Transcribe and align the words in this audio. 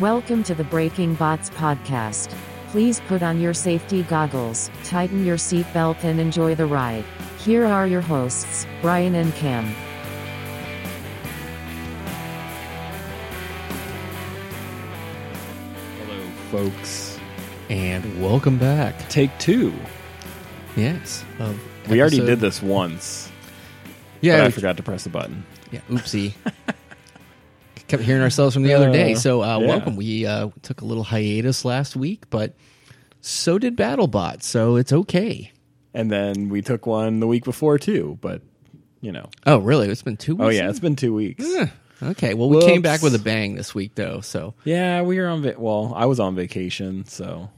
Welcome 0.00 0.42
to 0.44 0.54
the 0.54 0.64
Breaking 0.64 1.14
Bots 1.14 1.48
podcast. 1.50 2.28
Please 2.68 3.00
put 3.08 3.22
on 3.22 3.40
your 3.40 3.54
safety 3.54 4.02
goggles, 4.02 4.70
tighten 4.84 5.24
your 5.24 5.36
seatbelt, 5.38 6.04
and 6.04 6.20
enjoy 6.20 6.54
the 6.54 6.66
ride. 6.66 7.04
Here 7.38 7.64
are 7.64 7.86
your 7.86 8.02
hosts, 8.02 8.66
Brian 8.82 9.14
and 9.14 9.32
Cam. 9.34 9.64
Hello, 15.98 16.20
folks. 16.50 17.18
And 17.68 18.22
welcome 18.22 18.58
back. 18.58 19.08
Take 19.08 19.36
two. 19.38 19.74
Yes. 20.76 21.24
Of 21.38 21.58
We 21.88 22.00
already 22.00 22.16
episode- 22.18 22.26
did 22.30 22.40
this 22.40 22.62
once, 22.62 23.30
Yeah. 24.20 24.36
but 24.38 24.42
I 24.42 24.46
we- 24.46 24.52
forgot 24.52 24.76
to 24.76 24.82
press 24.82 25.04
the 25.04 25.10
button. 25.10 25.44
Yeah. 25.70 25.80
Oopsie. 25.90 26.34
Kept 27.88 28.02
hearing 28.02 28.22
ourselves 28.22 28.54
from 28.54 28.62
the 28.64 28.74
other 28.74 28.90
day. 28.90 29.12
Uh, 29.12 29.16
So 29.16 29.42
uh, 29.42 29.58
yeah. 29.60 29.66
welcome. 29.66 29.96
We 29.96 30.26
uh, 30.26 30.50
took 30.62 30.80
a 30.80 30.84
little 30.84 31.04
hiatus 31.04 31.64
last 31.64 31.94
week, 31.96 32.28
but 32.30 32.54
so 33.20 33.58
did 33.58 33.76
BattleBot. 33.76 34.42
So 34.42 34.76
it's 34.76 34.92
okay. 34.92 35.52
And 35.94 36.10
then 36.10 36.48
we 36.48 36.62
took 36.62 36.84
one 36.86 37.20
the 37.20 37.26
week 37.26 37.44
before 37.44 37.78
too, 37.78 38.18
but 38.20 38.42
you 39.00 39.12
know. 39.12 39.30
Oh, 39.46 39.58
really? 39.58 39.88
It's 39.88 40.02
been 40.02 40.16
two 40.16 40.34
weeks. 40.36 40.46
Oh 40.46 40.48
yeah, 40.50 40.68
it's 40.68 40.80
been 40.80 40.96
two 40.96 41.14
weeks. 41.14 41.46
Okay. 42.02 42.34
Well, 42.34 42.50
we 42.50 42.60
came 42.62 42.82
back 42.82 43.02
with 43.02 43.14
a 43.14 43.18
bang 43.18 43.54
this 43.54 43.74
week, 43.74 43.94
though. 43.94 44.20
So 44.20 44.54
Yeah, 44.64 45.02
we 45.02 45.18
were 45.18 45.28
on. 45.28 45.42
Va- 45.42 45.54
well, 45.56 45.92
I 45.96 46.04
was 46.06 46.20
on 46.20 46.34
vacation, 46.34 47.06
so 47.06 47.48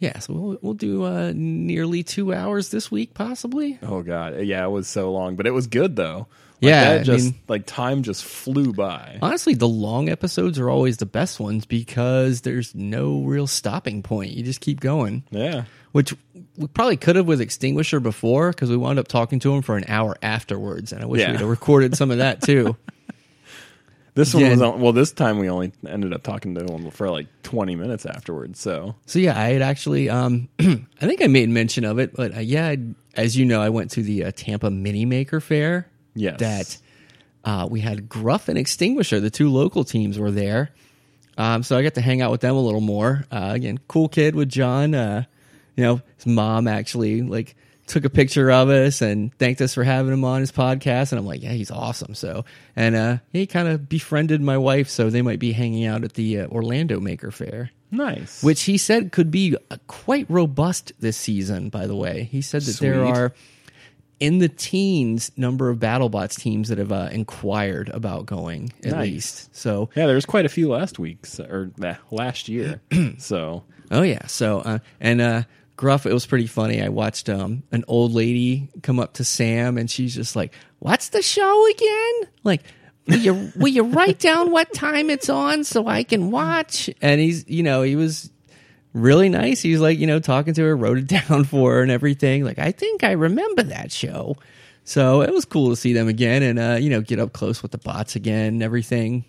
yeah. 0.00 0.18
So 0.18 0.34
we'll, 0.34 0.58
we'll 0.60 0.74
do 0.74 1.04
uh, 1.04 1.32
nearly 1.34 2.02
two 2.02 2.34
hours 2.34 2.70
this 2.70 2.90
week, 2.90 3.14
possibly. 3.14 3.78
oh 3.82 4.02
god, 4.02 4.40
yeah, 4.42 4.64
it 4.66 4.70
was 4.70 4.86
so 4.88 5.10
long, 5.12 5.36
but 5.36 5.46
it 5.46 5.52
was 5.52 5.66
good 5.66 5.96
though. 5.96 6.26
Like, 6.62 6.68
Yeah, 6.68 6.90
I 7.00 7.02
just 7.02 7.24
mean- 7.26 7.34
like 7.48 7.64
time 7.66 8.02
just 8.02 8.22
flew 8.24 8.72
by. 8.74 9.18
Honestly, 9.22 9.54
the 9.54 9.68
long 9.68 10.08
episodes 10.10 10.58
are 10.58 10.68
always 10.68 10.98
the 10.98 11.06
best 11.06 11.40
ones 11.40 11.64
because 11.64 12.42
there's 12.42 12.74
no 12.74 13.20
real 13.22 13.46
stopping 13.46 14.02
point. 14.02 14.32
You 14.32 14.42
just 14.42 14.60
keep 14.60 14.78
going. 14.80 15.22
Yeah, 15.30 15.64
which 15.92 16.14
we 16.58 16.66
probably 16.68 16.98
could 16.98 17.16
have 17.16 17.26
with 17.26 17.40
Extinguisher 17.40 17.98
before 18.00 18.50
because 18.50 18.68
we 18.70 18.76
wound 18.76 18.98
up 18.98 19.08
talking 19.08 19.38
to 19.40 19.54
him 19.54 19.62
for 19.62 19.76
an 19.78 19.84
hour 19.88 20.16
afterwards, 20.22 20.92
and 20.92 21.02
I 21.02 21.06
wish 21.06 21.20
Yeah. 21.22 21.30
we'd 21.32 21.40
have 21.40 21.48
recorded 21.48 21.96
some 21.96 22.10
of 22.10 22.18
that 22.18 22.42
too. 22.42 22.76
this 24.14 24.34
one 24.34 24.42
Yeah. 24.44 24.50
was 24.50 24.60
on, 24.62 24.80
well. 24.80 24.92
This 24.92 25.12
time 25.12 25.38
we 25.38 25.48
only 25.48 25.72
ended 25.86 26.12
up 26.12 26.22
talking 26.22 26.54
to 26.56 26.60
him 26.64 26.90
for 26.90 27.08
like 27.10 27.26
twenty 27.42 27.74
minutes 27.76 28.04
afterwards. 28.04 28.60
So 28.60 28.96
so 29.06 29.18
yeah, 29.18 29.38
I 29.38 29.48
had 29.52 29.62
actually, 29.62 30.10
um, 30.10 30.48
I 30.60 30.76
think 31.06 31.22
I 31.22 31.26
made 31.26 31.48
mention 31.48 31.84
of 31.84 31.98
it, 31.98 32.14
but 32.14 32.36
uh, 32.36 32.40
yeah, 32.40 32.68
I, 32.68 32.78
as 33.14 33.36
you 33.36 33.44
know, 33.46 33.62
I 33.62 33.70
went 33.70 33.92
to 33.92 34.02
the 34.02 34.24
uh, 34.24 34.32
Tampa 34.36 34.70
Mini 34.70 35.04
Maker 35.06 35.40
Faire. 35.40 35.86
Yes. 36.14 36.40
that 36.40 36.78
uh, 37.44 37.68
we 37.70 37.80
had 37.80 38.08
Gruff 38.08 38.48
and 38.48 38.58
Extinguisher, 38.58 39.20
the 39.20 39.30
two 39.30 39.50
local 39.50 39.84
teams 39.84 40.18
were 40.18 40.30
there. 40.30 40.70
Um, 41.38 41.62
so 41.62 41.76
I 41.76 41.82
got 41.82 41.94
to 41.94 42.00
hang 42.00 42.20
out 42.20 42.30
with 42.30 42.42
them 42.42 42.54
a 42.54 42.60
little 42.60 42.80
more. 42.80 43.24
Uh, 43.30 43.52
again, 43.54 43.78
cool 43.88 44.08
kid 44.08 44.34
with 44.34 44.48
John. 44.48 44.94
Uh, 44.94 45.24
you 45.76 45.84
know, 45.84 46.00
his 46.16 46.26
mom 46.26 46.68
actually 46.68 47.22
like 47.22 47.56
took 47.86 48.04
a 48.04 48.10
picture 48.10 48.50
of 48.50 48.68
us 48.68 49.00
and 49.02 49.34
thanked 49.38 49.60
us 49.60 49.74
for 49.74 49.82
having 49.82 50.12
him 50.12 50.24
on 50.24 50.40
his 50.40 50.52
podcast. 50.52 51.12
And 51.12 51.18
I'm 51.18 51.26
like, 51.26 51.42
yeah, 51.42 51.52
he's 51.52 51.70
awesome. 51.70 52.14
So, 52.14 52.44
and 52.76 52.94
uh, 52.94 53.18
he 53.32 53.46
kind 53.46 53.68
of 53.68 53.88
befriended 53.88 54.40
my 54.40 54.58
wife, 54.58 54.88
so 54.88 55.10
they 55.10 55.22
might 55.22 55.38
be 55.38 55.52
hanging 55.52 55.86
out 55.86 56.04
at 56.04 56.14
the 56.14 56.40
uh, 56.40 56.46
Orlando 56.48 57.00
Maker 57.00 57.30
Faire, 57.30 57.70
nice. 57.90 58.42
which 58.42 58.62
he 58.62 58.78
said 58.78 59.10
could 59.10 59.30
be 59.30 59.56
uh, 59.70 59.76
quite 59.86 60.26
robust 60.28 60.92
this 61.00 61.16
season. 61.16 61.68
By 61.68 61.86
the 61.86 61.96
way, 61.96 62.28
he 62.30 62.42
said 62.42 62.62
that 62.62 62.78
there 62.78 63.04
are 63.04 63.32
in 64.20 64.38
the 64.38 64.48
teens 64.48 65.32
number 65.36 65.70
of 65.70 65.78
BattleBots 65.78 66.38
teams 66.38 66.68
that 66.68 66.78
have 66.78 66.92
uh, 66.92 67.08
inquired 67.10 67.88
about 67.88 68.26
going 68.26 68.72
at 68.84 68.92
Nice. 68.92 69.00
least. 69.10 69.56
So, 69.56 69.88
Yeah, 69.96 70.06
there 70.06 70.14
was 70.14 70.26
quite 70.26 70.44
a 70.46 70.50
few 70.50 70.68
last 70.68 70.98
week 70.98 71.26
so- 71.26 71.44
or 71.44 71.70
nah, 71.78 71.96
last 72.10 72.48
year. 72.48 72.80
so 73.18 73.64
oh 73.90 74.02
yeah. 74.02 74.26
So, 74.26 74.60
uh, 74.60 74.78
and 75.00 75.20
uh, 75.20 75.42
Gruff, 75.76 76.04
it 76.06 76.12
was 76.12 76.26
pretty 76.26 76.46
funny. 76.46 76.82
I 76.82 76.88
watched 76.90 77.28
um, 77.30 77.62
an 77.72 77.84
old 77.88 78.12
lady 78.12 78.68
come 78.82 79.00
up 79.00 79.14
to 79.14 79.24
Sam, 79.24 79.78
and 79.78 79.90
she's 79.90 80.14
just 80.14 80.36
like, 80.36 80.52
"What's 80.78 81.08
the 81.08 81.22
show 81.22 81.66
again?" 81.70 82.30
Like. 82.44 82.62
Will 83.06 83.16
you 83.16 83.50
will 83.56 83.68
you 83.68 83.84
write 83.84 84.18
down 84.18 84.50
what 84.50 84.72
time 84.74 85.08
it's 85.08 85.30
on 85.30 85.64
so 85.64 85.86
I 85.86 86.04
can 86.04 86.30
watch? 86.30 86.90
And 87.00 87.18
he's 87.18 87.48
you 87.48 87.62
know 87.62 87.80
he 87.82 87.96
was 87.96 88.30
really 88.92 89.28
nice. 89.28 89.60
He 89.60 89.72
was 89.72 89.80
like, 89.80 89.98
you 89.98 90.06
know, 90.06 90.20
talking 90.20 90.54
to 90.54 90.62
her, 90.62 90.76
wrote 90.76 90.98
it 90.98 91.06
down 91.28 91.44
for 91.44 91.74
her 91.74 91.82
and 91.82 91.90
everything. 91.90 92.44
Like, 92.44 92.58
I 92.58 92.72
think 92.72 93.04
I 93.04 93.12
remember 93.12 93.62
that 93.64 93.92
show. 93.92 94.36
So 94.84 95.22
it 95.22 95.32
was 95.32 95.44
cool 95.44 95.70
to 95.70 95.76
see 95.76 95.92
them 95.92 96.08
again 96.08 96.42
and, 96.42 96.58
uh, 96.58 96.78
you 96.80 96.90
know, 96.90 97.00
get 97.00 97.18
up 97.18 97.32
close 97.32 97.62
with 97.62 97.70
the 97.70 97.78
bots 97.78 98.16
again 98.16 98.54
and 98.54 98.62
everything. 98.62 99.24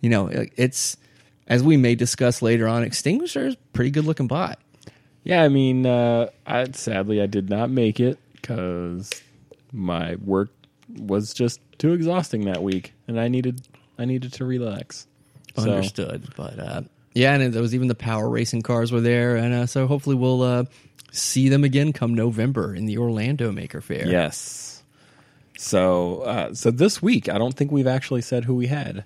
You 0.00 0.10
know, 0.10 0.28
it's, 0.56 0.96
as 1.48 1.62
we 1.62 1.76
may 1.76 1.94
discuss 1.94 2.42
later 2.42 2.68
on, 2.68 2.82
Extinguisher 2.84 3.48
is 3.48 3.54
a 3.54 3.58
pretty 3.72 3.90
good 3.90 4.04
looking 4.04 4.26
bot. 4.26 4.58
yeah, 5.24 5.42
I 5.42 5.48
mean, 5.48 5.86
uh, 5.86 6.28
I 6.46 6.70
sadly 6.72 7.20
I 7.20 7.26
did 7.26 7.48
not 7.50 7.70
make 7.70 8.00
it 8.00 8.18
because 8.34 9.10
my 9.72 10.16
work 10.16 10.50
was 10.96 11.32
just 11.32 11.60
too 11.78 11.92
exhausting 11.92 12.44
that 12.44 12.62
week, 12.62 12.92
and 13.08 13.18
I 13.18 13.28
needed 13.28 13.62
I 13.98 14.04
needed 14.04 14.32
to 14.34 14.44
relax. 14.44 15.06
So, 15.56 15.62
Understood. 15.62 16.32
But, 16.36 16.58
uh, 16.58 16.82
yeah, 17.14 17.34
and 17.34 17.54
it 17.54 17.60
was 17.60 17.74
even 17.74 17.88
the 17.88 17.94
power 17.94 18.28
racing 18.28 18.62
cars 18.62 18.92
were 18.92 19.00
there. 19.00 19.36
And 19.36 19.54
uh, 19.54 19.66
so 19.66 19.86
hopefully 19.86 20.16
we'll 20.16 20.42
uh, 20.42 20.64
see 21.10 21.48
them 21.48 21.64
again 21.64 21.92
come 21.92 22.14
November 22.14 22.74
in 22.74 22.86
the 22.86 22.98
Orlando 22.98 23.52
Maker 23.52 23.80
Faire. 23.80 24.06
yes. 24.06 24.82
So 25.58 26.22
uh, 26.22 26.54
so 26.54 26.70
this 26.72 27.00
week 27.00 27.28
I 27.28 27.38
don't 27.38 27.54
think 27.54 27.70
we've 27.70 27.86
actually 27.86 28.22
said 28.22 28.44
who 28.44 28.54
we 28.54 28.66
had. 28.66 29.04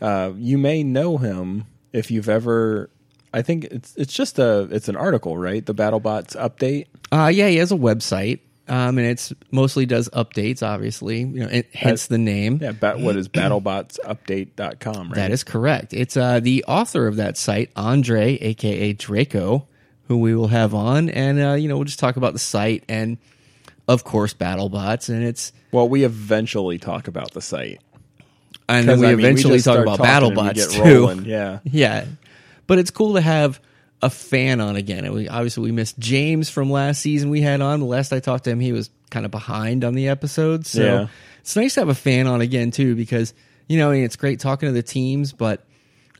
Uh, 0.00 0.32
you 0.36 0.58
may 0.58 0.82
know 0.82 1.16
him 1.16 1.64
if 1.92 2.10
you've 2.10 2.28
ever. 2.28 2.90
I 3.32 3.42
think 3.42 3.64
it's 3.64 3.96
it's 3.96 4.12
just 4.12 4.38
a 4.38 4.68
it's 4.70 4.88
an 4.88 4.96
article, 4.96 5.38
right? 5.38 5.64
The 5.64 5.74
BattleBots 5.74 6.36
update. 6.36 6.86
Uh, 7.12 7.28
yeah, 7.28 7.48
he 7.48 7.56
has 7.56 7.72
a 7.72 7.76
website, 7.76 8.40
um, 8.70 8.96
and 8.98 9.06
it's 9.06 9.32
mostly 9.50 9.84
does 9.84 10.08
updates. 10.10 10.62
Obviously, 10.62 11.18
you 11.20 11.40
know, 11.40 11.48
it, 11.48 11.68
hence 11.74 12.06
the 12.06 12.18
name. 12.18 12.58
Yeah, 12.62 12.72
bat, 12.72 12.98
what 13.00 13.16
is 13.16 13.28
battlebotsupdate.com, 13.28 15.08
right? 15.08 15.14
That 15.14 15.30
is 15.30 15.44
correct. 15.44 15.92
It's 15.92 16.16
uh, 16.16 16.40
the 16.40 16.64
author 16.68 17.06
of 17.06 17.16
that 17.16 17.36
site, 17.36 17.70
Andre, 17.76 18.36
aka 18.38 18.92
Draco, 18.92 19.66
who 20.04 20.18
we 20.18 20.34
will 20.34 20.48
have 20.48 20.74
on, 20.74 21.08
and 21.10 21.40
uh, 21.40 21.52
you 21.54 21.68
know, 21.68 21.76
we'll 21.76 21.84
just 21.84 21.98
talk 21.98 22.16
about 22.16 22.32
the 22.32 22.38
site 22.38 22.84
and, 22.88 23.18
of 23.88 24.04
course, 24.04 24.34
BattleBots, 24.34 25.08
and 25.08 25.22
it's 25.24 25.52
Well, 25.72 25.88
we 25.88 26.04
eventually 26.04 26.78
talk 26.78 27.08
about 27.08 27.32
the 27.32 27.40
site. 27.40 27.80
and 28.68 28.88
then 28.88 29.00
we 29.00 29.06
I 29.06 29.10
mean, 29.10 29.20
eventually 29.20 29.56
just 29.58 29.66
talk 29.66 29.78
about 29.78 30.00
and 30.00 30.36
we 30.36 30.42
BattleBots 30.42 30.72
too. 30.72 30.82
rolling, 31.00 31.24
Yeah. 31.24 31.58
Yeah, 31.64 32.04
but 32.66 32.78
it's 32.78 32.90
cool 32.90 33.14
to 33.14 33.20
have 33.20 33.60
a 34.02 34.10
fan 34.10 34.60
on 34.60 34.76
again. 34.76 35.04
And 35.04 35.14
we 35.14 35.28
obviously 35.28 35.64
we 35.64 35.72
missed 35.72 35.98
James 35.98 36.48
from 36.48 36.70
last 36.70 37.00
season 37.02 37.30
we 37.30 37.40
had 37.40 37.60
on. 37.60 37.80
The 37.80 37.86
last 37.86 38.12
I 38.12 38.20
talked 38.20 38.44
to 38.44 38.50
him, 38.50 38.60
he 38.60 38.72
was 38.72 38.90
kind 39.10 39.24
of 39.26 39.30
behind 39.30 39.84
on 39.84 39.94
the 39.94 40.08
episodes. 40.08 40.70
So 40.70 40.82
Yeah. 40.84 41.06
it's 41.40 41.56
nice 41.56 41.74
to 41.74 41.80
have 41.80 41.88
a 41.88 41.94
fan 41.94 42.26
on 42.26 42.40
again 42.40 42.70
too, 42.70 42.94
because 42.96 43.34
you 43.68 43.76
know 43.78 43.90
it's 43.90 44.16
great 44.16 44.40
talking 44.40 44.68
to 44.68 44.72
the 44.72 44.82
teams, 44.82 45.32
but 45.32 45.64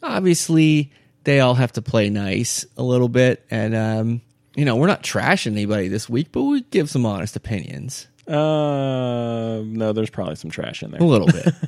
obviously 0.03 0.93
they 1.25 1.41
all 1.41 1.55
have 1.55 1.73
to 1.73 1.83
play 1.83 2.11
nice 2.11 2.65
a 2.77 2.83
little 2.83 3.09
bit. 3.09 3.45
And 3.51 3.75
um, 3.75 4.21
you 4.57 4.65
know 4.65 4.77
we're 4.77 4.87
not 4.87 5.03
trashing 5.03 5.53
anybody 5.53 5.89
this 5.89 6.09
week, 6.09 6.29
but 6.33 6.43
we 6.43 6.63
give 6.63 6.91
some 6.91 7.07
honest 7.07 7.37
opinions 7.37 8.09
Uh, 8.27 9.63
no, 9.65 9.93
there's 9.93 10.11
probably 10.11 10.37
some 10.37 10.51
trash 10.51 10.83
in 10.83 10.91
there. 10.91 11.01
a 11.01 11.05
little 11.05 11.27
bit. 11.29 11.49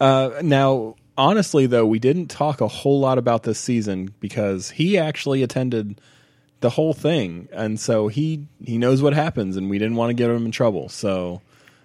Uh, 0.00 0.40
now, 0.42 0.96
honestly, 1.20 1.66
though, 1.66 1.86
we 1.86 1.98
didn't 1.98 2.28
talk 2.28 2.60
a 2.60 2.68
whole 2.68 2.98
lot 2.98 3.18
about 3.18 3.42
this 3.42 3.58
season 3.58 4.14
because 4.20 4.70
he 4.70 4.96
actually 4.98 5.42
attended 5.42 6.00
the 6.60 6.70
whole 6.70 6.92
thing, 6.92 7.48
and 7.52 7.78
so 7.78 8.08
he 8.08 8.46
he 8.64 8.78
knows 8.78 9.02
what 9.02 9.12
happens, 9.12 9.56
and 9.56 9.70
we 9.70 9.78
didn't 9.78 9.96
want 9.96 10.10
to 10.10 10.14
get 10.14 10.30
him 10.30 10.46
in 10.46 10.50
trouble. 10.50 10.88
So 10.88 11.42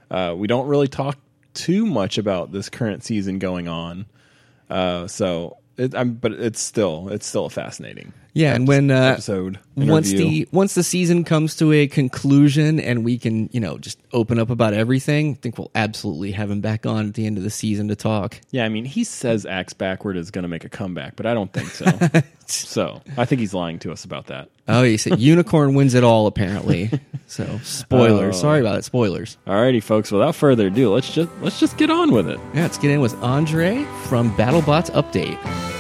uh, 0.10 0.34
we 0.38 0.48
don't 0.48 0.68
really 0.68 0.88
talk 0.88 1.18
too 1.54 1.86
much 1.86 2.18
about 2.18 2.52
this 2.52 2.70
current 2.70 3.04
season 3.04 3.40
going 3.40 3.68
on. 3.68 4.06
Uh, 4.70 5.08
so, 5.08 5.58
it, 5.78 5.92
but 6.22 6.32
it's 6.34 6.60
still 6.60 7.10
it's 7.10 7.26
still 7.26 7.50
fascinating. 7.50 8.14
Yeah, 8.36 8.54
and 8.54 8.68
when 8.68 8.92
uh, 8.92 9.14
episode 9.14 9.60
once 9.78 10.12
the 10.12 10.46
once 10.52 10.76
the 10.76 10.84
season 10.84 11.24
comes 11.24 11.56
to 11.56 11.72
a 11.72 11.88
conclusion 11.88 12.82
and 12.82 13.06
we 13.06 13.18
can 13.18 13.50
you 13.54 13.62
know 13.62 13.78
just 13.78 13.98
open 14.12 14.40
up 14.40 14.50
about 14.50 14.74
everything, 14.74 15.32
I 15.32 15.34
think 15.36 15.58
we'll 15.58 15.72
absolutely 15.74 16.34
have 16.34 16.52
him 16.52 16.60
back 16.60 16.86
on 16.86 17.08
at 17.08 17.14
the 17.14 17.26
end 17.26 17.38
of 17.38 17.46
the 17.46 17.50
season 17.50 17.88
to 17.88 17.96
talk. 17.96 18.42
Yeah, 18.52 18.66
I 18.66 18.70
mean, 18.70 18.84
he 18.84 19.06
says 19.06 19.46
Axe 19.46 19.72
Backward 19.72 20.18
is 20.18 20.32
going 20.32 20.44
to 20.44 20.50
make 20.50 20.66
a 20.66 20.70
comeback, 20.70 21.16
but 21.16 21.26
I 21.26 21.34
don't 21.34 21.52
think 21.54 21.70
so. 21.70 21.86
so 22.46 23.02
I 23.18 23.24
think 23.24 23.40
he's 23.40 23.54
lying 23.54 23.80
to 23.80 23.92
us 23.94 24.04
about 24.04 24.28
that. 24.28 24.50
Oh, 24.68 24.84
he 24.84 24.98
said 24.98 25.18
unicorn 25.18 25.74
wins 25.74 25.94
it 25.94 26.04
all 26.04 26.28
apparently. 26.28 26.92
So 27.28 27.60
spoilers. 27.64 28.36
Oh. 28.36 28.40
Sorry 28.40 28.60
about 28.60 28.78
it. 28.78 28.86
Spoilers. 28.86 29.38
Alrighty, 29.48 29.82
folks. 29.82 30.12
Without 30.12 30.36
further 30.36 30.68
ado, 30.68 30.94
let's 30.94 31.12
just 31.12 31.32
let's 31.42 31.60
just 31.60 31.76
get 31.76 31.90
on 31.90 32.12
with 32.12 32.30
it. 32.30 32.40
Yeah, 32.54 32.62
let's 32.62 32.78
get 32.78 32.92
in 32.92 33.02
with 33.02 33.16
Andre 33.24 33.84
from 34.04 34.32
BattleBots 34.36 34.92
Update. 34.92 35.75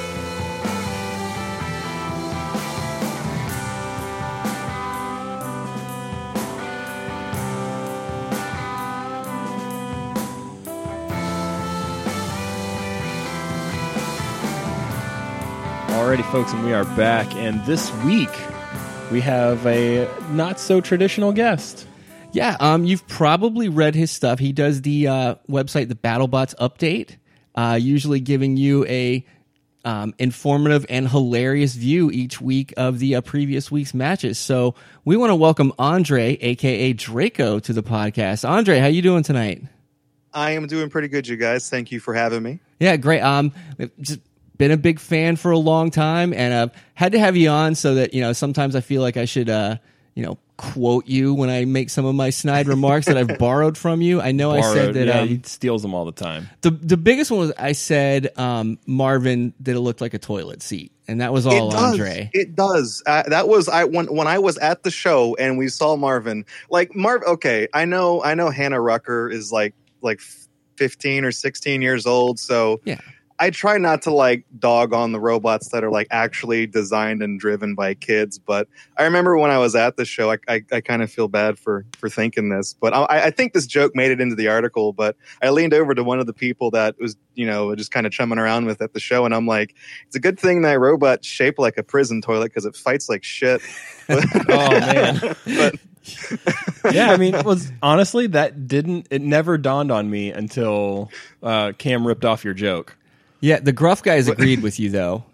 Alrighty, 16.15 16.31
folks, 16.31 16.53
and 16.53 16.63
we 16.63 16.71
are 16.71 16.85
back. 16.95 17.35
And 17.35 17.61
this 17.65 17.93
week 18.05 18.29
we 19.11 19.19
have 19.19 19.65
a 19.67 20.09
not 20.31 20.61
so 20.61 20.79
traditional 20.79 21.33
guest. 21.33 21.85
Yeah, 22.31 22.55
um, 22.61 22.85
you've 22.85 23.05
probably 23.09 23.67
read 23.67 23.95
his 23.95 24.11
stuff. 24.11 24.39
He 24.39 24.53
does 24.53 24.81
the 24.81 25.09
uh, 25.09 25.35
website, 25.49 25.89
the 25.89 25.95
BattleBots 25.95 26.55
Update, 26.55 27.17
uh, 27.55 27.77
usually 27.81 28.21
giving 28.21 28.55
you 28.55 28.85
a 28.85 29.25
um, 29.83 30.13
informative 30.17 30.85
and 30.87 31.09
hilarious 31.09 31.75
view 31.75 32.09
each 32.09 32.39
week 32.39 32.73
of 32.77 32.99
the 32.99 33.15
uh, 33.15 33.21
previous 33.21 33.69
week's 33.69 33.93
matches. 33.93 34.39
So 34.39 34.75
we 35.03 35.17
want 35.17 35.31
to 35.31 35.35
welcome 35.35 35.73
Andre, 35.77 36.37
aka 36.39 36.93
Draco, 36.93 37.59
to 37.59 37.73
the 37.73 37.83
podcast. 37.83 38.47
Andre, 38.47 38.79
how 38.79 38.87
you 38.87 39.01
doing 39.01 39.23
tonight? 39.23 39.63
I 40.33 40.51
am 40.51 40.67
doing 40.67 40.89
pretty 40.89 41.09
good, 41.09 41.27
you 41.27 41.35
guys. 41.35 41.69
Thank 41.69 41.91
you 41.91 41.99
for 41.99 42.13
having 42.13 42.41
me. 42.41 42.61
Yeah, 42.79 42.95
great. 42.95 43.19
Um, 43.19 43.51
just 43.99 44.21
been 44.57 44.71
a 44.71 44.77
big 44.77 44.99
fan 44.99 45.35
for 45.35 45.51
a 45.51 45.57
long 45.57 45.91
time, 45.91 46.33
and 46.33 46.53
I've 46.53 46.83
had 46.93 47.11
to 47.13 47.19
have 47.19 47.35
you 47.35 47.49
on 47.49 47.75
so 47.75 47.95
that 47.95 48.13
you 48.13 48.21
know 48.21 48.33
sometimes 48.33 48.75
I 48.75 48.81
feel 48.81 49.01
like 49.01 49.17
I 49.17 49.25
should, 49.25 49.49
uh, 49.49 49.77
you 50.13 50.23
know, 50.23 50.37
quote 50.57 51.07
you 51.07 51.33
when 51.33 51.49
I 51.49 51.65
make 51.65 51.89
some 51.89 52.05
of 52.05 52.15
my 52.15 52.29
snide 52.29 52.67
remarks 52.67 53.07
that 53.07 53.17
I've 53.17 53.37
borrowed 53.39 53.77
from 53.77 54.01
you. 54.01 54.21
I 54.21 54.31
know 54.31 54.51
I 54.51 54.61
said 54.61 54.93
that 54.93 55.07
yeah, 55.07 55.19
um, 55.19 55.27
he 55.27 55.41
steals 55.43 55.81
them 55.81 55.93
all 55.93 56.05
the 56.05 56.11
time. 56.11 56.49
the 56.61 56.71
the 56.71 56.97
biggest 56.97 57.31
one 57.31 57.39
was 57.39 57.51
I 57.57 57.73
said 57.73 58.37
um, 58.37 58.79
Marvin 58.85 59.53
that 59.61 59.75
it 59.75 59.79
looked 59.79 60.01
like 60.01 60.13
a 60.13 60.19
toilet 60.19 60.61
seat, 60.61 60.91
and 61.07 61.21
that 61.21 61.33
was 61.33 61.45
all 61.45 61.69
it 61.69 61.71
does. 61.71 61.99
Andre. 61.99 62.29
It 62.33 62.55
does. 62.55 63.03
Uh, 63.05 63.23
that 63.27 63.47
was 63.47 63.67
I 63.67 63.83
when 63.83 64.07
when 64.07 64.27
I 64.27 64.39
was 64.39 64.57
at 64.57 64.83
the 64.83 64.91
show 64.91 65.35
and 65.35 65.57
we 65.57 65.67
saw 65.67 65.95
Marvin. 65.95 66.45
Like 66.69 66.95
Marv. 66.95 67.23
Okay, 67.23 67.67
I 67.73 67.85
know. 67.85 68.23
I 68.23 68.35
know 68.35 68.49
Hannah 68.49 68.81
Rucker 68.81 69.29
is 69.29 69.51
like 69.51 69.73
like 70.01 70.21
fifteen 70.77 71.25
or 71.25 71.31
sixteen 71.31 71.81
years 71.81 72.05
old. 72.05 72.39
So 72.39 72.81
Yeah. 72.85 72.99
I 73.37 73.49
try 73.49 73.77
not 73.77 74.01
to 74.03 74.13
like 74.13 74.45
dog 74.57 74.93
on 74.93 75.11
the 75.11 75.19
robots 75.19 75.69
that 75.69 75.83
are 75.83 75.91
like 75.91 76.07
actually 76.09 76.67
designed 76.67 77.21
and 77.21 77.39
driven 77.39 77.75
by 77.75 77.93
kids. 77.93 78.39
But 78.39 78.67
I 78.97 79.03
remember 79.03 79.37
when 79.37 79.51
I 79.51 79.57
was 79.57 79.75
at 79.75 79.97
the 79.97 80.05
show, 80.05 80.31
I 80.31 80.37
I, 80.47 80.63
I 80.71 80.81
kind 80.81 81.01
of 81.01 81.11
feel 81.11 81.27
bad 81.27 81.59
for 81.59 81.85
for 81.97 82.09
thinking 82.09 82.49
this, 82.49 82.73
but 82.73 82.93
I, 82.93 83.25
I 83.25 83.31
think 83.31 83.53
this 83.53 83.67
joke 83.67 83.93
made 83.95 84.11
it 84.11 84.21
into 84.21 84.35
the 84.35 84.47
article. 84.47 84.93
But 84.93 85.17
I 85.41 85.49
leaned 85.49 85.73
over 85.73 85.93
to 85.93 86.03
one 86.03 86.19
of 86.19 86.27
the 86.27 86.33
people 86.33 86.71
that 86.71 86.95
was 86.99 87.17
you 87.33 87.45
know 87.45 87.75
just 87.75 87.91
kind 87.91 88.05
of 88.05 88.13
chumming 88.13 88.39
around 88.39 88.65
with 88.65 88.81
at 88.81 88.93
the 88.93 88.99
show, 88.99 89.25
and 89.25 89.35
I'm 89.35 89.47
like, 89.47 89.75
it's 90.07 90.15
a 90.15 90.21
good 90.21 90.39
thing 90.39 90.61
that 90.61 90.79
robot's 90.79 91.27
shaped 91.27 91.59
like 91.59 91.77
a 91.77 91.83
prison 91.83 92.21
toilet 92.21 92.45
because 92.49 92.65
it 92.65 92.75
fights 92.75 93.09
like 93.09 93.23
shit. 93.23 93.61
Oh 94.07 94.69
man. 94.69 95.35
but 95.45 95.75
yeah, 96.91 97.11
I 97.11 97.17
mean, 97.17 97.33
it 97.33 97.45
was 97.45 97.71
honestly 97.81 98.27
that 98.27 98.67
didn't 98.67 99.07
it 99.09 99.21
never 99.21 99.57
dawned 99.57 99.91
on 99.91 100.09
me 100.09 100.31
until 100.31 101.09
uh, 101.41 101.71
Cam 101.77 102.05
ripped 102.05 102.23
off 102.23 102.43
your 102.45 102.53
joke. 102.53 102.95
Yeah, 103.39 103.59
the 103.59 103.71
gruff 103.71 104.03
guys 104.03 104.27
agreed 104.27 104.61
with 104.61 104.79
you 104.79 104.89
though. 104.89 105.25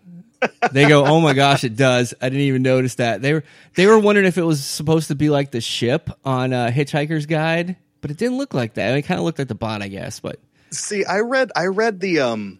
They 0.72 0.88
go, 0.88 1.06
"Oh 1.06 1.22
my 1.22 1.34
gosh, 1.34 1.64
it 1.64 1.76
does." 1.76 2.14
I 2.20 2.30
didn't 2.30 2.46
even 2.46 2.64
notice 2.64 2.96
that. 2.96 3.22
They 3.22 3.34
were 3.34 3.44
they 3.76 3.86
were 3.86 4.00
wondering 4.00 4.28
if 4.28 4.38
it 4.38 4.44
was 4.44 4.64
supposed 4.64 5.10
to 5.10 5.16
be 5.16 5.30
like 5.30 5.52
the 5.52 5.62
ship 5.62 6.10
on 6.26 6.52
uh, 6.52 6.72
Hitchhiker's 6.74 7.28
Guide, 7.28 7.76
but 8.02 8.12
it 8.12 8.18
didn't 8.18 8.38
look 8.38 8.54
like 8.54 8.74
that. 8.74 8.88
I 8.88 8.90
mean, 8.90 9.00
it 9.00 9.02
kind 9.04 9.20
of 9.20 9.24
looked 9.24 9.40
like 9.40 9.48
the 9.48 9.56
bot, 9.56 9.82
I 9.82 9.88
guess. 9.88 10.20
But 10.20 10.40
See, 10.72 11.06
I 11.06 11.20
read 11.20 11.52
I 11.56 11.66
read 11.66 12.00
the 12.00 12.22
um 12.22 12.58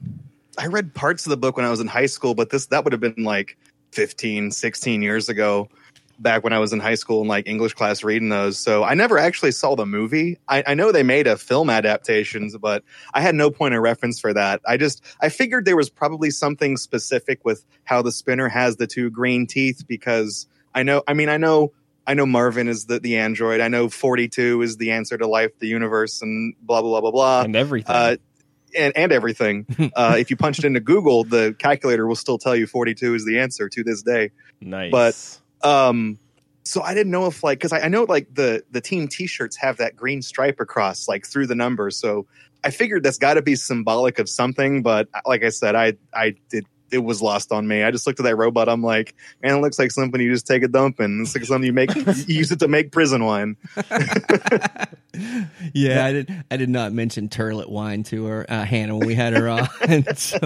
I 0.58 0.68
read 0.68 0.94
parts 0.94 1.26
of 1.26 1.32
the 1.32 1.38
book 1.38 1.58
when 1.58 1.66
I 1.66 1.70
was 1.70 1.80
in 1.80 1.88
high 1.88 2.06
school, 2.06 2.36
but 2.36 2.50
this 2.50 2.68
that 2.68 2.84
would 2.84 2.94
have 2.94 3.00
been 3.00 3.24
like 3.24 3.58
15, 3.94 4.52
16 4.52 5.02
years 5.02 5.30
ago 5.30 5.70
back 6.22 6.44
when 6.44 6.54
I 6.54 6.60
was 6.60 6.72
in 6.74 6.80
high 6.80 6.96
school 6.96 7.22
and 7.22 7.30
like 7.30 7.48
English 7.48 7.74
class 7.74 8.04
reading 8.04 8.30
those. 8.30 8.58
So 8.58 8.84
I 8.84 8.94
never 8.94 9.18
actually 9.18 9.52
saw 9.52 9.76
the 9.76 9.86
movie. 9.86 10.38
I, 10.48 10.64
I 10.68 10.74
know 10.76 10.92
they 10.92 11.04
made 11.04 11.28
a 11.28 11.38
film 11.38 11.70
adaptations, 11.70 12.56
but 12.58 12.84
I 13.14 13.22
had 13.22 13.36
no 13.36 13.50
point 13.52 13.74
of 13.74 13.82
reference 13.82 14.20
for 14.20 14.34
that. 14.34 14.62
I 14.68 14.78
just 14.78 15.04
I 15.20 15.30
figured 15.30 15.66
there 15.66 15.76
was 15.76 15.90
probably 15.90 16.30
something 16.30 16.78
specific 16.78 17.44
with 17.44 17.66
how 17.84 18.02
the 18.02 18.12
spinner 18.12 18.48
has 18.50 18.78
the 18.78 18.88
two 18.88 19.10
green 19.10 19.48
teeth 19.48 19.84
because 19.88 20.48
I 20.76 20.84
know 20.84 21.04
I 21.08 21.14
mean 21.14 21.30
I 21.30 21.38
know 21.38 21.74
I 22.08 22.14
know 22.14 22.26
Marvin 22.26 22.68
is 22.68 22.86
the, 22.86 23.00
the 23.00 23.18
android. 23.18 23.62
I 23.62 23.68
know 23.68 23.88
42 23.88 24.62
is 24.64 24.78
the 24.78 24.92
answer 24.92 25.18
to 25.18 25.28
life, 25.28 25.52
the 25.60 25.68
universe, 25.68 26.22
and 26.22 26.56
blah 26.62 26.82
blah 26.82 26.90
blah 26.90 27.02
blah 27.02 27.12
blah 27.12 27.42
and 27.44 27.56
everything. 27.56 27.96
uh, 27.96 28.16
and, 28.78 28.96
and 28.96 29.12
everything. 29.12 29.66
Uh, 29.96 30.16
if 30.18 30.30
you 30.30 30.38
punched 30.38 30.64
into 30.64 30.80
Google, 30.80 31.24
the 31.26 31.54
calculator 31.60 32.08
will 32.08 32.16
still 32.16 32.38
tell 32.38 32.56
you 32.56 32.66
42 32.66 33.16
is 33.16 33.26
the 33.26 33.40
answer 33.40 33.68
to 33.70 33.84
this 33.84 34.02
day. 34.02 34.32
nice. 34.62 34.92
but- 34.92 35.38
Um, 35.64 36.20
so 36.64 36.82
I 36.82 36.94
didn't 36.94 37.12
know 37.12 37.26
if 37.26 37.44
like 37.44 37.60
because 37.60 37.74
I, 37.74 37.82
I 37.82 37.88
know 37.88 38.04
like 38.04 38.34
the 38.34 38.64
the 38.72 38.82
team 38.82 39.08
T-shirts 39.08 39.58
have 39.58 39.78
that 39.78 39.96
green 39.96 40.22
stripe 40.22 40.60
across 40.60 41.08
like 41.08 41.26
through 41.26 41.48
the 41.48 41.56
numbers. 41.56 41.98
So 41.98 42.28
I 42.64 42.70
figured 42.70 43.04
that's 43.04 43.18
got 43.18 43.36
to 43.36 43.42
be 43.42 43.56
symbolic 43.56 44.20
of 44.20 44.30
something. 44.30 44.84
But 44.84 45.10
like 45.26 45.44
I 45.44 45.50
said, 45.50 45.76
I 45.76 45.94
I 46.14 46.36
did. 46.50 46.66
It 46.92 47.00
was 47.00 47.22
lost 47.22 47.52
on 47.52 47.68
me. 47.68 47.84
I 47.84 47.92
just 47.92 48.06
looked 48.06 48.20
at 48.20 48.24
that 48.24 48.36
robot. 48.36 48.68
I'm 48.70 48.84
like, 48.84 49.16
man, 49.42 49.56
it 49.56 49.62
looks 49.62 49.80
like 49.80 49.92
something 49.92 50.20
you 50.20 50.32
just 50.32 50.46
take 50.46 50.64
a 50.64 50.68
dump 50.68 51.00
in. 51.00 51.22
It's 51.22 51.36
like 51.36 51.46
something 51.46 51.66
you 51.66 51.74
make, 51.74 51.96
you 51.96 52.14
use 52.28 52.52
it 52.52 52.60
to 52.60 52.68
make 52.68 52.92
prison 52.92 53.24
wine. 53.24 53.56
yeah, 55.74 56.06
I 56.06 56.12
did. 56.12 56.44
I 56.52 56.58
did 56.58 56.70
not 56.70 56.94
mention 56.94 57.30
turlet 57.30 57.70
wine 57.70 58.04
to 58.04 58.26
her, 58.26 58.46
uh, 58.50 58.66
Hannah, 58.66 58.98
when 58.98 59.08
we 59.08 59.16
had 59.16 59.34
her 59.34 59.50
on. 59.50 59.68
so, 60.16 60.40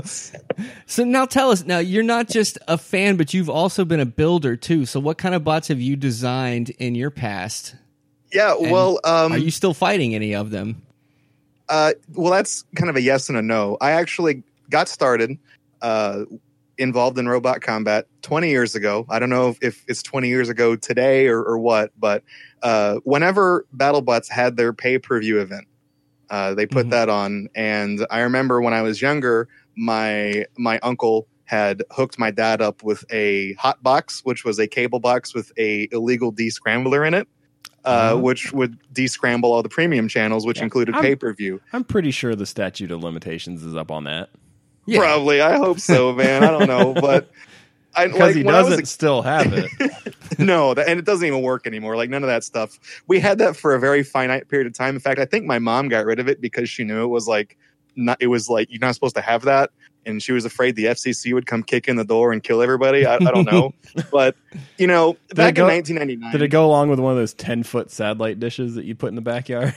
so 0.86 1.04
now 1.04 1.26
tell 1.26 1.52
us. 1.52 1.66
Now 1.66 1.80
you're 1.80 2.04
not 2.04 2.28
just 2.30 2.58
a 2.68 2.78
fan, 2.78 3.18
but 3.18 3.34
you've 3.34 3.50
also 3.50 3.86
been 3.86 4.00
a 4.00 4.06
builder 4.06 4.56
too. 4.56 4.86
So 4.86 5.00
what 5.00 5.18
kind 5.18 5.36
of 5.36 5.44
bots 5.44 5.68
have 5.70 5.80
you 5.80 5.96
designed 5.96 6.72
in 6.72 6.96
your 6.96 7.12
past? 7.12 7.76
Yeah. 8.32 8.56
And 8.56 8.72
well, 8.72 9.00
um, 9.04 9.32
Are 9.32 9.38
you 9.38 9.52
still 9.52 9.74
fighting 9.74 10.16
any 10.16 10.36
of 10.36 10.52
them? 10.52 10.82
Uh, 11.70 11.94
well, 12.14 12.32
that's 12.32 12.64
kind 12.76 12.90
of 12.90 12.96
a 12.96 13.02
yes 13.02 13.30
and 13.30 13.38
a 13.38 13.42
no. 13.42 13.78
I 13.82 13.92
actually 13.92 14.44
got 14.70 14.88
started 14.88 15.38
uh, 15.86 16.26
involved 16.78 17.18
in 17.18 17.28
robot 17.28 17.62
combat 17.62 18.08
20 18.24 18.50
years 18.50 18.76
ago. 18.76 19.06
I 19.10 19.20
don't 19.20 19.30
know 19.30 19.50
if, 19.50 19.58
if 19.62 19.86
it's 19.88 20.04
20 20.04 20.28
years 20.28 20.50
ago 20.50 20.76
today 20.76 21.28
or, 21.28 21.42
or 21.42 21.58
what, 21.58 21.92
but 21.98 22.24
uh, 22.64 22.96
whenever 23.04 23.66
BattleBots 23.76 24.30
had 24.30 24.58
their 24.58 24.74
pay 24.74 24.98
per 24.98 25.20
view 25.22 25.40
event, 25.40 25.68
uh, 26.30 26.54
they 26.56 26.66
put 26.66 26.88
Mhm. 26.88 26.92
that 26.92 27.08
on. 27.10 27.48
And 27.56 28.06
I 28.10 28.22
remember 28.22 28.60
when 28.62 28.74
I 28.74 28.82
was 28.82 29.02
younger, 29.02 29.48
my 29.78 30.46
my 30.58 30.80
uncle 30.80 31.28
had 31.46 31.84
hooked 31.92 32.18
my 32.18 32.32
dad 32.32 32.60
up 32.62 32.82
with 32.84 33.06
a 33.12 33.54
hot 33.54 33.82
box, 33.84 34.22
which 34.24 34.44
was 34.44 34.58
a 34.60 34.68
cable 34.68 35.00
box 35.00 35.36
with 35.36 35.52
a 35.60 35.88
illegal 35.92 36.34
descrambler 36.34 37.08
in 37.08 37.14
it. 37.14 37.28
Uh, 37.86 38.14
Oh. 38.14 38.18
Which 38.20 38.52
would 38.52 38.80
descramble 38.92 39.44
all 39.54 39.62
the 39.62 39.70
premium 39.70 40.08
channels, 40.08 40.44
which 40.48 40.58
Yeah. 40.58 40.64
included 40.64 40.96
pay 40.96 41.16
per 41.16 41.32
view. 41.34 41.62
I'm 41.72 41.84
pretty 41.84 42.10
sure 42.10 42.36
the 42.36 42.48
statute 42.48 42.90
of 42.92 43.04
limitations 43.04 43.64
is 43.64 43.76
up 43.76 43.92
on 43.92 44.06
that 44.06 44.30
Yeah. 44.86 45.00
Probably. 45.00 45.42
I 45.42 45.58
hope 45.58 45.80
so, 45.80 46.14
man. 46.14 46.44
I 46.44 46.52
don't 46.52 46.68
know, 46.68 46.94
but 46.94 47.30
I 47.96 48.08
because 48.08 48.20
like 48.20 48.36
he 48.36 48.44
doesn't 48.44 48.86
still 48.88 49.22
have 49.22 49.52
it. 49.52 49.70
no, 50.40 50.74
that, 50.74 50.88
and 50.88 51.00
it 51.00 51.06
doesn't 51.06 51.26
even 51.26 51.42
work 51.42 51.66
anymore. 51.66 51.96
Like 51.96 52.10
none 52.10 52.24
of 52.24 52.28
that 52.28 52.44
stuff. 52.44 52.80
We 53.08 53.20
had 53.20 53.38
that 53.40 53.56
for 53.56 53.74
a 53.74 53.80
very 53.80 54.04
finite 54.04 54.48
period 54.48 54.68
of 54.68 54.74
time. 54.74 54.96
In 54.96 55.02
fact, 55.02 55.20
I 55.20 55.26
think 55.26 55.46
my 55.46 55.60
mom 55.60 55.90
got 55.90 56.06
rid 56.06 56.20
of 56.20 56.28
it 56.28 56.42
because 56.42 56.70
she 56.70 56.84
knew 56.84 57.04
it 57.04 57.08
was 57.08 57.28
like 57.28 57.58
not. 57.96 58.18
It 58.20 58.28
was 58.28 58.50
like 58.50 58.70
you're 58.70 58.80
not 58.80 58.94
supposed 58.94 59.16
to 59.16 59.22
have 59.22 59.44
that, 59.44 59.72
and 60.06 60.22
she 60.22 60.32
was 60.32 60.46
afraid 60.46 60.76
the 60.76 60.86
FCC 60.86 61.34
would 61.34 61.48
come 61.48 61.64
kick 61.64 61.88
in 61.88 61.96
the 61.96 62.06
door 62.06 62.32
and 62.32 62.44
kill 62.44 62.62
everybody. 62.62 63.06
I, 63.06 63.16
I 63.16 63.20
don't 63.20 63.46
know, 63.46 63.74
but 64.12 64.36
you 64.78 64.88
know, 64.88 65.18
back 65.34 65.56
go- 65.56 65.68
in 65.68 65.74
1999, 65.76 66.32
Did 66.32 66.42
it 66.42 66.50
go 66.50 66.66
along 66.66 66.90
with 66.90 67.00
one 67.00 67.14
of 67.14 67.18
those 67.18 67.34
ten 67.34 67.64
foot 67.64 67.90
satellite 67.90 68.40
dishes 68.40 68.76
that 68.76 68.86
you 68.86 68.94
put 68.96 69.10
in 69.10 69.16
the 69.16 69.22
backyard? 69.22 69.74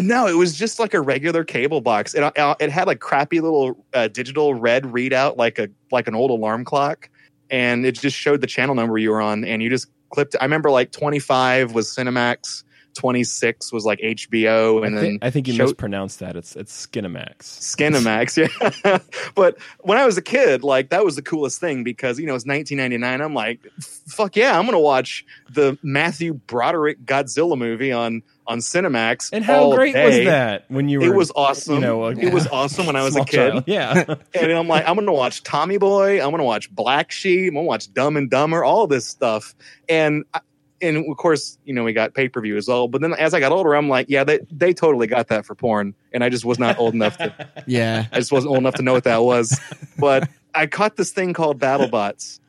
No, 0.00 0.28
it 0.28 0.34
was 0.34 0.56
just 0.56 0.78
like 0.78 0.94
a 0.94 1.00
regular 1.00 1.44
cable 1.44 1.80
box. 1.80 2.14
It 2.14 2.22
uh, 2.22 2.54
it 2.60 2.70
had 2.70 2.86
like 2.86 3.00
crappy 3.00 3.40
little 3.40 3.84
uh, 3.94 4.08
digital 4.08 4.54
red 4.54 4.84
readout, 4.84 5.36
like 5.36 5.58
a 5.58 5.68
like 5.90 6.06
an 6.06 6.14
old 6.14 6.30
alarm 6.30 6.64
clock, 6.64 7.10
and 7.50 7.84
it 7.84 7.98
just 7.98 8.16
showed 8.16 8.40
the 8.40 8.46
channel 8.46 8.76
number 8.76 8.96
you 8.98 9.10
were 9.10 9.20
on, 9.20 9.44
and 9.44 9.60
you 9.60 9.68
just 9.68 9.88
clipped. 10.10 10.36
I 10.40 10.44
remember 10.44 10.70
like 10.70 10.92
twenty 10.92 11.18
five 11.18 11.72
was 11.72 11.88
Cinemax, 11.88 12.62
twenty 12.94 13.24
six 13.24 13.72
was 13.72 13.84
like 13.84 13.98
HBO, 14.00 14.84
and 14.86 14.96
I, 14.96 15.00
then 15.00 15.10
think, 15.10 15.24
I 15.24 15.30
think 15.30 15.48
you 15.48 15.54
show- 15.54 15.64
mispronounced 15.64 16.18
that. 16.20 16.36
It's 16.36 16.56
it's 16.56 16.86
Skinamax. 16.86 17.38
Skinamax, 17.42 18.36
yeah. 18.84 18.98
but 19.34 19.58
when 19.80 19.98
I 19.98 20.06
was 20.06 20.16
a 20.18 20.22
kid, 20.22 20.62
like 20.62 20.90
that 20.90 21.04
was 21.04 21.16
the 21.16 21.22
coolest 21.22 21.60
thing 21.60 21.84
because 21.84 22.18
you 22.18 22.26
know 22.26 22.34
it's 22.34 22.46
1999. 22.46 23.20
I'm 23.20 23.34
like, 23.34 23.60
fuck 24.08 24.36
yeah, 24.36 24.58
I'm 24.58 24.64
gonna 24.66 24.78
watch 24.80 25.24
the 25.50 25.78
Matthew 25.82 26.34
Broderick 26.34 27.04
Godzilla 27.04 27.56
movie 27.56 27.92
on 27.92 28.22
on 28.46 28.58
Cinemax. 28.60 29.28
And 29.32 29.44
how 29.44 29.74
great 29.74 29.92
day. 29.92 30.06
was 30.06 30.16
that 30.26 30.64
when 30.68 30.88
you 30.88 31.00
were? 31.00 31.06
It 31.06 31.14
was 31.14 31.30
awesome. 31.36 31.74
You 31.74 31.80
know, 31.80 32.04
a 32.06 32.10
it 32.12 32.32
was 32.32 32.46
awesome 32.48 32.86
when 32.86 32.96
I 32.96 33.02
was 33.04 33.14
a 33.14 33.24
kid. 33.24 33.50
child. 33.52 33.64
Yeah, 33.66 34.14
And 34.34 34.52
I'm 34.52 34.66
like, 34.68 34.88
I'm 34.88 34.94
gonna 34.96 35.12
watch 35.12 35.42
Tommy 35.42 35.76
Boy. 35.76 36.22
I'm 36.24 36.30
gonna 36.30 36.44
watch 36.44 36.70
Black 36.74 37.10
Sheep. 37.12 37.48
I'm 37.48 37.54
gonna 37.56 37.66
watch 37.66 37.92
Dumb 37.92 38.16
and 38.16 38.30
Dumber. 38.30 38.64
All 38.64 38.86
this 38.86 39.06
stuff. 39.06 39.54
And 39.88 40.24
I- 40.32 40.40
and 40.80 41.08
of 41.10 41.16
course, 41.16 41.58
you 41.64 41.74
know, 41.74 41.84
we 41.84 41.92
got 41.92 42.14
pay 42.14 42.28
per 42.28 42.40
view 42.40 42.56
as 42.56 42.68
well. 42.68 42.88
But 42.88 43.00
then 43.00 43.12
as 43.14 43.34
I 43.34 43.40
got 43.40 43.52
older, 43.52 43.74
I'm 43.74 43.88
like, 43.88 44.06
yeah, 44.08 44.24
they 44.24 44.38
they 44.50 44.72
totally 44.72 45.06
got 45.06 45.28
that 45.28 45.44
for 45.46 45.54
porn, 45.54 45.94
and 46.12 46.22
I 46.24 46.28
just 46.28 46.44
was 46.44 46.58
not 46.58 46.78
old 46.78 46.94
enough 46.94 47.16
to. 47.18 47.32
Yeah. 47.66 48.06
I 48.12 48.16
just 48.16 48.32
wasn't 48.32 48.50
old 48.50 48.58
enough 48.58 48.74
to 48.74 48.82
know 48.82 48.92
what 48.92 49.04
that 49.04 49.22
was. 49.22 49.58
But 49.98 50.28
I 50.54 50.66
caught 50.66 50.96
this 50.96 51.10
thing 51.10 51.32
called 51.34 51.58
BattleBots 51.58 52.40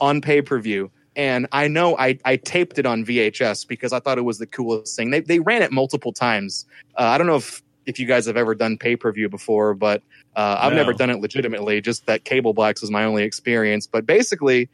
on 0.00 0.20
pay 0.20 0.42
per 0.42 0.58
view. 0.58 0.90
And 1.14 1.46
I 1.50 1.66
know 1.68 1.96
I, 1.96 2.18
I 2.26 2.36
taped 2.36 2.78
it 2.78 2.84
on 2.84 3.02
VHS 3.06 3.66
because 3.66 3.94
I 3.94 4.00
thought 4.00 4.18
it 4.18 4.22
was 4.22 4.38
the 4.38 4.46
coolest 4.46 4.94
thing. 4.96 5.10
They, 5.10 5.20
they 5.20 5.38
ran 5.38 5.62
it 5.62 5.72
multiple 5.72 6.12
times. 6.12 6.66
Uh, 6.94 7.04
I 7.04 7.16
don't 7.18 7.26
know 7.26 7.36
if 7.36 7.62
if 7.86 7.98
you 8.00 8.04
guys 8.06 8.26
have 8.26 8.36
ever 8.36 8.54
done 8.54 8.76
pay 8.76 8.96
per 8.96 9.10
view 9.12 9.28
before, 9.30 9.72
but 9.72 10.02
uh, 10.34 10.58
I've 10.60 10.72
No. 10.72 10.78
never 10.78 10.92
done 10.92 11.08
it 11.08 11.20
legitimately. 11.20 11.80
Just 11.80 12.04
that 12.06 12.24
cable 12.24 12.52
box 12.52 12.82
was 12.82 12.90
my 12.90 13.04
only 13.04 13.22
experience. 13.22 13.86
But 13.86 14.04
basically, 14.04 14.68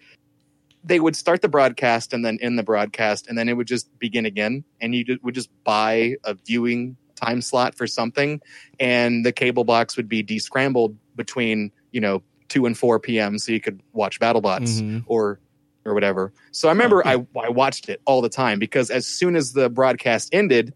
they 0.84 0.98
would 1.00 1.14
start 1.16 1.42
the 1.42 1.48
broadcast 1.48 2.12
and 2.12 2.24
then 2.24 2.38
end 2.40 2.58
the 2.58 2.62
broadcast, 2.62 3.26
and 3.28 3.36
then 3.38 3.48
it 3.48 3.56
would 3.56 3.66
just 3.68 3.96
begin 3.98 4.26
again, 4.26 4.64
and 4.80 4.94
you 4.94 5.04
would 5.22 5.34
just 5.34 5.50
buy 5.64 6.16
a 6.24 6.34
viewing 6.34 6.96
time 7.14 7.40
slot 7.40 7.74
for 7.76 7.86
something, 7.86 8.40
and 8.80 9.24
the 9.24 9.32
cable 9.32 9.64
box 9.64 9.96
would 9.96 10.08
be 10.08 10.22
descrambled 10.22 10.96
between 11.14 11.70
you 11.92 12.00
know 12.00 12.22
two 12.48 12.66
and 12.66 12.76
four 12.76 12.98
p.m. 12.98 13.38
so 13.38 13.52
you 13.52 13.60
could 13.60 13.80
watch 13.92 14.18
BattleBots 14.20 14.82
Mhm. 14.82 15.04
or 15.06 15.38
or 15.84 15.94
whatever. 15.94 16.32
So 16.52 16.68
I 16.68 16.72
remember 16.72 17.06
I, 17.06 17.24
I 17.40 17.48
watched 17.48 17.88
it 17.88 18.00
all 18.04 18.20
the 18.22 18.28
time 18.28 18.58
because 18.58 18.90
as 18.90 19.06
soon 19.06 19.34
as 19.36 19.52
the 19.52 19.68
broadcast 19.68 20.28
ended, 20.32 20.74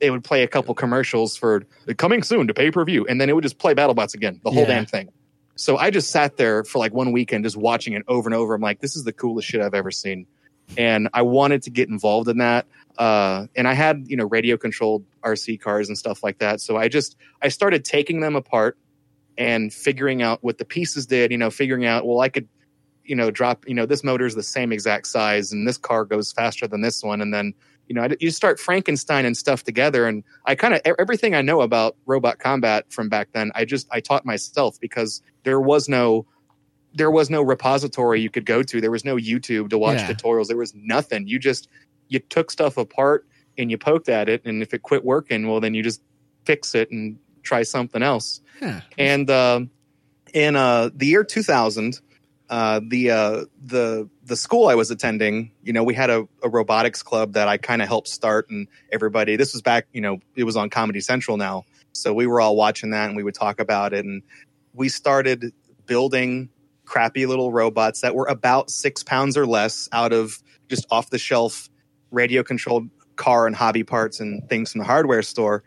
it 0.00 0.10
would 0.10 0.24
play 0.24 0.42
a 0.42 0.48
couple 0.48 0.74
commercials 0.74 1.36
for 1.36 1.62
coming 1.96 2.22
soon 2.22 2.46
to 2.48 2.54
pay 2.54 2.70
per 2.70 2.84
view, 2.84 3.06
and 3.06 3.20
then 3.20 3.28
it 3.30 3.34
would 3.34 3.44
just 3.44 3.58
play 3.58 3.74
BattleBots 3.74 4.14
again, 4.14 4.40
the 4.44 4.50
whole 4.50 4.62
Yeah. 4.62 4.68
damn 4.68 4.86
thing. 4.86 5.08
So 5.56 5.76
I 5.76 5.90
just 5.90 6.10
sat 6.10 6.36
there 6.36 6.64
for 6.64 6.78
like 6.78 6.92
one 6.92 7.12
weekend 7.12 7.44
just 7.44 7.56
watching 7.56 7.92
it 7.92 8.02
over 8.08 8.28
and 8.28 8.34
over. 8.34 8.54
I'm 8.54 8.60
like, 8.60 8.80
this 8.80 8.96
is 8.96 9.04
the 9.04 9.12
coolest 9.12 9.48
shit 9.48 9.60
I've 9.60 9.74
ever 9.74 9.90
seen, 9.90 10.26
and 10.76 11.08
I 11.12 11.22
wanted 11.22 11.62
to 11.64 11.70
get 11.70 11.88
involved 11.88 12.28
in 12.28 12.38
that. 12.38 12.66
Uh, 12.98 13.46
and 13.54 13.66
I 13.68 13.74
had 13.74 14.04
you 14.08 14.16
know 14.16 14.24
radio 14.24 14.56
controlled 14.56 15.04
RC 15.22 15.60
cars 15.60 15.88
and 15.88 15.96
stuff 15.96 16.22
like 16.22 16.38
that. 16.38 16.60
So 16.60 16.76
I 16.76 16.88
just 16.88 17.16
I 17.42 17.48
started 17.48 17.84
taking 17.84 18.20
them 18.20 18.36
apart 18.36 18.78
and 19.36 19.72
figuring 19.72 20.22
out 20.22 20.42
what 20.42 20.58
the 20.58 20.64
pieces 20.64 21.06
did. 21.06 21.30
You 21.30 21.38
know, 21.38 21.50
figuring 21.50 21.86
out 21.86 22.06
well 22.06 22.20
I 22.20 22.28
could 22.28 22.48
you 23.04 23.16
know 23.16 23.30
drop 23.30 23.66
you 23.66 23.74
know 23.74 23.86
this 23.86 24.04
motor 24.04 24.26
is 24.26 24.34
the 24.34 24.42
same 24.42 24.72
exact 24.72 25.06
size 25.06 25.52
and 25.52 25.66
this 25.66 25.78
car 25.78 26.04
goes 26.04 26.32
faster 26.32 26.66
than 26.66 26.80
this 26.80 27.02
one 27.02 27.20
and 27.20 27.32
then 27.34 27.54
you 27.92 28.00
know 28.00 28.04
I, 28.04 28.16
you 28.20 28.30
start 28.30 28.58
frankenstein 28.58 29.26
and 29.26 29.36
stuff 29.36 29.64
together 29.64 30.06
and 30.06 30.24
i 30.46 30.54
kind 30.54 30.72
of 30.72 30.80
everything 30.98 31.34
i 31.34 31.42
know 31.42 31.60
about 31.60 31.94
robot 32.06 32.38
combat 32.38 32.86
from 32.90 33.10
back 33.10 33.28
then 33.32 33.52
i 33.54 33.66
just 33.66 33.86
i 33.92 34.00
taught 34.00 34.24
myself 34.24 34.80
because 34.80 35.20
there 35.44 35.60
was 35.60 35.90
no 35.90 36.24
there 36.94 37.10
was 37.10 37.28
no 37.28 37.42
repository 37.42 38.20
you 38.22 38.30
could 38.30 38.46
go 38.46 38.62
to 38.62 38.80
there 38.80 38.90
was 38.90 39.04
no 39.04 39.16
youtube 39.16 39.68
to 39.68 39.76
watch 39.76 39.98
Yeah. 39.98 40.08
tutorials 40.08 40.46
there 40.48 40.56
was 40.56 40.74
nothing 40.74 41.26
you 41.26 41.38
just 41.38 41.68
you 42.08 42.18
took 42.18 42.50
stuff 42.50 42.78
apart 42.78 43.26
and 43.58 43.70
you 43.70 43.76
poked 43.76 44.08
at 44.08 44.30
it 44.30 44.40
and 44.46 44.62
if 44.62 44.72
it 44.72 44.82
quit 44.82 45.04
working 45.04 45.46
well 45.48 45.60
then 45.60 45.74
you 45.74 45.82
just 45.82 46.00
fix 46.46 46.74
it 46.74 46.90
and 46.90 47.18
try 47.42 47.62
something 47.62 48.02
else 48.02 48.40
Yeah. 48.62 48.80
and 48.96 49.28
uh, 49.28 49.60
in 50.32 50.56
uh, 50.56 50.88
the 50.94 51.04
year 51.06 51.24
2000, 51.24 52.00
uh, 52.52 52.82
the 52.86 53.10
uh, 53.10 53.44
the 53.64 54.10
the 54.24 54.36
school 54.36 54.68
I 54.68 54.74
was 54.74 54.90
attending, 54.90 55.52
you 55.62 55.72
know, 55.72 55.82
we 55.82 55.94
had 55.94 56.10
a, 56.10 56.28
a 56.42 56.50
robotics 56.50 57.02
club 57.02 57.32
that 57.32 57.48
I 57.48 57.56
kind 57.56 57.80
of 57.80 57.88
helped 57.88 58.08
start, 58.08 58.50
and 58.50 58.68
everybody. 58.92 59.36
This 59.36 59.54
was 59.54 59.62
back, 59.62 59.86
you 59.94 60.02
know, 60.02 60.18
it 60.36 60.44
was 60.44 60.54
on 60.54 60.68
Comedy 60.68 61.00
Central 61.00 61.38
now, 61.38 61.64
so 61.92 62.12
we 62.12 62.26
were 62.26 62.42
all 62.42 62.54
watching 62.54 62.90
that, 62.90 63.06
and 63.06 63.16
we 63.16 63.22
would 63.22 63.34
talk 63.34 63.58
about 63.58 63.94
it, 63.94 64.04
and 64.04 64.22
we 64.74 64.90
started 64.90 65.54
building 65.86 66.50
crappy 66.84 67.24
little 67.24 67.52
robots 67.52 68.02
that 68.02 68.14
were 68.14 68.26
about 68.26 68.70
six 68.70 69.02
pounds 69.02 69.38
or 69.38 69.46
less 69.46 69.88
out 69.90 70.12
of 70.12 70.42
just 70.68 70.84
off 70.90 71.08
the 71.08 71.18
shelf 71.18 71.70
radio 72.10 72.42
controlled 72.42 72.90
car 73.16 73.46
and 73.46 73.56
hobby 73.56 73.82
parts 73.82 74.20
and 74.20 74.46
things 74.50 74.72
from 74.72 74.80
the 74.80 74.84
hardware 74.84 75.22
store 75.22 75.64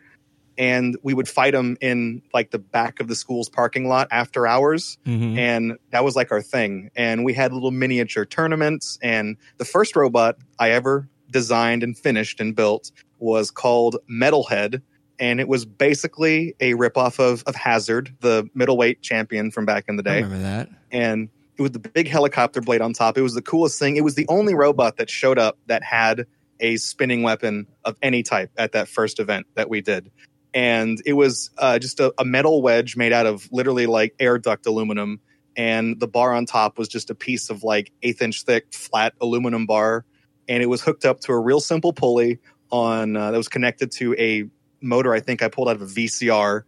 and 0.58 0.98
we 1.04 1.14
would 1.14 1.28
fight 1.28 1.54
them 1.54 1.78
in 1.82 2.22
like 2.34 2.52
the 2.52 2.60
back 2.60 3.00
of 3.00 3.08
the 3.08 3.16
school's 3.16 3.50
parking 3.50 3.88
lot 3.88 4.08
after 4.12 4.48
hours 4.48 4.98
Mhm. 5.06 5.38
and 5.38 5.74
that 5.92 6.04
was 6.04 6.16
like 6.16 6.32
our 6.32 6.42
thing 6.42 6.90
and 6.96 7.26
we 7.26 7.34
had 7.34 7.52
little 7.54 7.72
miniature 7.72 8.26
tournaments 8.26 8.98
and 9.02 9.38
the 9.58 9.66
first 9.66 9.96
robot 9.96 10.38
i 10.60 10.72
ever 10.72 11.08
designed 11.32 11.84
and 11.84 11.98
finished 11.98 12.40
and 12.40 12.56
built 12.56 12.92
was 13.20 13.52
called 13.52 13.98
metalhead 14.10 14.82
and 15.20 15.40
it 15.40 15.48
was 15.48 15.66
basically 15.66 16.56
a 16.60 16.74
ripoff 16.74 17.20
of, 17.20 17.44
of 17.48 17.56
hazard 17.56 18.14
the 18.22 18.48
middleweight 18.54 19.02
champion 19.02 19.52
from 19.52 19.66
back 19.66 19.86
in 19.88 19.96
the 19.96 20.04
I 20.10 20.14
day 20.14 20.22
remember 20.24 20.40
that. 20.44 20.70
and 20.92 21.30
it 21.58 21.62
was 21.62 21.72
the 21.72 21.80
big 21.80 22.10
helicopter 22.10 22.60
blade 22.60 22.82
on 22.82 22.92
top. 22.92 23.18
It 23.18 23.22
was 23.22 23.34
the 23.34 23.42
coolest 23.42 23.80
thing. 23.80 23.96
It 23.96 24.04
was 24.04 24.16
the 24.16 24.26
only 24.28 24.54
robot 24.54 24.98
that 24.98 25.10
showed 25.10 25.40
up 25.40 25.58
that 25.68 25.84
had 25.84 26.26
a 26.60 26.76
spinning 26.76 27.24
weapon 27.24 27.66
of 27.86 27.96
any 28.02 28.24
type 28.24 28.52
at 28.58 28.74
that 28.74 28.90
first 28.90 29.22
event 29.22 29.48
that 29.56 29.70
we 29.70 29.80
did. 29.80 30.12
And 30.56 31.02
it 31.06 31.14
was 31.14 31.52
uh, 31.58 31.78
just 31.80 32.00
a, 32.00 32.14
a 32.18 32.24
metal 32.24 32.62
wedge 32.62 32.96
made 32.96 33.12
out 33.12 33.26
of 33.26 33.48
literally 33.52 33.86
like 33.86 34.16
air 34.20 34.40
duct 34.40 34.66
aluminum. 34.66 35.20
And 35.58 36.00
the 36.00 36.08
bar 36.08 36.34
on 36.34 36.46
top 36.46 36.78
was 36.78 36.88
just 36.88 37.10
a 37.10 37.16
piece 37.16 37.50
of 37.50 37.64
like 37.64 37.92
eighth 38.02 38.22
inch 38.22 38.44
thick 38.44 38.74
flat 38.74 39.14
aluminum 39.20 39.66
bar. 39.66 40.06
And 40.48 40.64
it 40.64 40.68
was 40.68 40.82
hooked 40.82 41.06
up 41.06 41.20
to 41.22 41.34
a 41.34 41.40
real 41.40 41.60
simple 41.60 41.92
pulley 41.92 42.40
on 42.72 43.18
uh, 43.18 43.32
that 43.32 43.38
was 43.38 43.50
connected 43.50 43.92
to 43.92 44.16
a 44.18 44.50
motor 44.82 45.14
I 45.14 45.20
think 45.20 45.44
I 45.44 45.50
pulled 45.50 45.68
out 45.68 45.76
of 45.76 45.82
a 45.82 45.86
VCR. 45.86 46.64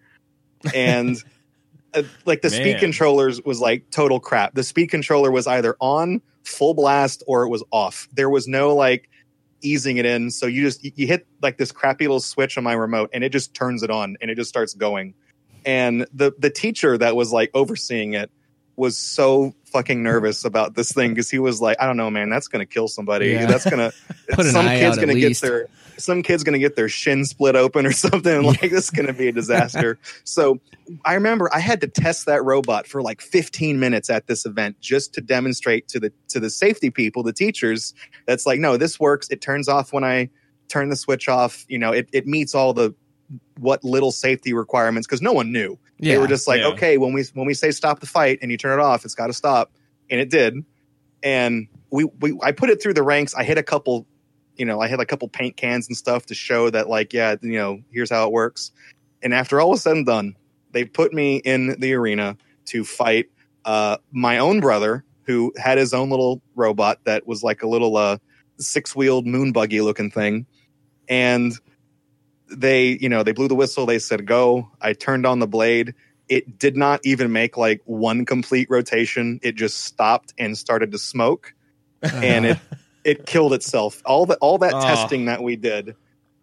And 0.76 1.16
uh, 1.94 2.04
like 2.26 2.42
the 2.42 2.50
speed 2.50 2.80
controllers 2.80 3.42
was 3.42 3.62
like 3.62 3.90
total 3.90 4.20
crap. 4.20 4.54
The 4.54 4.64
speed 4.64 4.88
controller 4.88 5.32
was 5.32 5.48
either 5.48 5.78
on 5.80 6.22
full 6.44 6.74
blast 6.74 7.24
or 7.26 7.44
it 7.44 7.50
was 7.50 7.64
off. 7.72 8.10
There 8.12 8.30
was 8.30 8.48
no 8.48 8.76
like 8.76 9.10
easing 9.62 9.98
it 9.98 10.06
in. 10.06 10.32
So 10.32 10.46
you 10.46 10.62
just 10.62 10.84
you 10.84 11.08
hit 11.08 11.28
like 11.42 11.58
this 11.58 11.72
crappy 11.72 12.06
little 12.06 12.20
switch 12.20 12.58
on 12.58 12.64
my 12.64 12.74
remote 12.74 13.10
and 13.14 13.24
it 13.24 13.32
just 13.32 13.54
turns 13.54 13.84
it 13.84 13.90
on 13.90 14.18
and 14.22 14.32
it 14.32 14.36
just 14.36 14.50
starts 14.50 14.74
going. 14.74 15.14
And 15.66 16.08
the 16.14 16.34
the 16.38 16.50
teacher 16.50 16.98
that 16.98 17.16
was 17.16 17.32
like 17.32 17.52
overseeing 17.54 18.14
it 18.14 18.32
was 18.76 18.98
so 18.98 19.56
fucking 19.66 20.04
nervous 20.04 20.46
about 20.46 20.76
this 20.76 20.92
thing 20.92 21.10
because 21.12 21.30
he 21.30 21.40
was 21.40 21.60
like, 21.60 21.78
I 21.80 21.88
don't 21.88 21.98
know, 21.98 22.10
man, 22.10 22.30
that's 22.30 22.48
gonna 22.48 22.66
kill 22.66 22.88
somebody. 22.88 23.30
Yeah. 23.30 23.48
That's 23.48 23.70
gonna 23.70 23.92
some 24.36 24.68
kid's 24.68 24.98
gonna 24.98 25.16
get 25.16 25.30
least. 25.30 25.42
their 25.42 25.68
some 25.98 26.22
kid's 26.24 26.44
gonna 26.44 26.60
get 26.60 26.76
their 26.76 26.90
shin 26.90 27.26
split 27.26 27.56
open 27.56 27.86
or 27.86 27.92
something. 28.06 28.44
Like 28.44 28.62
this 28.62 28.86
is 28.86 28.90
gonna 28.90 29.14
be 29.14 29.28
a 29.28 29.32
disaster. 29.32 29.98
So 30.24 30.60
I 31.04 31.16
remember 31.16 31.50
I 31.54 31.60
had 31.60 31.82
to 31.82 31.88
test 31.88 32.28
that 32.28 32.44
robot 32.44 32.88
for 32.88 33.02
like 33.02 33.22
15 33.22 33.80
minutes 33.80 34.10
at 34.10 34.28
this 34.28 34.46
event 34.46 34.80
just 34.80 35.14
to 35.16 35.22
demonstrate 35.22 35.88
to 35.90 36.00
the 36.00 36.14
to 36.30 36.40
the 36.40 36.50
safety 36.50 36.90
people, 36.90 37.24
the 37.24 37.34
teachers, 37.34 37.94
that's 38.26 38.46
like, 38.46 38.60
no, 38.60 38.78
this 38.78 39.00
works. 39.00 39.28
It 39.30 39.42
turns 39.42 39.68
off 39.68 39.92
when 39.92 40.04
I 40.04 40.30
turn 40.70 40.90
the 40.90 40.96
switch 40.96 41.28
off. 41.28 41.66
You 41.68 41.78
know, 41.80 41.92
it, 41.92 42.08
it 42.14 42.28
meets 42.28 42.56
all 42.56 42.74
the 42.74 42.94
what 43.60 43.84
little 43.84 44.12
safety 44.12 44.54
requirements 44.54 45.08
because 45.08 45.22
no 45.22 45.34
one 45.34 45.52
knew. 45.52 45.78
Yeah. 46.00 46.14
They 46.14 46.20
were 46.20 46.28
just 46.28 46.48
like, 46.48 46.62
Yeah. 46.62 46.68
okay, 46.68 46.98
when 46.98 47.14
we 47.14 47.24
when 47.34 47.48
we 47.48 47.54
say 47.54 47.72
stop 47.72 48.00
the 48.00 48.06
fight 48.08 48.40
and 48.42 48.52
you 48.52 48.58
turn 48.58 48.80
it 48.80 48.82
off, 48.82 49.04
it's 49.04 49.16
got 49.16 49.28
to 49.28 49.34
stop, 49.34 49.72
and 50.10 50.20
it 50.22 50.30
did. 50.30 50.64
And 51.24 51.68
we, 51.92 52.06
we 52.22 52.38
I 52.44 52.52
put 52.52 52.70
it 52.70 52.82
through 52.82 52.94
the 52.94 53.04
ranks. 53.04 53.34
I 53.34 53.44
hit 53.44 53.58
a 53.58 53.64
couple, 53.64 54.06
you 54.58 54.66
know, 54.66 54.82
I 54.82 54.88
had 54.88 55.00
a 55.00 55.06
couple 55.06 55.28
paint 55.28 55.58
cans 55.58 55.88
and 55.88 55.96
stuff 55.96 56.26
to 56.28 56.34
show 56.34 56.70
that 56.70 56.90
like, 56.90 57.14
yeah, 57.14 57.36
you 57.42 57.58
know, 57.58 57.82
here's 57.92 58.10
how 58.10 58.26
it 58.26 58.32
works. 58.32 58.72
And 59.22 59.34
after 59.34 59.60
all 59.60 59.72
was 59.72 59.82
said 59.82 59.98
and 59.98 60.06
done, 60.06 60.36
they 60.72 60.86
put 60.86 61.14
me 61.14 61.38
in 61.38 61.80
the 61.80 61.94
arena 61.94 62.38
to 62.66 62.84
fight 62.84 63.28
uh, 63.66 63.98
my 64.12 64.38
own 64.38 64.60
brother 64.60 65.04
who 65.24 65.54
had 65.58 65.78
his 65.78 65.94
own 65.94 66.10
little 66.10 66.42
robot 66.56 67.00
that 67.04 67.28
was 67.28 67.44
like 67.44 67.62
a 67.62 67.68
little 67.68 67.98
uh, 67.98 68.18
six 68.60 68.96
wheeled 68.96 69.28
moon 69.28 69.52
buggy 69.52 69.82
looking 69.82 70.10
thing, 70.10 70.46
and 71.10 71.54
they 72.50 72.98
you 73.02 73.10
know 73.10 73.24
they 73.24 73.34
blew 73.34 73.48
the 73.48 73.56
whistle. 73.56 73.86
They 73.86 74.00
said 74.00 74.26
go. 74.26 74.72
I 74.82 74.94
turned 74.94 75.26
on 75.26 75.40
the 75.40 75.48
blade. 75.48 75.94
It 76.30 76.60
did 76.60 76.76
not 76.76 77.02
even 77.04 77.32
make 77.32 77.58
like 77.58 77.82
one 77.86 78.26
complete 78.26 78.70
rotation. 78.70 79.40
It 79.44 79.56
just 79.56 79.84
stopped 79.84 80.34
and 80.38 80.58
started 80.58 80.92
to 80.92 80.98
smoke. 80.98 81.54
And 82.04 82.46
it 82.46 82.60
it 83.08 83.26
killed 83.26 83.54
itself 83.54 84.02
all 84.06 84.26
that 84.28 84.38
all 84.42 84.58
that 84.60 84.74
Oh. 84.76 84.82
testing 84.82 85.26
that 85.26 85.42
we 85.42 85.56
did 85.56 85.96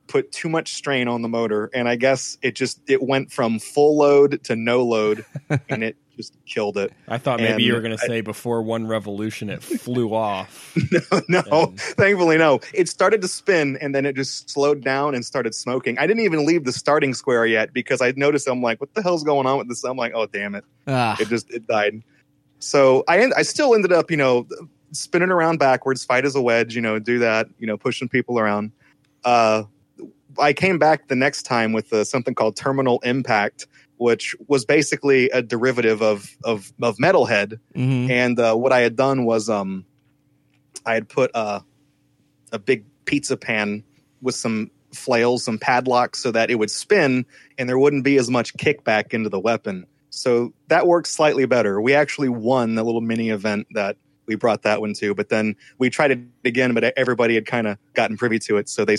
put 0.07 0.33
too 0.33 0.49
much 0.49 0.75
strain 0.75 1.09
on 1.09 1.23
the 1.23 1.29
motor 1.29 1.71
and 1.75 1.89
i 1.89 1.97
guess 1.97 2.37
it 2.43 2.55
just 2.55 2.81
it 2.89 3.03
went 3.03 3.31
from 3.33 3.59
full 3.59 3.97
load 3.97 4.43
to 4.45 4.57
no 4.57 4.85
load 4.85 5.25
and 5.69 5.83
it 5.85 5.97
just 6.17 6.37
killed 6.47 6.77
it 6.79 6.93
I 7.09 7.19
thought 7.19 7.41
maybe 7.41 7.53
And 7.55 7.61
you 7.63 7.73
were 7.75 7.81
going 7.81 7.97
to 7.97 7.99
say 7.99 8.21
before 8.21 8.63
one 8.63 8.87
revolution 8.87 9.51
it 9.51 9.65
flew 9.65 10.15
off. 10.15 10.73
no, 11.11 11.21
no, 11.29 11.43
And- 11.65 11.81
thankfully 11.81 12.39
no. 12.39 12.61
It 12.73 12.89
started 12.89 13.21
to 13.23 13.27
spin 13.27 13.77
and 13.81 13.93
then 13.93 14.07
it 14.07 14.15
just 14.15 14.49
slowed 14.49 14.85
down 14.85 15.17
and 15.17 15.25
started 15.25 15.57
smoking. 15.57 15.99
I 15.99 16.07
didn't 16.07 16.23
even 16.23 16.47
leave 16.47 16.67
the 16.67 16.71
starting 16.73 17.15
square 17.15 17.47
yet 17.47 17.73
because 17.73 18.01
I 18.01 18.13
noticed 18.15 18.47
I'm 18.47 18.63
like, 18.63 18.81
what 18.81 18.95
the 18.95 19.03
hell's 19.03 19.25
going 19.25 19.47
on 19.49 19.59
with 19.59 19.69
this? 19.69 19.83
I'm 19.83 19.97
like, 19.97 20.13
oh 20.15 20.27
damn 20.27 20.55
it, 20.55 20.65
Ah, 20.87 21.17
it 21.19 21.27
just 21.27 21.51
it 21.51 21.67
died. 21.67 22.01
So 22.61 23.03
I 23.09 23.19
end, 23.19 23.35
I 23.37 23.43
still 23.43 23.75
ended 23.75 23.93
up, 23.93 24.09
you 24.09 24.17
know, 24.17 24.47
spinning 24.95 25.31
around 25.31 25.59
backwards, 25.59 26.05
fight 26.05 26.25
as 26.25 26.35
a 26.35 26.41
wedge, 26.41 26.75
you 26.75 26.81
know, 26.81 26.99
do 26.99 27.19
that, 27.19 27.49
you 27.59 27.67
know, 27.67 27.77
pushing 27.77 28.09
people 28.09 28.39
around. 28.39 28.73
Uh, 29.25 29.65
I 30.39 30.53
came 30.53 30.79
back 30.79 31.09
the 31.09 31.17
next 31.17 31.43
time 31.43 31.73
with 31.73 31.93
uh, 31.93 32.05
something 32.05 32.35
called 32.35 32.57
Terminal 32.57 33.01
Impact, 33.01 33.67
which 33.99 34.35
was 34.49 34.65
basically 34.65 35.31
a 35.31 35.43
derivative 35.43 36.03
of 36.03 36.29
of, 36.45 36.73
of 36.83 36.97
Metalhead. 36.97 37.59
mhm. 37.75 38.11
And 38.11 38.39
uh, 38.39 38.55
what 38.55 38.73
I 38.73 38.81
had 38.81 38.97
done 38.97 39.25
was 39.25 39.49
um, 39.49 39.85
I 40.87 40.95
had 40.95 41.09
put 41.09 41.31
uh, 41.35 41.61
a 42.53 42.59
big 42.59 42.85
pizza 43.05 43.37
pan 43.37 43.85
with 44.23 44.35
some 44.35 44.71
flails, 44.93 45.45
some 45.45 45.59
padlocks, 45.59 46.21
so 46.21 46.31
that 46.31 46.51
it 46.51 46.57
would 46.57 46.71
spin 46.71 47.27
and 47.59 47.69
there 47.69 47.79
wouldn't 47.79 48.05
be 48.05 48.17
as 48.17 48.31
much 48.31 48.57
kickback 48.57 49.13
into 49.13 49.29
the 49.29 49.41
weapon. 49.41 49.87
So 50.11 50.55
that 50.69 50.87
worked 50.87 51.09
slightly 51.09 51.45
better. 51.45 51.81
We 51.81 51.95
actually 51.95 52.29
won 52.29 52.77
the 52.77 52.85
little 52.85 53.01
mini 53.01 53.31
event 53.31 53.67
that 53.75 53.97
we 54.27 54.35
brought 54.35 54.63
that 54.63 54.81
one 54.81 54.95
to, 54.95 55.15
but 55.15 55.29
then 55.29 55.57
we 55.79 55.91
tried 55.91 56.11
it 56.11 56.19
again, 56.45 56.75
but 56.75 56.85
everybody 56.97 57.35
had 57.35 57.47
kind 57.47 57.67
of 57.67 57.79
gotten 57.95 58.17
privy 58.17 58.39
to 58.41 58.57
it. 58.57 58.69
So 58.69 58.85
they 58.85 58.97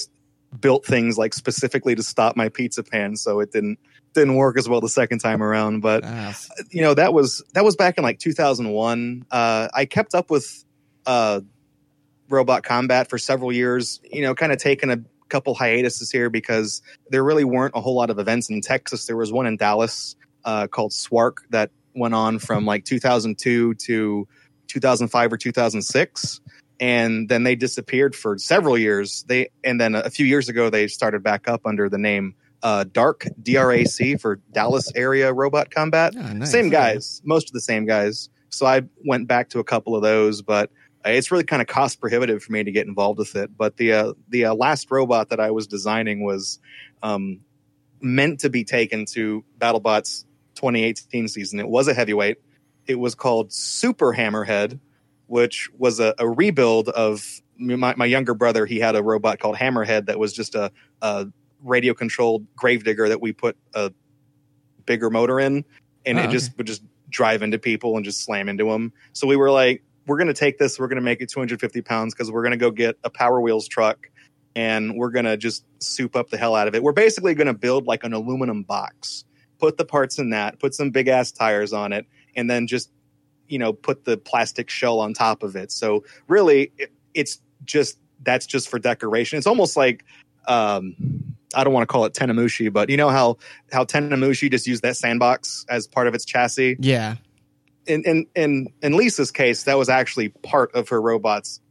built 0.59 0.85
things 0.85 1.17
like 1.17 1.33
specifically 1.33 1.95
to 1.95 2.03
stop 2.03 2.35
my 2.35 2.49
pizza 2.49 2.83
pan, 2.83 3.15
so 3.15 3.39
it 3.39 3.51
didn't 3.51 3.79
didn't 4.13 4.35
work 4.35 4.57
as 4.57 4.69
well 4.69 4.79
the 4.79 4.89
second 4.89 5.19
time 5.19 5.43
around. 5.43 5.81
But 5.81 6.03
Ah, 6.05 6.33
you 6.69 6.81
know 6.81 6.93
that 6.93 7.13
was 7.13 7.43
that 7.53 7.63
was 7.63 7.75
back 7.75 7.97
in 7.97 8.03
like 8.03 8.19
2001 8.19 9.25
uh 9.31 9.67
i 9.73 9.85
kept 9.85 10.15
up 10.15 10.29
with 10.29 10.63
uh 11.05 11.41
robot 12.29 12.63
combat 12.63 13.09
for 13.09 13.17
several 13.17 13.51
years 13.51 13.99
you 14.11 14.21
know 14.21 14.33
kind 14.33 14.51
of 14.51 14.57
taking 14.57 14.89
a 14.89 14.97
couple 15.29 15.53
hiatuses 15.53 16.11
here 16.11 16.29
because 16.29 16.81
there 17.09 17.23
really 17.23 17.43
weren't 17.43 17.73
a 17.75 17.81
whole 17.81 17.95
lot 17.95 18.09
of 18.09 18.17
events 18.19 18.49
in 18.49 18.61
texas 18.61 19.05
there 19.05 19.17
was 19.17 19.31
one 19.31 19.45
in 19.45 19.57
dallas 19.57 20.15
uh 20.45 20.65
called 20.67 20.93
swark 20.93 21.43
that 21.49 21.71
went 21.93 22.13
on 22.13 22.39
from 22.39 22.65
like 22.65 22.83
2002 22.85 23.75
to 23.75 24.27
2005 24.67 25.33
or 25.33 25.37
2006 25.37 26.41
and 26.79 27.29
then 27.29 27.43
they 27.43 27.55
disappeared 27.55 28.15
for 28.15 28.37
several 28.37 28.77
years 28.77 29.23
they 29.27 29.49
and 29.63 29.79
then 29.79 29.95
a 29.95 30.09
few 30.09 30.25
years 30.25 30.49
ago 30.49 30.69
they 30.69 30.87
started 30.87 31.23
back 31.23 31.47
up 31.47 31.61
under 31.65 31.89
the 31.89 31.97
name 31.97 32.35
uh, 32.63 32.83
dark 32.91 33.27
drac 33.41 33.87
for 34.19 34.41
dallas 34.51 34.91
area 34.95 35.31
robot 35.31 35.69
combat 35.69 36.13
ah, 36.17 36.33
nice. 36.33 36.51
same 36.51 36.69
guys, 36.69 37.21
most 37.23 37.49
of 37.49 37.53
the 37.53 37.61
same 37.61 37.85
guys. 37.85 38.29
So 38.49 38.65
I 38.65 38.83
went 39.05 39.27
back 39.27 39.49
to 39.49 39.59
a 39.59 39.63
couple 39.63 39.95
of 39.95 40.01
those, 40.01 40.41
but 40.41 40.71
it's 41.03 41.29
really 41.29 41.43
kind 41.43 41.61
of 41.61 41.67
cost 41.67 41.99
prohibitive 41.99 42.41
for 42.41 42.53
me 42.53 42.63
to 42.63 42.71
get 42.71 42.87
involved 42.87 43.19
with 43.19 43.35
it. 43.35 43.55
But 43.55 43.77
the 43.77 43.93
uh, 43.93 44.13
the 44.29 44.45
uh, 44.45 44.55
last 44.55 44.89
robot 44.89 45.29
that 45.29 45.39
I 45.39 45.51
was 45.51 45.67
designing 45.67 46.23
was 46.23 46.59
um, 47.03 47.41
meant 48.01 48.39
to 48.41 48.49
be 48.49 48.63
taken 48.63 49.05
to 49.07 49.43
BattleBots 49.59 50.25
2018 50.55 51.27
season. 51.27 51.59
It 51.59 51.67
was 51.67 51.87
a 51.87 51.93
heavyweight. 51.93 52.37
It 52.87 52.99
was 52.99 53.15
called 53.15 53.51
Super 53.51 54.13
Hammerhead, 54.13 54.79
which 55.27 55.69
was 55.77 55.99
a, 55.99 56.13
a 56.19 56.27
rebuild 56.27 56.89
of 56.89 57.41
my, 57.57 57.95
my 57.95 58.05
younger 58.05 58.33
brother. 58.33 58.65
He 58.65 58.79
had 58.79 58.95
a 58.95 59.03
robot 59.03 59.39
called 59.39 59.55
Hammerhead 59.55 60.05
that 60.07 60.19
was 60.19 60.33
just 60.33 60.55
a, 60.55 60.71
a 61.01 61.27
radio 61.63 61.93
controlled 61.93 62.45
gravedigger 62.55 63.09
that 63.09 63.21
we 63.21 63.33
put 63.33 63.57
a 63.73 63.91
bigger 64.85 65.09
motor 65.09 65.39
in, 65.39 65.65
and 66.05 66.19
Oh, 66.19 66.23
it 66.23 66.29
just 66.29 66.55
would 66.57 66.67
just 66.67 66.83
drive 67.09 67.41
into 67.41 67.57
people 67.57 67.95
and 67.95 68.05
just 68.05 68.23
slam 68.23 68.49
into 68.49 68.65
them. 68.65 68.91
So 69.13 69.27
we 69.27 69.35
were 69.35 69.51
like, 69.51 69.83
we're 70.07 70.17
going 70.17 70.27
to 70.27 70.33
take 70.33 70.57
this, 70.59 70.79
we're 70.79 70.87
going 70.87 70.97
to 70.97 71.01
make 71.01 71.21
it 71.21 71.29
250 71.29 71.81
pounds 71.81 72.13
because 72.13 72.31
we're 72.31 72.43
going 72.43 72.51
to 72.51 72.57
go 72.57 72.71
get 72.71 72.97
a 73.03 73.09
Power 73.09 73.41
Wheels 73.41 73.67
truck 73.67 74.09
and 74.55 74.95
we're 74.95 75.09
going 75.09 75.25
to 75.25 75.37
just 75.37 75.65
soup 75.79 76.15
up 76.15 76.29
the 76.29 76.37
hell 76.37 76.55
out 76.55 76.67
of 76.67 76.75
it. 76.75 76.83
We're 76.83 76.93
basically 76.93 77.33
going 77.33 77.47
to 77.47 77.53
build 77.53 77.87
like 77.87 78.03
an 78.03 78.13
aluminum 78.13 78.63
box, 78.63 79.25
put 79.59 79.77
the 79.77 79.85
parts 79.85 80.19
in 80.19 80.29
that, 80.29 80.59
put 80.59 80.73
some 80.73 80.91
big 80.91 81.07
ass 81.07 81.31
tires 81.31 81.73
on 81.73 81.91
it, 81.91 82.05
and 82.35 82.49
then 82.49 82.67
just, 82.67 82.89
you 83.47 83.59
know, 83.59 83.73
put 83.73 84.05
the 84.05 84.17
plastic 84.17 84.69
shell 84.69 84.99
on 84.99 85.13
top 85.13 85.43
of 85.43 85.55
it. 85.55 85.71
So 85.71 86.03
really, 86.27 86.71
it, 86.77 86.91
it's 87.13 87.39
just, 87.63 87.97
that's 88.23 88.45
just 88.45 88.69
for 88.69 88.79
decoration. 88.79 89.37
It's 89.37 89.47
almost 89.47 89.77
like, 89.77 90.03
um, 90.47 90.95
I 91.55 91.63
don't 91.63 91.73
want 91.73 91.83
to 91.83 91.91
call 91.91 92.05
it 92.05 92.13
Tentomushi, 92.13 92.71
but 92.71 92.89
you 92.89 92.97
know 92.97 93.09
how 93.09 93.37
how 93.71 93.85
Tentomushi 93.85 94.51
just 94.51 94.67
used 94.67 94.83
that 94.83 94.97
sandbox 94.97 95.65
as 95.69 95.87
part 95.87 96.07
of 96.07 96.13
its 96.13 96.25
chassis. 96.25 96.75
Yeah. 96.79 97.15
In 97.87 98.03
in 98.03 98.27
in 98.35 98.67
in 98.81 98.93
Lisa's 98.93 99.31
case, 99.31 99.63
that 99.63 99.77
was 99.77 99.87
actually 99.87 100.29
part 100.29 100.73
of 100.75 100.89
her 100.89 101.01
robot's 101.01 101.61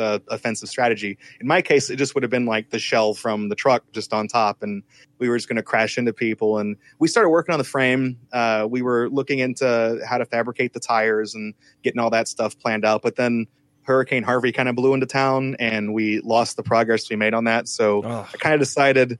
uh, 0.00 0.18
offensive 0.28 0.68
strategy. 0.68 1.18
In 1.40 1.46
my 1.46 1.62
case, 1.62 1.90
it 1.90 1.96
just 1.96 2.14
would 2.14 2.22
have 2.22 2.30
been 2.30 2.46
like 2.46 2.70
the 2.70 2.78
shell 2.78 3.14
from 3.14 3.48
the 3.48 3.54
truck 3.54 3.84
just 3.92 4.12
on 4.12 4.26
top, 4.26 4.62
and 4.62 4.82
we 5.18 5.28
were 5.28 5.36
just 5.36 5.48
going 5.48 5.56
to 5.56 5.62
crash 5.62 5.98
into 5.98 6.12
people. 6.12 6.58
And 6.58 6.76
we 6.98 7.08
started 7.08 7.28
working 7.28 7.52
on 7.52 7.58
the 7.58 7.64
frame. 7.64 8.18
Uh, 8.32 8.66
we 8.68 8.82
were 8.82 9.08
looking 9.10 9.38
into 9.38 10.00
how 10.08 10.18
to 10.18 10.24
fabricate 10.24 10.72
the 10.72 10.80
tires 10.80 11.34
and 11.34 11.54
getting 11.82 12.00
all 12.00 12.10
that 12.10 12.26
stuff 12.26 12.58
planned 12.58 12.84
out. 12.84 13.02
But 13.02 13.16
then 13.16 13.46
Hurricane 13.82 14.22
Harvey 14.22 14.52
kind 14.52 14.68
of 14.68 14.74
blew 14.74 14.94
into 14.94 15.06
town, 15.06 15.56
and 15.58 15.94
we 15.94 16.20
lost 16.20 16.56
the 16.56 16.62
progress 16.62 17.08
we 17.10 17.16
made 17.16 17.34
on 17.34 17.44
that. 17.44 17.68
So. 17.68 18.02
Ugh. 18.02 18.28
I 18.32 18.36
kind 18.38 18.54
of 18.54 18.60
decided, 18.60 19.18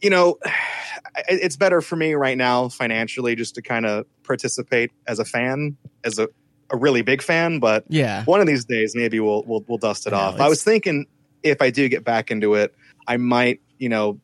you 0.00 0.10
know, 0.10 0.38
it's 1.28 1.56
better 1.56 1.80
for 1.80 1.96
me 1.96 2.14
right 2.14 2.36
now 2.36 2.68
financially 2.68 3.36
just 3.36 3.54
to 3.54 3.62
kind 3.62 3.86
of 3.86 4.06
participate 4.24 4.90
as 5.06 5.18
a 5.18 5.24
fan, 5.24 5.76
as 6.02 6.18
a, 6.18 6.28
a 6.70 6.76
really 6.76 7.02
big 7.02 7.22
fan. 7.22 7.58
But 7.58 7.84
Yeah. 7.88 8.24
one 8.24 8.40
of 8.40 8.46
these 8.46 8.64
days, 8.64 8.94
maybe 8.94 9.20
we'll 9.20 9.42
we'll, 9.46 9.64
we'll 9.66 9.78
dust 9.78 10.06
it 10.06 10.12
I 10.12 10.16
know, 10.16 10.22
off. 10.34 10.40
I 10.40 10.48
was 10.48 10.62
thinking 10.62 11.06
if 11.42 11.60
I 11.60 11.70
do 11.70 11.88
get 11.88 12.04
back 12.04 12.30
into 12.30 12.54
it, 12.54 12.74
I 13.06 13.16
might, 13.18 13.60
you 13.78 13.88
know, 13.88 14.18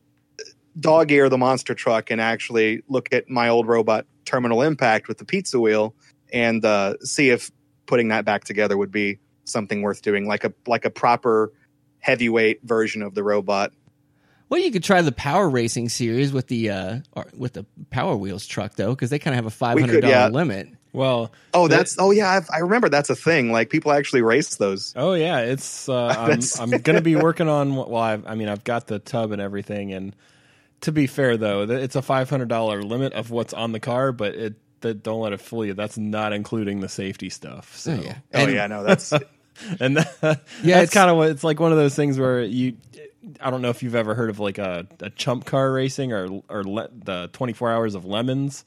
dog 0.79 1.11
ear 1.11 1.29
the 1.29 1.38
monster 1.38 1.74
truck 1.74 2.11
and 2.11 2.20
actually 2.20 2.83
look 2.88 3.12
at 3.12 3.29
my 3.29 3.48
old 3.48 3.66
robot 3.66 4.07
Terminal 4.24 4.62
Impact 4.62 5.09
with 5.09 5.18
the 5.18 5.24
pizza 5.24 5.59
wheel 5.61 5.94
and 6.33 6.64
uh, 6.64 6.94
see 7.03 7.31
if 7.31 7.50
putting 7.87 8.09
that 8.09 8.24
back 8.24 8.44
together 8.44 8.76
would 8.76 8.92
be 8.92 9.18
something 9.44 9.83
worth 9.83 10.00
doing, 10.00 10.26
like 10.26 10.44
a 10.44 10.53
like 10.66 10.85
a 10.85 10.90
proper 10.90 11.53
heavyweight 11.98 12.61
version 12.62 13.03
of 13.03 13.14
the 13.14 13.22
robot. 13.22 13.72
Well, 14.48 14.61
you 14.61 14.70
could 14.72 14.83
try 14.85 15.03
the 15.03 15.12
Power 15.12 15.48
Racing 15.48 15.88
series 15.90 16.33
with 16.33 16.46
the 16.46 16.70
uh 16.70 16.98
or- 17.12 17.26
with 17.37 17.53
the 17.55 17.66
Power 17.90 18.16
Wheels 18.16 18.46
truck 18.46 18.76
though, 18.76 18.90
because 18.90 19.11
they 19.11 19.18
kind 19.18 19.35
of 19.35 19.37
have 19.37 19.46
a 19.46 19.50
five 19.50 19.79
hundred 19.79 20.00
dollar 20.03 20.12
yeah. 20.14 20.29
limit. 20.29 20.68
Well, 20.92 21.31
Oh, 21.55 21.68
That- 21.68 21.76
that's 21.79 21.96
oh 21.98 22.11
yeah, 22.11 22.31
I've, 22.31 22.48
I 22.53 22.59
remember 22.59 22.88
that's 22.88 23.11
a 23.11 23.16
thing. 23.16 23.53
Like 23.53 23.70
people 23.70 23.92
actually 23.92 24.22
race 24.22 24.57
those. 24.57 24.92
oh 24.96 25.14
yeah, 25.14 25.40
it's. 25.40 25.88
Uh, 25.88 26.07
I'm 26.18 26.40
I'm 26.59 26.81
gonna 26.83 27.00
be 27.00 27.16
working 27.16 27.48
on. 27.48 27.74
Well, 27.76 27.96
I've, 27.96 28.26
I 28.26 28.35
mean, 28.35 28.48
I've 28.48 28.64
got 28.64 28.87
the 28.87 28.98
tub 28.98 29.33
and 29.33 29.40
everything, 29.40 29.92
and 29.92 30.14
to 30.83 30.92
be 30.92 31.07
fair 31.07 31.37
though, 31.37 31.62
it's 31.62 31.96
a 31.96 32.03
five 32.03 32.29
hundred 32.31 32.48
dollar 32.48 32.83
limit 32.83 33.12
of 33.12 33.31
what's 33.31 33.53
on 33.55 33.72
the 33.72 33.81
car, 33.81 34.12
but 34.12 34.35
it. 34.35 34.55
That 34.83 35.03
don't 35.03 35.20
let 35.20 35.35
it 35.35 35.42
fool 35.42 35.66
you. 35.66 35.74
That's 35.74 35.98
not 35.98 36.33
including 36.33 36.81
the 36.81 36.88
safety 36.88 37.29
stuff. 37.29 37.76
So. 37.76 37.92
Oh, 37.92 38.00
yeah. 38.00 38.16
Oh 38.33 38.46
yeah, 38.48 38.66
no, 38.66 38.83
that's 38.83 39.12
and 39.79 39.98
that, 39.98 40.09
Yeah, 40.22 40.33
that's 40.33 40.44
it's- 40.64 40.94
kind 40.94 41.11
of 41.11 41.18
what 41.18 41.29
it's 41.29 41.44
like. 41.44 41.61
One 41.61 41.70
of 41.70 41.76
those 41.76 41.94
things 41.94 42.18
where 42.18 42.40
you, 42.42 42.79
I 43.42 43.50
don't 43.50 43.61
know 43.61 43.68
if 43.68 43.83
you've 43.83 43.94
ever 43.94 44.14
heard 44.14 44.31
of 44.31 44.38
like 44.40 44.57
a, 44.57 44.87
a 45.00 45.11
chump 45.11 45.44
car 45.44 45.70
racing 45.70 46.14
or 46.14 46.40
or 46.48 46.64
le, 46.64 46.88
the 46.94 47.29
twenty 47.35 47.53
four 47.53 47.70
hours 47.70 47.94
of 47.94 48.07
lemons, 48.07 48.64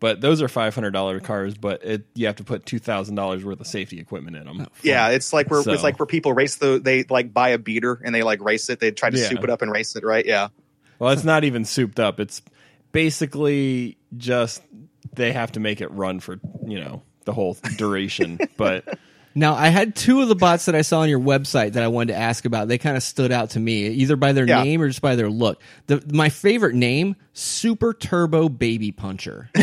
but 0.00 0.20
those 0.20 0.42
are 0.42 0.48
five 0.48 0.74
hundred 0.74 0.90
dollar 0.90 1.20
cars. 1.20 1.54
But 1.54 1.84
it 1.84 2.06
you 2.14 2.26
have 2.26 2.36
to 2.36 2.44
put 2.44 2.66
two 2.66 2.78
thousand 2.78 3.14
dollars 3.14 3.44
worth 3.44 3.60
of 3.60 3.66
safety 3.66 4.00
equipment 4.00 4.36
in 4.36 4.44
them. 4.44 4.62
Oh, 4.62 4.66
yeah. 4.82 5.08
It's 5.10 5.32
like 5.32 5.50
where 5.50 5.62
So- 5.62 5.72
it's 5.72 5.82
like 5.82 5.98
where 5.98 6.06
people 6.06 6.32
race 6.32 6.56
the 6.56 6.80
they 6.82 7.04
like 7.04 7.32
buy 7.32 7.50
a 7.50 7.58
beater 7.58 8.00
and 8.04 8.14
they 8.14 8.22
like 8.22 8.42
race 8.42 8.68
it. 8.70 8.80
They 8.80 8.90
try 8.90 9.10
to 9.10 9.18
Yeah. 9.18 9.28
soup 9.28 9.44
it 9.44 9.50
up 9.50 9.62
and 9.62 9.70
race 9.70 9.94
it, 9.96 10.02
right? 10.04 10.24
Yeah. 10.26 10.48
Well, 10.98 11.10
it's 11.12 11.24
not 11.24 11.44
even 11.44 11.64
souped 11.64 12.00
up. 12.00 12.18
It's 12.18 12.42
basically 12.92 13.96
just 14.16 14.62
they 15.14 15.32
have 15.32 15.52
to 15.52 15.60
make 15.60 15.80
it 15.80 15.90
run 15.92 16.20
for 16.20 16.38
you 16.66 16.80
know 16.80 17.02
the 17.24 17.32
whole 17.32 17.56
duration. 17.76 18.38
but 18.56 18.98
Now, 19.34 19.54
I 19.54 19.68
had 19.68 19.94
two 19.94 20.22
of 20.22 20.28
the 20.28 20.34
bots 20.34 20.64
that 20.66 20.74
I 20.74 20.82
saw 20.82 21.00
on 21.00 21.08
your 21.08 21.20
website 21.20 21.74
that 21.74 21.82
I 21.84 21.88
wanted 21.88 22.14
to 22.14 22.18
ask 22.18 22.44
about. 22.44 22.66
They 22.68 22.78
kind 22.78 22.96
of 22.96 23.02
stood 23.02 23.30
out 23.30 23.50
to 23.50 23.60
me, 23.60 23.86
either 23.88 24.16
by 24.16 24.32
their 24.32 24.46
Yeah. 24.46 24.62
name 24.64 24.82
or 24.82 24.88
just 24.88 25.00
by 25.00 25.14
their 25.14 25.30
look. 25.30 25.62
The, 25.86 26.02
my 26.12 26.28
favorite 26.30 26.74
name, 26.74 27.14
Super 27.32 27.92
Turbo 27.94 28.48
Baby 28.48 28.90
Puncher. 28.90 29.48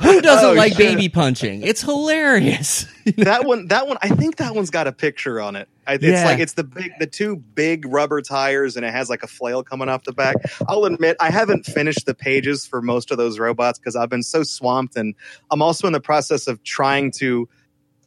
Who 0.00 0.20
doesn't 0.20 0.50
Oh, 0.50 0.54
like 0.54 0.72
shit. 0.72 0.78
baby 0.78 1.08
punching? 1.08 1.62
It's 1.62 1.82
hilarious. 1.82 2.86
that 3.18 3.44
one 3.44 3.68
that 3.68 3.86
one 3.86 3.98
I 4.02 4.08
think 4.08 4.36
that 4.36 4.54
one's 4.54 4.70
got 4.70 4.86
a 4.86 4.92
picture 4.92 5.40
on 5.40 5.56
it. 5.56 5.68
It's 5.86 6.02
Yeah. 6.04 6.24
like 6.24 6.38
it's 6.40 6.54
the 6.54 6.64
big 6.64 6.92
the 6.98 7.06
two 7.06 7.36
big 7.36 7.84
rubber 7.86 8.22
tires 8.22 8.76
and 8.76 8.84
it 8.84 8.92
has 8.92 9.08
like 9.10 9.22
a 9.22 9.26
flail 9.26 9.62
coming 9.62 9.88
off 9.88 10.04
the 10.04 10.12
back. 10.12 10.36
I'll 10.68 10.84
admit 10.84 11.16
I 11.20 11.30
haven't 11.30 11.64
finished 11.66 12.06
the 12.06 12.14
pages 12.14 12.66
for 12.66 12.80
most 12.82 13.10
of 13.10 13.18
those 13.18 13.38
robots 13.38 13.78
because 13.78 13.96
I've 13.96 14.08
been 14.10 14.22
so 14.22 14.42
swamped 14.42 14.96
and 14.96 15.14
I'm 15.50 15.62
also 15.62 15.86
in 15.86 15.92
the 15.92 16.00
process 16.00 16.46
of 16.46 16.62
trying 16.64 17.10
to 17.12 17.48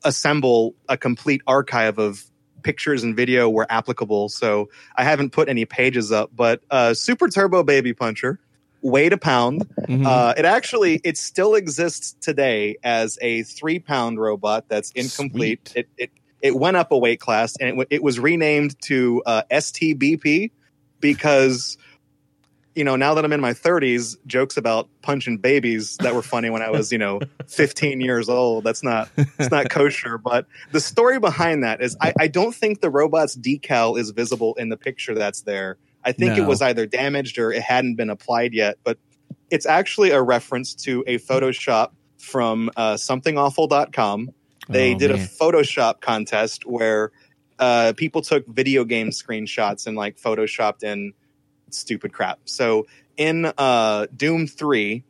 assemble 0.04 0.76
a 0.90 0.98
complete 0.98 1.42
archive 1.48 1.98
of 1.98 2.24
pictures 2.64 3.04
and 3.04 3.16
video 3.16 3.50
where 3.50 3.66
applicable. 3.70 4.30
So 4.30 4.70
I 4.96 5.04
haven't 5.04 5.32
put 5.32 5.50
any 5.50 5.66
pages 5.66 6.12
up, 6.12 6.32
but 6.36 6.62
uh 6.70 6.94
Super 6.94 7.28
Turbo 7.30 7.64
Baby 7.64 7.94
Puncher 7.94 8.40
weighed 8.82 9.14
a 9.14 9.18
pound 9.18 9.66
Mhm. 9.88 10.06
uh, 10.06 10.34
it 10.38 10.44
actually 10.46 11.00
it 11.04 11.18
still 11.18 11.56
exists 11.56 12.16
today 12.20 12.76
as 12.84 13.18
a 13.22 13.44
three 13.44 13.80
pound 13.80 14.20
robot 14.20 14.66
that's 14.68 14.92
incomplete. 14.92 15.70
Sweet. 15.70 15.86
It, 15.98 16.04
it 16.04 16.12
it 16.42 16.56
went 16.56 16.76
up 16.76 16.92
a 16.92 16.98
weight 16.98 17.22
class 17.22 17.56
and 17.60 17.70
it, 17.70 17.72
w- 17.72 17.88
it 17.90 18.04
was 18.04 18.20
renamed 18.20 18.76
to 18.84 19.24
uh, 19.26 19.44
STBP 19.50 20.52
because 21.00 21.78
you 22.76 22.84
know 22.84 22.96
now 22.96 23.14
that 23.14 23.24
I'm 23.26 23.34
in 23.34 23.42
my 23.42 23.54
30s, 23.54 24.16
jokes 24.26 24.58
about 24.58 24.90
punching 25.02 25.38
babies 25.38 25.98
that 25.98 26.16
were 26.16 26.22
funny 26.24 26.50
when 26.50 26.62
I 26.62 26.70
was 26.72 26.92
you 26.92 26.98
know 26.98 27.20
15 27.48 28.02
years 28.02 28.30
old. 28.30 28.64
That's 28.64 28.84
not 28.84 29.10
it's 29.18 29.52
not 29.52 29.70
kosher. 29.70 30.18
But 30.18 30.48
the 30.72 30.80
story 30.80 31.20
behind 31.20 31.64
that 31.64 31.82
is 31.82 31.96
I, 32.02 32.14
I 32.20 32.28
don't 32.28 32.54
think 32.56 32.82
the 32.82 32.90
robot's 32.90 33.36
decal 33.38 33.98
is 34.00 34.10
visible 34.12 34.56
in 34.56 34.70
the 34.70 34.78
picture 34.78 35.14
that's 35.16 35.42
there. 35.42 35.78
I 36.04 36.12
think 36.12 36.36
No. 36.38 36.44
it 36.44 36.48
was 36.48 36.62
either 36.62 36.86
damaged 36.86 37.38
or 37.38 37.52
it 37.52 37.62
hadn't 37.62 37.96
been 37.96 38.10
applied 38.10 38.54
yet, 38.54 38.78
but 38.84 38.98
it's 39.50 39.66
actually 39.66 40.10
a 40.12 40.22
reference 40.22 40.74
to 40.76 41.04
a 41.08 41.18
Photoshop 41.20 41.92
from 42.18 42.70
uh, 42.76 42.96
somethingawful.com. 42.96 44.30
They 44.70 44.96
Oh, 44.96 44.98
did 44.98 45.12
man. 45.12 45.20
a 45.20 45.24
Photoshop 45.24 46.02
contest 46.02 46.66
where 46.66 47.12
uh, 47.60 47.94
people 47.96 48.22
took 48.22 48.48
video 48.48 48.84
game 48.84 49.10
screenshots 49.10 49.86
and 49.88 49.96
like 49.96 50.18
photoshopped 50.18 50.84
in 50.84 51.14
stupid 51.76 52.14
crap. 52.14 52.40
So 52.46 52.88
in 53.18 53.52
uh, 53.58 54.08
Doom 54.16 54.48
3, 54.48 55.04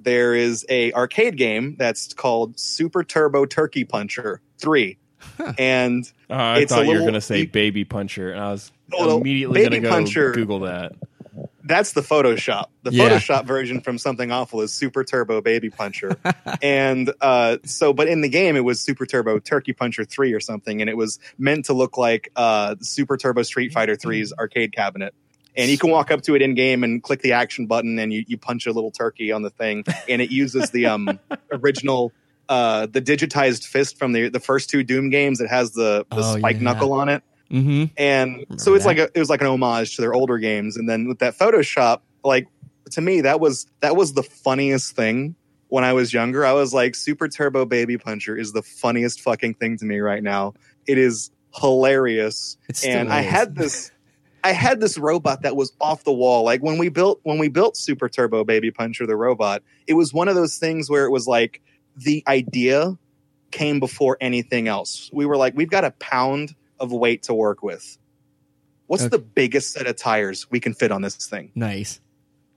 there 0.00 0.34
is 0.34 0.64
a 0.68 0.92
arcade 0.92 1.36
game 1.36 1.76
that's 1.78 2.14
called 2.14 2.58
Super 2.58 3.04
Turbo 3.04 3.44
Turkey 3.46 3.84
Puncher 3.84 4.40
3. 4.58 4.96
and 5.58 6.10
Uh, 6.30 6.32
I 6.34 6.58
It's 6.60 6.72
a 6.72 6.76
thought 6.76 6.86
you 6.86 6.94
were 6.94 7.00
going 7.00 7.12
to 7.14 7.20
say 7.20 7.40
you- 7.40 7.48
baby 7.48 7.84
puncher, 7.84 8.32
and 8.32 8.40
I 8.40 8.50
was 8.52 8.72
no, 8.88 9.18
immediately 9.18 9.60
Baby 9.62 9.80
going 9.80 9.82
to 9.82 9.88
go 9.88 9.94
Puncher- 9.94 10.32
Google 10.32 10.60
that. 10.60 10.92
that's 11.62 11.92
the 11.92 12.00
Photoshop. 12.00 12.66
The 12.82 12.90
Yeah. 12.92 13.10
Photoshop 13.10 13.44
version 13.44 13.82
from 13.82 13.98
Something 13.98 14.32
Awful 14.32 14.62
is 14.62 14.72
Super 14.72 15.04
Turbo 15.04 15.42
Baby 15.42 15.68
Puncher, 15.68 16.16
and 16.62 17.12
uh, 17.20 17.58
so 17.64 17.92
but 17.92 18.08
in 18.08 18.22
the 18.22 18.28
game 18.30 18.56
it 18.56 18.64
was 18.64 18.80
Super 18.80 19.04
Turbo 19.04 19.38
Turkey 19.38 19.74
Puncher 19.74 20.04
three 20.06 20.32
or 20.32 20.40
something, 20.40 20.80
and 20.80 20.88
it 20.88 20.96
was 20.96 21.18
meant 21.38 21.66
to 21.66 21.74
look 21.74 21.98
like 21.98 22.32
uh, 22.34 22.76
Super 22.80 23.16
Turbo 23.18 23.42
Street 23.42 23.72
Fighter 23.72 23.96
3's 23.96 24.32
arcade 24.32 24.72
cabinet. 24.72 25.14
And 25.56 25.70
you 25.70 25.76
can 25.78 25.90
walk 25.90 26.10
up 26.10 26.22
to 26.22 26.34
it 26.36 26.42
in 26.42 26.54
game 26.54 26.84
and 26.84 27.02
click 27.02 27.22
the 27.22 27.32
action 27.32 27.66
button, 27.66 27.98
and 27.98 28.12
you, 28.12 28.24
you 28.26 28.38
punch 28.38 28.66
a 28.66 28.72
little 28.72 28.90
turkey 28.90 29.32
on 29.32 29.42
the 29.42 29.50
thing, 29.50 29.84
and 30.08 30.22
it 30.22 30.30
uses 30.30 30.70
the 30.70 30.86
um, 30.86 31.18
original. 31.52 32.12
Uh, 32.48 32.86
the 32.86 33.00
digitized 33.00 33.64
fist 33.64 33.96
from 33.96 34.12
the 34.12 34.28
the 34.28 34.40
first 34.40 34.70
two 34.70 34.82
Doom 34.82 35.08
games. 35.10 35.40
It 35.40 35.48
has 35.48 35.70
the, 35.72 36.04
the 36.10 36.16
Oh, 36.16 36.36
spike 36.38 36.56
yeah. 36.56 36.62
knuckle 36.62 36.92
on 36.92 37.08
it 37.08 37.22
Mm-hmm. 37.50 37.86
and 37.96 38.46
so 38.58 38.74
it's 38.74 38.84
that. 38.84 38.88
like 38.90 38.98
a, 38.98 39.08
it 39.12 39.18
was 39.18 39.28
like 39.28 39.40
an 39.40 39.48
homage 39.48 39.96
to 39.96 40.02
their 40.02 40.14
older 40.14 40.38
games 40.38 40.76
and 40.76 40.88
then 40.88 41.08
with 41.08 41.18
that 41.18 41.36
photoshop 41.36 42.00
like 42.22 42.46
to 42.92 43.00
me 43.00 43.22
that 43.22 43.40
was 43.40 43.66
that 43.80 43.96
was 43.96 44.12
the 44.12 44.22
funniest 44.22 44.94
thing 44.94 45.34
when 45.66 45.82
i 45.82 45.92
was 45.92 46.12
younger 46.12 46.46
i 46.46 46.52
was 46.52 46.72
like 46.72 46.94
super 46.94 47.26
turbo 47.26 47.64
baby 47.64 47.98
puncher 47.98 48.36
is 48.36 48.52
the 48.52 48.62
funniest 48.62 49.20
fucking 49.20 49.54
thing 49.54 49.76
to 49.78 49.84
me 49.84 49.98
right 49.98 50.22
now 50.22 50.54
it 50.86 50.96
is 50.96 51.32
hilarious 51.56 52.56
and 52.86 53.12
i 53.12 53.20
had 53.20 53.56
this 53.56 53.90
i 54.44 54.52
had 54.52 54.80
this 54.80 54.96
robot 54.98 55.42
that 55.42 55.56
was 55.56 55.72
off 55.80 56.04
the 56.04 56.12
wall 56.12 56.44
like 56.44 56.62
when 56.62 56.78
we 56.78 56.88
built 56.88 57.20
when 57.22 57.38
we 57.38 57.48
built 57.48 57.76
super 57.76 58.08
turbo 58.08 58.44
baby 58.44 58.70
puncher 58.70 59.06
the 59.06 59.16
robot 59.16 59.62
it 59.86 59.94
was 59.94 60.12
one 60.12 60.28
of 60.28 60.34
those 60.34 60.56
things 60.58 60.88
where 60.90 61.04
it 61.04 61.10
was 61.10 61.26
like 61.26 61.60
the 61.96 62.22
idea 62.26 62.96
came 63.50 63.80
before 63.80 64.16
anything 64.20 64.68
else 64.68 65.10
we 65.12 65.26
were 65.26 65.36
like 65.36 65.54
we've 65.56 65.70
got 65.70 65.84
a 65.84 65.90
pound 65.92 66.54
of 66.78 66.92
weight 66.92 67.22
to 67.24 67.34
work 67.34 67.62
with 67.62 67.98
what's 68.86 69.02
Okay. 69.04 69.10
the 69.10 69.18
biggest 69.18 69.72
set 69.72 69.86
of 69.86 69.96
tires 69.96 70.50
we 70.50 70.60
can 70.60 70.74
fit 70.74 70.90
on 70.92 71.02
this 71.02 71.16
thing 71.16 71.50
nice. 71.54 72.00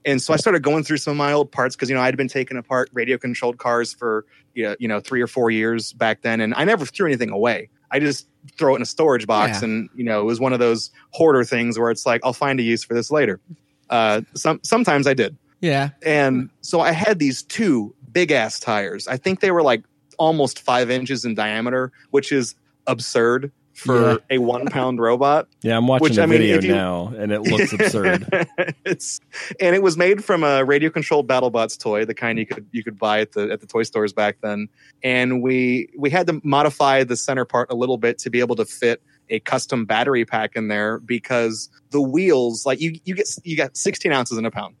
and 0.04 0.20
so 0.22 0.32
I 0.32 0.36
started 0.36 0.62
going 0.62 0.84
through 0.84 0.98
some 0.98 1.12
of 1.12 1.16
my 1.18 1.32
old 1.32 1.50
parts 1.52 1.74
because 1.76 1.88
you 1.88 1.94
know 1.94 2.02
I'd 2.02 2.16
been 2.16 2.28
taking 2.28 2.56
apart 2.56 2.90
radio 2.92 3.18
controlled 3.18 3.58
cars 3.58 3.92
for 3.92 4.24
you 4.54 4.62
know, 4.64 4.76
you 4.78 4.86
know 4.88 5.00
three 5.00 5.20
or 5.20 5.26
four 5.26 5.50
years 5.50 5.92
back 5.92 6.22
then, 6.22 6.40
and 6.40 6.54
I 6.54 6.62
never 6.64 6.86
threw 6.86 7.06
anything 7.06 7.30
away. 7.30 7.70
I 7.94 8.00
just 8.00 8.26
throw 8.58 8.74
it 8.74 8.76
in 8.76 8.82
a 8.82 8.86
storage 8.86 9.26
box, 9.26 9.60
Yeah. 9.62 9.68
and 9.68 9.88
you 9.94 10.04
know 10.04 10.20
it 10.20 10.24
was 10.24 10.40
one 10.40 10.52
of 10.52 10.58
those 10.58 10.90
hoarder 11.12 11.44
things 11.44 11.78
where 11.78 11.90
it's 11.90 12.04
like 12.04 12.20
I'll 12.24 12.32
find 12.32 12.58
a 12.58 12.62
use 12.62 12.82
for 12.84 12.92
this 12.94 13.10
later. 13.10 13.40
Uh, 13.88 14.22
some 14.34 14.58
sometimes 14.64 15.06
I 15.06 15.14
did, 15.14 15.36
Yeah. 15.60 15.90
and 16.04 16.50
so 16.60 16.80
I 16.80 16.90
had 16.90 17.18
these 17.20 17.42
two 17.44 17.94
big 18.12 18.32
ass 18.32 18.58
tires. 18.60 19.06
I 19.08 19.16
think 19.16 19.40
they 19.40 19.50
were 19.52 19.62
like 19.62 19.84
almost 20.18 20.60
five 20.60 20.90
inches 20.90 21.24
in 21.24 21.34
diameter, 21.34 21.92
which 22.10 22.32
is 22.32 22.54
absurd 22.86 23.50
for 23.74 24.12
Yeah. 24.12 24.16
a 24.30 24.38
one 24.38 24.66
pound 24.66 25.00
robot. 25.00 25.48
Yeah, 25.62 25.76
I'm 25.76 25.86
watching 25.86 26.04
Which, 26.04 26.14
the 26.16 26.22
I 26.22 26.26
mean, 26.26 26.38
video 26.38 26.60
you- 26.60 26.68
now, 26.68 27.12
and 27.18 27.32
it 27.32 27.42
looks 27.42 27.72
absurd. 27.72 28.26
it's 28.84 29.20
and 29.60 29.74
it 29.74 29.82
was 29.82 29.96
made 29.96 30.24
from 30.24 30.44
a 30.44 30.64
radio 30.64 30.90
controlled 30.90 31.26
BattleBots 31.28 31.78
toy, 31.78 32.04
the 32.04 32.14
kind 32.14 32.38
you 32.38 32.46
could 32.46 32.66
you 32.72 32.82
could 32.84 32.98
buy 32.98 33.20
at 33.20 33.32
the 33.32 33.50
at 33.50 33.60
the 33.60 33.66
toy 33.66 33.82
stores 33.82 34.12
back 34.12 34.36
then. 34.42 34.68
And 35.02 35.42
we 35.42 35.88
we 35.98 36.10
had 36.10 36.26
to 36.28 36.40
modify 36.44 37.04
the 37.04 37.16
center 37.16 37.44
part 37.44 37.70
a 37.70 37.74
little 37.74 37.98
bit 37.98 38.18
to 38.18 38.30
be 38.30 38.40
able 38.40 38.56
to 38.56 38.64
fit 38.64 39.02
a 39.30 39.40
custom 39.40 39.86
battery 39.86 40.24
pack 40.24 40.54
in 40.54 40.68
there 40.68 40.98
because 41.00 41.68
the 41.90 42.00
wheels, 42.00 42.64
like 42.66 42.80
you 42.80 42.98
you 43.04 43.14
get 43.14 43.28
you 43.42 43.56
got 43.56 43.76
16 43.76 44.12
ounces 44.12 44.38
in 44.38 44.44
a 44.46 44.50
pound. 44.50 44.76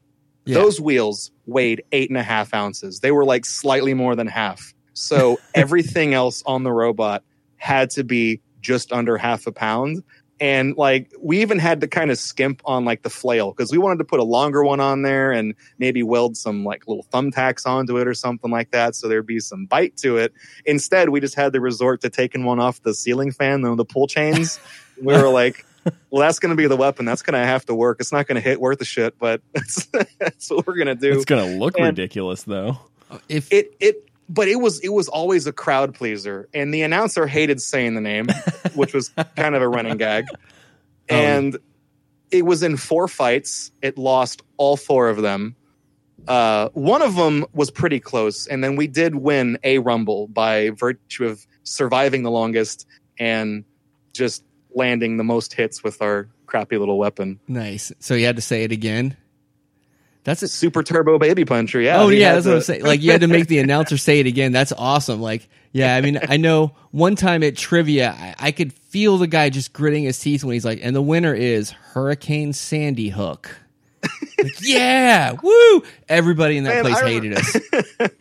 Yeah. 0.46 0.54
Those 0.56 0.78
wheels 0.80 1.30
weighed 1.46 1.82
eight 1.92 2.10
and 2.10 2.18
a 2.18 2.22
half 2.22 2.52
ounces. 2.52 3.00
They 3.00 3.10
were 3.10 3.24
like 3.24 3.46
slightly 3.46 3.94
more 3.94 4.14
than 4.14 4.26
half. 4.26 4.74
So 4.92 5.38
everything 5.54 6.12
else 6.14 6.42
on 6.44 6.62
the 6.64 6.70
robot 6.72 7.24
had 7.56 7.88
to 7.90 8.04
be 8.04 8.40
just 8.64 8.92
under 8.92 9.16
half 9.16 9.46
a 9.46 9.52
pound. 9.52 10.02
And 10.40 10.76
like 10.76 11.12
we 11.20 11.42
even 11.42 11.60
had 11.60 11.80
to 11.82 11.86
kind 11.86 12.10
of 12.10 12.18
skimp 12.18 12.60
on 12.64 12.84
like 12.84 13.02
the 13.02 13.10
flail 13.10 13.52
because 13.52 13.70
we 13.70 13.78
wanted 13.78 13.98
to 13.98 14.04
put 14.04 14.18
a 14.18 14.24
longer 14.24 14.64
one 14.64 14.80
on 14.80 15.02
there 15.02 15.30
and 15.30 15.54
maybe 15.78 16.02
weld 16.02 16.36
some 16.36 16.64
like 16.64 16.88
little 16.88 17.06
thumbtacks 17.12 17.64
onto 17.66 17.98
it 17.98 18.08
or 18.08 18.14
something 18.14 18.50
like 18.50 18.72
that. 18.72 18.96
So 18.96 19.06
there'd 19.06 19.26
be 19.26 19.38
some 19.38 19.66
bite 19.66 19.96
to 19.98 20.16
it. 20.16 20.32
Instead, 20.66 21.10
we 21.10 21.20
just 21.20 21.36
had 21.36 21.52
to 21.52 21.60
resort 21.60 22.00
to 22.00 22.10
taking 22.10 22.42
one 22.44 22.58
off 22.58 22.82
the 22.82 22.94
ceiling 22.94 23.30
fan, 23.30 23.60
the, 23.60 23.76
the 23.76 23.84
pull 23.84 24.08
chains. 24.08 24.58
we 25.00 25.12
were 25.14 25.28
like, 25.28 25.64
well, 26.10 26.22
that's 26.22 26.40
going 26.40 26.50
to 26.50 26.56
be 26.56 26.66
the 26.66 26.76
weapon. 26.76 27.04
That's 27.04 27.22
going 27.22 27.40
to 27.40 27.46
have 27.46 27.64
to 27.66 27.74
work. 27.74 27.98
It's 28.00 28.12
not 28.12 28.26
going 28.26 28.34
to 28.36 28.40
hit 28.42 28.60
worth 28.60 28.80
a 28.80 28.84
shit, 28.84 29.16
but 29.20 29.40
that's, 29.52 29.86
that's 30.18 30.50
what 30.50 30.66
we're 30.66 30.74
going 30.74 30.88
to 30.88 30.96
do 30.96 31.12
it's 31.12 31.26
going 31.26 31.48
to 31.52 31.58
look 31.58 31.76
And- 31.76 31.86
ridiculous, 31.86 32.42
though. 32.42 32.78
If 33.28 33.52
it 33.52 33.76
it 33.78 34.08
but 34.28 34.48
it 34.48 34.56
was 34.56 34.80
it 34.80 34.90
was 34.90 35.08
always 35.08 35.46
a 35.46 35.52
crowd 35.52 35.94
pleaser. 35.94 36.48
And 36.54 36.72
the 36.72 36.82
announcer 36.82 37.26
hated 37.26 37.60
saying 37.60 37.94
the 37.94 38.00
name 38.00 38.26
which 38.74 38.94
was 38.94 39.10
kind 39.36 39.54
of 39.54 39.62
a 39.62 39.68
running 39.68 39.96
gag. 39.96 40.26
And 41.08 41.58
it 42.30 42.44
was 42.44 42.62
in 42.62 42.76
four 42.76 43.08
fights. 43.08 43.70
It 43.82 43.98
lost 43.98 44.42
all 44.56 44.76
four 44.76 45.08
of 45.08 45.22
them. 45.22 45.56
Uh, 46.26 46.70
one 46.70 47.02
of 47.02 47.16
them 47.16 47.44
was 47.52 47.70
pretty 47.70 48.00
close. 48.00 48.46
And 48.46 48.64
then 48.64 48.76
we 48.76 48.86
did 48.86 49.16
win 49.16 49.58
a 49.62 49.78
rumble 49.78 50.28
by 50.28 50.70
virtue 50.70 51.26
of 51.26 51.46
surviving 51.64 52.22
the 52.22 52.30
longest 52.30 52.86
and 53.18 53.64
just 54.12 54.42
landing 54.74 55.18
the 55.18 55.24
most 55.24 55.52
hits 55.52 55.84
with 55.84 56.00
our 56.00 56.28
crappy 56.46 56.78
little 56.78 56.98
weapon. 56.98 57.38
Nice. 57.46 57.92
So 57.98 58.14
you 58.14 58.26
had 58.26 58.36
to 58.36 58.42
say 58.42 58.64
it 58.64 58.72
again. 58.72 59.16
That's 60.24 60.42
a 60.42 60.48
super 60.48 60.82
turbo 60.82 61.18
baby 61.18 61.44
puncher 61.44 61.80
yeah 61.80 62.00
oh 62.00 62.08
yeah, 62.08 62.34
that's 62.34 62.46
what 62.46 62.56
I'm 62.56 62.60
saying. 62.62 62.84
Like 62.84 63.02
you 63.02 63.12
had 63.12 63.20
to 63.20 63.28
make 63.28 63.46
the 63.46 63.58
announcer 63.58 63.96
say 63.96 64.20
it 64.20 64.26
again. 64.26 64.52
That's 64.52 64.72
awesome. 64.72 65.20
Like 65.20 65.48
yeah, 65.72 65.94
I 65.94 66.00
mean 66.00 66.18
I 66.28 66.36
know 66.36 66.72
one 66.90 67.14
time 67.14 67.42
at 67.42 67.56
trivia 67.56 68.14
I, 68.18 68.34
I 68.38 68.52
could 68.52 68.72
feel 68.72 69.18
the 69.18 69.26
guy 69.26 69.50
just 69.50 69.72
gritting 69.72 70.04
his 70.04 70.18
teeth 70.18 70.44
when 70.44 70.54
he's 70.54 70.64
like, 70.64 70.80
and 70.82 70.94
the 70.94 71.02
winner 71.02 71.34
is 71.34 71.70
Hurricane 71.70 72.52
Sandy 72.52 73.08
Hook. 73.08 73.54
Like, 74.38 74.60
yeah, 74.60 75.32
woo! 75.42 75.82
Everybody 76.08 76.56
in 76.56 76.64
that 76.64 76.84
Man, 76.84 76.84
place 76.84 76.96
I 76.96 77.08
hated 77.08 77.34
us. 77.36 77.56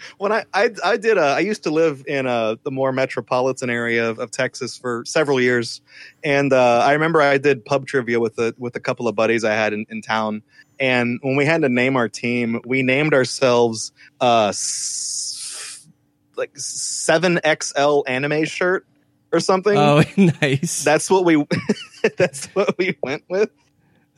when 0.18 0.32
I, 0.32 0.46
I 0.54 0.70
I 0.84 0.98
did 0.98 1.18
uh, 1.18 1.36
I 1.38 1.40
used 1.40 1.64
to 1.64 1.72
live 1.72 2.04
in 2.08 2.26
a, 2.26 2.58
the 2.64 2.72
more 2.72 2.92
metropolitan 2.92 3.70
area 3.70 4.10
of, 4.10 4.20
of 4.20 4.32
Texas 4.32 4.78
for 4.78 5.04
several 5.06 5.42
years, 5.42 5.82
and 6.24 6.54
uh, 6.54 6.80
I 6.80 6.94
remember 6.94 7.22
I 7.22 7.38
did 7.38 7.66
pub 7.66 7.86
trivia 7.86 8.20
with 8.20 8.38
a 8.40 8.54
with 8.58 8.76
a 8.76 8.80
couple 8.80 9.08
of 9.08 9.16
buddies 9.16 9.44
I 9.44 9.54
had 9.54 9.74
in, 9.74 9.86
in 9.90 10.02
town, 10.02 10.44
and 10.80 11.20
when 11.22 11.36
we 11.36 11.46
had 11.46 11.62
to 11.62 11.70
name 11.70 11.96
our 11.96 12.10
team, 12.10 12.62
we 12.66 12.84
named 12.84 13.14
ourselves 13.14 13.92
uh, 14.22 14.48
s- 14.50 15.88
like 16.36 16.58
seven 16.58 17.40
XL 17.46 18.02
anime 18.08 18.46
shirt 18.46 18.86
or 19.32 19.40
something. 19.40 19.78
Oh, 19.78 20.04
nice. 20.42 20.84
That's 20.84 21.10
what 21.10 21.26
we 21.26 21.46
that's 22.18 22.48
what 22.48 22.78
we 22.78 22.98
went 23.04 23.24
with. 23.30 23.50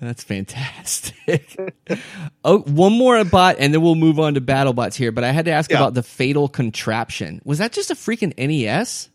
That's 0.02 0.24
fantastic. 0.26 1.58
oh, 2.44 2.60
one 2.60 2.94
more 2.94 3.24
bot, 3.24 3.56
and 3.60 3.74
then 3.74 3.82
we'll 3.82 3.96
move 3.96 4.20
on 4.20 4.34
to 4.34 4.42
battle 4.42 4.74
bots 4.74 4.96
here. 4.98 5.12
But 5.12 5.24
I 5.24 5.32
had 5.32 5.46
to 5.46 5.52
ask 5.52 5.72
Yeah. 5.72 5.78
about 5.78 5.94
the 5.94 6.04
Fatal 6.04 6.48
Contraption. 6.50 7.42
Was 7.46 7.60
that 7.60 7.72
just 7.72 7.92
a 7.92 7.96
freaking 7.96 8.34
NES? 8.38 9.10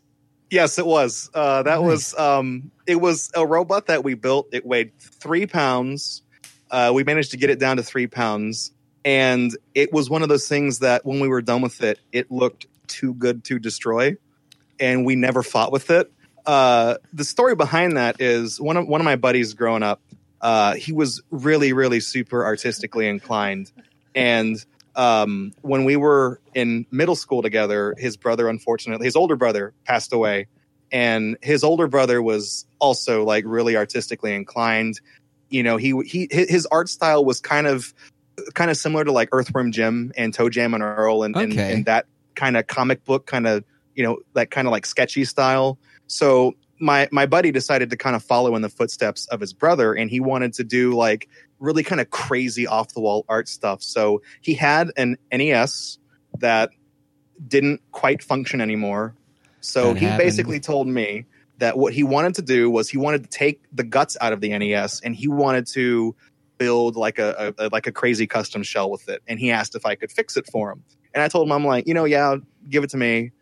Yes, 0.50 0.79
it 0.79 0.87
was. 0.87 1.31
Uh, 1.35 1.62
that 1.62 1.81
Nice. 1.81 1.87
was 1.87 2.18
um, 2.18 2.70
it 2.87 2.96
was 2.96 3.31
a 3.37 3.46
robot 3.46 3.87
that 3.87 4.03
we 4.05 4.14
built. 4.14 4.48
It 4.53 4.64
weighed 4.66 4.98
three 4.98 5.46
pounds. 5.46 6.22
Uh, 6.70 6.92
we 6.94 7.04
managed 7.04 7.33
to 7.33 7.37
get 7.37 7.50
it 7.50 7.59
down 7.59 7.76
to 7.76 7.83
three 7.83 8.06
pounds, 8.06 8.72
and 9.04 9.56
it 9.74 9.92
was 9.92 10.09
one 10.09 10.22
of 10.22 10.28
those 10.28 10.48
things 10.48 10.80
that 10.80 11.04
when 11.04 11.20
we 11.20 11.28
were 11.28 11.42
done 11.42 11.62
with 11.62 11.83
it, 11.83 11.98
it 12.12 12.30
looked 12.30 12.66
too 12.87 13.14
good 13.14 13.44
to 13.44 13.59
destroy, 13.59 14.16
and 14.78 15.04
we 15.04 15.16
never 15.16 15.42
fought 15.42 15.72
with 15.72 15.90
it. 15.90 16.12
Uh, 16.46 16.96
the 17.12 17.24
story 17.24 17.54
behind 17.54 17.96
that 17.96 18.20
is 18.20 18.61
one 18.61 18.76
of 18.76 18.87
one 18.87 19.00
of 19.00 19.04
my 19.04 19.16
buddies 19.16 19.54
growing 19.54 19.83
up. 19.83 20.00
Uh, 20.40 20.74
he 20.74 20.92
was 20.92 21.20
really, 21.30 21.72
really 21.72 22.00
super 22.00 22.44
artistically 22.44 23.09
inclined, 23.09 23.70
and 24.14 24.64
um, 24.96 25.52
when 25.62 25.85
we 25.85 25.96
were 25.96 26.40
in 26.54 26.87
middle 26.90 27.16
school 27.16 27.42
together, 27.42 27.94
his 27.98 28.16
brother, 28.16 28.48
unfortunately, 28.48 29.06
his 29.06 29.16
older 29.16 29.37
brother 29.37 29.72
passed 29.85 30.12
away. 30.12 30.46
And 30.92 31.37
his 31.40 31.62
older 31.62 31.87
brother 31.87 32.20
was 32.20 32.66
also 32.80 33.24
like 33.24 33.44
really 33.46 33.76
artistically 33.76 34.35
inclined. 34.35 35.00
You 35.50 35.62
know, 35.62 35.76
he 35.76 35.94
he 36.06 36.28
his 36.30 36.66
art 36.66 36.88
style 36.88 37.24
was 37.24 37.40
kind 37.40 37.66
of 37.66 37.92
kind 38.54 38.70
of 38.70 38.76
similar 38.76 39.04
to 39.04 39.12
like 39.12 39.28
Earthworm 39.32 39.72
Jim 39.72 40.12
and 40.16 40.34
ToeJam 40.34 40.74
and 40.74 40.82
Earl 40.82 41.24
and, 41.24 41.36
and, 41.36 41.52
and 41.58 41.84
that 41.86 42.06
kind 42.36 42.56
of 42.56 42.66
comic 42.66 43.04
book 43.04 43.26
kind 43.26 43.46
of 43.46 43.64
you 43.94 44.02
know 44.02 44.18
that 44.34 44.50
kind 44.50 44.66
of 44.66 44.72
like 44.72 44.86
sketchy 44.86 45.24
style. 45.24 45.78
So 46.06 46.54
my 46.80 47.08
my 47.12 47.26
buddy 47.26 47.50
decided 47.50 47.90
to 47.90 47.96
kind 47.96 48.16
of 48.16 48.22
follow 48.22 48.54
in 48.56 48.62
the 48.62 48.68
footsteps 48.68 49.26
of 49.26 49.40
his 49.40 49.52
brother, 49.52 49.92
and 49.92 50.10
he 50.10 50.20
wanted 50.20 50.54
to 50.54 50.64
do 50.64 50.92
like 50.94 51.28
really 51.58 51.82
kind 51.82 52.00
of 52.00 52.08
crazy 52.10 52.66
off 52.66 52.94
the 52.94 53.00
wall 53.00 53.24
art 53.28 53.48
stuff. 53.48 53.82
So 53.82 54.22
he 54.40 54.54
had 54.54 54.90
an 54.96 55.18
NES 55.30 55.98
that 56.38 56.70
didn't 57.46 57.82
quite 57.92 58.22
function 58.22 58.60
anymore. 58.60 59.14
So 59.60 59.92
That 59.92 59.98
he 59.98 60.04
happened. 60.06 60.26
basically 60.26 60.60
told 60.60 60.86
me 60.88 61.26
that 61.61 61.79
what 61.79 61.92
he 61.92 62.03
wanted 62.03 62.35
to 62.35 62.42
do 62.42 62.68
was 62.68 62.90
he 62.90 62.99
wanted 62.99 63.23
to 63.23 63.31
take 63.31 63.62
the 63.73 63.85
guts 63.85 64.16
out 64.20 64.33
of 64.33 64.40
the 64.40 64.57
NES 64.57 65.01
and 65.03 65.14
he 65.14 65.29
wanted 65.29 65.66
to 65.68 66.16
build 66.59 66.96
like 66.96 67.18
a, 67.18 67.55
a 67.59 67.68
like 67.70 67.87
a 67.87 67.92
crazy 67.92 68.27
custom 68.27 68.62
shell 68.62 68.90
with 68.90 69.09
it. 69.09 69.23
And 69.27 69.38
he 69.38 69.51
asked 69.51 69.75
if 69.75 69.87
I 69.87 69.94
could 69.94 70.11
fix 70.11 70.37
it 70.37 70.46
for 70.51 70.73
him. 70.73 70.85
And 71.14 71.23
I 71.23 71.29
told 71.29 71.46
him 71.46 71.53
I'm 71.53 71.64
like, 71.64 71.87
you 71.87 71.94
know, 71.94 72.05
yeah, 72.05 72.37
give 72.68 72.85
it 72.85 72.90
to 72.90 72.96
me. 72.96 73.33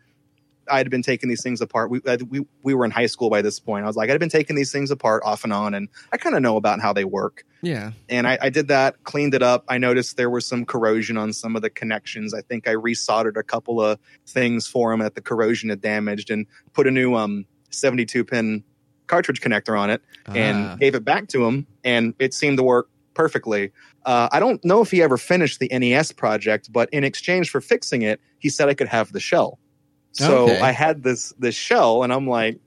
I'd 0.71 0.89
been 0.89 1.01
taking 1.01 1.29
these 1.29 1.41
things 1.41 1.61
apart. 1.61 1.89
We, 1.89 1.99
we 2.29 2.45
we 2.61 2.73
were 2.75 2.85
in 2.85 2.91
high 2.91 3.07
school 3.07 3.29
by 3.29 3.41
this 3.41 3.59
point. 3.59 3.85
I 3.85 3.87
was 3.87 3.95
like, 3.95 4.09
I'd 4.09 4.19
been 4.19 4.29
taking 4.29 4.55
these 4.55 4.71
things 4.71 4.91
apart 4.91 5.23
off 5.25 5.43
and 5.43 5.51
on, 5.51 5.73
and 5.73 5.89
I 6.11 6.17
kind 6.17 6.35
of 6.35 6.41
know 6.41 6.57
about 6.57 6.79
how 6.79 6.93
they 6.93 7.05
work. 7.05 7.43
Yeah. 7.61 7.91
And 8.07 8.27
I, 8.27 8.37
I 8.39 8.49
did 8.49 8.67
that, 8.67 9.03
cleaned 9.03 9.33
it 9.33 9.41
up. 9.41 9.65
I 9.67 9.79
noticed 9.79 10.15
there 10.15 10.29
was 10.29 10.45
some 10.45 10.65
corrosion 10.65 11.17
on 11.17 11.33
some 11.33 11.55
of 11.55 11.61
the 11.61 11.69
connections. 11.69 12.33
I 12.33 12.41
think 12.41 12.67
I 12.67 12.75
resoldered 12.75 13.35
a 13.35 13.43
couple 13.43 13.81
of 13.81 13.99
things 14.27 14.67
for 14.67 14.91
them 14.91 14.99
that 14.99 15.15
the 15.15 15.21
corrosion 15.21 15.69
had 15.69 15.81
damaged, 15.81 16.29
and 16.29 16.45
put 16.73 16.87
a 16.87 16.91
new 16.91 17.15
um 17.15 17.45
72 17.69 18.23
pin 18.23 18.63
cartridge 19.07 19.41
connector 19.41 19.77
on 19.79 19.89
it, 19.89 20.01
and 20.27 20.65
Ah. 20.69 20.75
gave 20.75 20.93
it 20.95 21.03
back 21.03 21.27
to 21.29 21.45
him, 21.45 21.65
and 21.83 22.13
it 22.19 22.33
seemed 22.33 22.57
to 22.57 22.63
work 22.63 22.89
perfectly. 23.15 23.71
Uh, 24.05 24.29
I 24.31 24.39
don't 24.39 24.63
know 24.63 24.81
if 24.81 24.91
he 24.91 25.01
ever 25.01 25.17
finished 25.17 25.59
the 25.59 25.67
NES 25.71 26.11
project, 26.11 26.71
but 26.71 26.89
in 26.91 27.03
exchange 27.03 27.49
for 27.49 27.59
fixing 27.59 28.01
it, 28.03 28.21
he 28.37 28.49
said 28.49 28.69
I 28.69 28.73
could 28.73 28.87
have 28.87 29.11
the 29.11 29.19
shell. 29.19 29.59
So 30.13 30.43
Okay. 30.45 30.59
I 30.61 30.71
had 30.71 31.03
this 31.03 31.33
this 31.39 31.55
shell, 31.55 32.03
and 32.03 32.13
I'm 32.13 32.27
like, 32.27 32.59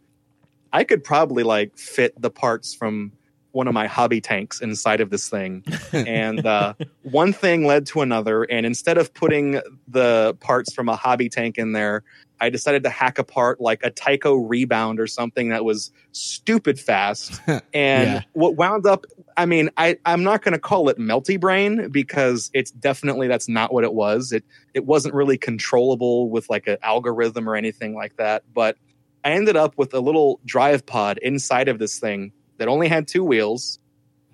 I 0.72 0.84
could 0.84 1.04
probably 1.04 1.42
like 1.42 1.76
fit 1.76 2.12
the 2.20 2.30
parts 2.30 2.74
from 2.74 3.12
one 3.52 3.68
of 3.68 3.74
my 3.74 3.86
hobby 3.86 4.20
tanks 4.20 4.60
inside 4.62 5.00
of 5.00 5.10
this 5.10 5.28
thing. 5.28 5.62
and 5.92 6.44
uh, 6.46 6.72
one 7.02 7.32
thing 7.32 7.66
led 7.66 7.86
to 7.86 8.00
another, 8.00 8.44
and 8.44 8.64
instead 8.66 8.96
of 8.98 9.12
putting 9.14 9.60
the 9.88 10.34
parts 10.40 10.72
from 10.72 10.88
a 10.88 10.96
hobby 10.96 11.28
tank 11.28 11.58
in 11.58 11.72
there, 11.72 12.02
I 12.42 12.50
decided 12.50 12.82
to 12.82 12.90
hack 12.90 13.20
apart 13.20 13.60
like 13.60 13.84
a 13.84 13.90
Tyco 13.90 14.36
rebound 14.48 14.98
or 14.98 15.06
something 15.06 15.50
that 15.50 15.64
was 15.64 15.92
stupid 16.10 16.78
fast. 16.78 17.40
And 17.72 18.10
Yeah. 18.10 18.22
what 18.32 18.56
wound 18.56 18.84
up, 18.84 19.06
I 19.36 19.46
mean, 19.46 19.70
I, 19.76 19.96
I'm 20.04 20.24
not 20.24 20.42
going 20.42 20.52
to 20.52 20.58
call 20.58 20.88
it 20.88 20.98
melty 20.98 21.38
brain 21.38 21.88
because 21.90 22.50
it's 22.52 22.72
definitely 22.72 23.28
that's 23.28 23.48
not 23.48 23.72
what 23.72 23.84
it 23.84 23.94
was. 23.94 24.32
It 24.32 24.44
it 24.74 24.84
wasn't 24.84 25.14
really 25.14 25.38
controllable 25.38 26.28
with 26.28 26.50
like 26.50 26.66
an 26.66 26.78
algorithm 26.82 27.48
or 27.48 27.54
anything 27.54 27.94
like 27.94 28.16
that. 28.16 28.42
But 28.52 28.76
I 29.24 29.32
ended 29.32 29.56
up 29.56 29.78
with 29.78 29.94
a 29.94 30.00
little 30.00 30.40
drive 30.44 30.84
pod 30.84 31.18
inside 31.18 31.68
of 31.68 31.78
this 31.78 32.00
thing 32.00 32.32
that 32.58 32.66
only 32.66 32.88
had 32.88 33.06
two 33.06 33.22
wheels, 33.22 33.78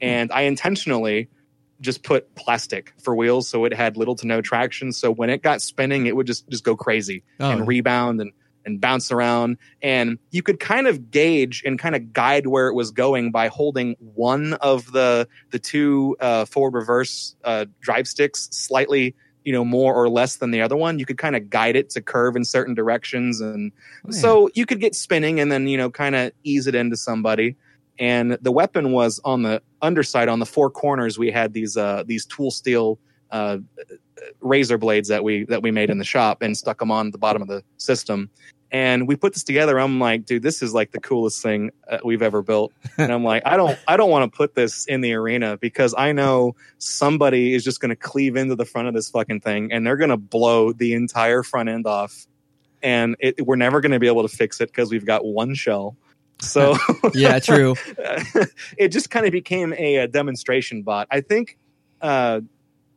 hmm. 0.01 0.09
and 0.09 0.33
I 0.33 0.43
intentionally 0.43 1.29
just 1.81 2.03
put 2.03 2.35
plastic 2.35 2.93
for 3.03 3.15
wheels 3.15 3.49
so 3.49 3.65
it 3.65 3.73
had 3.73 3.97
little 3.97 4.17
to 4.17 4.27
no 4.27 4.41
traction. 4.41 4.93
So 4.93 5.11
when 5.11 5.31
it 5.31 5.43
got 5.43 5.63
spinning, 5.63 6.07
it 6.07 6.17
would 6.17 6.27
just 6.27 6.49
just 6.49 6.65
go 6.65 6.77
crazy 6.77 7.23
Oh, 7.41 7.51
and 7.51 7.67
rebound 7.67 8.21
and 8.21 8.33
and 8.65 8.81
bounce 8.81 9.11
around. 9.11 9.57
And 9.83 10.19
you 10.31 10.43
could 10.43 10.61
kind 10.61 10.87
of 10.87 11.11
gauge 11.11 11.63
and 11.65 11.79
kind 11.79 11.97
of 11.97 12.13
guide 12.13 12.47
where 12.47 12.69
it 12.69 12.75
was 12.75 12.91
going 12.91 13.31
by 13.31 13.49
holding 13.49 13.97
one 13.99 14.55
of 14.55 14.93
the 14.93 15.29
the 15.51 15.59
two 15.59 16.17
uh, 16.21 16.45
forward 16.45 16.75
reverse 16.75 17.35
uh, 17.45 17.67
drive 17.81 18.07
sticks 18.07 18.49
slightly 18.53 19.15
you 19.45 19.53
know 19.53 19.65
more 19.65 19.95
or 19.95 20.09
less 20.09 20.37
than 20.37 20.51
the 20.51 20.61
other 20.61 20.77
one. 20.77 20.99
You 20.99 21.07
could 21.07 21.19
kind 21.19 21.37
of 21.37 21.49
guide 21.49 21.77
it 21.77 21.91
to 21.91 22.03
curve 22.03 22.37
in 22.37 22.45
certain 22.45 22.75
directions. 22.75 23.41
And 23.41 23.73
man. 24.05 24.13
so 24.13 24.51
you 24.55 24.67
could 24.67 24.81
get 24.81 24.95
spinning 24.95 25.41
and 25.41 25.51
then 25.51 25.69
you 25.69 25.79
know 25.79 25.91
kind 25.91 26.15
of 26.15 26.33
ease 26.45 26.67
it 26.67 26.75
into 26.75 26.97
somebody 26.97 27.57
and 27.99 28.39
the 28.43 28.53
weapon 28.53 28.93
was 28.93 29.21
on 29.25 29.43
the 29.43 29.63
underside 29.83 30.29
on 30.29 30.39
the 30.39 30.47
four 30.47 30.71
corners 30.71 31.19
we 31.19 31.31
had 31.31 31.53
these 31.53 31.77
uh 31.77 32.03
these 32.07 32.25
tool 32.27 32.51
steel 32.51 32.99
uh 33.31 33.59
razor 34.41 34.79
blades 34.79 35.09
that 35.09 35.25
we 35.25 35.45
that 35.45 35.63
we 35.63 35.71
made 35.71 35.91
in 35.91 35.99
the 35.99 36.05
shop 36.05 36.43
and 36.43 36.57
stuck 36.57 36.79
them 36.79 36.91
on 36.91 37.11
the 37.11 37.19
bottom 37.19 37.43
of 37.43 37.49
the 37.49 37.63
system. 37.77 38.31
And 38.71 39.09
we 39.09 39.17
put 39.17 39.33
this 39.33 39.45
together. 39.45 39.79
I'm 39.79 39.99
like 39.99 40.27
dude 40.27 40.43
this 40.43 40.63
is 40.63 40.75
like 40.75 40.91
the 40.91 41.01
coolest 41.01 41.43
thing 41.43 41.71
uh, 41.89 41.99
we've 42.05 42.23
ever 42.23 42.43
built. 42.43 42.73
And 42.97 43.13
i'm 43.13 43.25
like 43.25 43.43
i 43.47 43.57
don't 43.57 43.79
i 43.87 43.97
don't 43.97 44.11
want 44.11 44.31
to 44.31 44.37
put 44.37 44.55
this 44.55 44.85
in 44.87 45.01
the 45.01 45.15
arena 45.15 45.57
because 45.57 45.95
i 45.97 46.13
know 46.13 46.55
somebody 46.79 47.55
is 47.55 47.65
just 47.65 47.81
going 47.81 47.91
to 47.91 47.97
cleave 47.97 48.37
into 48.37 48.55
the 48.57 48.65
front 48.65 48.89
of 48.89 48.95
this 48.95 49.09
fucking 49.11 49.41
thing 49.41 49.73
and 49.73 49.87
they're 49.87 49.97
going 49.97 50.11
to 50.11 50.17
blow 50.17 50.73
the 50.73 50.95
entire 50.95 51.43
front 51.43 51.69
end 51.69 51.87
off. 51.87 52.27
And 52.81 53.17
it, 53.19 53.45
we're 53.45 53.57
never 53.57 53.81
going 53.81 53.93
to 53.93 53.99
be 53.99 54.07
able 54.07 54.27
to 54.27 54.35
fix 54.35 54.61
it 54.61 54.69
because 54.69 54.91
we've 54.91 55.07
got 55.07 55.25
one 55.25 55.55
shell 55.55 55.97
so 56.41 56.77
yeah, 57.15 57.39
true. 57.39 57.75
it 58.79 58.89
just 58.89 59.11
kind 59.11 59.27
of 59.27 59.33
became 59.33 59.73
a, 59.75 59.97
a 59.97 60.09
demonstration 60.09 60.83
bot. 60.83 61.09
I 61.11 61.21
think, 61.21 61.59
uh, 62.01 62.41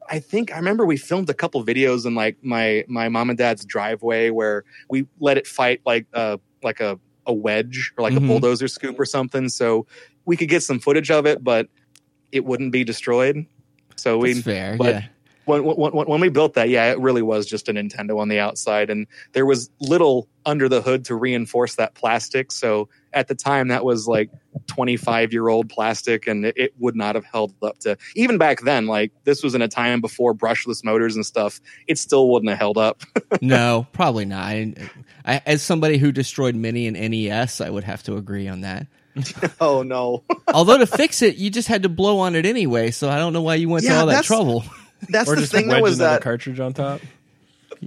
I 0.09 0.19
think 0.19 0.51
I 0.53 0.57
remember 0.57 0.85
we 0.85 0.97
filmed 0.97 1.29
a 1.29 1.33
couple 1.33 1.63
videos 1.63 2.05
in 2.05 2.15
like 2.15 2.37
my 2.43 2.83
my 2.87 3.07
mom 3.09 3.29
and 3.29 3.37
dad's 3.37 3.63
driveway 3.65 4.29
where 4.29 4.63
we 4.89 5.07
let 5.19 5.37
it 5.37 5.47
fight 5.47 5.81
like 5.85 6.05
uh 6.13 6.37
like 6.63 6.79
a 6.79 6.99
a 7.27 7.33
wedge 7.33 7.93
or 7.97 8.03
like 8.03 8.13
Mhm. 8.13 8.17
a 8.17 8.27
bulldozer 8.27 8.67
scoop 8.67 8.99
or 8.99 9.05
something, 9.05 9.47
so 9.49 9.85
we 10.25 10.35
could 10.35 10.49
get 10.49 10.63
some 10.63 10.79
footage 10.79 11.09
of 11.11 11.25
it, 11.25 11.43
but 11.43 11.67
it 12.31 12.45
wouldn't 12.45 12.71
be 12.71 12.83
destroyed. 12.83 13.45
So 13.95 14.17
we 14.17 14.33
That's 14.33 14.45
fair. 14.45 14.75
but- 14.77 14.87
yeah. 14.95 15.03
When, 15.51 15.63
when, 15.63 15.91
when 15.91 16.07
when 16.07 16.21
we 16.21 16.29
built 16.29 16.53
that, 16.53 16.69
yeah, 16.69 16.91
it 16.91 16.99
really 16.99 17.21
was 17.21 17.45
just 17.45 17.69
a 17.69 17.73
Nintendo 17.73 18.19
on 18.19 18.29
the 18.29 18.39
outside, 18.39 18.89
and 18.89 19.07
there 19.33 19.45
was 19.45 19.69
little 19.79 20.27
under 20.45 20.67
the 20.67 20.81
hood 20.81 21.05
to 21.05 21.15
reinforce 21.15 21.75
that 21.75 21.93
plastic. 21.93 22.51
So 22.51 22.89
at 23.13 23.27
the 23.27 23.35
time, 23.35 23.67
that 23.67 23.83
was 23.83 24.07
like 24.07 24.29
25 24.67 25.33
year 25.33 25.49
old 25.49 25.69
plastic, 25.69 26.27
and 26.27 26.45
it, 26.45 26.57
it 26.57 26.73
would 26.79 26.95
not 26.95 27.15
have 27.15 27.25
held 27.25 27.53
up 27.61 27.79
to 27.79 27.97
even 28.15 28.37
back 28.37 28.61
then. 28.61 28.87
Like 28.87 29.11
this 29.23 29.43
was 29.43 29.53
in 29.55 29.61
a 29.61 29.67
time 29.67 30.01
before 30.01 30.33
brushless 30.33 30.83
motors 30.83 31.15
and 31.15 31.25
stuff. 31.25 31.59
It 31.87 31.97
still 31.97 32.29
wouldn't 32.29 32.49
have 32.49 32.59
held 32.59 32.77
up. 32.77 33.01
no, 33.41 33.87
probably 33.91 34.25
not. 34.25 34.43
I, 34.43 34.73
I, 35.25 35.41
as 35.45 35.61
somebody 35.61 35.97
who 35.97 36.11
destroyed 36.11 36.55
Mini 36.55 36.87
and 36.87 36.97
NES, 36.97 37.61
I 37.61 37.69
would 37.69 37.83
have 37.83 38.03
to 38.03 38.15
agree 38.15 38.47
on 38.47 38.61
that. 38.61 38.87
oh 39.59 39.83
no, 39.83 40.23
Although 40.53 40.77
to 40.77 40.87
fix 40.87 41.21
it, 41.21 41.35
you 41.35 41.49
just 41.49 41.67
had 41.67 41.83
to 41.83 41.89
blow 41.89 42.19
on 42.19 42.35
it 42.35 42.45
anyway, 42.45 42.91
so 42.91 43.09
I 43.09 43.17
don't 43.17 43.33
know 43.33 43.41
why 43.41 43.55
you 43.55 43.67
went 43.67 43.83
to 43.85 43.91
Yeah, 43.91 43.99
all 43.99 44.07
that 44.07 44.23
trouble. 44.23 44.63
That's 45.09 45.29
or 45.29 45.35
the 45.35 45.41
just 45.41 45.51
thing. 45.53 45.67
That 45.69 45.81
was 45.81 45.97
that 45.99 46.21
cartridge 46.21 46.59
on 46.59 46.73
top. 46.73 47.01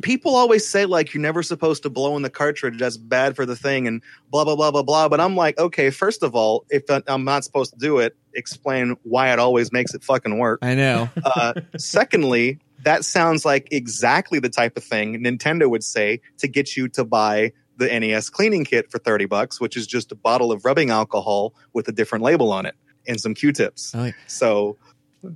people 0.03 0.35
always 0.35 0.66
say 0.66 0.87
like 0.87 1.14
you're 1.14 1.20
never 1.22 1.42
supposed 1.42 1.83
to 1.85 1.90
blow 1.90 2.16
in 2.16 2.22
the 2.22 2.31
cartridge 2.31 2.79
that's 2.79 2.96
bad 2.96 3.37
for 3.37 3.46
the 3.46 3.55
thing 3.55 3.87
and 3.87 4.03
blah 4.31 4.44
blah 4.44 4.57
blah 4.57 4.70
blah 4.72 4.83
blah 4.83 5.09
but 5.09 5.20
i'm 5.20 5.37
like 5.37 5.57
okay 5.59 5.90
first 5.90 6.22
of 6.24 6.35
all 6.35 6.64
if 6.70 6.83
i'm 7.07 7.24
not 7.24 7.44
supposed 7.44 7.72
to 7.72 7.79
do 7.79 7.98
it 7.98 8.16
explain 8.35 8.96
why 9.05 9.33
it 9.33 9.38
always 9.38 9.70
makes 9.72 9.94
it 9.94 10.03
fucking 10.03 10.38
work 10.38 10.59
I 10.62 10.74
know. 10.74 11.09
uh, 11.24 11.53
secondly 11.79 12.59
that 12.83 13.05
sounds 13.05 13.44
like 13.44 13.68
exactly 13.70 14.40
the 14.40 14.48
type 14.48 14.77
of 14.77 14.83
thing 14.83 15.22
nintendo 15.22 15.70
would 15.70 15.85
say 15.85 16.20
to 16.38 16.48
get 16.48 16.77
you 16.77 16.88
to 16.88 17.05
buy 17.05 17.53
the 17.77 17.87
nes 18.00 18.31
cleaning 18.31 18.64
kit 18.64 18.90
for 18.90 18.98
30 18.98 19.27
bucks 19.27 19.61
which 19.61 19.77
is 19.77 19.87
just 19.87 20.11
a 20.11 20.16
bottle 20.16 20.50
of 20.50 20.64
rubbing 20.64 20.90
alcohol 20.90 21.55
with 21.72 21.87
a 21.88 21.92
different 21.92 22.24
label 22.24 22.50
on 22.53 22.66
it 22.66 22.74
and 23.07 23.20
some 23.20 23.35
q-tips 23.35 23.92
Oh, 23.94 24.07
yeah. 24.07 24.12
so 24.27 24.77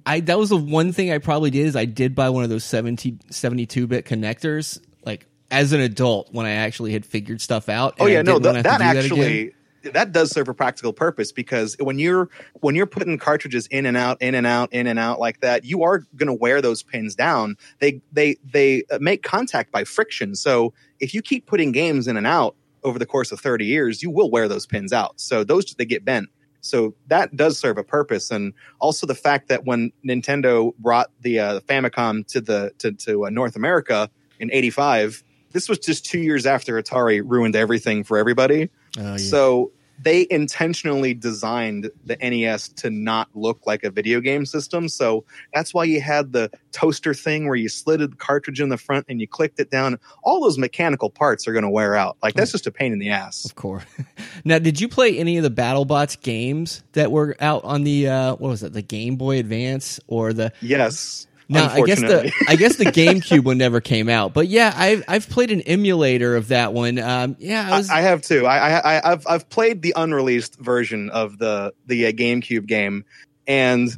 I 0.06 0.20
that 0.20 0.38
was 0.38 0.50
the 0.50 0.56
one 0.56 0.92
thing 0.92 1.12
I 1.12 1.18
probably 1.18 1.50
did 1.50 1.66
is 1.66 1.76
I 1.76 1.84
did 1.84 2.14
buy 2.14 2.30
one 2.30 2.44
of 2.44 2.50
those 2.50 2.64
70, 2.64 3.18
72 3.30 3.86
bit 3.86 4.04
connectors 4.04 4.80
like 5.04 5.26
as 5.50 5.72
an 5.72 5.80
adult 5.80 6.32
when 6.32 6.46
I 6.46 6.52
actually 6.52 6.92
had 6.92 7.04
figured 7.04 7.40
stuff 7.40 7.68
out. 7.68 7.94
Oh 8.00 8.06
yeah, 8.06 8.22
no, 8.22 8.38
didn't 8.38 8.62
that, 8.62 8.78
that 8.78 8.96
actually 8.96 9.40
again. 9.82 9.92
that 9.94 10.12
does 10.12 10.30
serve 10.30 10.48
a 10.48 10.54
practical 10.54 10.92
purpose 10.92 11.32
because 11.32 11.76
when 11.78 11.98
you're 11.98 12.28
when 12.60 12.74
you're 12.74 12.86
putting 12.86 13.18
cartridges 13.18 13.66
in 13.68 13.86
and 13.86 13.96
out, 13.96 14.20
in 14.20 14.34
and 14.34 14.46
out, 14.46 14.72
in 14.72 14.86
and 14.86 14.98
out 14.98 15.18
like 15.18 15.40
that, 15.40 15.64
you 15.64 15.82
are 15.82 16.00
going 16.16 16.26
to 16.28 16.34
wear 16.34 16.60
those 16.60 16.82
pins 16.82 17.14
down. 17.14 17.56
They 17.78 18.02
they 18.12 18.36
they 18.44 18.84
uh, 18.90 18.98
make 19.00 19.22
contact 19.22 19.72
by 19.72 19.84
friction. 19.84 20.34
So 20.34 20.74
if 21.00 21.14
you 21.14 21.22
keep 21.22 21.46
putting 21.46 21.72
games 21.72 22.08
in 22.08 22.16
and 22.16 22.26
out 22.26 22.54
over 22.84 22.98
the 22.98 23.06
course 23.06 23.32
of 23.32 23.40
30 23.40 23.66
years, 23.66 24.02
you 24.02 24.10
will 24.10 24.30
wear 24.30 24.48
those 24.48 24.66
pins 24.66 24.92
out. 24.92 25.20
So 25.20 25.44
those 25.44 25.74
they 25.74 25.84
get 25.84 26.04
bent. 26.04 26.28
So 26.60 26.94
that 27.06 27.36
does 27.36 27.58
serve 27.58 27.78
a 27.78 27.84
purpose, 27.84 28.30
and 28.30 28.52
also 28.80 29.06
the 29.06 29.14
fact 29.14 29.48
that 29.48 29.64
when 29.64 29.92
Nintendo 30.06 30.76
brought 30.78 31.10
the 31.20 31.38
uh, 31.40 31.60
Famicom 31.60 32.26
to 32.28 32.40
the 32.40 32.72
to, 32.78 32.92
to 32.92 33.26
uh, 33.26 33.30
North 33.30 33.56
America 33.56 34.10
in 34.40 34.50
'85, 34.52 35.22
this 35.52 35.68
was 35.68 35.78
just 35.78 36.04
two 36.04 36.18
years 36.18 36.46
after 36.46 36.80
Atari 36.80 37.22
ruined 37.24 37.56
everything 37.56 38.04
for 38.04 38.18
everybody. 38.18 38.70
Oh, 38.98 39.02
yeah. 39.12 39.16
So 39.16 39.72
they 40.00 40.26
intentionally 40.30 41.14
designed 41.14 41.90
the 42.04 42.16
NES 42.16 42.68
to 42.68 42.90
not 42.90 43.28
look 43.34 43.66
like 43.66 43.84
a 43.84 43.90
video 43.90 44.20
game 44.20 44.46
system. 44.46 44.88
So 44.88 45.24
that's 45.52 45.74
why 45.74 45.84
you 45.84 46.00
had 46.00 46.32
the 46.32 46.50
toaster 46.72 47.14
thing 47.14 47.46
where 47.46 47.56
you 47.56 47.68
slitted 47.68 48.12
the 48.12 48.16
cartridge 48.16 48.60
in 48.60 48.68
the 48.68 48.76
front 48.76 49.06
and 49.08 49.20
you 49.20 49.26
clicked 49.26 49.58
it 49.60 49.70
down. 49.70 49.98
All 50.22 50.40
those 50.40 50.58
mechanical 50.58 51.10
parts 51.10 51.48
are 51.48 51.52
going 51.52 51.64
to 51.64 51.70
wear 51.70 51.94
out. 51.94 52.16
Like 52.22 52.34
that's 52.34 52.52
just 52.52 52.66
a 52.66 52.70
pain 52.70 52.92
in 52.92 52.98
the 52.98 53.10
ass. 53.10 53.44
Of 53.44 53.54
course. 53.54 53.84
now, 54.44 54.58
did 54.58 54.80
you 54.80 54.88
play 54.88 55.18
any 55.18 55.36
of 55.36 55.42
the 55.42 55.50
BattleBots 55.50 56.20
games 56.20 56.82
that 56.92 57.10
were 57.10 57.36
out 57.40 57.64
on 57.64 57.84
the 57.84 58.08
uh, 58.08 58.30
what 58.36 58.48
was 58.48 58.62
it, 58.62 58.72
the 58.72 58.82
Game 58.82 59.16
Boy 59.16 59.38
Advance 59.38 60.00
or 60.06 60.32
the? 60.32 60.52
Yes. 60.60 61.27
Now, 61.48 61.70
I 61.70 61.80
guess 61.80 62.00
the. 62.00 62.32
I 62.46 62.56
guess 62.56 62.76
the 62.76 62.84
GameCube 62.86 63.44
one 63.44 63.56
never 63.56 63.80
came 63.80 64.08
out, 64.08 64.34
but 64.34 64.48
yeah, 64.48 64.72
I've 64.76 65.04
I've 65.08 65.28
played 65.30 65.50
an 65.50 65.62
emulator 65.62 66.36
of 66.36 66.48
that 66.48 66.74
one. 66.74 66.98
Um, 66.98 67.36
yeah, 67.38 67.66
I 67.66 67.74
I, 67.74 67.78
was. 67.78 67.90
I 67.90 68.00
have 68.02 68.22
too. 68.22 68.46
I, 68.46 68.78
I, 68.78 69.12
I've 69.12 69.26
I've 69.26 69.48
played 69.48 69.80
the 69.80 69.94
unreleased 69.96 70.56
version 70.58 71.08
of 71.08 71.38
the 71.38 71.72
the 71.86 72.06
uh, 72.06 72.12
GameCube 72.12 72.66
game, 72.66 73.06
and 73.46 73.90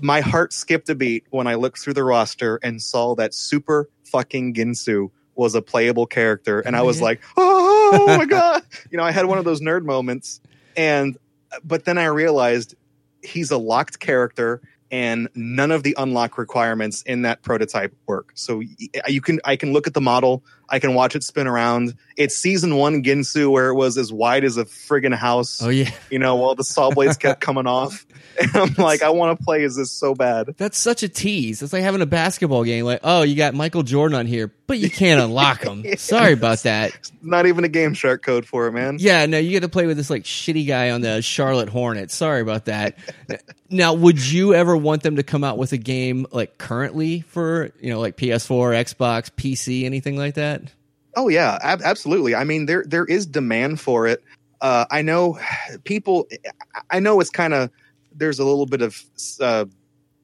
my 0.00 0.20
heart 0.20 0.52
skipped 0.52 0.90
a 0.90 0.94
beat 0.94 1.24
when 1.30 1.46
I 1.46 1.54
looked 1.54 1.78
through 1.78 1.94
the 1.94 2.04
roster 2.04 2.58
and 2.62 2.82
saw 2.82 3.14
that 3.14 3.32
Super 3.32 3.88
fucking 4.04 4.54
Ginsu 4.54 5.10
was 5.34 5.54
a 5.54 5.62
playable 5.62 6.06
character, 6.06 6.60
and 6.60 6.76
I 6.76 6.82
was 6.82 7.00
like, 7.00 7.22
oh 7.36 8.04
my 8.18 8.26
god! 8.26 8.62
You 8.90 8.98
know, 8.98 9.04
I 9.04 9.10
had 9.10 9.26
one 9.26 9.38
of 9.38 9.44
those 9.44 9.60
nerd 9.60 9.84
moments, 9.84 10.40
and 10.76 11.16
but 11.64 11.84
then 11.84 11.96
I 11.96 12.06
realized 12.06 12.74
he's 13.22 13.50
a 13.50 13.58
locked 13.58 13.98
character. 14.00 14.60
And 14.94 15.28
none 15.34 15.72
of 15.72 15.82
the 15.82 15.96
unlock 15.98 16.38
requirements 16.38 17.02
in 17.02 17.22
that 17.22 17.42
prototype 17.42 17.92
work. 18.06 18.30
So 18.36 18.62
you 19.08 19.20
can 19.20 19.40
I 19.44 19.56
can 19.56 19.72
look 19.72 19.88
at 19.88 19.94
the 19.94 20.00
model 20.00 20.44
I 20.68 20.78
can 20.78 20.94
watch 20.94 21.14
it 21.14 21.22
spin 21.22 21.46
around. 21.46 21.94
It's 22.16 22.36
season 22.36 22.76
one 22.76 23.02
Ginsu 23.02 23.50
where 23.50 23.68
it 23.68 23.74
was 23.74 23.98
as 23.98 24.12
wide 24.12 24.44
as 24.44 24.56
a 24.56 24.64
friggin' 24.64 25.14
house. 25.14 25.60
Oh 25.62 25.68
yeah, 25.68 25.90
You 26.10 26.18
know, 26.18 26.36
while 26.36 26.54
the 26.54 26.64
saw 26.64 26.90
blades 26.90 27.16
kept 27.16 27.40
coming 27.42 27.66
off. 27.66 28.06
And 28.40 28.50
I'm 28.56 28.74
like, 28.74 29.02
I 29.02 29.10
want 29.10 29.38
to 29.38 29.44
play 29.44 29.62
Is 29.62 29.76
this 29.76 29.92
so 29.92 30.14
bad. 30.14 30.54
that's 30.56 30.78
such 30.78 31.02
a 31.04 31.08
tease. 31.08 31.62
It's 31.62 31.72
like 31.72 31.82
having 31.82 32.00
a 32.02 32.06
basketball 32.06 32.64
game. 32.64 32.84
Like, 32.84 33.00
oh, 33.04 33.22
you 33.22 33.36
got 33.36 33.54
Michael 33.54 33.82
Jordan 33.84 34.18
on 34.18 34.26
here, 34.26 34.52
but 34.66 34.78
you 34.78 34.90
can't 34.90 35.20
unlock 35.20 35.62
him. 35.62 35.84
Sorry 35.96 36.32
about 36.32 36.64
that. 36.64 36.92
Not 37.22 37.46
even 37.46 37.62
a 37.64 37.68
Game 37.68 37.94
Shark 37.94 38.24
code 38.24 38.44
for 38.46 38.66
it, 38.66 38.72
man. 38.72 38.96
Yeah, 38.98 39.26
no, 39.26 39.38
you 39.38 39.50
get 39.50 39.60
to 39.60 39.68
play 39.68 39.86
with 39.86 39.96
this 39.96 40.10
like 40.10 40.24
shitty 40.24 40.66
guy 40.66 40.90
on 40.90 41.00
the 41.00 41.22
Charlotte 41.22 41.68
Hornets. 41.68 42.14
Sorry 42.14 42.40
about 42.40 42.64
that. 42.64 42.98
now, 43.70 43.94
would 43.94 44.24
you 44.24 44.52
ever 44.54 44.76
want 44.76 45.02
them 45.02 45.16
to 45.16 45.22
come 45.22 45.44
out 45.44 45.56
with 45.58 45.72
a 45.72 45.78
game 45.78 46.26
like 46.32 46.58
currently 46.58 47.20
for 47.20 47.70
you 47.80 47.90
know 47.90 48.00
like 48.00 48.16
PS4, 48.16 48.74
Xbox, 48.84 49.30
PC, 49.30 49.84
anything 49.84 50.16
like 50.16 50.34
that? 50.34 50.63
Oh 51.16 51.28
yeah, 51.28 51.58
ab- 51.62 51.82
absolutely. 51.82 52.34
I 52.34 52.44
mean, 52.44 52.66
there 52.66 52.84
there 52.86 53.04
is 53.04 53.26
demand 53.26 53.80
for 53.80 54.06
it. 54.06 54.22
Uh, 54.60 54.84
I 54.90 55.02
know 55.02 55.38
people. 55.84 56.26
I 56.90 57.00
know 57.00 57.20
it's 57.20 57.30
kind 57.30 57.54
of 57.54 57.70
there's 58.14 58.38
a 58.38 58.44
little 58.44 58.66
bit 58.66 58.82
of 58.82 59.02
uh, 59.40 59.66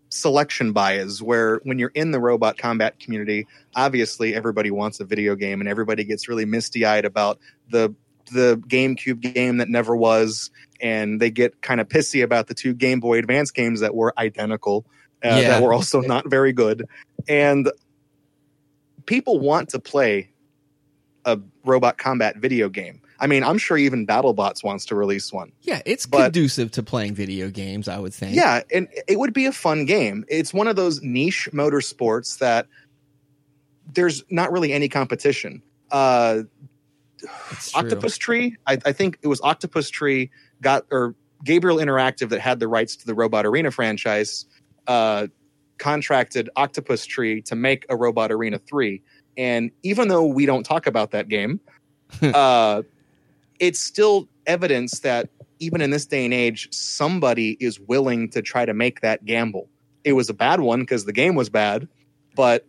selection 0.09 0.72
bias 0.72 1.20
where 1.22 1.61
when 1.64 1.79
you're 1.79 1.92
in 1.94 2.11
the 2.11 2.20
robot 2.20 2.59
combat 2.59 2.98
community, 2.98 3.46
obviously 3.76 4.35
everybody 4.35 4.70
wants 4.70 5.00
a 5.00 5.05
video 5.05 5.35
game, 5.35 5.61
and 5.61 5.68
everybody 5.68 6.05
gets 6.05 6.29
really 6.29 6.44
misty 6.44 6.85
eyed 6.85 7.05
about 7.05 7.38
the 7.70 7.94
the 8.33 8.57
GameCube 8.68 9.20
game 9.20 9.57
that 9.59 9.68
never 9.68 9.96
was, 9.96 10.50
and 10.81 11.20
they 11.20 11.31
get 11.31 11.62
kind 11.62 11.81
of 11.81 11.88
pissy 11.88 12.22
about 12.22 12.46
the 12.46 12.55
two 12.55 12.74
Game 12.74 13.00
Boy 13.00 13.18
Advance 13.18 13.50
games 13.50 13.81
that 13.81 13.94
were 13.94 14.14
identical, 14.18 14.87
uh, 15.24 15.37
Yeah. 15.40 15.48
that 15.48 15.62
were 15.62 15.72
also 15.72 16.00
not 16.00 16.29
very 16.31 16.53
good, 16.53 16.87
and 17.29 17.70
people 19.07 19.40
want 19.40 19.68
to 19.70 19.81
play 19.81 20.29
a 21.24 21.38
robot 21.64 21.98
combat 21.98 22.37
video 22.37 22.68
game. 22.68 23.00
I 23.18 23.26
mean, 23.26 23.44
I'm 23.44 23.59
sure 23.59 23.76
even 23.76 24.06
BattleBots 24.06 24.64
wants 24.64 24.87
to 24.87 24.94
release 24.94 25.33
one. 25.33 25.52
Yeah, 25.61 25.83
it's 25.85 26.06
But- 26.06 26.24
conducive 26.33 26.70
to 26.72 26.83
playing 26.83 27.14
video 27.14 27.50
games. 27.50 27.88
I 27.88 27.98
would 27.98 28.14
think. 28.14 28.35
Yeah, 28.35 28.62
and 28.72 28.88
it 29.06 29.18
would 29.18 29.35
be 29.35 29.46
a 29.46 29.52
fun 29.52 29.85
game. 29.85 30.24
It's 30.28 30.54
one 30.54 30.68
of 30.68 30.76
those 30.76 31.02
niche 31.02 31.48
motorsports 31.52 32.38
that 32.38 32.66
there's 33.92 34.24
not 34.30 34.52
really 34.52 34.72
any 34.72 34.88
competition. 34.88 35.62
Uh. 35.90 36.42
Octopus 37.74 38.16
Tree, 38.16 38.56
I, 38.66 38.78
I 38.87 38.92
think 38.92 39.18
it 39.20 39.28
was 39.28 39.42
Octopus 39.42 39.90
Tree 39.90 40.30
got 40.62 40.87
or 40.90 41.14
Gabriel 41.44 41.76
Interactive 41.78 42.30
that 42.30 42.40
had 42.40 42.61
the 42.61 42.68
rights 42.68 42.96
to 42.96 43.06
the 43.06 43.14
Robot 43.14 43.44
Arena 43.44 43.70
franchise 43.70 44.46
uh, 44.87 45.26
contracted 45.78 46.48
Octopus 46.56 47.04
Tree 47.04 47.42
to 47.42 47.54
make 47.54 47.85
a 47.90 47.96
Robot 47.96 48.33
Arena 48.33 48.59
three, 48.59 49.02
and 49.36 49.70
even 49.82 50.08
though 50.08 50.26
we 50.26 50.46
don't 50.46 50.64
talk 50.64 50.86
about 50.86 51.12
that 51.12 51.28
game, 51.28 51.60
uh, 52.22 52.82
it's 53.58 53.80
still 53.80 54.28
evidence 54.46 55.00
that 55.00 55.28
even 55.58 55.80
in 55.80 55.90
this 55.90 56.06
day 56.06 56.24
and 56.24 56.34
age, 56.34 56.68
somebody 56.72 57.56
is 57.60 57.78
willing 57.78 58.30
to 58.30 58.42
try 58.42 58.64
to 58.64 58.74
make 58.74 59.00
that 59.02 59.24
gamble. 59.24 59.68
It 60.04 60.14
was 60.14 60.30
a 60.30 60.34
bad 60.34 60.60
one 60.60 60.80
because 60.80 61.04
the 61.04 61.12
game 61.12 61.34
was 61.34 61.50
bad, 61.50 61.86
but 62.34 62.66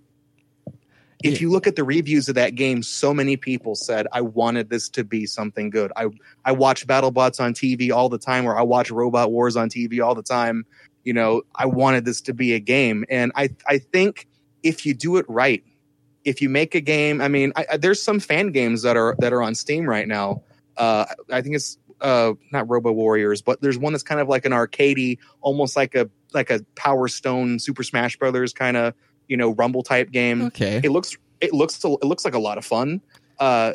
if 1.23 1.39
you 1.39 1.49
look 1.49 1.67
at 1.67 1.75
the 1.75 1.83
reviews 1.83 2.29
of 2.29 2.35
that 2.35 2.55
game, 2.55 2.83
so 2.83 3.13
many 3.13 3.37
people 3.37 3.75
said, 3.75 4.07
"I 4.11 4.21
wanted 4.21 4.69
this 4.69 4.89
to 4.89 5.03
be 5.03 5.25
something 5.25 5.69
good." 5.69 5.91
I 5.95 6.07
I 6.45 6.51
watch 6.51 6.87
BattleBots 6.87 7.39
on 7.39 7.53
TV 7.53 7.91
all 7.91 8.09
the 8.09 8.17
time, 8.17 8.45
or 8.45 8.57
I 8.57 8.63
watch 8.63 8.91
Robot 8.91 9.31
Wars 9.31 9.55
on 9.55 9.69
TV 9.69 10.03
all 10.03 10.15
the 10.15 10.23
time. 10.23 10.65
You 11.03 11.13
know, 11.13 11.43
I 11.55 11.65
wanted 11.65 12.05
this 12.05 12.21
to 12.21 12.33
be 12.33 12.53
a 12.53 12.59
game, 12.59 13.05
and 13.09 13.31
I 13.35 13.49
I 13.67 13.77
think 13.77 14.27
if 14.63 14.85
you 14.85 14.93
do 14.93 15.17
it 15.17 15.25
right, 15.27 15.63
if 16.23 16.41
you 16.41 16.49
make 16.49 16.75
a 16.75 16.81
game, 16.81 17.21
I 17.21 17.27
mean, 17.27 17.51
I, 17.55 17.65
I, 17.73 17.77
there's 17.77 18.01
some 18.01 18.19
fan 18.19 18.51
games 18.51 18.81
that 18.83 18.97
are 18.97 19.15
that 19.19 19.33
are 19.33 19.41
on 19.41 19.55
Steam 19.55 19.85
right 19.85 20.07
now. 20.07 20.43
Uh, 20.77 21.05
I 21.31 21.41
think 21.41 21.55
it's 21.55 21.77
uh, 21.99 22.33
not 22.51 22.69
Robo 22.69 22.91
Warriors, 22.91 23.41
but 23.41 23.61
there's 23.61 23.77
one 23.77 23.93
that's 23.93 24.03
kind 24.03 24.21
of 24.21 24.27
like 24.27 24.45
an 24.45 24.51
arcadey, 24.51 25.17
almost 25.41 25.75
like 25.75 25.95
a 25.95 26.09
like 26.33 26.49
a 26.49 26.61
Power 26.75 27.07
Stone 27.07 27.59
Super 27.59 27.83
Smash 27.83 28.17
Brothers 28.17 28.53
kind 28.53 28.77
of 28.77 28.93
you 29.27 29.37
know 29.37 29.51
Rumble 29.53 29.83
type 29.83 30.11
game 30.11 30.41
Okay. 30.43 30.81
it 30.83 30.89
looks 30.91 31.15
it 31.39 31.53
looks 31.53 31.83
it 31.83 32.03
looks 32.03 32.25
like 32.25 32.33
a 32.33 32.39
lot 32.39 32.57
of 32.57 32.65
fun 32.65 33.01
uh 33.39 33.73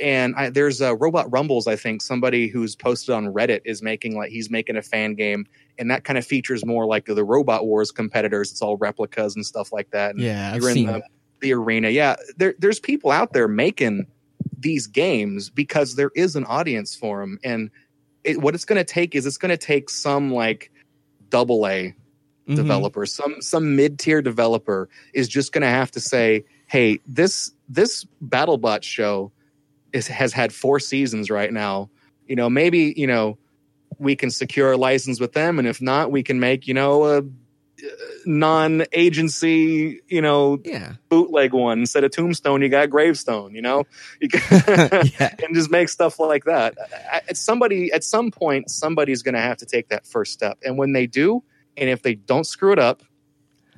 and 0.00 0.34
I, 0.36 0.50
there's 0.50 0.82
uh, 0.82 0.96
robot 0.96 1.30
rumbles 1.32 1.66
i 1.66 1.76
think 1.76 2.02
somebody 2.02 2.48
who's 2.48 2.74
posted 2.76 3.14
on 3.14 3.26
reddit 3.32 3.60
is 3.64 3.82
making 3.82 4.16
like 4.16 4.30
he's 4.30 4.50
making 4.50 4.76
a 4.76 4.82
fan 4.82 5.14
game 5.14 5.46
and 5.78 5.90
that 5.90 6.04
kind 6.04 6.18
of 6.18 6.26
features 6.26 6.64
more 6.66 6.86
like 6.86 7.04
the 7.06 7.24
robot 7.24 7.66
wars 7.66 7.92
competitors 7.92 8.50
it's 8.50 8.60
all 8.62 8.76
replicas 8.78 9.36
and 9.36 9.46
stuff 9.46 9.72
like 9.72 9.90
that 9.90 10.14
and 10.16 10.20
yeah, 10.24 10.52
I've 10.54 10.60
you're 10.60 10.70
in 10.70 10.74
seen. 10.74 10.86
the, 10.88 11.02
the 11.40 11.52
arena 11.52 11.90
yeah 11.90 12.16
there, 12.36 12.54
there's 12.58 12.80
people 12.80 13.10
out 13.10 13.32
there 13.32 13.48
making 13.48 14.06
these 14.58 14.86
games 14.86 15.50
because 15.50 15.96
there 15.96 16.10
is 16.14 16.36
an 16.36 16.44
audience 16.44 16.94
for 16.94 17.20
them 17.20 17.38
and 17.44 17.70
it, 18.24 18.40
what 18.40 18.54
it's 18.54 18.64
going 18.64 18.78
to 18.78 18.84
take 18.84 19.14
is 19.14 19.26
it's 19.26 19.36
going 19.36 19.50
to 19.50 19.56
take 19.56 19.88
some 19.90 20.32
like 20.32 20.70
double 21.30 21.66
a 21.66 21.94
Mhm. 22.48 22.54
developer, 22.56 23.06
some 23.06 23.40
some 23.40 23.74
mid 23.74 23.98
tier 23.98 24.22
developer 24.22 24.88
is 25.12 25.28
just 25.28 25.52
going 25.52 25.62
to 25.62 25.68
have 25.68 25.90
to 25.92 26.00
say, 26.00 26.44
"Hey, 26.68 27.00
this 27.06 27.50
this 27.68 28.06
BattleBot 28.24 28.84
show 28.84 29.32
is, 29.92 30.06
has 30.06 30.32
had 30.32 30.52
four 30.52 30.78
seasons 30.78 31.28
right 31.28 31.52
now. 31.52 31.90
You 32.28 32.36
know, 32.36 32.48
maybe 32.48 32.94
you 32.96 33.06
know 33.06 33.36
we 33.98 34.14
can 34.14 34.30
secure 34.30 34.72
a 34.72 34.76
license 34.76 35.18
with 35.18 35.32
them, 35.32 35.58
and 35.58 35.66
if 35.66 35.82
not, 35.82 36.12
we 36.12 36.22
can 36.22 36.38
make 36.38 36.68
you 36.68 36.74
know 36.74 37.04
a 37.04 37.22
non 38.24 38.84
agency 38.92 40.00
you 40.08 40.20
know 40.22 40.58
Yeah. 40.64 40.94
bootleg 41.08 41.52
one 41.52 41.80
instead 41.80 42.04
of 42.04 42.10
Tombstone. 42.10 42.62
You 42.62 42.68
got 42.68 42.90
Gravestone. 42.90 43.54
You 43.54 43.62
know, 43.62 43.84
you 44.20 44.28
can, 44.28 44.40
yeah. 45.20 45.34
and 45.44 45.54
just 45.54 45.70
make 45.70 45.88
stuff 45.88 46.18
like 46.18 46.44
that. 46.44 46.74
At 47.28 47.36
somebody 47.36 47.92
at 47.92 48.04
some 48.04 48.30
point, 48.30 48.70
somebody's 48.70 49.22
going 49.22 49.34
to 49.34 49.40
have 49.40 49.58
to 49.58 49.66
take 49.66 49.88
that 49.88 50.06
first 50.06 50.32
step, 50.32 50.58
and 50.64 50.76
when 50.78 50.92
they 50.92 51.06
do, 51.06 51.42
and 51.76 51.88
if 51.90 52.02
they 52.02 52.14
don't 52.14 52.44
screw 52.46 52.72
it 52.72 52.78
up, 52.78 53.02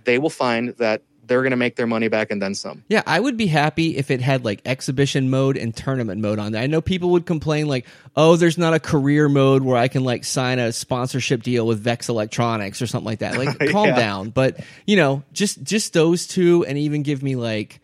they 0.05 0.19
will 0.19 0.31
find 0.31 0.71
that 0.79 1.03
they're 1.29 1.43
going 1.43 1.53
to 1.53 1.57
make 1.57 1.77
their 1.77 1.87
money 1.87 2.09
back 2.09 2.31
and 2.31 2.43
then 2.43 2.55
some. 2.55 2.83
Yeah, 2.89 3.03
I 3.07 3.21
would 3.21 3.37
be 3.37 3.47
happy 3.47 3.97
if 3.97 4.11
it 4.11 4.21
had 4.21 4.45
like 4.45 4.61
exhibition 4.65 5.31
mode 5.31 5.57
and 5.57 5.77
tournament 5.77 6.21
mode 6.21 6.39
on 6.39 6.53
there. 6.53 6.63
I 6.63 6.67
know 6.67 6.81
people 6.81 7.11
would 7.11 7.27
complain 7.27 7.69
like, 7.69 7.87
"Oh, 8.17 8.37
there's 8.37 8.59
not 8.59 8.75
a 8.75 8.81
career 8.81 9.29
mode 9.29 9.63
where 9.63 9.77
I 9.77 9.89
can 9.89 10.03
like 10.05 10.25
sign 10.25 10.59
a 10.59 10.73
sponsorship 10.73 11.43
deal 11.43 11.67
with 11.67 11.79
Vex 11.81 12.09
Electronics 12.09 12.83
or 12.83 12.87
something 12.89 13.07
like 13.07 13.21
that." 13.21 13.37
Like, 13.39 13.59
calm 13.71 13.89
Yeah. 13.89 13.97
down. 13.97 14.31
But, 14.31 14.59
you 14.87 14.97
know, 14.97 15.23
just 15.33 15.63
just 15.63 15.93
those 15.93 16.27
two 16.27 16.65
and 16.67 16.77
even 16.79 17.03
give 17.05 17.23
me 17.23 17.37
like 17.37 17.81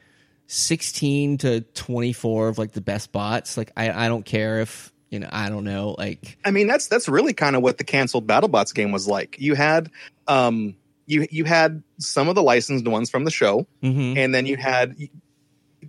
16 0.47 1.39
to 1.39 1.61
24 1.63 2.49
of 2.49 2.59
like 2.59 2.73
the 2.73 2.81
best 2.81 3.13
bots. 3.13 3.57
Like 3.57 3.73
I 3.77 4.07
I 4.07 4.09
don't 4.09 4.25
care 4.25 4.61
if, 4.61 4.93
you 5.11 5.19
know, 5.21 5.29
I 5.31 5.49
don't 5.49 5.65
know, 5.65 5.95
like 5.99 6.39
I 6.45 6.51
mean, 6.51 6.67
that's 6.67 6.89
that's 6.89 7.09
really 7.09 7.33
kind 7.33 7.57
of 7.57 7.63
what 7.63 7.79
the 7.79 7.85
canceled 7.85 8.27
BattleBots 8.27 8.75
game 8.75 8.93
was 8.93 9.07
like. 9.09 9.37
You 9.39 9.55
had 9.55 9.91
um 10.29 10.77
you 11.07 11.27
you 11.31 11.45
had 11.45 11.83
some 11.99 12.29
of 12.29 12.35
the 12.35 12.43
licensed 12.43 12.87
ones 12.87 13.11
from 13.11 13.25
the 13.25 13.31
show, 13.31 13.67
mhm. 13.83 14.17
and 14.17 14.35
then 14.35 14.47
you 14.47 14.57
had 14.57 14.97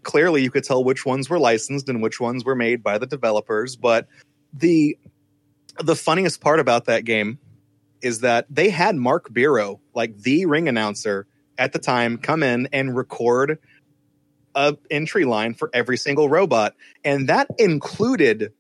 clearly 0.03 0.43
you 0.43 0.51
could 0.51 0.63
tell 0.63 0.83
which 0.83 1.05
ones 1.05 1.29
were 1.29 1.39
licensed 1.39 1.89
and 1.89 2.01
which 2.01 2.19
ones 2.19 2.45
were 2.45 2.55
made 2.55 2.83
by 2.83 2.97
the 2.97 3.05
developers 3.05 3.75
but 3.75 4.07
the 4.53 4.97
the 5.83 5.95
funniest 5.95 6.41
part 6.41 6.59
about 6.59 6.85
that 6.85 7.03
game 7.03 7.39
is 8.01 8.21
that 8.21 8.45
they 8.49 8.69
had 8.69 8.95
Mark 8.95 9.29
Beiro 9.29 9.79
like 9.93 10.17
the 10.17 10.45
ring 10.45 10.67
announcer 10.67 11.27
at 11.57 11.73
the 11.73 11.79
time 11.79 12.17
come 12.17 12.43
in 12.43 12.69
and 12.71 12.95
record 12.95 13.59
a 14.53 14.77
entry 14.89 15.25
line 15.25 15.53
for 15.53 15.69
every 15.73 15.97
single 15.97 16.29
robot 16.29 16.75
and 17.03 17.29
that 17.29 17.47
included 17.57 18.53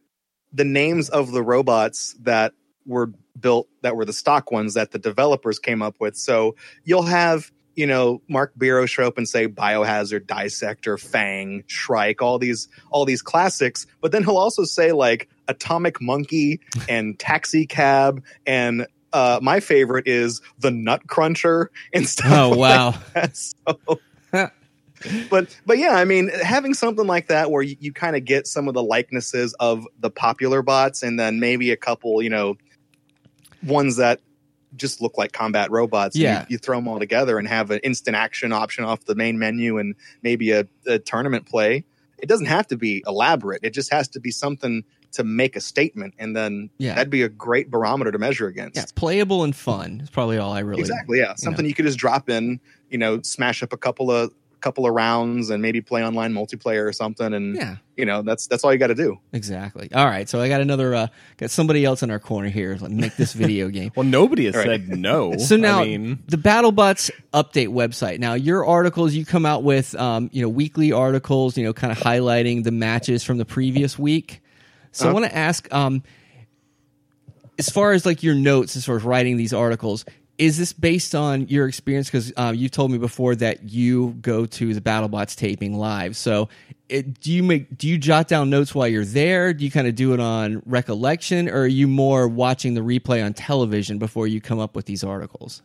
the 0.51 0.65
names 0.65 1.09
of 1.09 1.31
the 1.31 1.43
robots 1.43 2.15
that 2.21 2.53
were 2.85 3.11
built 3.39 3.67
that 3.81 3.95
were 3.95 4.05
the 4.05 4.13
stock 4.13 4.51
ones 4.51 4.75
that 4.75 4.91
the 4.91 4.99
developers 4.99 5.59
came 5.59 5.81
up 5.81 5.95
with 5.99 6.15
so 6.15 6.55
you'll 6.83 7.03
have 7.03 7.51
you 7.75 7.85
know 7.85 8.21
Mark 8.27 8.53
Beiro 8.57 8.87
show 8.87 9.05
up 9.05 9.17
and 9.17 9.27
say 9.27 9.47
Biohazard, 9.47 10.27
Dissector, 10.27 10.97
Fang, 10.97 11.63
Shrike, 11.67 12.21
all 12.21 12.39
these 12.39 12.69
all 12.89 13.05
these 13.05 13.21
classics, 13.21 13.85
but 14.01 14.13
then 14.13 14.23
he'll 14.23 14.37
also 14.37 14.63
say 14.63 14.93
like 14.93 15.29
Atomic 15.47 16.01
Monkey 16.01 16.61
and 16.87 17.19
Taxi 17.19 17.65
Cab 17.65 18.23
and 18.45 18.87
uh, 19.15 19.39
my 19.41 19.61
favorite 19.61 20.07
is 20.07 20.41
the 20.59 20.71
Nut 20.71 21.07
Cruncher 21.07 21.71
and 21.93 22.07
stuff. 22.07 22.31
Oh, 22.31 22.49
like 22.49 22.59
wow. 22.59 22.93
that. 23.13 23.37
So, 24.33 24.49
but 25.29 25.59
but 25.65 25.77
yeah, 25.77 25.91
I 25.91 26.03
mean, 26.03 26.27
having 26.29 26.73
something 26.73 27.07
like 27.07 27.27
that 27.27 27.49
where 27.49 27.61
you, 27.61 27.77
you 27.79 27.93
kind 27.93 28.15
of 28.15 28.25
get 28.25 28.47
some 28.47 28.67
of 28.67 28.73
the 28.73 28.83
likenesses 28.83 29.53
of 29.59 29.87
the 29.99 30.09
popular 30.09 30.61
bots, 30.61 31.03
and 31.03 31.17
then 31.19 31.39
maybe 31.39 31.71
a 31.71 31.77
couple, 31.77 32.21
you 32.21 32.29
know, 32.29 32.57
ones 33.65 33.97
that 33.97 34.21
just 34.75 35.01
look 35.01 35.17
like 35.17 35.31
combat 35.31 35.71
robots. 35.71 36.15
Yeah. 36.15 36.41
you, 36.41 36.45
you 36.53 36.57
throw 36.57 36.77
them 36.77 36.87
all 36.87 36.99
together 36.99 37.37
and 37.39 37.47
have 37.47 37.71
an 37.71 37.79
instant 37.83 38.15
action 38.17 38.51
option 38.51 38.83
off 38.83 39.05
the 39.05 39.15
main 39.15 39.39
menu, 39.39 39.77
and 39.77 39.95
maybe 40.21 40.51
a, 40.51 40.67
a 40.87 40.99
tournament 40.99 41.45
play. 41.45 41.85
It 42.17 42.27
doesn't 42.27 42.47
have 42.47 42.67
to 42.67 42.77
be 42.77 43.03
elaborate. 43.07 43.61
It 43.63 43.71
just 43.71 43.91
has 43.93 44.07
to 44.09 44.19
be 44.19 44.31
something 44.31 44.83
to 45.13 45.23
make 45.23 45.55
a 45.55 45.61
statement, 45.61 46.13
and 46.19 46.35
then 46.35 46.69
Yeah. 46.77 46.95
that'd 46.95 47.09
be 47.09 47.21
a 47.21 47.29
great 47.29 47.69
barometer 47.71 48.11
to 48.11 48.17
measure 48.17 48.47
against. 48.47 48.75
Yeah, 48.75 48.83
playable 48.95 49.43
and 49.45 49.55
fun 49.55 50.01
is 50.01 50.09
probably 50.09 50.37
all 50.37 50.51
I 50.51 50.59
really 50.59 50.81
Exactly. 50.81 51.19
Yeah. 51.19 51.35
Something 51.35 51.65
you 51.65 51.73
could 51.73 51.85
just 51.85 51.97
drop 51.97 52.29
in, 52.29 52.59
you 52.89 52.97
know, 52.97 53.21
smash 53.21 53.63
up 53.63 53.71
a 53.71 53.77
couple 53.77 54.11
of 54.11 54.33
couple 54.65 54.87
of 54.87 54.93
rounds 54.95 55.51
and 55.51 55.61
maybe 55.61 55.79
play 55.79 56.03
online 56.03 56.33
multiplayer 56.33 56.87
or 56.87 56.91
something. 56.91 57.33
And 57.35 57.55
Yeah. 57.55 57.75
you 57.95 58.03
know, 58.03 58.23
that's 58.23 58.47
that's 58.47 58.63
all 58.63 58.73
you 58.73 58.79
got 58.79 58.87
to 58.87 58.95
do. 58.95 59.19
Exactly. 59.31 59.89
All 59.93 60.07
right. 60.07 60.27
So 60.27 60.41
I 60.41 60.49
got 60.49 60.59
another. 60.59 60.95
Uh, 60.95 61.07
got 61.37 61.51
somebody 61.51 61.85
else 61.85 62.01
in 62.01 62.09
our 62.09 62.17
corner 62.19 62.49
here. 62.49 62.75
Like, 62.81 62.89
make 62.91 63.15
this 63.15 63.33
video 63.33 63.69
game. 63.77 63.91
Well, 63.95 64.05
nobody 64.07 64.45
has 64.45 64.55
Right. 64.55 64.65
said 64.65 64.89
no. 64.89 65.37
So 65.37 65.55
now 65.55 65.81
I 65.81 65.85
mean, 65.85 66.23
the 66.27 66.37
BattleBots 66.37 67.11
update 67.31 67.67
website. 67.67 68.17
Now 68.19 68.33
your 68.33 68.65
articles, 68.65 69.13
you 69.13 69.23
come 69.23 69.45
out 69.45 69.63
with, 69.63 69.93
um, 69.95 70.29
you 70.33 70.41
know, 70.41 70.49
weekly 70.49 70.91
articles, 70.91 71.55
you 71.57 71.63
know, 71.63 71.71
kind 71.73 71.91
of 71.91 71.99
highlighting 71.99 72.63
the 72.63 72.71
matches 72.71 73.23
from 73.23 73.37
the 73.37 73.45
previous 73.45 73.99
week. 73.99 74.41
So 74.91 75.07
I 75.07 75.13
want 75.13 75.25
to 75.25 75.35
ask, 75.35 75.71
um, 75.73 76.01
as 77.59 77.69
far 77.69 77.91
as 77.93 78.05
like 78.05 78.23
your 78.23 78.33
notes, 78.35 78.75
as 78.75 78.85
far 78.85 78.95
as 78.97 79.03
writing 79.03 79.37
these 79.37 79.53
articles, 79.53 80.05
is 80.37 80.57
this 80.57 80.73
based 80.73 81.15
on 81.15 81.47
your 81.47 81.67
experience? 81.67 82.07
Because 82.07 82.33
uh, 82.35 82.53
you 82.55 82.69
told 82.69 82.91
me 82.91 82.97
before 82.97 83.35
that 83.35 83.69
you 83.69 84.11
go 84.21 84.45
to 84.45 84.73
the 84.73 84.81
BattleBots 84.81 85.35
taping 85.35 85.77
live. 85.77 86.17
So 86.17 86.49
it, 86.89 87.19
do 87.19 87.31
you 87.31 87.41
make 87.41 87.77
do 87.77 87.87
you 87.87 87.97
jot 87.97 88.27
down 88.27 88.49
notes 88.49 88.75
while 88.75 88.87
you're 88.87 89.05
there? 89.05 89.53
Do 89.53 89.63
you 89.63 89.71
kind 89.71 89.87
of 89.87 89.95
do 89.95 90.13
it 90.13 90.19
on 90.19 90.61
recollection, 90.65 91.49
or 91.49 91.61
are 91.61 91.67
you 91.67 91.87
more 91.87 92.27
watching 92.27 92.73
the 92.73 92.81
replay 92.81 93.23
on 93.23 93.33
television 93.33 93.97
before 93.97 94.27
you 94.27 94.41
come 94.41 94.59
up 94.59 94.75
with 94.75 94.85
these 94.85 95.03
articles? 95.03 95.61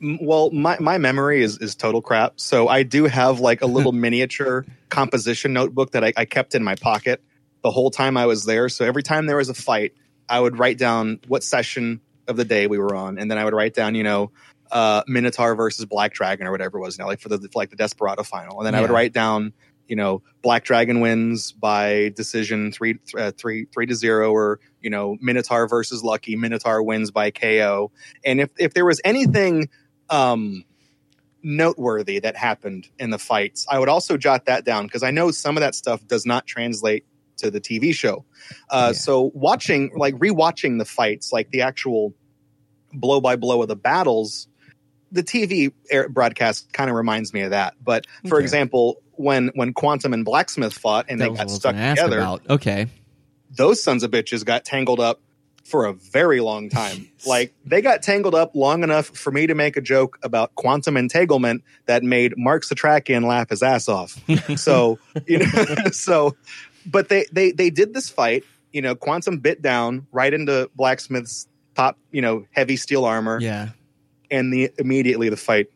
Well, 0.00 0.50
my, 0.52 0.78
my 0.78 0.98
memory 0.98 1.42
is, 1.42 1.58
is 1.58 1.74
total 1.74 2.00
crap. 2.00 2.38
So 2.38 2.68
I 2.68 2.84
do 2.84 3.06
have 3.06 3.40
like 3.40 3.62
a 3.62 3.66
little 3.66 3.92
miniature 4.06 4.64
composition 4.90 5.52
notebook 5.52 5.90
that 5.90 6.04
I, 6.04 6.12
I 6.16 6.24
kept 6.24 6.54
in 6.54 6.62
my 6.62 6.76
pocket 6.76 7.20
the 7.62 7.70
whole 7.72 7.90
time 7.90 8.16
I 8.16 8.26
was 8.26 8.44
there. 8.44 8.68
So 8.68 8.84
every 8.84 9.02
time 9.02 9.26
there 9.26 9.36
was 9.36 9.48
a 9.48 9.54
fight, 9.54 9.94
I 10.28 10.38
would 10.38 10.56
write 10.56 10.78
down 10.78 11.18
what 11.26 11.42
session 11.42 12.00
of 12.28 12.36
the 12.36 12.44
day 12.44 12.66
we 12.66 12.78
were 12.78 12.94
on, 12.94 13.18
and 13.18 13.30
then 13.30 13.38
I 13.38 13.44
would 13.44 13.54
write 13.54 13.74
down, 13.74 13.94
you 13.94 14.04
know, 14.04 14.30
uh, 14.70 15.02
Minotaur 15.06 15.54
versus 15.54 15.84
Black 15.86 16.12
Dragon 16.12 16.46
or 16.46 16.50
whatever 16.50 16.78
it 16.78 16.82
was, 16.82 16.98
you 16.98 17.02
know, 17.02 17.08
like 17.08 17.20
for 17.20 17.28
the 17.28 17.38
for 17.38 17.58
like 17.58 17.70
the 17.70 17.76
Desperado 17.76 18.22
final, 18.22 18.58
and 18.58 18.66
then 18.66 18.74
I 18.74 18.80
would 18.80 18.90
write 18.90 19.12
down, 19.12 19.52
you 19.88 19.96
know, 19.96 20.22
Black 20.42 20.64
Dragon 20.64 21.00
wins 21.00 21.52
by 21.52 22.12
decision 22.14 22.70
three 22.70 22.98
uh, 23.16 23.32
three 23.36 23.66
three 23.72 23.86
to 23.86 23.94
zero, 23.94 24.30
or 24.30 24.60
you 24.80 24.90
know, 24.90 25.16
Minotaur 25.20 25.66
versus 25.66 26.04
Lucky, 26.04 26.36
Minotaur 26.36 26.82
wins 26.82 27.10
by 27.10 27.30
KO, 27.30 27.90
and 28.24 28.40
if 28.40 28.50
if 28.58 28.74
there 28.74 28.84
was 28.84 29.00
anything 29.04 29.68
um 30.10 30.64
noteworthy 31.42 32.18
that 32.18 32.36
happened 32.36 32.88
in 32.98 33.10
the 33.10 33.18
fights 33.18 33.64
i 33.70 33.78
would 33.78 33.88
also 33.88 34.16
jot 34.16 34.46
that 34.46 34.64
down 34.64 34.86
because 34.86 35.04
i 35.04 35.10
know 35.12 35.30
some 35.30 35.56
of 35.56 35.60
that 35.60 35.74
stuff 35.74 36.04
does 36.08 36.26
not 36.26 36.46
translate 36.46 37.04
to 37.38 37.50
the 37.50 37.60
tv 37.60 37.94
show 37.94 38.24
uh, 38.70 38.90
Yeah. 38.92 38.98
so 38.98 39.30
watching 39.34 39.90
like 39.96 40.14
rewatching 40.16 40.78
the 40.78 40.84
fights 40.84 41.32
like 41.32 41.50
the 41.50 41.62
actual 41.62 42.14
blow 42.92 43.20
by 43.20 43.36
blow 43.36 43.62
of 43.62 43.68
the 43.68 43.76
battles 43.76 44.46
the 45.10 45.22
tv 45.22 45.72
air 45.90 46.08
broadcast 46.08 46.72
kind 46.72 46.90
of 46.90 46.96
reminds 46.96 47.32
me 47.32 47.40
of 47.42 47.50
that 47.50 47.74
but 47.82 48.06
for 48.28 48.36
Okay. 48.38 48.44
example 48.44 48.98
when 49.12 49.48
when 49.54 49.72
quantum 49.72 50.12
and 50.12 50.24
blacksmith 50.24 50.72
fought 50.74 51.06
and 51.08 51.20
That 51.20 51.24
they 51.24 51.28
got 51.30 51.38
what 51.38 51.40
I 51.40 51.44
was 51.44 51.54
stuck 51.56 51.74
together 51.74 52.18
about. 52.20 52.42
Okay. 52.50 52.86
those 53.50 53.82
sons 53.82 54.02
of 54.02 54.10
bitches 54.10 54.44
got 54.44 54.64
tangled 54.64 55.00
up 55.00 55.20
for 55.64 55.84
a 55.84 55.92
very 55.92 56.40
long 56.40 56.70
time. 56.70 57.08
like 57.26 57.52
they 57.66 57.82
got 57.82 58.02
tangled 58.02 58.34
up 58.34 58.54
long 58.54 58.82
enough 58.82 59.06
for 59.08 59.30
me 59.30 59.46
to 59.46 59.54
make 59.54 59.76
a 59.76 59.82
joke 59.82 60.18
about 60.22 60.54
quantum 60.54 60.96
entanglement 60.96 61.62
that 61.86 62.02
made 62.02 62.32
Mark 62.38 62.62
Setrakian 62.64 63.26
laugh 63.26 63.50
his 63.50 63.62
ass 63.62 63.86
off. 63.88 64.18
so 64.56 64.98
you 65.26 65.40
know, 65.40 65.46
so 65.92 66.36
but 66.90 67.08
they 67.08 67.26
they 67.32 67.52
they 67.52 67.70
did 67.70 67.94
this 67.94 68.08
fight. 68.10 68.44
You 68.72 68.82
know, 68.82 68.94
quantum 68.94 69.38
bit 69.38 69.62
down 69.62 70.06
right 70.12 70.32
into 70.32 70.70
blacksmith's 70.74 71.48
top. 71.74 71.98
You 72.10 72.22
know, 72.22 72.46
heavy 72.52 72.76
steel 72.76 73.04
armor 73.04 73.38
Yeah. 73.40 73.70
and 74.30 74.52
the 74.52 74.70
immediately 74.78 75.28
the 75.28 75.36
fight 75.36 75.68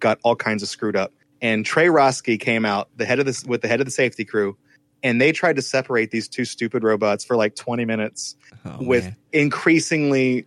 got 0.00 0.18
all 0.24 0.36
kinds 0.36 0.62
of 0.62 0.68
screwed 0.68 0.96
up. 0.96 1.12
And 1.40 1.64
Trey 1.64 1.86
Roski 1.86 2.38
came 2.38 2.64
out, 2.64 2.88
the 2.96 3.04
head 3.04 3.20
of 3.20 3.26
this 3.26 3.44
with 3.44 3.62
the 3.62 3.68
head 3.68 3.80
of 3.80 3.84
the 3.86 3.92
safety 3.92 4.24
crew, 4.24 4.56
and 5.04 5.20
they 5.20 5.30
tried 5.30 5.54
to 5.56 5.62
separate 5.62 6.10
these 6.10 6.28
two 6.28 6.44
stupid 6.44 6.82
robots 6.82 7.24
for 7.24 7.36
like 7.36 7.54
20 7.54 7.84
minutes 7.84 8.34
Oh, 8.64 8.78
with 8.80 9.04
man. 9.04 9.16
increasingly 9.32 10.46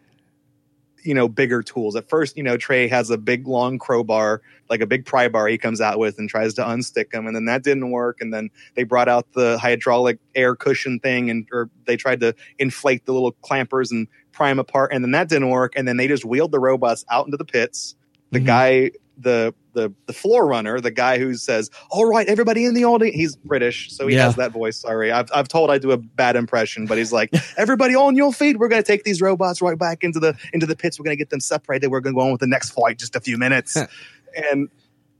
you 1.03 1.13
know 1.13 1.27
bigger 1.27 1.61
tools 1.61 1.95
at 1.95 2.07
first 2.09 2.37
you 2.37 2.43
know 2.43 2.57
trey 2.57 2.87
has 2.87 3.09
a 3.09 3.17
big 3.17 3.47
long 3.47 3.77
crowbar 3.79 4.41
like 4.69 4.81
a 4.81 4.85
big 4.85 5.05
pry 5.05 5.27
bar 5.27 5.47
he 5.47 5.57
comes 5.57 5.81
out 5.81 5.99
with 5.99 6.17
and 6.17 6.29
tries 6.29 6.53
to 6.53 6.61
unstick 6.61 7.11
them 7.11 7.27
and 7.27 7.35
then 7.35 7.45
that 7.45 7.63
didn't 7.63 7.91
work 7.91 8.17
and 8.21 8.33
then 8.33 8.49
they 8.75 8.83
brought 8.83 9.07
out 9.07 9.25
the 9.33 9.57
hydraulic 9.57 10.19
air 10.35 10.55
cushion 10.55 10.99
thing 10.99 11.29
and 11.29 11.47
or 11.51 11.69
they 11.85 11.97
tried 11.97 12.19
to 12.19 12.33
inflate 12.59 13.05
the 13.05 13.13
little 13.13 13.33
clampers 13.43 13.91
and 13.91 14.07
pry 14.31 14.49
them 14.49 14.59
apart 14.59 14.91
and 14.93 15.03
then 15.03 15.11
that 15.11 15.27
didn't 15.29 15.49
work 15.49 15.73
and 15.75 15.87
then 15.87 15.97
they 15.97 16.07
just 16.07 16.25
wheeled 16.25 16.51
the 16.51 16.59
robots 16.59 17.03
out 17.09 17.25
into 17.25 17.37
the 17.37 17.45
pits 17.45 17.95
the 18.31 18.39
Mhm. 18.39 18.45
guy 18.45 18.91
the 19.21 19.53
the 19.73 19.93
the 20.05 20.13
floor 20.13 20.47
runner 20.47 20.81
the 20.81 20.91
guy 20.91 21.17
who 21.17 21.33
says 21.33 21.69
all 21.91 22.05
right 22.05 22.27
everybody 22.27 22.65
in 22.65 22.73
the 22.73 22.83
audience 22.83 23.15
he's 23.15 23.35
british 23.37 23.91
so 23.91 24.07
he 24.07 24.15
Yeah. 24.15 24.25
has 24.25 24.35
that 24.35 24.51
voice 24.51 24.77
sorry. 24.77 25.11
I've, 25.11 25.29
I've 25.33 25.47
told 25.47 25.71
i 25.71 25.77
do 25.77 25.91
a 25.91 25.97
bad 25.97 26.35
impression 26.35 26.85
but 26.85 26.97
he's 26.97 27.13
like 27.13 27.29
everybody 27.57 27.95
on 27.95 28.15
your 28.15 28.33
feet 28.33 28.59
we're 28.59 28.67
going 28.67 28.83
to 28.83 28.87
take 28.87 29.03
these 29.03 29.21
robots 29.21 29.61
right 29.61 29.77
back 29.77 30.03
into 30.03 30.19
the 30.19 30.37
into 30.53 30.65
the 30.65 30.75
pits. 30.75 30.99
We're 30.99 31.05
going 31.05 31.17
to 31.17 31.21
get 31.21 31.29
them 31.29 31.39
separated. 31.39 31.87
We're 31.89 31.99
going 32.01 32.15
to 32.15 32.19
go 32.19 32.25
on 32.25 32.31
with 32.31 32.41
the 32.41 32.47
next 32.47 32.71
fight 32.71 32.97
just 32.97 33.15
a 33.15 33.19
few 33.19 33.37
minutes. 33.37 33.77
And 34.51 34.69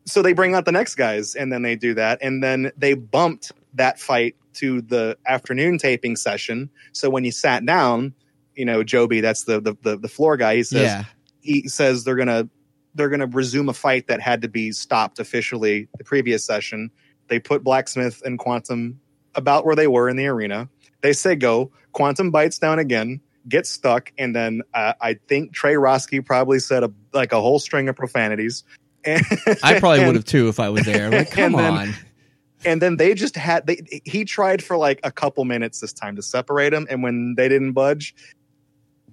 so 0.06 0.22
they 0.22 0.34
bring 0.34 0.56
out 0.56 0.66
the 0.66 0.72
next 0.72 0.96
guys 0.96 1.36
and 1.36 1.52
then 1.52 1.62
they 1.62 1.76
do 1.76 1.94
that 1.96 2.20
and 2.22 2.44
then 2.44 2.72
they 2.78 2.94
bumped 2.94 3.52
that 3.74 4.00
fight 4.00 4.36
to 4.54 4.82
the 4.82 5.18
afternoon 5.26 5.78
taping 5.78 6.16
session. 6.16 6.70
So 6.94 7.10
when 7.10 7.24
you 7.24 7.32
sat 7.32 7.66
down 7.66 8.14
you 8.56 8.66
know 8.66 8.84
joby 8.84 9.22
that's 9.22 9.46
the 9.46 9.62
the, 9.62 9.76
the, 9.82 9.98
the 9.98 10.10
floor 10.10 10.36
guy 10.36 10.58
he 10.58 10.64
says 10.64 10.82
yeah. 10.84 11.04
he 11.40 11.68
says 11.70 12.04
they're 12.04 12.18
gonna 12.18 12.50
they're 12.96 13.10
gonna 13.10 13.28
resume 13.28 13.70
a 13.70 13.74
fight 13.74 14.08
that 14.08 14.20
had 14.22 14.42
to 14.42 14.48
be 14.48 14.72
stopped 14.72 15.20
officially 15.20 15.88
the 15.98 16.04
previous 16.04 16.44
session. 16.46 16.92
They 17.28 17.40
put 17.40 17.64
Blacksmith 17.64 18.22
and 18.26 18.38
Quantum 18.38 19.00
about 19.36 19.66
where 19.66 19.76
they 19.76 19.88
were 19.88 20.10
in 20.10 20.18
the 20.18 20.28
arena. 20.28 20.68
They 21.02 21.14
say 21.14 21.36
go. 21.36 21.72
Quantum 21.94 22.32
bites 22.32 22.60
down 22.60 22.80
again, 22.80 23.22
gets 23.48 23.70
stuck, 23.70 24.12
and 24.18 24.36
then 24.36 24.62
uh, 24.74 24.94
I 25.02 25.16
think 25.28 25.54
Trey 25.54 25.74
Roski 25.76 26.26
probably 26.26 26.60
said 26.60 26.84
a 26.84 26.92
like 27.14 27.32
a 27.32 27.42
whole 27.42 27.60
string 27.60 27.88
of 27.90 27.96
profanities. 27.96 28.64
And, 29.04 29.26
I 29.64 29.80
probably 29.80 30.00
and- 30.00 30.08
would 30.08 30.16
have 30.16 30.26
too 30.26 30.48
if 30.50 30.60
I 30.60 30.70
was 30.70 30.86
there. 30.86 31.10
Like, 31.10 31.32
come 31.32 31.54
then- 31.54 31.74
on. 31.74 31.94
and 32.66 32.82
then 32.82 32.98
they 32.98 33.14
just 33.14 33.36
had 33.36 33.66
they 33.66 34.02
he 34.06 34.26
tried 34.26 34.64
for 34.64 34.78
like 34.78 35.00
a 35.04 35.12
couple 35.12 35.44
minutes 35.46 35.80
this 35.80 35.94
time 35.94 36.16
to 36.18 36.22
separate 36.22 36.70
them 36.70 36.86
and 36.90 37.02
when 37.02 37.34
they 37.36 37.50
didn't 37.50 37.72
budge 37.72 38.14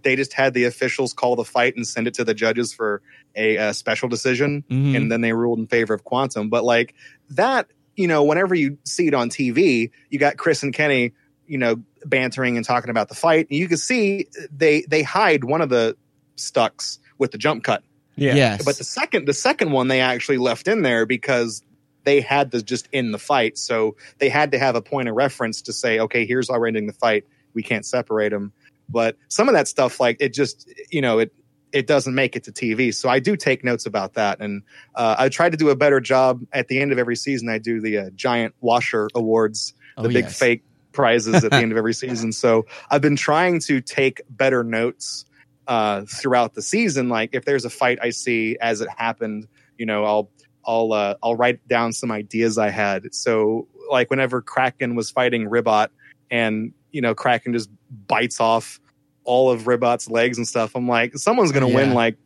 they 0.02 0.14
just 0.14 0.32
had 0.32 0.54
the 0.54 0.64
officials 0.64 1.12
call 1.12 1.34
the 1.34 1.44
fight 1.44 1.74
and 1.74 1.86
send 1.86 2.06
it 2.06 2.14
to 2.14 2.24
the 2.24 2.34
judges 2.34 2.72
for 2.72 3.02
a, 3.38 3.56
uh 3.58 3.72
special 3.72 4.08
decision 4.08 4.64
Mhm. 4.70 4.96
and 4.96 5.12
then 5.12 5.20
they 5.22 5.32
ruled 5.32 5.58
in 5.58 5.66
favor 5.66 5.94
of 5.94 6.04
quantum 6.04 6.48
but 6.50 6.64
like 6.64 6.94
that 7.30 7.68
you 7.96 8.06
know 8.08 8.22
whenever 8.24 8.54
you 8.54 8.76
see 8.84 9.06
it 9.06 9.14
on 9.14 9.30
tv 9.30 9.90
you 10.10 10.18
got 10.18 10.36
chris 10.36 10.62
and 10.62 10.74
kenny 10.74 11.12
you 11.46 11.56
know 11.58 11.76
bantering 12.04 12.56
and 12.56 12.66
talking 12.66 12.90
about 12.90 13.08
the 13.08 13.14
fight 13.14 13.46
and 13.50 13.58
you 13.58 13.68
can 13.68 13.78
see 13.78 14.26
they 14.54 14.82
they 14.88 15.02
hide 15.02 15.44
one 15.44 15.60
of 15.60 15.68
the 15.68 15.96
stucks 16.36 16.98
with 17.18 17.30
the 17.32 17.38
jump 17.38 17.64
cut 17.64 17.82
yeah. 18.16 18.34
Yes. 18.34 18.64
but 18.64 18.76
the 18.76 18.84
second 18.84 19.26
the 19.28 19.32
second 19.32 19.70
one 19.70 19.86
they 19.88 20.00
actually 20.00 20.38
left 20.38 20.66
in 20.68 20.82
there 20.82 21.06
because 21.06 21.62
they 22.04 22.20
had 22.20 22.52
to 22.52 22.62
just 22.62 22.88
end 22.92 23.12
the 23.12 23.18
fight. 23.18 23.58
So 23.58 23.94
they 24.18 24.30
had 24.30 24.52
to 24.52 24.58
have 24.58 24.74
a 24.76 24.80
point 24.80 25.10
of 25.10 25.14
reference 25.14 25.60
to 25.62 25.74
say, 25.74 25.98
okay, 26.00 26.24
here's 26.24 26.48
how 26.48 26.58
we're 26.58 26.68
ending 26.68 26.86
the 26.86 26.94
fight. 26.94 27.26
We 27.52 27.62
can't 27.62 27.84
separate 27.84 28.30
them. 28.30 28.52
But 28.88 29.16
some 29.28 29.46
of 29.48 29.52
that 29.54 29.68
stuff, 29.68 30.00
like 30.00 30.16
it 30.20 30.32
just, 30.32 30.72
you 30.90 31.02
know, 31.02 31.18
it 31.18 31.32
it 31.72 31.86
doesn't 31.86 32.14
make 32.14 32.34
it 32.36 32.44
to 32.44 32.52
TV. 32.52 32.94
So 32.94 33.08
I 33.08 33.18
do 33.18 33.36
take 33.36 33.62
notes 33.64 33.86
about 33.86 34.14
that, 34.14 34.40
and 34.40 34.62
uh, 34.94 35.16
I 35.18 35.28
try 35.28 35.50
to 35.50 35.56
do 35.56 35.70
a 35.70 35.76
better 35.76 36.00
job 36.00 36.42
at 36.52 36.68
the 36.68 36.80
end 36.80 36.92
of 36.92 36.98
every 36.98 37.16
season. 37.16 37.48
I 37.48 37.58
do 37.58 37.80
the 37.80 37.98
uh, 37.98 38.10
giant 38.14 38.54
washer 38.60 39.08
awards, 39.14 39.74
the 39.96 40.02
Oh, 40.04 40.08
big 40.08 40.24
yes. 40.24 40.38
fake 40.38 40.62
prizes 40.92 41.44
at 41.44 41.50
the 41.50 41.56
end 41.58 41.72
of 41.72 41.78
every 41.78 41.94
season. 42.04 42.32
So 42.32 42.66
I've 42.90 43.02
been 43.02 43.16
trying 43.16 43.60
to 43.60 43.80
take 43.80 44.20
better 44.30 44.64
notes 44.64 45.24
uh, 45.66 46.02
throughout 46.06 46.54
the 46.54 46.62
season. 46.62 47.08
Like 47.08 47.30
if 47.34 47.44
there's 47.44 47.64
a 47.64 47.70
fight 47.70 47.98
I 48.02 48.10
see 48.10 48.56
as 48.60 48.80
it 48.80 48.88
happened, 48.96 49.46
you 49.76 49.86
know, 49.86 50.04
I'll 50.04 50.30
I'll 50.66 50.92
uh, 50.92 51.14
I'll 51.22 51.36
write 51.36 51.66
down 51.68 51.92
some 51.92 52.10
ideas 52.10 52.58
I 52.58 52.70
had. 52.70 53.14
So 53.14 53.66
like 53.90 54.10
whenever 54.10 54.40
Kraken 54.42 54.94
was 54.94 55.10
fighting 55.10 55.48
Ribbot, 55.48 55.90
and 56.30 56.72
you 56.92 57.00
know 57.00 57.14
Kraken 57.14 57.52
just 57.52 57.70
bites 58.06 58.40
off 58.40 58.80
all 59.28 59.50
of 59.50 59.66
Ribbot's 59.66 60.08
legs 60.10 60.38
and 60.38 60.48
stuff, 60.48 60.72
I'm 60.74 60.88
like, 60.88 61.16
someone's 61.16 61.52
gonna 61.52 61.68
win 61.68 61.92
like 61.94 62.16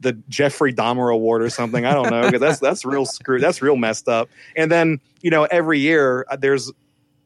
the 0.00 0.12
Jeffrey 0.28 0.72
Dahmer 0.72 1.12
Award 1.12 1.42
or 1.42 1.50
something. 1.50 1.84
I 1.84 1.92
don't 1.92 2.10
know 2.10 2.22
because 2.22 2.40
that's 2.40 2.60
that's 2.60 2.84
real 2.84 3.04
screwed. 3.04 3.42
That's 3.42 3.60
real 3.60 3.76
messed 3.76 4.08
up. 4.08 4.28
And 4.56 4.70
then 4.70 5.00
you 5.20 5.30
know 5.30 5.44
every 5.44 5.80
year 5.80 6.24
uh, 6.30 6.36
there's 6.36 6.72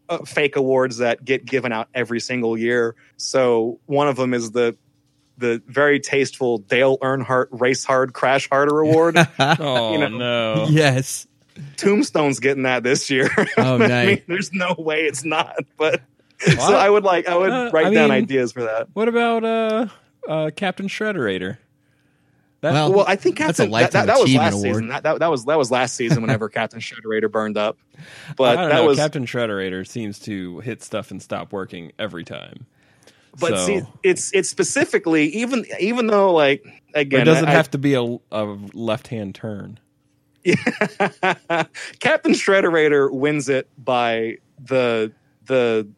uh, 0.09 0.19
fake 0.25 0.57
awards 0.57 0.99
that 0.99 1.25
get 1.25 1.45
given 1.45 1.73
out 1.73 1.89
every 1.95 2.21
single 2.21 2.57
year. 2.57 2.95
So 3.17 3.79
one 3.87 4.09
of 4.09 4.17
them 4.17 4.33
is 4.35 4.51
the 4.53 4.77
the 5.39 5.63
very 5.67 6.01
tasteful 6.01 6.59
Dale 6.59 6.99
Earnhardt 6.99 7.47
Race 7.53 7.85
Hard 7.85 8.13
Crash 8.13 8.49
Harder 8.49 8.81
Award. 8.81 9.17
Oh 9.39 9.93
You 9.93 9.99
know. 9.99 10.09
no. 10.09 10.67
yes. 10.69 11.27
Tombstone's 11.77 12.39
getting 12.41 12.63
that 12.65 12.83
this 12.85 13.11
year. 13.11 13.29
Oh, 13.59 13.75
I 13.75 13.79
mean, 13.79 13.89
nice. 13.89 14.21
there's 14.29 14.53
no 14.53 14.75
way 14.79 15.03
it's 15.05 15.25
not. 15.25 15.57
But 15.77 16.01
so 16.59 16.75
I 16.77 16.89
would 16.89 17.05
like 17.05 17.27
I 17.29 17.37
would 17.37 17.51
Uh, 17.51 17.71
write 17.73 17.87
I 17.87 17.95
down 17.95 18.11
mean- 18.11 18.19
ideas 18.25 18.53
for 18.53 18.63
that. 18.65 18.89
What 18.93 19.09
about 19.09 19.45
uh, 19.45 19.87
uh, 20.29 20.51
Captain 20.55 20.87
Shredderator? 20.89 21.59
That- 22.61 22.73
Well, 22.73 22.93
Well, 22.93 23.05
I 23.09 23.17
think 23.17 23.39
that's 23.39 23.59
a 23.61 23.63
Captain, 23.65 23.71
that, 23.71 23.93
that, 23.93 24.05
lifetime 24.05 24.07
that 24.09 24.15
was 24.19 24.25
achievement 24.25 24.45
last 24.55 24.55
award. 24.65 24.75
season. 24.75 24.89
That, 24.89 25.03
that, 25.05 25.19
that 25.21 25.31
was 25.31 25.45
that 25.47 25.59
was 25.59 25.71
last 25.71 25.95
season. 25.95 26.23
Whenever 26.23 26.49
Captain 26.51 26.81
Shredderator 26.81 27.31
burned 27.31 27.57
up, 27.57 27.79
I 27.97 28.03
but 28.37 28.55
don't 28.57 28.69
that 28.71 28.75
know. 28.77 28.87
was. 28.87 28.99
Captain 28.99 29.27
Shredderator 29.27 29.87
seems 29.87 30.19
to 30.21 30.59
hit 30.61 30.83
stuff 30.83 31.11
and 31.11 31.23
stop 31.23 31.53
working 31.53 31.93
every 31.99 32.25
time. 32.25 32.67
but 33.39 33.51
So- 33.51 33.67
see, 33.67 33.81
it's 34.03 34.33
it's 34.33 34.49
specifically 34.49 35.27
even 35.37 35.67
even 35.81 36.09
though 36.09 36.33
like 36.35 36.65
again, 36.95 37.21
it 37.23 37.25
doesn't 37.25 37.49
I- 37.49 37.53
have 37.53 37.71
to 37.73 37.79
be 37.79 37.95
a, 37.95 38.03
a 38.33 38.45
left 38.75 39.09
hand 39.09 39.35
turn. 39.35 39.79
Yeah. 40.45 40.55
Captain 42.01 42.33
Shredderator 42.33 43.13
wins 43.13 43.49
it 43.49 43.69
by 43.77 44.39
the 44.65 45.13
the 45.47 45.89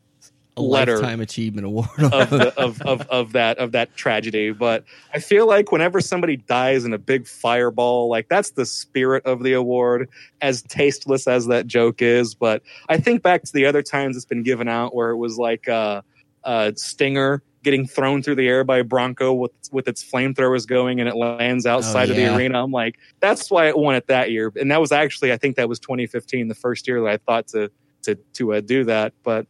A 0.57 0.62
letter 0.62 0.96
lifetime 0.96 1.20
achievement 1.20 1.66
award. 1.66 1.88
of, 1.98 2.30
the, 2.30 2.53
of, 2.61 2.82
of 2.82 3.03
of 3.03 3.32
that 3.32 3.59
of 3.59 3.72
that 3.72 3.96
tragedy. 3.96 4.51
But 4.51 4.84
I 5.14 5.18
feel 5.20 5.46
like 5.46 5.72
whenever 5.72 6.01
somebody 6.01 6.36
dies 6.36 6.84
in 6.84 6.92
a 6.92 6.98
big 6.98 7.26
fireball, 7.26 8.09
like 8.09 8.28
that's 8.28 8.51
the 8.51 8.66
spirit 8.66 9.24
of 9.26 9.42
the 9.42 9.53
award. 9.53 10.09
As 10.40 10.62
tasteless 10.62 11.26
as 11.28 11.46
that 11.46 11.66
joke 11.66 12.03
is, 12.03 12.34
but 12.34 12.62
I 12.88 12.98
think 12.98 13.22
back 13.22 13.42
to 13.44 13.53
the 13.53 13.66
other 13.66 13.82
times 13.82 14.16
it's 14.16 14.24
been 14.24 14.42
given 14.42 14.68
out 14.68 14.94
where 14.94 15.11
it 15.11 15.16
was 15.16 15.38
like 15.38 15.68
uh, 15.68 16.03
uh, 16.44 16.72
Stinger 16.76 17.42
getting 17.62 17.86
thrown 17.86 18.22
through 18.22 18.36
the 18.36 18.48
air 18.48 18.64
by 18.64 18.78
a 18.78 18.84
Bronco 18.84 19.32
with 19.32 19.53
with 19.70 19.86
its 19.86 20.03
flamethrowers 20.03 20.66
going 20.66 21.01
and 21.01 21.09
it 21.09 21.16
lands 21.16 21.66
outside 21.66 22.11
of 22.11 22.16
yeah. 22.16 22.30
the 22.30 22.36
arena. 22.36 22.62
I'm 22.62 22.72
like, 22.72 22.98
that's 23.20 23.51
why 23.51 23.68
it 23.68 23.78
won 23.78 23.94
it 23.94 24.07
that 24.09 24.30
year, 24.30 24.53
and 24.59 24.70
that 24.70 24.80
was 24.80 24.92
actually 24.92 25.32
I 25.32 25.36
think 25.36 25.57
that 25.57 25.68
was 25.68 25.78
2015, 25.78 26.48
the 26.48 26.55
first 26.55 26.88
year 26.88 27.01
that 27.03 27.09
I 27.09 27.16
thought 27.18 27.48
to 27.48 27.70
to 28.03 28.14
to 28.34 28.55
uh, 28.55 28.61
do 28.61 28.84
that, 28.84 29.12
but. 29.22 29.46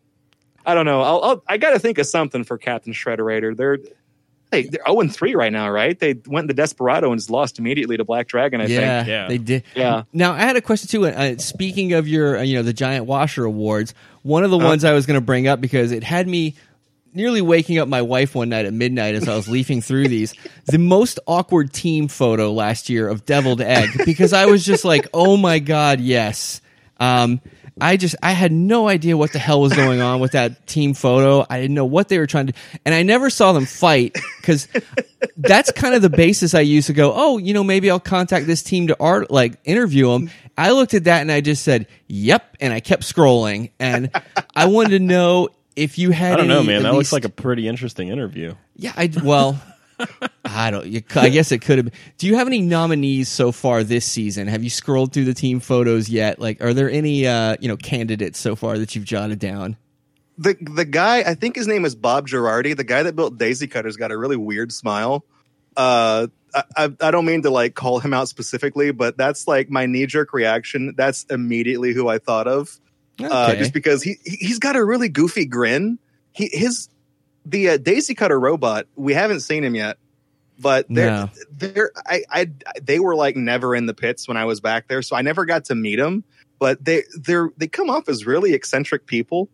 I 0.67 0.75
don't 0.75 0.85
know. 0.85 1.01
I'll, 1.03 1.23
I'll 1.23 1.45
I 1.47 1.59
got 1.59 1.71
to 1.71 1.79
think 1.79 1.99
of 1.99 2.07
something 2.07 2.45
for 2.45 2.59
Captain 2.59 2.93
Shredderator. 2.93 3.57
They're 3.57 3.79
hey, 4.51 4.63
they're 4.63 4.83
zero 4.87 5.01
and 5.01 5.15
three 5.15 5.35
right 5.35 5.53
now, 5.53 5.71
right? 5.71 5.99
They 5.99 6.15
went 6.27 6.49
the 6.49 6.55
Desperado 6.55 7.11
and 7.11 7.21
just 7.21 7.31
lost 7.31 7.59
immediately 7.59 7.97
to 7.97 8.05
Black 8.05 8.27
Dragon. 8.29 8.61
I 8.61 8.67
yeah, 8.67 8.99
think. 8.99 9.09
Yeah. 9.09 9.29
they 9.29 9.39
did. 9.39 9.63
Yeah. 9.75 10.03
Now 10.13 10.33
I 10.33 10.41
had 10.41 10.57
a 10.57 10.61
question 10.61 10.89
too. 10.89 11.07
Uh, 11.07 11.39
speaking 11.39 11.93
of 11.93 12.09
your, 12.09 12.39
uh, 12.39 12.43
you 12.43 12.57
know, 12.57 12.63
the 12.63 12.73
Giant 12.73 13.07
Washer 13.07 13.45
Awards, 13.45 13.95
one 14.23 14.45
of 14.45 14.51
the 14.51 14.59
ones 14.59 14.85
I 14.85 14.93
was 14.93 15.07
going 15.07 15.19
to 15.19 15.25
bring 15.25 15.49
up 15.49 15.61
because 15.61 15.93
it 15.93 16.03
had 16.03 16.29
me 16.29 16.55
nearly 17.13 17.43
waking 17.43 17.79
up 17.79 17.89
my 17.89 18.03
wife 18.03 18.35
one 18.35 18.49
night 18.49 18.67
at 18.67 18.73
midnight 18.73 19.15
as 19.15 19.29
I 19.29 19.35
was 19.35 19.49
leafing 19.49 19.83
through 19.83 20.09
these. 20.09 20.35
The 20.67 20.79
most 20.79 21.19
awkward 21.27 21.73
team 21.73 22.09
photo 22.09 22.53
last 22.53 22.89
year 22.89 23.09
of 23.09 23.25
Deviled 23.25 23.61
Egg 23.61 23.91
because 24.05 24.33
I 24.33 24.47
was 24.47 24.65
just 24.65 24.85
like, 24.85 25.09
oh 25.15 25.37
my 25.37 25.59
god, 25.59 26.01
yes. 26.01 26.61
Um, 26.99 27.41
I 27.81 27.97
just 27.97 28.17
I 28.23 28.33
had 28.33 28.53
no 28.53 28.89
idea 28.89 29.17
what 29.17 29.33
the 29.33 29.39
hell 29.39 29.61
was 29.61 29.75
going 29.75 30.01
on 30.01 30.21
with 30.21 30.33
that 30.33 30.67
team 30.67 30.95
photo. 30.95 31.47
I 31.51 31.61
didn't 31.61 31.75
know 31.75 31.85
what 31.85 32.09
they 32.09 32.19
were 32.19 32.27
trying 32.27 32.49
to, 32.49 32.53
and 32.85 32.95
I 32.95 33.03
never 33.03 33.29
saw 33.31 33.53
them 33.53 33.67
fight 33.67 34.17
because 34.41 34.69
that's 35.37 35.71
kind 35.73 35.95
of 35.95 36.03
the 36.03 36.11
basis 36.11 36.55
I 36.55 36.61
used 36.61 36.87
to 36.87 36.93
go. 36.93 37.13
Oh, 37.15 37.39
you 37.39 37.55
know, 37.55 37.65
maybe 37.65 37.91
I'll 37.91 38.01
contact 38.01 38.47
this 38.47 38.63
team 38.63 38.87
to 38.89 38.97
art 39.01 39.31
like 39.31 39.55
interview 39.65 40.11
them. 40.11 40.31
I 40.57 40.71
looked 40.73 40.95
at 40.95 41.05
that 41.05 41.21
and 41.21 41.31
I 41.31 41.41
just 41.41 41.63
said, 41.63 41.87
"Yep," 42.09 42.57
and 42.61 42.73
I 42.73 42.81
kept 42.81 43.03
scrolling, 43.03 43.71
and 43.79 44.11
I 44.55 44.67
wanted 44.67 44.91
to 44.91 45.01
know 45.01 45.49
if 45.77 45.99
you 45.99 46.11
had. 46.11 46.35
I 46.35 46.37
don't 46.37 46.49
know, 46.49 46.63
man. 46.63 46.79
at 46.79 46.83
That 46.85 46.95
looks 46.95 47.13
like 47.13 47.25
a 47.25 47.31
pretty 47.31 47.69
interesting 47.69 48.09
interview. 48.09 48.55
yeah. 48.77 48.93
I 48.97 49.11
well. 49.23 49.61
I 50.45 50.71
don't. 50.71 50.87
You, 50.87 51.03
I 51.17 51.29
guess 51.29 51.53
it 51.53 51.59
could 51.61 51.79
have. 51.79 51.85
been. 51.87 51.95
Do 52.19 52.27
you 52.27 52.37
have 52.37 52.47
any 52.47 52.61
nominees 52.61 53.29
so 53.29 53.53
far 53.53 53.83
this 53.85 54.05
season? 54.05 54.49
Have 54.49 54.65
you 54.65 54.71
scrolled 54.71 55.13
through 55.13 55.25
the 55.27 55.35
team 55.35 55.61
photos 55.61 56.09
yet? 56.09 56.39
Like, 56.39 56.63
are 56.63 56.75
there 56.75 56.91
any 56.91 57.27
uh, 57.27 57.57
you 57.61 57.69
know 57.69 57.77
candidates 57.77 58.39
so 58.39 58.57
far 58.57 58.79
that 58.79 58.95
you've 58.95 59.05
jotted 59.05 59.39
down? 59.39 59.77
The 60.39 60.57
the 60.61 60.85
guy 60.85 61.19
I 61.19 61.35
think 61.35 61.57
his 61.57 61.67
name 61.67 61.85
is 61.85 61.95
Bob 61.95 62.27
Girardi. 62.29 62.77
The 62.77 62.85
guy 62.85 63.03
that 63.03 63.15
built 63.15 63.37
Daisy 63.39 63.67
Cutter's 63.67 63.97
got 63.97 64.11
a 64.11 64.17
really 64.17 64.37
weird 64.37 64.73
smile. 64.73 65.25
Uh, 65.77 66.27
I, 66.55 66.63
I 66.77 66.93
I 67.01 67.11
don't 67.11 67.27
mean 67.27 67.43
to 67.43 67.51
like 67.51 67.75
call 67.75 68.01
him 68.01 68.13
out 68.15 68.29
specifically, 68.29 68.91
but 68.91 69.17
that's 69.17 69.47
like 69.47 69.71
my 69.71 69.87
knee 69.87 70.07
jerk 70.07 70.33
reaction. 70.33 70.95
That's 70.97 71.25
immediately 71.31 71.93
who 71.93 72.09
I 72.09 72.19
thought 72.19 72.49
of. 72.49 72.81
uh, 73.23 73.55
just 73.55 73.73
because 73.75 74.03
he 74.03 74.17
he- 74.25 74.37
he's 74.47 74.59
got 74.59 74.77
a 74.77 74.85
really 74.85 75.09
goofy 75.11 75.45
grin. 75.45 75.99
He 76.33 76.49
his 76.53 76.89
the 77.45 77.71
uh, 77.71 77.77
Daisy 77.77 78.15
Cutter 78.15 78.39
robot. 78.39 78.87
We 78.97 79.15
haven't 79.15 79.41
seen 79.41 79.65
him 79.65 79.75
yet, 79.75 79.99
but 80.59 80.87
they're 80.89 81.11
No. 81.11 81.31
they're 81.51 81.91
I, 82.07 82.23
I 82.31 82.51
they 82.83 83.01
were 83.01 83.17
like 83.17 83.37
never 83.37 83.75
in 83.75 83.87
the 83.87 83.95
pits 83.95 84.29
when 84.29 84.37
I 84.37 84.45
was 84.45 84.61
back 84.61 84.89
there, 84.89 85.03
so 85.03 85.17
I 85.17 85.23
never 85.23 85.45
got 85.45 85.65
to 85.67 85.75
meet 85.75 85.97
them. 85.97 86.25
But 86.59 86.85
they 86.85 87.05
they're 87.19 87.51
they 87.57 87.69
come 87.69 87.91
off 87.91 88.09
as 88.09 88.27
really 88.27 88.53
eccentric 88.53 89.07
people, 89.07 89.49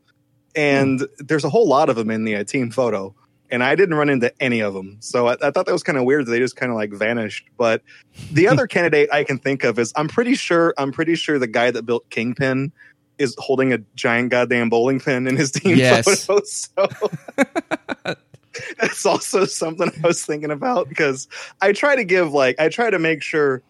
and 0.55 1.07
there's 1.19 1.45
a 1.45 1.51
whole 1.51 1.69
lot 1.69 1.89
of 1.89 1.97
them 1.97 2.11
in 2.11 2.25
the 2.25 2.37
uh, 2.37 2.45
team 2.45 2.71
photo. 2.71 3.15
And 3.49 3.63
I 3.63 3.77
didn't 3.77 3.95
run 3.95 4.09
into 4.09 4.33
any 4.43 4.59
of 4.61 4.75
them, 4.75 4.97
so 4.99 5.29
I, 5.29 5.35
I 5.35 5.53
thought 5.53 5.67
that 5.67 5.73
was 5.73 5.85
kind 5.85 5.97
of 5.97 6.03
weird. 6.03 6.27
that 6.27 6.33
They 6.33 6.41
just 6.41 6.57
kind 6.57 6.73
of 6.73 6.77
like 6.77 6.91
vanished. 6.91 7.47
But 7.57 7.83
the 8.33 8.49
other 8.49 8.67
candidate 8.67 9.09
I 9.13 9.23
can 9.23 9.39
think 9.39 9.63
of 9.63 9.79
is 9.79 9.93
I'm 9.95 10.09
pretty 10.09 10.35
sure 10.35 10.75
I'm 10.77 10.91
pretty 10.91 11.15
sure 11.15 11.39
the 11.39 11.47
guy 11.47 11.71
that 11.71 11.85
built 11.87 12.11
Kingpin 12.11 12.73
is 13.19 13.35
holding 13.39 13.73
a 13.73 13.79
giant 13.95 14.31
goddamn 14.31 14.69
bowling 14.69 15.01
pin 15.01 15.27
in 15.27 15.37
his 15.37 15.51
team 15.51 15.77
Yes. 15.77 16.05
photo. 16.27 16.41
So 16.45 16.89
that's 18.79 19.05
also 19.07 19.45
something 19.45 19.91
I 20.03 20.07
was 20.07 20.25
thinking 20.25 20.51
about 20.51 20.89
because 20.89 21.29
I 21.61 21.73
try 21.73 21.97
to 21.97 22.05
give 22.05 22.33
like 22.33 22.59
I 22.59 22.69
try 22.69 22.91
to 22.91 22.99
make 22.99 23.23
sure 23.23 23.63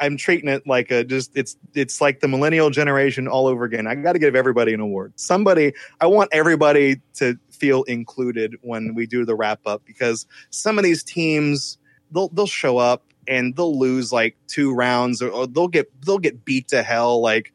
I'm 0.00 0.16
treating 0.16 0.48
it 0.48 0.66
like 0.66 0.90
a 0.90 1.04
just 1.04 1.30
it's 1.36 1.56
it's 1.74 2.00
like 2.00 2.20
the 2.20 2.28
millennial 2.28 2.70
generation 2.70 3.28
all 3.28 3.46
over 3.46 3.64
again. 3.64 3.86
I 3.86 3.94
got 3.94 4.12
to 4.14 4.18
give 4.18 4.34
everybody 4.34 4.74
an 4.74 4.80
award. 4.80 5.12
Somebody 5.16 5.72
I 6.00 6.06
want 6.06 6.30
everybody 6.32 7.00
to 7.14 7.38
feel 7.50 7.84
included 7.84 8.56
when 8.62 8.94
we 8.94 9.06
do 9.06 9.24
the 9.24 9.36
wrap 9.36 9.60
up 9.66 9.82
because 9.86 10.26
some 10.50 10.78
of 10.78 10.84
these 10.84 11.02
teams 11.02 11.78
they'll 12.10 12.28
they'll 12.28 12.46
show 12.46 12.76
up 12.78 13.04
and 13.26 13.56
they'll 13.56 13.78
lose 13.78 14.12
like 14.12 14.36
two 14.48 14.74
rounds 14.74 15.22
or, 15.22 15.30
or 15.30 15.46
they'll 15.46 15.68
get 15.68 15.90
they'll 16.04 16.18
get 16.18 16.44
beat 16.44 16.68
to 16.68 16.82
hell 16.82 17.20
like 17.22 17.53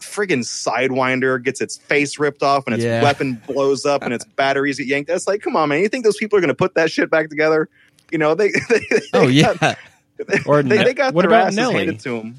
friggin' 0.00 0.40
sidewinder 0.44 1.42
gets 1.42 1.60
its 1.60 1.76
face 1.76 2.18
ripped 2.18 2.42
off 2.42 2.66
and 2.66 2.74
its 2.74 2.84
Yeah. 2.84 3.02
weapon 3.02 3.40
blows 3.46 3.86
up 3.86 4.02
and 4.02 4.12
its 4.12 4.24
batteries 4.24 4.78
get 4.78 4.86
yanked. 4.86 5.08
That's 5.08 5.26
like, 5.26 5.40
come 5.42 5.56
on, 5.56 5.68
man. 5.68 5.80
You 5.80 5.88
think 5.88 6.04
those 6.04 6.16
people 6.16 6.36
are 6.38 6.40
going 6.40 6.48
to 6.48 6.54
put 6.54 6.74
that 6.74 6.90
shit 6.90 7.10
back 7.10 7.28
together? 7.30 7.68
You 8.12 8.18
know, 8.18 8.34
they, 8.34 8.50
they, 8.68 8.78
they 8.90 9.00
Oh 9.14 9.22
got- 9.32 9.32
yeah, 9.32 9.74
Or 10.46 10.62
they, 10.62 10.78
Ne- 10.78 10.84
they 10.84 10.94
got 10.94 11.14
what 11.14 11.22
their 11.22 11.30
about 11.30 11.46
asses 11.48 11.56
Nelly? 11.56 11.74
handed 11.76 12.00
to 12.00 12.10
them. 12.18 12.36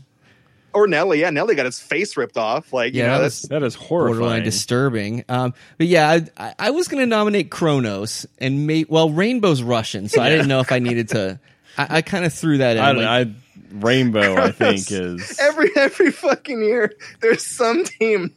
Or 0.73 0.87
Nelly, 0.87 1.21
yeah, 1.21 1.29
Nelly 1.29 1.55
got 1.55 1.65
his 1.65 1.79
face 1.79 2.17
ripped 2.17 2.35
off. 2.37 2.73
Like, 2.73 2.93
you 2.93 2.99
Yeah, 2.99 3.07
know, 3.07 3.13
that 3.13 3.21
that's 3.23 3.41
That 3.47 3.63
is 3.63 3.75
borderline 3.77 4.17
horrifying. 4.19 4.43
disturbing. 4.43 5.25
Um, 5.29 5.53
but 5.77 5.87
yeah, 5.87 6.09
I, 6.09 6.21
I, 6.37 6.53
I 6.59 6.69
was 6.71 6.87
going 6.89 6.99
to 7.01 7.05
nominate 7.05 7.49
Kronos 7.49 8.25
and 8.39 8.67
may, 8.67 8.85
well, 8.87 9.09
Rainbow's 9.09 9.63
Russian, 9.63 10.09
so 10.09 10.21
I 10.21 10.29
didn't 10.29 10.47
know 10.49 10.59
if 10.59 10.71
I 10.73 10.79
needed 10.79 11.09
to. 11.09 11.39
I, 11.77 11.97
I 11.97 12.01
kind 12.01 12.25
of 12.25 12.33
threw 12.33 12.57
that 12.57 12.75
in. 12.77 12.83
I, 12.83 12.91
like- 12.91 13.27
I, 13.27 13.31
Rainbow, 13.83 14.35
I 14.37 14.51
think 14.51 14.91
is 14.91 15.39
every 15.39 15.69
every 15.75 16.11
fucking 16.11 16.61
year. 16.61 16.93
There's 17.21 17.45
some 17.45 17.83
team. 17.83 18.33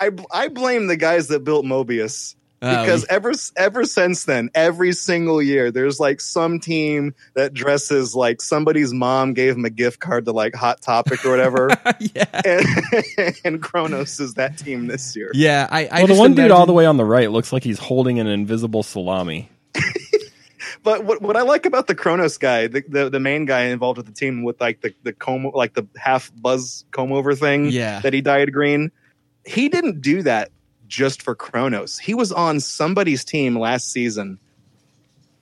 I 0.00 0.10
I 0.32 0.48
blame 0.48 0.86
the 0.86 0.96
guys 0.96 1.28
that 1.28 1.44
built 1.44 1.64
Mobius. 1.64 2.34
Oh, 2.62 2.80
Because 2.80 3.04
ever 3.10 3.32
ever 3.54 3.84
since 3.84 4.24
then, 4.24 4.48
every 4.54 4.92
single 4.94 5.42
year, 5.42 5.70
there's 5.70 6.00
like 6.00 6.22
some 6.22 6.58
team 6.58 7.14
that 7.34 7.52
dresses 7.52 8.14
like 8.14 8.40
somebody's 8.40 8.94
mom 8.94 9.34
gave 9.34 9.54
them 9.54 9.66
a 9.66 9.70
gift 9.70 10.00
card 10.00 10.24
to 10.24 10.32
like 10.32 10.54
Hot 10.54 10.80
Topic 10.80 11.22
or 11.26 11.30
whatever, 11.30 11.68
yeah, 12.00 12.24
and, 12.46 13.34
and 13.44 13.62
Kronos 13.62 14.18
is 14.20 14.34
that 14.34 14.56
team 14.56 14.86
this 14.86 15.14
year. 15.14 15.30
yeah. 15.34 15.68
I, 15.70 15.84
I 15.84 15.88
well, 15.98 16.00
the 16.02 16.06
just 16.08 16.18
one 16.20 16.34
dude 16.34 16.50
all 16.50 16.64
the 16.64 16.72
way 16.72 16.86
on 16.86 16.96
the 16.96 17.04
right 17.04 17.30
looks 17.30 17.52
like 17.52 17.62
he's 17.62 17.78
holding 17.78 18.20
an 18.20 18.26
invisible 18.26 18.82
salami. 18.82 19.50
But 20.86 21.02
what, 21.04 21.20
what 21.20 21.36
I 21.36 21.42
like 21.42 21.66
about 21.66 21.88
the 21.88 21.94
Kronos 21.96 22.38
guy, 22.38 22.68
the, 22.68 22.82
the 22.88 23.10
the 23.10 23.18
main 23.20 23.44
guy 23.44 23.62
involved 23.64 23.96
with 23.96 24.06
the 24.06 24.12
team 24.12 24.44
with 24.44 24.60
like 24.60 24.80
the 24.82 24.94
the 25.02 25.12
comb 25.12 25.50
like 25.52 25.74
the 25.74 25.84
half 25.96 26.30
buzz 26.36 26.84
comb 26.92 27.10
over 27.12 27.34
thing 27.34 27.66
Yeah. 27.66 27.98
that 28.00 28.12
he 28.12 28.20
dyed 28.20 28.52
green, 28.52 28.92
he 29.44 29.68
didn't 29.68 30.00
do 30.00 30.22
that 30.22 30.50
just 30.86 31.22
for 31.22 31.34
Kronos. 31.34 31.98
He 31.98 32.14
was 32.14 32.30
on 32.30 32.60
somebody's 32.60 33.24
team 33.24 33.58
last 33.58 33.90
season. 33.90 34.38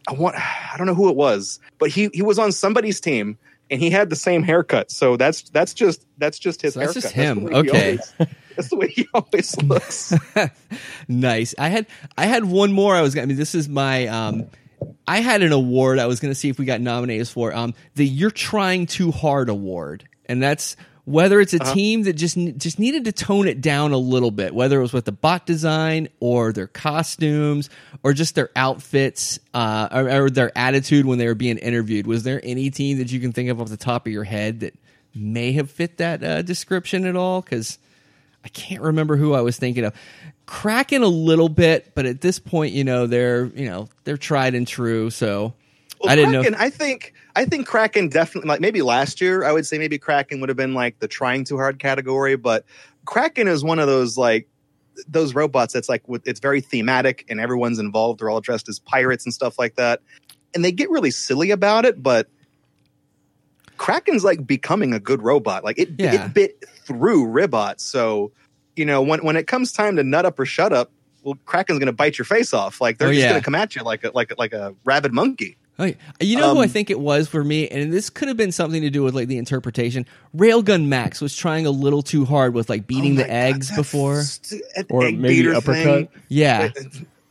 I 0.09 0.15
want 0.15 0.37
I 0.37 0.75
don't 0.79 0.87
know 0.87 0.95
who 0.95 1.11
it 1.11 1.17
was, 1.17 1.61
but 1.79 1.91
he 1.91 2.09
he 2.15 2.23
was 2.23 2.39
on 2.39 2.51
somebody's 2.51 2.99
team 3.01 3.37
and 3.71 3.81
he 3.81 3.91
had 3.91 4.09
the 4.09 4.17
same 4.17 4.43
haircut. 4.43 4.91
So 4.91 5.17
that's 5.19 5.43
that's 5.51 5.75
just 5.75 6.07
that's 6.17 6.39
just 6.39 6.63
his 6.63 6.73
So 6.75 6.81
that's 6.81 6.95
haircut. 6.95 7.03
just 7.03 7.15
him. 7.15 7.41
he 7.49 7.55
Okay. 7.55 7.99
always- 7.99 8.13
that's 8.57 8.69
the 8.71 8.77
way 8.77 8.89
he 8.89 9.07
always 9.13 9.61
looks. 9.63 10.15
nice. 11.09 11.55
I 11.59 11.69
had 11.69 11.87
I 12.17 12.27
had 12.27 12.45
one 12.45 12.73
more. 12.73 12.95
I 12.95 13.03
was. 13.03 13.17
I 13.19 13.25
mean, 13.27 13.37
this 13.37 13.55
is 13.55 13.69
my. 13.69 14.07
Um, 14.07 14.47
I 15.07 15.21
had 15.21 15.43
an 15.43 15.53
award. 15.53 15.99
I 15.99 16.07
was 16.07 16.21
going 16.21 16.31
to 16.31 16.35
see 16.35 16.49
if 16.49 16.59
we 16.59 16.65
got 16.65 16.81
nominated 16.81 17.29
for. 17.29 17.55
Um, 17.55 17.75
the 17.95 18.07
"You're 18.07 18.31
Trying 18.31 18.87
Too 18.87 19.11
Hard" 19.11 19.49
award, 19.49 20.09
and 20.27 20.43
that's 20.43 20.77
whether 21.05 21.39
it's 21.39 21.53
a 21.53 21.59
team 21.59 22.05
that 22.05 22.15
just 22.15 22.37
just 22.57 22.79
needed 22.79 23.05
to 23.05 23.13
tone 23.13 23.47
it 23.47 23.61
down 23.61 23.93
a 23.93 23.99
little 23.99 24.31
bit, 24.31 24.55
whether 24.55 24.79
it 24.79 24.83
was 24.83 24.93
with 24.93 25.05
the 25.05 25.13
bot 25.13 25.45
design 25.45 26.09
or 26.19 26.53
their 26.53 26.67
costumes 26.67 27.69
or 28.03 28.13
just 28.13 28.35
their 28.35 28.51
outfits 28.57 29.39
uh, 29.53 29.89
or, 29.93 30.25
or 30.25 30.31
their 30.31 30.57
attitude 30.57 31.05
when 31.05 31.19
they 31.19 31.27
were 31.27 31.35
being 31.35 31.59
interviewed. 31.59 32.07
Was 32.07 32.23
there 32.23 32.41
any 32.43 32.71
team 32.71 32.99
that 32.99 33.13
you 33.13 33.21
can 33.21 33.33
think 33.33 33.51
of 33.51 33.61
off 33.61 33.69
the 33.69 33.77
top 33.77 34.07
of 34.07 34.13
your 34.13 34.25
head 34.25 34.61
that 34.61 34.75
may 35.15 35.53
have 35.53 35.71
fit 35.71 35.99
that 35.99 36.25
uh, 36.25 36.43
description 36.43 37.07
at 37.07 37.17
all? 37.17 37.43
Because 37.43 37.79
I 38.45 38.49
can't 38.49 38.83
remember 38.83 39.17
who 39.17 39.35
I 39.35 39.43
was 39.43 39.59
thinking 39.59 39.85
of. 39.85 39.95
Kraken 40.47 41.03
a 41.03 41.09
little 41.09 41.49
bit, 41.49 41.93
but 41.95 42.05
at 42.07 42.21
this 42.21 42.39
point, 42.39 42.73
you 42.75 42.85
know, 42.85 43.07
they're 43.07 43.47
you 43.47 43.67
know 43.67 43.89
they're 44.05 44.17
tried 44.19 44.55
and 44.55 44.67
true. 44.69 45.11
So 45.11 45.55
Well, 46.01 46.13
I 46.13 46.17
didn't 46.17 46.33
know- 46.33 46.45
I 46.59 46.71
think 46.71 47.15
I 47.35 47.45
think 47.47 47.67
Kraken 47.67 48.09
definitely 48.09 48.49
like 48.49 48.61
maybe 48.61 48.83
last 48.83 49.21
year 49.21 49.45
I 49.45 49.53
would 49.53 49.67
say 49.67 49.79
maybe 49.79 49.99
Kraken 49.99 50.41
would 50.41 50.49
have 50.51 50.57
been 50.57 50.75
like 50.75 50.99
the 51.01 51.09
trying 51.09 51.45
too 51.45 51.57
hard 51.57 51.79
category, 51.79 52.37
but 52.37 52.65
Kraken 53.07 53.49
is 53.49 53.65
one 53.65 53.79
of 53.79 53.87
those 53.87 54.17
like 54.19 54.47
those 55.09 55.35
robots 55.35 55.73
that's 55.73 55.89
like 55.89 56.03
it's 56.25 56.41
very 56.41 56.61
thematic 56.61 57.25
and 57.29 57.41
everyone's 57.41 57.79
involved. 57.79 58.21
They're 58.21 58.31
all 58.31 58.41
dressed 58.41 58.69
as 58.69 58.79
pirates 58.79 59.25
and 59.25 59.33
stuff 59.35 59.59
like 59.59 59.75
that, 59.77 60.01
and 60.55 60.65
they 60.65 60.71
get 60.73 60.91
really 60.91 61.11
silly 61.11 61.51
about 61.51 61.85
it. 61.85 62.03
But 62.03 62.29
Kraken's 63.77 64.25
like 64.25 64.47
becoming 64.47 64.93
a 64.93 65.01
good 65.01 65.23
robot. 65.23 65.65
Like 65.65 65.79
it, 65.79 65.91
Yeah. 65.99 66.27
it 66.27 66.35
bit 66.35 66.65
through 66.85 67.27
Ribbot. 67.27 67.81
So 67.81 68.31
you 68.77 68.85
know 68.85 69.03
when 69.03 69.25
when 69.25 69.37
it 69.37 69.47
comes 69.47 69.73
time 69.73 69.97
to 69.97 70.05
nut 70.05 70.25
up 70.27 70.39
or 70.39 70.47
shut 70.47 70.73
up, 70.73 70.91
well, 71.23 71.37
Kraken's 71.47 71.79
going 71.79 71.87
to 71.87 71.93
bite 71.93 72.19
your 72.19 72.25
face 72.25 72.53
off. 72.53 72.81
Like 72.81 72.99
they're 72.99 73.09
Oh, 73.09 73.13
just 73.13 73.23
yeah. 73.23 73.31
going 73.31 73.41
to 73.41 73.45
come 73.45 73.55
at 73.55 73.75
you 73.77 73.83
like 73.83 74.05
a 74.05 74.11
like 74.15 74.31
a, 74.33 74.35
like 74.39 74.53
a 74.53 74.75
rabid 74.85 75.13
monkey. 75.13 75.57
Oh, 75.77 75.87
yeah. 75.87 75.95
You 76.21 76.37
know 76.37 76.55
who 76.55 76.61
I 76.61 76.65
Um, 76.65 76.69
think 76.69 76.89
it 76.89 77.01
was 77.01 77.27
for 77.27 77.43
me, 77.43 77.67
and 77.67 77.93
this 77.93 78.09
could 78.09 78.29
have 78.29 78.37
been 78.37 78.53
something 78.53 78.83
to 78.83 78.91
do 78.91 79.03
with 79.03 79.13
like 79.15 79.27
the 79.27 79.39
interpretation. 79.39 80.07
Railgun 80.37 80.87
Max 80.87 81.21
was 81.21 81.35
trying 81.35 81.67
a 81.67 81.71
little 81.73 82.01
too 82.03 82.25
hard 82.25 82.55
with 82.55 82.69
like 82.71 82.87
beating 82.87 83.15
Oh 83.15 83.23
the 83.23 83.25
God, 83.25 83.31
eggs 83.33 83.75
before. 83.75 84.23
st- 84.23 84.63
Or 84.89 85.07
egg 85.07 85.19
maybe 85.19 85.49
uppercut. 85.51 85.75
thing. 85.85 86.09
Yeah, 86.29 86.71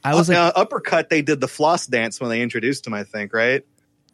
I 0.03 0.15
was 0.15 0.27
like, 0.27 0.37
uh, 0.37 0.51
uppercut. 0.57 1.09
They 1.09 1.21
did 1.21 1.39
the 1.39 1.47
floss 1.47 1.87
dance 1.87 2.19
when 2.19 2.29
they 2.29 2.41
introduced 2.41 2.85
him. 2.85 2.93
I 2.93 3.05
think 3.05 3.33
right. 3.33 3.65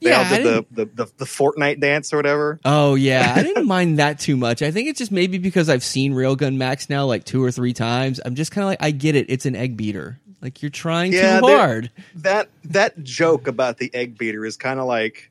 They 0.01 0.11
yeah, 0.11 0.17
all 0.17 0.29
did 0.29 0.45
the, 0.45 0.65
the, 0.71 0.85
the 0.85 1.11
the 1.17 1.25
Fortnite 1.25 1.81
dance 1.81 2.13
or 2.13 2.17
whatever. 2.17 2.59
Oh 2.63 2.95
yeah, 2.95 3.33
I 3.35 3.43
didn't 3.43 3.67
mind 3.67 3.99
that 3.99 4.19
too 4.19 4.37
much. 4.37 4.61
I 4.61 4.71
think 4.71 4.87
it's 4.87 4.99
just 4.99 5.11
maybe 5.11 5.37
because 5.37 5.67
I've 5.67 5.83
seen 5.83 6.13
Railgun 6.13 6.55
Max 6.55 6.89
now 6.89 7.05
like 7.05 7.25
two 7.25 7.43
or 7.43 7.51
three 7.51 7.73
times. 7.73 8.21
I'm 8.23 8.35
just 8.35 8.51
kind 8.51 8.63
of 8.63 8.69
like, 8.69 8.81
I 8.81 8.91
get 8.91 9.15
it. 9.15 9.25
It's 9.29 9.45
an 9.45 9.55
egg 9.55 9.75
beater. 9.75 10.19
Like 10.41 10.61
you're 10.61 10.69
trying 10.71 11.11
Yeah, 11.11 11.41
too 11.41 11.47
hard. 11.47 11.91
That 12.15 12.49
that 12.65 13.03
joke 13.03 13.47
about 13.47 13.77
the 13.77 13.93
egg 13.93 14.17
beater 14.17 14.45
is 14.45 14.55
kind 14.55 14.79
of 14.79 14.85
like 14.85 15.28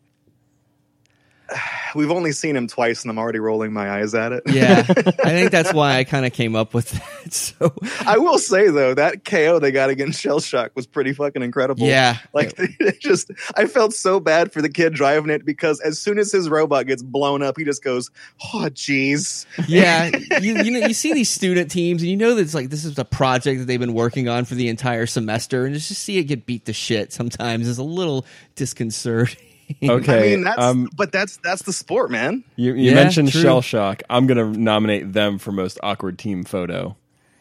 we've 1.95 2.11
only 2.11 2.33
seen 2.33 2.57
him 2.57 2.67
twice, 2.67 3.03
and 3.03 3.11
I'm 3.11 3.19
already 3.19 3.39
rolling 3.39 3.73
my 3.73 3.91
eyes 3.91 4.15
at 4.15 4.33
it. 4.33 4.43
Yeah, 4.47 4.85
I 4.89 5.31
think 5.31 5.51
that's 5.51 5.73
why 5.73 5.97
I 5.97 6.05
kind 6.05 6.27
of 6.27 6.33
came 6.33 6.55
up 6.57 6.75
with 6.75 6.91
that. 6.91 7.33
So 7.33 7.75
I 8.07 8.19
will 8.19 8.39
say 8.39 8.69
though 8.71 8.95
that 8.95 9.25
KO 9.25 9.59
they 9.59 9.71
got 9.71 9.91
against 9.91 10.21
Shell 10.21 10.41
Shock 10.41 10.73
was 10.75 10.87
pretty 10.87 11.13
fucking 11.13 11.43
incredible. 11.43 11.87
yeah, 11.87 12.19
Like 12.33 12.55
it 12.59 13.01
just, 13.01 13.31
I 13.55 13.67
felt 13.67 13.93
so 13.93 14.21
bad 14.21 14.53
for 14.53 14.63
the 14.63 14.69
kid 14.69 14.95
driving 14.95 15.31
it 15.31 15.45
because 15.45 15.81
as 15.81 15.99
soon 15.99 16.19
as 16.19 16.33
his 16.33 16.49
robot 16.49 16.87
gets 16.87 17.03
blown 17.03 17.43
up, 17.43 17.57
he 17.59 17.65
just 17.65 17.83
goes, 17.83 18.11
"Oh, 18.55 18.69
jeez." 18.71 19.47
yeah. 19.67 20.11
You 20.41 20.63
you 20.63 20.71
know 20.71 20.87
you 20.87 20.95
see 20.95 21.13
these 21.15 21.31
student 21.31 21.71
teams 21.71 22.03
and 22.03 22.11
you 22.11 22.17
know 22.17 22.35
that 22.35 22.43
it's 22.43 22.55
like 22.55 22.71
this 22.71 22.85
is 22.85 22.97
a 22.99 23.05
project 23.05 23.61
that 23.61 23.67
they've 23.67 23.81
been 23.81 23.95
working 23.95 24.29
on 24.29 24.45
for 24.45 24.55
the 24.55 24.69
entire 24.69 25.07
semester, 25.07 25.65
and 25.65 25.75
just 25.75 25.89
to 25.89 25.95
see 25.95 26.19
it 26.19 26.25
get 26.25 26.47
beat 26.47 26.65
to 26.67 26.73
shit 26.73 27.13
sometimes 27.13 27.67
is 27.67 27.79
a 27.79 27.83
little 27.83 28.25
disconcerting. 28.55 29.48
Okay. 29.83 30.33
I 30.33 30.37
mean, 30.37 30.45
that's, 30.45 30.59
um, 30.61 30.89
but 30.97 31.13
that's 31.13 31.37
that's 31.39 31.63
the 31.63 31.73
sport, 31.73 32.11
man. 32.11 32.43
you 32.57 32.73
you 32.75 32.91
Yeah, 32.91 32.95
mentioned 32.95 33.31
true. 33.33 33.43
Shell 33.43 33.63
Shock. 33.63 34.03
I'm 34.09 34.27
gonna 34.27 34.47
nominate 34.47 35.13
them 35.13 35.39
for 35.39 35.53
most 35.53 35.79
awkward 35.83 36.19
team 36.19 36.45
photo. 36.45 36.97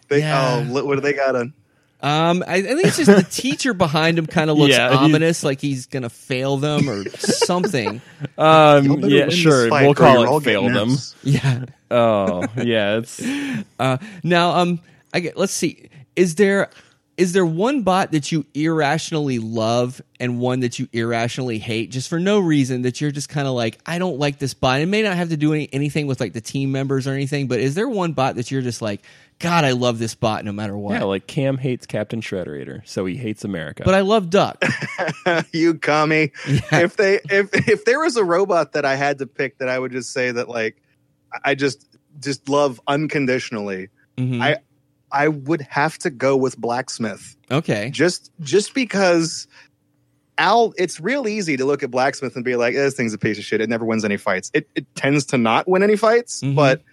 They, 0.09 0.19
Yeah. 0.19 0.65
Oh, 0.69 0.73
what 0.84 0.95
do 0.95 1.01
they 1.01 1.13
got 1.13 1.36
on? 1.36 1.53
Um, 1.99 2.43
I, 2.47 2.57
I 2.57 2.61
think 2.61 2.86
it's 2.86 2.97
just 2.97 3.09
the 3.09 3.23
teacher 3.41 3.73
behind 3.73 4.19
him 4.19 4.28
kind 4.28 4.49
of 4.51 4.57
looks 4.57 4.71
Yeah, 4.71 4.89
he's- 4.89 5.01
ominous, 5.01 5.43
like 5.43 5.59
he's 5.59 5.88
gonna 5.88 6.09
fail 6.09 6.57
them 6.57 6.88
or 6.89 7.03
something. 7.17 8.01
Um, 8.38 8.99
yeah, 8.99 9.30
sure. 9.30 9.69
We'll 9.71 9.95
call 9.95 10.38
it 10.38 10.43
fail 10.43 10.69
them. 10.69 10.91
Fs. 10.91 11.15
Yeah. 11.23 11.65
Oh, 11.89 12.43
yeah. 12.57 12.97
It's 12.97 13.19
Uh, 13.80 13.97
now, 14.23 14.51
um, 14.57 14.80
I 15.13 15.21
get. 15.21 15.38
Let's 15.38 15.53
see. 15.53 15.89
Is 16.15 16.36
there 16.36 16.69
is 17.18 17.34
there 17.34 17.45
one 17.45 17.82
bot 17.82 18.11
that 18.11 18.32
you 18.32 18.45
irrationally 18.53 19.39
love 19.39 20.01
and 20.20 20.39
one 20.39 20.59
that 20.59 20.78
you 20.78 20.88
irrationally 20.93 21.57
hate, 21.57 21.89
just 21.89 22.09
for 22.09 22.20
no 22.20 22.39
reason? 22.39 22.84
That 22.84 23.01
you're 23.01 23.09
just 23.11 23.28
kind 23.28 23.47
of 23.47 23.53
like, 23.55 23.80
I 23.88 23.97
don't 23.97 24.20
like 24.20 24.38
this 24.38 24.53
bot. 24.53 24.82
It 24.82 24.86
may 24.86 25.01
not 25.01 25.15
have 25.18 25.30
to 25.30 25.38
do 25.38 25.53
any, 25.53 25.68
anything 25.74 26.05
with 26.05 26.20
like 26.20 26.34
the 26.34 26.41
team 26.41 26.72
members 26.72 27.07
or 27.07 27.13
anything, 27.13 27.47
but 27.47 27.59
is 27.59 27.74
there 27.74 27.89
one 27.89 28.13
bot 28.13 28.36
that 28.36 28.51
you're 28.51 28.61
just 28.61 28.82
like, 28.84 29.01
God, 29.39 29.65
I 29.65 29.72
love 29.72 29.97
this 29.99 30.13
bot 30.15 30.45
no 30.45 30.51
matter 30.51 30.78
what. 30.78 30.93
yeah. 30.93 31.03
Like 31.05 31.26
Cam 31.28 31.57
hates 31.57 31.86
Captain 31.88 32.22
Shredderator, 32.22 32.88
so 32.88 33.05
he 33.05 33.15
hates 33.18 33.43
America. 33.43 33.84
but 33.84 33.93
I 33.95 34.01
love 34.01 34.30
Duck. 34.30 34.63
you 35.51 35.74
commie. 35.76 36.32
Yeah. 36.47 36.61
If 36.80 36.97
they 36.97 37.20
if 37.30 37.49
if 37.68 37.86
there 37.86 37.99
was 37.99 38.15
a 38.15 38.24
robot 38.24 38.74
that 38.74 38.86
I 38.86 38.95
had 38.95 39.18
to 39.20 39.28
pick 39.28 39.57
that 39.59 39.70
I 39.70 39.78
would 39.78 39.91
just 39.91 40.11
say 40.11 40.32
that 40.32 40.49
like 40.49 40.82
I 41.43 41.53
just 41.55 41.86
just 42.20 42.47
love 42.49 42.80
unconditionally, 42.88 43.89
Mhm. 44.18 44.41
I 44.41 44.57
I 45.12 45.28
would 45.30 45.62
have 45.62 45.97
to 45.99 46.10
go 46.10 46.36
with 46.36 46.58
Blacksmith. 46.58 47.36
okay. 47.51 47.89
Just 47.91 48.32
just 48.41 48.74
because 48.74 49.47
Al, 50.38 50.74
it's 50.78 50.99
real 50.99 51.28
easy 51.28 51.58
to 51.58 51.66
look 51.66 51.82
at 51.82 51.89
Blacksmith 51.89 52.36
and 52.36 52.45
be 52.45 52.55
like, 52.55 52.76
"Eh, 52.76 52.80
this 52.80 52.93
thing's 52.93 53.14
a 53.14 53.18
piece 53.18 53.38
of 53.39 53.43
shit. 53.43 53.60
It 53.62 53.70
never 53.70 53.86
wins 53.86 54.05
any 54.05 54.18
fights. 54.18 54.51
It 54.53 54.70
it 54.76 54.86
tends 54.95 55.26
to 55.28 55.38
not 55.38 55.68
win 55.68 55.82
any 55.82 55.95
fights, 55.95 56.41
Mhm. 56.41 56.55
but 56.55 56.84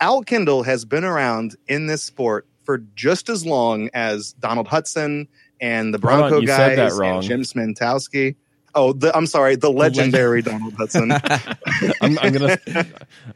Al 0.00 0.22
Kindle 0.22 0.62
has 0.64 0.84
been 0.84 1.04
around 1.04 1.56
in 1.68 1.86
this 1.86 2.02
sport 2.02 2.46
for 2.64 2.78
just 2.94 3.30
as 3.30 3.46
long 3.46 3.88
as 3.94 4.32
Donald 4.34 4.68
Hudson 4.68 5.26
and 5.60 5.94
the 5.94 5.98
Hold 5.98 6.12
on, 6.12 6.18
Bronco 6.20 6.40
you 6.40 6.46
guys 6.48 6.56
said 6.56 6.78
that 6.78 6.92
wrong. 6.92 7.18
and 7.18 7.22
Jim 7.22 7.42
Smentowski. 7.42 8.34
Oh, 8.76 8.92
the, 8.92 9.16
I'm 9.16 9.26
sorry, 9.26 9.56
the 9.56 9.72
legendary 9.72 10.42
Donald 10.42 10.74
Hudson 10.74 11.10
I'm, 12.02 12.18
I'm 12.18 12.32
gonna 12.32 12.58
I'm 12.68 12.84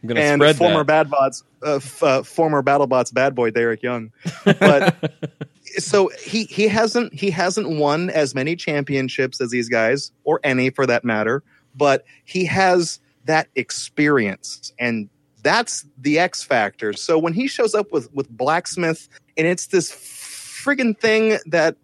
gonna 0.06 0.20
and 0.20 0.38
spread 0.38 0.56
former 0.56 0.84
that. 0.84 1.08
BadBots, 1.08 1.42
uh, 1.66 1.76
f- 1.76 2.02
uh, 2.02 2.22
former 2.22 2.62
BattleBots 2.62 3.14
bad 3.14 3.34
boy 3.34 3.50
Derek 3.50 3.82
Young. 3.82 4.12
But 4.44 5.14
so 5.78 6.10
he 6.22 6.44
he 6.44 6.68
hasn't 6.68 7.14
he 7.14 7.30
hasn't 7.30 7.70
won 7.70 8.10
as 8.10 8.34
many 8.34 8.54
championships 8.54 9.40
as 9.40 9.50
these 9.50 9.70
guys 9.70 10.12
or 10.24 10.40
any 10.44 10.68
for 10.68 10.84
that 10.86 11.06
matter, 11.06 11.42
but 11.74 12.04
he 12.26 12.44
has 12.44 13.00
that 13.24 13.48
experience 13.56 14.74
and 14.78 15.08
that's 15.42 15.86
the 15.96 16.18
X 16.18 16.42
factor. 16.42 16.92
So 16.92 17.18
when 17.18 17.32
he 17.32 17.48
shows 17.48 17.74
up 17.74 17.92
with 17.92 18.12
with 18.12 18.28
blacksmith 18.28 19.08
and 19.38 19.46
it's 19.46 19.68
this 19.68 19.90
friggin' 19.90 20.98
thing 20.98 21.38
that 21.46 21.76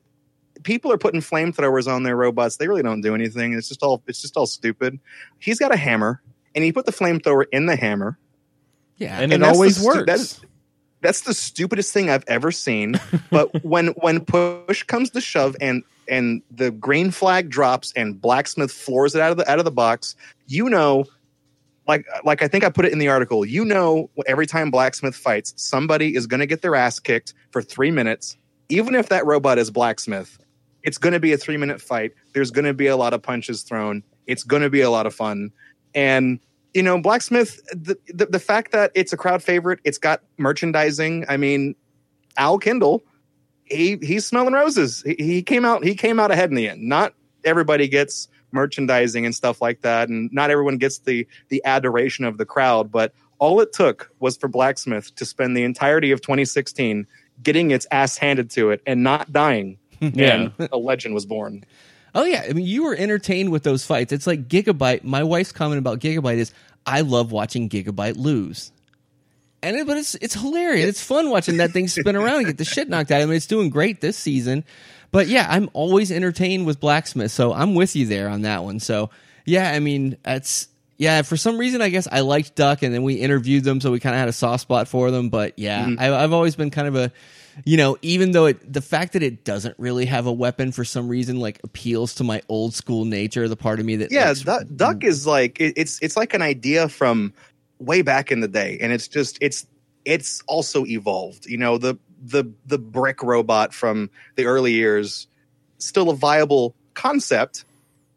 people 0.67 0.93
are 0.93 0.99
putting 0.99 1.21
flamethrowers 1.21 1.87
on 1.87 2.03
their 2.03 2.17
robots, 2.17 2.57
they 2.57 2.67
really 2.67 2.83
don't 2.83 3.01
do 3.01 3.15
anything. 3.15 3.55
It's 3.55 3.69
just 3.69 3.83
all 3.83 4.03
it's 4.07 4.21
just 4.21 4.37
all 4.37 4.47
stupid. 4.47 4.99
He's 5.39 5.59
got 5.59 5.73
a 5.73 5.77
hammer 5.77 6.21
and 6.55 6.65
he 6.65 6.73
put 6.73 6.85
the 6.85 6.93
flamethrower 6.93 7.45
in 7.53 7.67
the 7.67 7.77
hammer 7.77 8.19
Yeah. 8.99 9.19
And 9.21 9.33
it 9.33 9.43
always 9.43 9.77
stu- 9.77 9.87
works. 9.87 10.07
that 10.07 10.19
is- 10.21 10.41
that's 11.03 11.21
the 11.21 11.35
stupidest 11.35 11.93
thing 11.93 12.11
I've 12.11 12.25
ever 12.27 12.51
seen. 12.51 12.99
But 13.31 13.63
when 13.65 13.89
when 14.05 14.25
push 14.25 14.83
comes 14.83 15.11
to 15.11 15.21
shove 15.21 15.55
and 15.61 15.85
and 16.09 16.43
the 16.51 16.71
green 16.71 17.11
flag 17.13 17.49
drops 17.51 17.93
and 17.95 18.21
blacksmith 18.21 18.73
floors 18.73 19.15
it 19.15 19.21
out 19.21 19.31
of 19.31 19.37
the 19.37 19.49
out 19.49 19.59
of 19.59 19.65
the 19.65 19.71
box, 19.71 20.17
you 20.49 20.69
know, 20.69 21.05
like 21.87 22.07
like 22.25 22.43
I 22.43 22.49
think 22.49 22.65
I 22.65 22.71
put 22.71 22.87
it 22.87 22.93
in 22.93 22.99
the 22.99 23.09
article. 23.09 23.45
You 23.45 23.65
know, 23.65 24.11
every 24.27 24.47
time 24.47 24.71
blacksmith 24.73 25.15
fights, 25.15 25.53
somebody 25.57 26.17
is 26.17 26.27
going 26.27 26.41
to 26.41 26.47
get 26.47 26.63
their 26.63 26.75
ass 26.75 26.99
kicked 26.99 27.35
for 27.53 27.63
three 27.63 27.91
minutes, 27.93 28.37
even 28.69 28.95
if 28.97 29.09
that 29.11 29.25
robot 29.27 29.59
is 29.59 29.71
blacksmith. 29.71 30.39
It's 30.87 30.99
going 30.99 31.13
to 31.13 31.21
be 31.21 31.33
a 31.33 31.37
three 31.37 31.59
minute 31.59 31.83
fight. 31.83 32.13
There's 32.33 32.51
going 32.51 32.65
to 32.65 32.73
be 32.73 32.87
a 32.87 32.97
lot 32.97 33.13
of 33.13 33.21
punches 33.21 33.63
thrown. 33.63 34.03
It's 34.27 34.45
going 34.45 34.63
to 34.63 34.71
be 34.71 34.81
a 34.81 34.89
lot 34.89 35.05
of 35.05 35.15
fun, 35.15 35.51
and 35.95 36.41
you 36.73 36.83
know, 36.83 37.01
blacksmith. 37.01 37.61
The, 37.73 37.99
the 38.09 38.27
the 38.27 38.39
fact 38.39 38.73
that 38.73 38.93
it's 38.95 39.13
a 39.13 39.17
crowd 39.17 39.43
favorite, 39.43 39.81
it's 39.85 39.99
got 39.99 40.23
merchandising. 40.39 41.27
I 41.29 41.37
mean, 41.37 41.75
Al 42.37 42.59
Kindle, 42.59 43.05
he 43.65 43.99
he's 44.01 44.25
smelling 44.25 44.55
roses. 44.55 45.03
He, 45.05 45.17
he 45.19 45.43
came 45.43 45.65
out 45.65 45.85
he 45.85 45.95
came 45.95 46.21
out 46.21 46.31
ahead 46.31 46.51
in 46.51 46.57
the 46.57 46.69
end. 46.69 46.83
Not 46.83 47.15
everybody 47.45 47.89
gets 47.89 48.29
merchandising 48.53 49.27
and 49.27 49.35
stuff 49.35 49.61
like 49.61 49.83
that, 49.83 50.09
and 50.09 50.33
not 50.33 50.51
everyone 50.51 50.79
gets 50.79 50.99
the 50.99 51.27
the 51.49 51.63
adoration 51.65 52.25
of 52.25 52.39
the 52.39 52.47
crowd. 52.47 52.93
But 52.93 53.13
all 53.39 53.61
it 53.61 53.73
took 53.73 54.11
was 54.21 54.37
for 54.37 54.47
blacksmith 54.47 55.15
to 55.17 55.25
spend 55.25 55.57
the 55.57 55.65
entirety 55.65 56.13
of 56.13 56.21
2016 56.21 57.07
getting 57.43 57.71
its 57.71 57.87
ass 57.91 58.17
handed 58.17 58.51
to 58.51 58.71
it 58.71 58.83
and 58.87 59.03
not 59.03 59.33
dying. 59.33 59.79
Yeah. 60.01 60.51
and 60.59 60.69
a 60.73 60.79
legend 60.79 61.15
was 61.15 61.27
born. 61.27 61.65
Oh 62.15 62.25
yeah, 62.25 62.47
I 62.49 62.53
mean 62.53 62.67
you 62.67 62.85
were 62.85 62.95
entertained 62.95 63.51
with 63.51 63.63
those 63.63 63.85
fights. 63.85 64.13
It's 64.13 64.27
like 64.27 64.49
Gigabyte. 64.49 65.05
My 65.05 65.23
wife's 65.23 65.53
comment 65.53 65.79
about 65.79 66.01
Gigabyte 66.01 66.39
is 66.39 66.53
I 66.87 67.03
love 67.03 67.33
watching 67.33 67.69
Gigabyte 67.69 68.17
lose. 68.17 68.73
And 69.63 69.77
it, 69.77 69.87
but 69.87 69.97
it's 69.97 70.15
it's 70.17 70.35
hilarious. 70.35 70.87
It's 70.87 71.03
fun 71.03 71.31
watching 71.31 71.59
that 71.59 71.73
thing 71.73 71.89
spin 71.89 72.17
around 72.17 72.39
and 72.39 72.47
get 72.47 72.59
the 72.59 72.65
shit 72.65 72.89
knocked 72.89 73.11
out. 73.11 73.17
of 73.17 73.21
it. 73.21 73.25
I 73.25 73.27
mean, 73.27 73.37
it's 73.37 73.47
doing 73.47 73.71
great 73.71 74.01
this 74.01 74.17
season. 74.17 74.65
But 75.11 75.29
yeah, 75.29 75.47
I'm 75.49 75.71
always 75.73 76.13
entertained 76.13 76.67
with 76.67 76.81
Blacksmith, 76.81 77.31
so 77.31 77.53
I'm 77.53 77.75
with 77.75 77.97
you 77.97 78.07
there 78.07 78.29
on 78.29 78.43
that 78.43 78.65
one. 78.65 78.81
So 78.81 79.11
yeah, 79.45 79.71
I 79.71 79.81
mean, 79.81 80.17
that's 80.23 80.69
yeah. 80.99 81.23
For 81.23 81.37
some 81.37 81.59
reason, 81.59 81.83
I 81.83 81.89
guess 81.89 82.07
I 82.11 82.21
liked 82.21 82.55
Duck, 82.55 82.83
and 82.83 82.95
then 82.95 83.03
we 83.03 83.15
interviewed 83.15 83.65
them, 83.65 83.81
so 83.81 83.91
we 83.91 84.01
kind 84.01 84.15
of 84.15 84.21
had 84.21 84.29
a 84.29 84.33
soft 84.33 84.63
spot 84.63 84.89
for 84.89 85.11
them. 85.11 85.29
But 85.31 85.59
yeah, 85.59 85.85
mm-hmm. 85.85 86.01
I, 86.01 86.23
I've 86.23 86.33
always 86.33 86.57
been 86.57 86.71
kind 86.71 86.89
of 86.89 86.97
a 86.97 87.13
you 87.65 87.77
know, 87.77 87.97
even 88.03 88.33
though 88.33 88.47
it, 88.47 88.73
the 88.73 88.83
fact 88.83 89.13
that 89.15 89.23
it 89.23 89.45
doesn't 89.45 89.79
really 89.79 90.07
have 90.07 90.27
a 90.27 90.33
weapon 90.33 90.73
for 90.73 90.85
some 90.85 91.09
reason, 91.09 91.41
like 91.41 91.61
appeals 91.65 92.15
to 92.17 92.25
my 92.25 92.43
old 92.49 92.75
school 92.75 93.05
nature, 93.05 93.49
the 93.49 93.57
part 93.57 93.81
of 93.81 93.87
me 93.87 93.97
that 93.97 94.13
yeah 94.13 94.29
likes- 94.29 94.43
duck, 94.43 94.65
duck 94.75 95.05
is 95.05 95.27
like 95.27 95.61
it, 95.61 95.75
it's 95.77 96.01
it's 96.03 96.17
like 96.17 96.35
an 96.35 96.43
idea 96.43 96.89
from 96.89 97.33
way 97.79 98.03
back 98.03 98.33
in 98.33 98.41
the 98.41 98.49
day 98.49 98.79
and 98.81 98.93
it's 98.93 99.07
just 99.07 99.39
it's 99.43 99.67
it's 100.07 100.43
also 100.47 100.87
evolved 100.87 101.45
you 101.45 101.59
know 101.59 101.77
the 101.77 101.95
the 102.23 102.45
the 102.65 102.79
brick 102.79 103.23
robot 103.23 103.75
from 103.75 104.09
the 104.37 104.47
early 104.47 104.73
years 104.73 105.27
still 105.79 106.09
a 106.09 106.17
viable 106.17 106.75
concept 106.95 107.67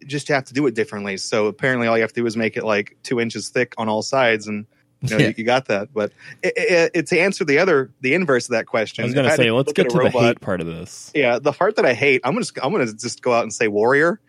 just 0.05 0.27
have 0.27 0.45
to 0.45 0.53
do 0.53 0.65
it 0.67 0.75
differently. 0.75 1.17
So 1.17 1.47
apparently, 1.47 1.87
all 1.87 1.97
you 1.97 2.01
have 2.01 2.13
to 2.13 2.21
do 2.21 2.25
is 2.25 2.37
make 2.37 2.57
it 2.57 2.63
like 2.63 2.97
two 3.03 3.19
inches 3.19 3.49
thick 3.49 3.73
on 3.77 3.89
all 3.89 4.01
sides, 4.01 4.47
and 4.47 4.65
you 5.01 5.09
know 5.09 5.17
Yeah. 5.17 5.27
you, 5.27 5.33
you 5.37 5.43
got 5.43 5.67
that. 5.67 5.93
But 5.93 6.11
it, 6.43 6.53
it, 6.55 6.91
it, 6.93 7.07
to 7.07 7.19
answer 7.19 7.45
the 7.45 7.59
other, 7.59 7.91
the 8.01 8.13
inverse 8.13 8.45
of 8.45 8.51
that 8.51 8.65
question, 8.65 9.03
I 9.03 9.05
was 9.05 9.15
gonna 9.15 9.35
say, 9.35 9.51
let's 9.51 9.73
get 9.73 9.89
to 9.89 9.99
a 9.99 10.03
the 10.03 10.09
hate 10.09 10.41
part 10.41 10.61
of 10.61 10.67
this. 10.67 11.11
Yeah, 11.15 11.39
the 11.39 11.51
part 11.51 11.75
that 11.77 11.85
I 11.85 11.93
hate, 11.93 12.21
I'm 12.23 12.35
just 12.37 12.57
I'm 12.61 12.71
gonna 12.71 12.91
just 12.93 13.21
go 13.21 13.33
out 13.33 13.43
and 13.43 13.53
say 13.53 13.67
warrior. 13.67 14.19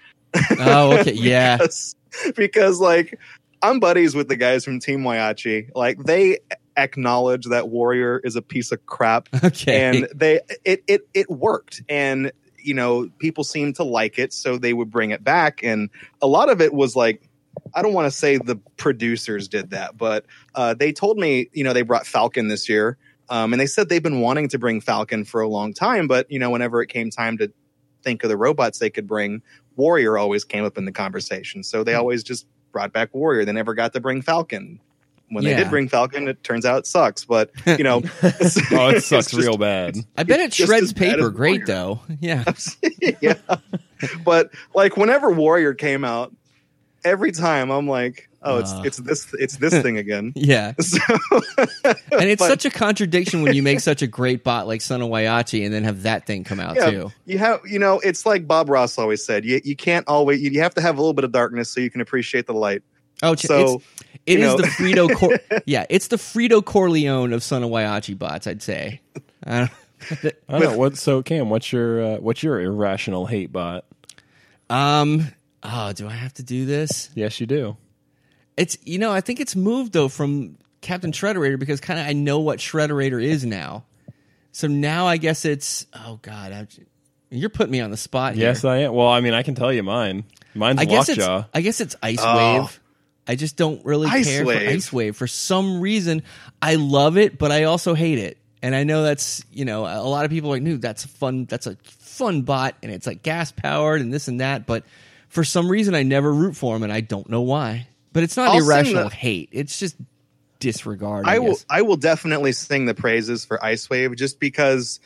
Oh, 0.59 0.99
okay, 0.99 1.13
yeah. 1.15 1.57
because, 1.57 1.97
because 2.37 2.81
like 2.81 3.19
I'm 3.63 3.81
buddies 3.81 4.15
with 4.15 4.29
the 4.29 4.37
guys 4.37 4.65
from 4.65 4.81
Team 4.81 5.01
Whyachi. 5.01 5.71
Like 5.75 5.99
they 5.99 6.39
acknowledge 6.77 7.45
that 7.47 7.69
Warrior 7.69 8.21
is 8.25 8.37
a 8.37 8.43
piece 8.43 8.73
of 8.73 8.85
crap, 8.87 9.29
Okay. 9.45 9.83
and 9.85 10.09
they 10.15 10.41
it 10.65 10.83
it 10.87 11.03
it 11.15 11.31
worked, 11.31 11.83
and 11.89 12.33
you 12.63 12.75
know 12.75 13.09
people 13.19 13.45
seemed 13.45 13.77
to 13.77 13.85
like 13.85 14.19
it, 14.19 14.33
so 14.33 14.57
they 14.57 14.73
would 14.73 14.91
bring 14.91 15.11
it 15.11 15.23
back, 15.23 15.63
and 15.63 15.91
a 16.23 16.27
lot 16.27 16.49
of 16.49 16.61
it 16.61 16.73
was 16.73 16.97
like. 16.97 17.27
I 17.75 17.83
don't 17.83 17.93
want 17.93 18.07
to 18.07 18.11
say 18.17 18.37
the 18.39 18.57
producers 18.77 19.49
did 19.49 19.71
that, 19.71 19.97
but 19.97 20.27
uh, 20.55 20.75
they 20.75 20.93
told 20.93 21.19
me, 21.19 21.49
you 21.53 21.65
know, 21.65 21.73
they 21.73 21.83
brought 21.83 22.07
Falcon 22.07 22.49
this 22.49 22.69
year, 22.69 22.97
um, 23.29 23.53
and 23.53 23.61
they 23.61 23.67
said 23.67 23.89
they've 23.89 24.03
been 24.03 24.21
wanting 24.21 24.49
to 24.49 24.59
bring 24.59 24.81
Falcon 24.81 25.25
for 25.25 25.41
a 25.41 25.49
long 25.49 25.73
time, 25.73 26.07
but 26.09 26.31
you 26.31 26.39
know, 26.39 26.51
whenever 26.51 26.83
it 26.83 26.89
came 26.89 27.11
time 27.11 27.39
to 27.39 27.53
think 28.03 28.23
of 28.25 28.29
the 28.31 28.37
robots 28.37 28.79
they 28.79 28.91
could 28.91 29.07
bring, 29.07 29.43
Warrior 29.77 30.17
always 30.19 30.45
came 30.45 30.65
up 30.65 30.77
in 30.79 30.85
the 30.85 30.93
conversation. 30.93 31.63
So 31.63 31.79
Hmm. 31.81 31.85
they 31.85 31.95
always 31.95 32.23
just 32.23 32.47
brought 32.73 32.93
back 32.93 33.15
Warrior. 33.15 33.45
They 33.45 33.53
never 33.53 33.75
got 33.75 33.93
to 33.95 34.01
bring 34.01 34.23
Falcon. 34.23 34.81
When 35.33 35.45
they 35.45 35.55
did 35.55 35.71
bring 35.71 35.89
Falcon, 35.89 36.27
it 36.27 36.43
turns 36.43 36.67
out 36.67 36.79
it 36.81 36.87
sucks. 36.89 37.25
But 37.25 37.53
you 37.65 37.85
know, 37.85 37.99
Oh, 38.23 38.89
it 38.89 39.03
sucks 39.05 39.31
just- 39.31 39.35
real 39.35 39.57
bad. 39.57 39.97
I 40.19 40.25
bet 40.25 40.41
it 40.41 40.53
shreds 40.53 40.93
paper 40.93 41.31
great 41.31 41.67
though. 41.67 42.01
Yeah. 42.19 42.43
yeah. 43.21 43.35
But 44.25 44.51
like 44.75 44.97
whenever 44.97 45.31
Warrior 45.31 45.75
came 45.75 46.05
out, 46.05 46.35
every 47.05 47.33
time 47.33 47.71
I'm 47.71 47.89
like, 47.89 48.29
oh, 48.43 48.59
it's 48.59 48.73
Uh. 48.73 48.83
it's 48.85 48.97
this 48.99 49.33
it's 49.39 49.57
this 49.57 49.81
thing 49.83 49.97
again. 49.99 50.33
Yeah. 50.37 50.73
So, 50.81 50.99
And 52.13 52.29
it's 52.29 52.41
but- 52.41 52.49
such 52.49 52.65
a 52.65 52.71
contradiction 52.71 53.43
when 53.43 53.55
you 53.55 53.63
make 53.63 53.81
such 53.81 54.03
a 54.03 54.07
great 54.07 54.45
bot 54.45 54.67
like 54.67 54.81
Son 54.81 55.03
of 55.03 55.09
Whyachi 55.11 55.65
and 55.65 55.73
then 55.73 55.85
have 55.85 56.03
that 56.03 56.27
thing 56.27 56.45
come 56.45 56.61
out 56.61 56.77
Yeah. 56.77 56.91
too. 56.91 57.13
you 57.27 57.39
have 57.39 57.61
you 57.67 57.79
know 57.79 58.01
it's 58.01 58.27
like 58.27 58.47
Bob 58.47 58.69
Ross 58.69 58.99
always 58.99 59.25
said 59.25 59.45
you 59.45 59.61
you 59.65 59.77
can't 59.77 60.07
always 60.09 60.41
you 60.43 60.61
have 60.61 60.75
to 60.75 60.81
have 60.81 60.97
a 60.99 61.01
little 61.01 61.15
bit 61.15 61.25
of 61.25 61.33
darkness 61.33 61.71
so 61.71 61.81
you 61.81 61.91
can 61.91 62.01
appreciate 62.01 62.47
the 62.47 62.55
light. 62.55 62.83
Oh, 63.23 63.35
ch- 63.35 63.43
So 63.47 63.75
it's, 63.77 63.85
it 64.27 64.39
you 64.39 64.45
is 64.47 64.51
know. 64.53 64.57
the 64.59 64.63
Fredo 64.69 65.15
Cor- 65.15 65.39
Yeah, 65.67 65.85
it's 65.91 66.09
the 66.09 66.17
Fredo 66.17 66.65
Corleone 66.65 67.33
of 67.33 67.43
Son 67.43 67.63
of 67.63 67.71
Whyachi 67.71 68.19
bots, 68.19 68.47
I'd 68.47 68.63
say. 68.63 69.01
I 69.45 69.59
don't- 69.59 69.71
I 70.49 70.53
don't 70.59 70.61
know 70.63 70.79
what. 70.79 70.97
So 70.97 71.23
Cam, 71.23 71.51
what's 71.51 71.71
your 71.73 72.03
uh, 72.03 72.17
what's 72.21 72.43
your 72.43 72.59
irrational 72.61 73.27
hate 73.27 73.53
bot? 73.53 73.85
um 74.71 75.29
oh, 75.63 75.93
do 75.93 76.09
I 76.09 76.13
have 76.13 76.35
to 76.35 76.43
do 76.43 76.67
this? 76.67 77.11
Yes, 77.15 77.41
you 77.41 77.47
do. 77.47 77.77
It's 78.57 78.77
you 78.85 78.99
know, 78.99 79.13
I 79.13 79.21
think 79.21 79.41
it's 79.41 79.57
moved 79.57 79.93
though 79.93 80.09
from 80.09 80.59
Captain 80.81 81.13
Shredderator 81.13 81.59
because 81.59 81.81
kind 81.81 81.99
of 82.01 82.07
I 82.07 82.13
know 82.13 82.41
what 82.41 82.59
Shredderator 82.59 83.23
is 83.23 83.45
now. 83.45 83.85
So 84.53 84.67
now 84.67 85.07
I 85.07 85.17
guess 85.17 85.45
it's 85.45 85.87
oh 85.95 86.19
god, 86.23 86.53
I'm, 86.53 86.69
you're 87.31 87.51
putting 87.51 87.73
me 87.73 87.81
on 87.81 87.91
the 87.91 87.97
spot 87.97 88.35
here. 88.35 88.47
Yes, 88.49 88.65
I 88.65 88.79
am. 88.79 88.95
Well, 88.95 89.09
I 89.09 89.21
mean, 89.21 89.35
I 89.35 89.43
can 89.43 89.55
tell 89.55 89.73
you 89.73 89.83
mine. 89.83 90.25
Mine's 90.55 90.81
I 90.81 90.85
guess 90.85 91.09
it's 91.09 91.27
I 91.55 91.61
guess 91.61 91.81
it's 91.81 91.97
Ice 92.03 92.19
Oh. 92.21 92.63
Wave. 92.63 92.81
I 93.29 93.37
just 93.37 93.57
don't 93.57 93.85
really 93.85 94.09
Ice 94.09 94.27
care 94.27 94.45
Wave. 94.45 94.63
for 94.63 94.69
Ice 94.69 94.93
Wave 94.93 95.17
for 95.17 95.27
some 95.29 95.81
reason. 95.81 96.23
I 96.61 96.75
love 96.75 97.17
it, 97.17 97.39
but 97.39 97.53
I 97.53 97.65
also 97.65 97.95
hate 97.95 98.19
it. 98.19 98.39
And 98.63 98.75
I 98.75 98.83
know 98.85 99.05
that's 99.05 99.45
you 99.53 99.65
know 99.65 99.83
a 99.87 100.03
lot 100.09 100.25
of 100.25 100.31
people 100.31 100.51
are 100.51 100.55
like, 100.55 100.63
"No, 100.63 100.77
that's 100.77 101.07
fun. 101.07 101.45
That's 101.47 101.67
a 101.67 101.77
fun 101.85 102.43
bot, 102.43 102.75
and 102.83 102.91
it's 102.93 103.07
like 103.07 103.23
gas 103.23 103.53
powered 103.53 104.01
and 104.01 104.13
this 104.13 104.27
and 104.29 104.41
that." 104.41 104.67
But 104.67 104.85
for 105.31 105.45
some 105.45 105.71
reason, 105.71 105.95
I 105.95 106.03
never 106.03 106.33
root 106.33 106.57
for 106.57 106.77
him, 106.77 106.83
and 106.83 106.93
I 106.93 107.01
don't 107.01 107.31
know 107.31 107.41
why. 107.41 107.87
But 108.13 108.25
it's 108.25 108.37
not 108.37 108.49
I'll 108.49 108.59
irrational 108.59 109.09
the- 109.09 109.15
hate. 109.15 109.49
It's 109.53 109.79
just 109.79 109.97
disregard. 110.59 111.27
I, 111.27 111.37
I 111.37 111.39
will. 111.39 111.59
I 111.71 111.83
will 111.83 111.97
definitely 111.97 112.53
sing 112.53 112.85
the 112.85 112.95
praises 112.95 113.45
for 113.45 113.65
Ice 113.65 113.89
Wave 113.89 114.15
just 114.17 114.39
because 114.41 115.01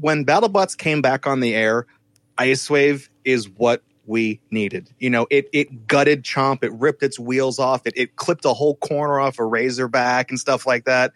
when 0.00 0.24
BattleBots 0.24 0.76
came 0.76 1.02
back 1.02 1.26
on 1.26 1.40
the 1.40 1.54
air, 1.54 1.86
Ice 2.38 2.68
Wave 2.70 3.10
is 3.24 3.48
what 3.48 3.82
we 4.04 4.40
needed. 4.50 4.90
You 4.98 5.08
know, 5.10 5.26
it 5.30 5.48
it 5.52 5.86
gutted 5.86 6.22
Chomp, 6.22 6.62
it 6.62 6.72
ripped 6.74 7.02
its 7.02 7.18
wheels 7.18 7.58
off, 7.58 7.86
it 7.86 7.94
it 7.96 8.16
clipped 8.16 8.44
a 8.44 8.52
whole 8.52 8.76
corner 8.76 9.18
off 9.18 9.38
a 9.38 9.44
Razorback 9.44 10.30
and 10.30 10.38
stuff 10.38 10.66
like 10.66 10.84
that. 10.84 11.12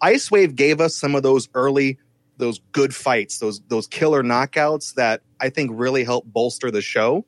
Ice 0.00 0.30
Wave 0.30 0.54
gave 0.54 0.80
us 0.80 0.94
some 0.94 1.16
of 1.16 1.22
those 1.24 1.48
early 1.54 1.98
those 2.36 2.60
good 2.70 2.94
fights, 2.94 3.38
those 3.38 3.60
those 3.68 3.88
killer 3.88 4.22
knockouts 4.22 4.94
that 4.94 5.22
I 5.40 5.48
think 5.48 5.72
really 5.74 6.04
helped 6.04 6.32
bolster 6.32 6.70
the 6.70 6.82
show. 6.82 7.24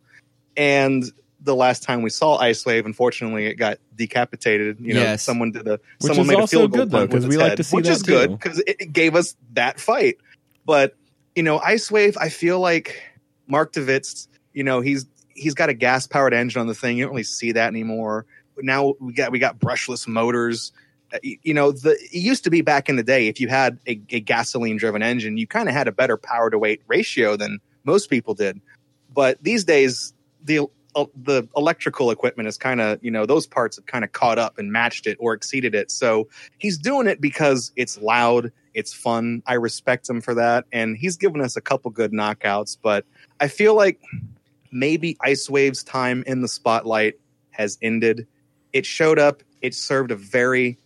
And 0.59 1.05
the 1.41 1.55
last 1.55 1.85
time 1.85 2.03
we 2.03 2.11
saw 2.11 2.37
Ice 2.37 2.67
Wave, 2.67 2.85
unfortunately, 2.85 3.47
it 3.47 3.55
got 3.55 3.79
decapitated. 3.95 4.79
You 4.81 4.95
know, 4.95 5.01
Yes. 5.03 5.23
someone 5.23 5.53
did 5.53 5.69
a 5.69 5.79
Which 6.01 6.09
someone 6.13 6.27
made 6.27 6.41
a 6.41 6.47
field 6.49 6.73
goal 6.73 6.81
good, 6.81 6.91
though, 6.91 6.99
punt 6.99 7.11
'cause 7.13 7.23
with 7.23 7.31
we 7.31 7.37
like 7.39 7.51
head, 7.51 7.57
to 7.59 7.65
see 7.65 7.77
which 7.77 7.89
is 7.89 8.03
good 8.03 8.33
because 8.33 8.59
it, 8.61 8.77
it 8.81 8.93
gave 8.93 9.15
us 9.15 9.37
that 9.53 9.79
fight. 9.79 10.19
But 10.67 10.97
you 11.37 11.45
know, 11.45 11.59
Ice 11.61 11.91
Wave, 11.91 12.17
I 12.21 12.29
feel 12.29 12.59
like 12.59 13.01
Marc 13.47 13.73
DeVidts, 13.73 14.27
you 14.53 14.65
know, 14.65 14.81
he's 14.81 15.07
he's 15.29 15.55
got 15.55 15.69
a 15.69 15.75
gas 15.75 16.09
powered 16.09 16.35
engine 16.35 16.61
on 16.61 16.67
the 16.67 16.75
thing. 16.75 16.99
You 16.99 17.05
don't 17.05 17.13
really 17.13 17.23
see 17.23 17.53
that 17.53 17.69
anymore. 17.69 18.27
Now 18.61 18.95
we 18.99 19.13
got 19.13 19.31
we 19.31 19.39
got 19.39 19.61
brushless 19.61 20.09
motors. 20.09 20.73
Uh, 21.15 21.19
You 21.23 21.55
know, 21.55 21.71
the 21.71 21.93
it 21.93 22.19
used 22.19 22.43
to 22.45 22.51
be 22.51 22.63
back 22.63 22.89
in 22.89 22.97
the 22.97 23.05
day 23.05 23.29
if 23.29 23.41
you 23.41 23.47
had 23.47 23.79
a, 23.87 24.01
a 24.11 24.19
gasoline 24.19 24.77
driven 24.77 25.03
engine, 25.05 25.39
you 25.39 25.47
kind 25.47 25.69
of 25.69 25.75
had 25.77 25.87
a 25.87 25.93
better 25.93 26.17
power 26.17 26.51
to 26.51 26.59
weight 26.59 26.83
ratio 26.89 27.37
than 27.37 27.61
most 27.85 28.11
people 28.11 28.35
did. 28.35 28.61
But 29.15 29.43
these 29.43 29.63
days, 29.65 30.13
the 30.45 30.67
uh, 30.95 31.05
the 31.23 31.47
electrical 31.57 32.11
equipment 32.11 32.49
is 32.49 32.57
kind 32.57 32.81
of 32.81 32.99
you 33.03 33.11
know 33.11 33.27
those 33.27 33.47
parts 33.47 33.77
have 33.77 33.87
kind 33.87 34.05
of 34.05 34.13
caught 34.13 34.39
up 34.39 34.59
and 34.59 34.73
matched 34.73 35.07
it 35.07 35.17
or 35.21 35.35
exceeded 35.35 35.75
it. 35.75 35.91
So 35.91 36.29
he's 36.59 36.79
doing 36.79 37.07
it 37.07 37.21
because 37.21 37.73
it's 37.77 37.99
loud, 37.99 38.51
it's 38.75 38.93
fun. 38.93 39.43
I 39.47 39.55
respect 39.55 40.09
him 40.09 40.21
for 40.21 40.35
that, 40.35 40.65
and 40.73 40.97
he's 40.97 41.17
given 41.17 41.41
us 41.41 41.57
a 41.57 41.61
couple 41.61 41.91
good 41.91 42.13
knockouts. 42.13 42.77
But 42.81 43.05
I 43.41 43.49
feel 43.49 43.75
like 43.75 44.01
maybe 44.71 45.17
Ice 45.23 45.49
Wave's 45.49 45.85
time 45.85 46.25
in 46.27 46.41
the 46.43 46.49
spotlight 46.49 47.15
has 47.51 47.79
ended. 47.83 48.27
It 48.73 48.87
showed 48.87 49.19
up. 49.19 49.43
It 49.63 49.75
served 49.75 50.11
a 50.11 50.17
very 50.17 50.79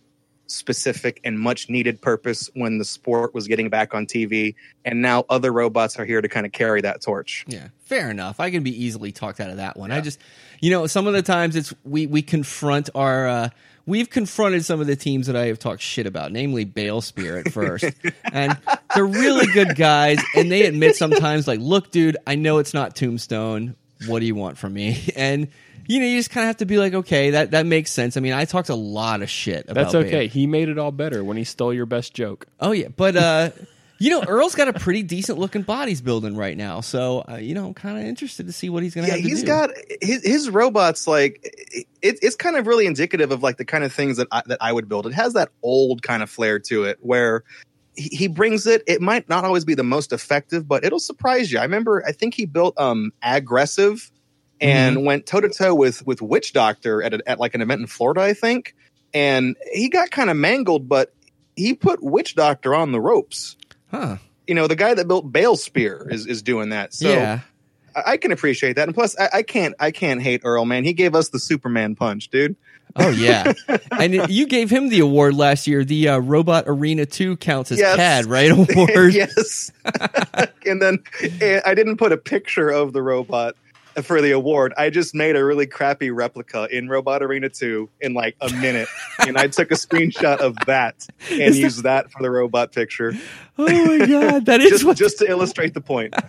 specific 0.47 1.19
and 1.23 1.39
much 1.39 1.69
needed 1.69 2.01
purpose 2.01 2.49
when 2.53 2.77
the 2.77 2.85
sport 2.85 3.33
was 3.33 3.47
getting 3.47 3.69
back 3.69 3.93
on 3.93 4.05
TV, 4.05 4.55
and 4.85 5.01
now 5.01 5.25
other 5.29 5.51
robots 5.51 5.97
are 5.97 6.05
here 6.05 6.21
to 6.21 6.27
kind 6.27 6.45
of 6.45 6.51
carry 6.51 6.81
that 6.81 7.01
torch. 7.01 7.45
Yeah, 7.47 7.69
fair 7.85 8.09
enough. 8.11 8.39
I 8.39 8.51
can 8.51 8.63
be 8.63 8.83
easily 8.83 9.11
talked 9.11 9.39
out 9.39 9.49
of 9.49 9.57
that 9.57 9.77
one. 9.77 9.91
I 9.91 10.01
just, 10.01 10.19
you 10.59 10.71
know, 10.71 10.87
some 10.87 11.07
of 11.07 11.13
the 11.13 11.21
times 11.21 11.55
it's 11.55 11.73
we 11.83 12.07
we 12.07 12.21
confront 12.21 12.89
our. 12.95 13.27
Uh, 13.27 13.49
We've 13.85 14.09
confronted 14.09 14.63
some 14.63 14.79
of 14.79 14.87
the 14.87 14.95
teams 14.95 15.27
that 15.27 15.35
I 15.35 15.47
have 15.47 15.59
talked 15.59 15.81
shit 15.81 16.07
about, 16.07 16.31
namely 16.31 16.63
Bale 16.63 17.01
Spear 17.01 17.39
at 17.39 17.51
first. 17.51 17.83
and 18.31 18.57
they're 18.95 19.05
really 19.05 19.45
good 19.47 19.75
guys, 19.75 20.23
and 20.37 20.49
they 20.49 20.65
admit 20.65 20.95
sometimes, 20.95 21.49
like, 21.49 21.59
look, 21.59 21.91
dude, 21.91 22.15
I 22.25 22.35
know 22.35 22.59
it's 22.59 22.73
not 22.73 22.95
Tombstone. 22.95 23.75
What 24.07 24.19
do 24.19 24.25
you 24.25 24.35
want 24.35 24.57
from 24.57 24.73
me? 24.73 25.03
And, 25.17 25.49
you 25.87 25.99
know, 25.99 26.05
you 26.05 26.17
just 26.17 26.29
kind 26.29 26.45
of 26.45 26.47
have 26.47 26.57
to 26.57 26.65
be 26.65 26.77
like, 26.77 26.93
okay, 26.93 27.31
that, 27.31 27.51
that 27.51 27.65
makes 27.65 27.91
sense. 27.91 28.15
I 28.17 28.21
mean, 28.21 28.33
I 28.33 28.45
talked 28.45 28.69
a 28.69 28.75
lot 28.75 29.21
of 29.21 29.29
shit 29.29 29.65
about 29.67 29.75
That's 29.75 29.95
okay. 29.95 30.11
Bale. 30.11 30.29
He 30.29 30.47
made 30.47 30.69
it 30.69 30.77
all 30.77 30.91
better 30.91 31.23
when 31.23 31.37
he 31.37 31.43
stole 31.43 31.73
your 31.73 31.85
best 31.85 32.13
joke. 32.13 32.47
Oh 32.59 32.71
yeah, 32.71 32.87
but 32.87 33.15
uh, 33.15 33.49
you 33.99 34.09
know, 34.09 34.23
Earl's 34.23 34.55
got 34.55 34.67
a 34.67 34.73
pretty 34.73 35.03
decent 35.03 35.37
looking 35.37 35.61
bodies 35.61 36.01
building 36.01 36.35
right 36.35 36.57
now, 36.57 36.81
so 36.81 37.23
uh, 37.29 37.35
you 37.35 37.53
know, 37.53 37.67
I'm 37.67 37.73
kind 37.73 37.97
of 37.97 38.05
interested 38.05 38.47
to 38.47 38.53
see 38.53 38.69
what 38.69 38.83
he's 38.83 38.95
gonna 38.95 39.07
yeah, 39.07 39.13
have 39.13 39.23
to 39.23 39.29
he's 39.29 39.41
do. 39.41 39.47
got 39.47 39.69
his, 40.01 40.23
his 40.23 40.49
robots 40.49 41.07
like 41.07 41.39
it, 41.71 41.87
it's 42.01 42.35
kind 42.35 42.55
of 42.55 42.67
really 42.67 42.85
indicative 42.85 43.31
of 43.31 43.43
like 43.43 43.57
the 43.57 43.65
kind 43.65 43.83
of 43.83 43.93
things 43.93 44.17
that 44.17 44.27
I, 44.31 44.41
that 44.47 44.57
I 44.61 44.71
would 44.71 44.89
build. 44.89 45.07
It 45.07 45.13
has 45.13 45.33
that 45.33 45.49
old 45.61 46.01
kind 46.01 46.23
of 46.23 46.29
flair 46.29 46.59
to 46.59 46.83
it 46.85 46.97
where 47.01 47.43
he, 47.95 48.09
he 48.15 48.27
brings 48.27 48.67
it. 48.67 48.83
It 48.87 49.01
might 49.01 49.29
not 49.29 49.45
always 49.45 49.65
be 49.65 49.75
the 49.75 49.83
most 49.83 50.11
effective, 50.11 50.67
but 50.67 50.83
it'll 50.83 50.99
surprise 50.99 51.51
you. 51.51 51.59
I 51.59 51.63
remember 51.63 52.03
I 52.07 52.13
think 52.13 52.33
he 52.33 52.45
built 52.45 52.77
um 52.79 53.11
aggressive 53.21 54.11
and 54.63 55.05
went 55.05 55.25
toe 55.25 55.41
to 55.41 55.49
toe 55.49 55.75
with 55.75 56.05
with 56.05 56.21
Witch 56.21 56.53
Doctor 56.53 57.03
at 57.03 57.13
a, 57.13 57.21
at 57.27 57.39
like 57.39 57.53
an 57.55 57.61
event 57.61 57.81
in 57.81 57.87
Florida, 57.87 58.21
I 58.21 58.33
think, 58.33 58.75
and 59.13 59.55
he 59.73 59.89
got 59.89 60.09
kind 60.11 60.29
of 60.29 60.37
mangled, 60.37 60.87
but 60.89 61.13
he 61.55 61.73
put 61.73 62.01
Witch 62.03 62.35
Doctor 62.35 62.73
on 62.73 62.91
the 62.91 62.99
ropes. 63.01 63.55
huh? 63.91 64.17
You 64.47 64.55
know, 64.55 64.67
the 64.67 64.75
guy 64.75 64.93
that 64.93 65.07
built 65.07 65.31
Bale 65.31 65.55
Spear 65.55 66.07
is 66.09 66.25
is 66.27 66.41
doing 66.41 66.69
that. 66.69 66.93
So 66.93 67.09
yeah, 67.09 67.39
I 67.95 68.13
I 68.13 68.17
can 68.17 68.31
appreciate 68.31 68.73
that, 68.77 68.87
and 68.87 68.95
plus, 68.95 69.15
I, 69.19 69.29
I 69.37 69.41
can't 69.43 69.75
I 69.79 69.91
can't 69.91 70.21
hate 70.21 70.41
Earl, 70.43 70.65
man. 70.65 70.83
He 70.83 70.93
gave 70.93 71.13
us 71.15 71.29
the 71.29 71.39
Superman 71.39 71.95
punch, 71.95 72.29
dude. 72.29 72.55
oh 72.97 73.09
yeah, 73.09 73.53
and 73.91 74.29
you 74.29 74.45
gave 74.47 74.69
him 74.69 74.89
the 74.89 74.99
award 74.99 75.33
last 75.35 75.65
year. 75.67 75.85
The 75.85 76.09
uh, 76.09 76.17
Robot 76.19 76.65
Arena 76.67 77.05
Two 77.05 77.37
counts 77.37 77.71
as 77.71 77.79
Yes. 77.79 77.95
CAD, 77.95 78.25
right? 78.25 78.51
Award. 78.75 79.13
yes. 79.13 79.71
and 80.65 80.81
then 80.81 81.03
I 81.65 81.73
didn't 81.73 81.97
put 81.97 82.11
a 82.11 82.17
picture 82.17 82.69
of 82.69 82.91
the 82.93 83.01
robot 83.01 83.55
for 84.01 84.21
the 84.21 84.31
award. 84.31 84.73
I 84.77 84.89
just 84.89 85.13
made 85.13 85.35
a 85.35 85.43
really 85.45 85.67
crappy 85.67 86.09
replica 86.11 86.67
in 86.71 86.89
Robot 86.89 87.21
Arena 87.21 87.49
2 87.49 87.89
in 88.01 88.13
like 88.13 88.35
a 88.41 88.49
minute. 88.53 88.87
and 89.19 89.37
I 89.37 89.47
took 89.47 89.71
a 89.71 89.75
screenshot 89.75 90.37
of 90.39 90.55
that 90.65 91.07
and 91.31 91.53
used 91.55 91.83
that 91.83 92.11
for 92.11 92.21
the 92.23 92.31
robot 92.31 92.71
picture. 92.71 93.13
Oh 93.57 93.97
my 93.97 94.05
god, 94.05 94.45
that 94.47 94.61
is 94.61 94.69
Just, 94.71 94.83
what, 94.83 94.97
just 94.97 95.19
to 95.19 95.29
illustrate 95.29 95.73
the 95.73 95.81
point. 95.81 96.13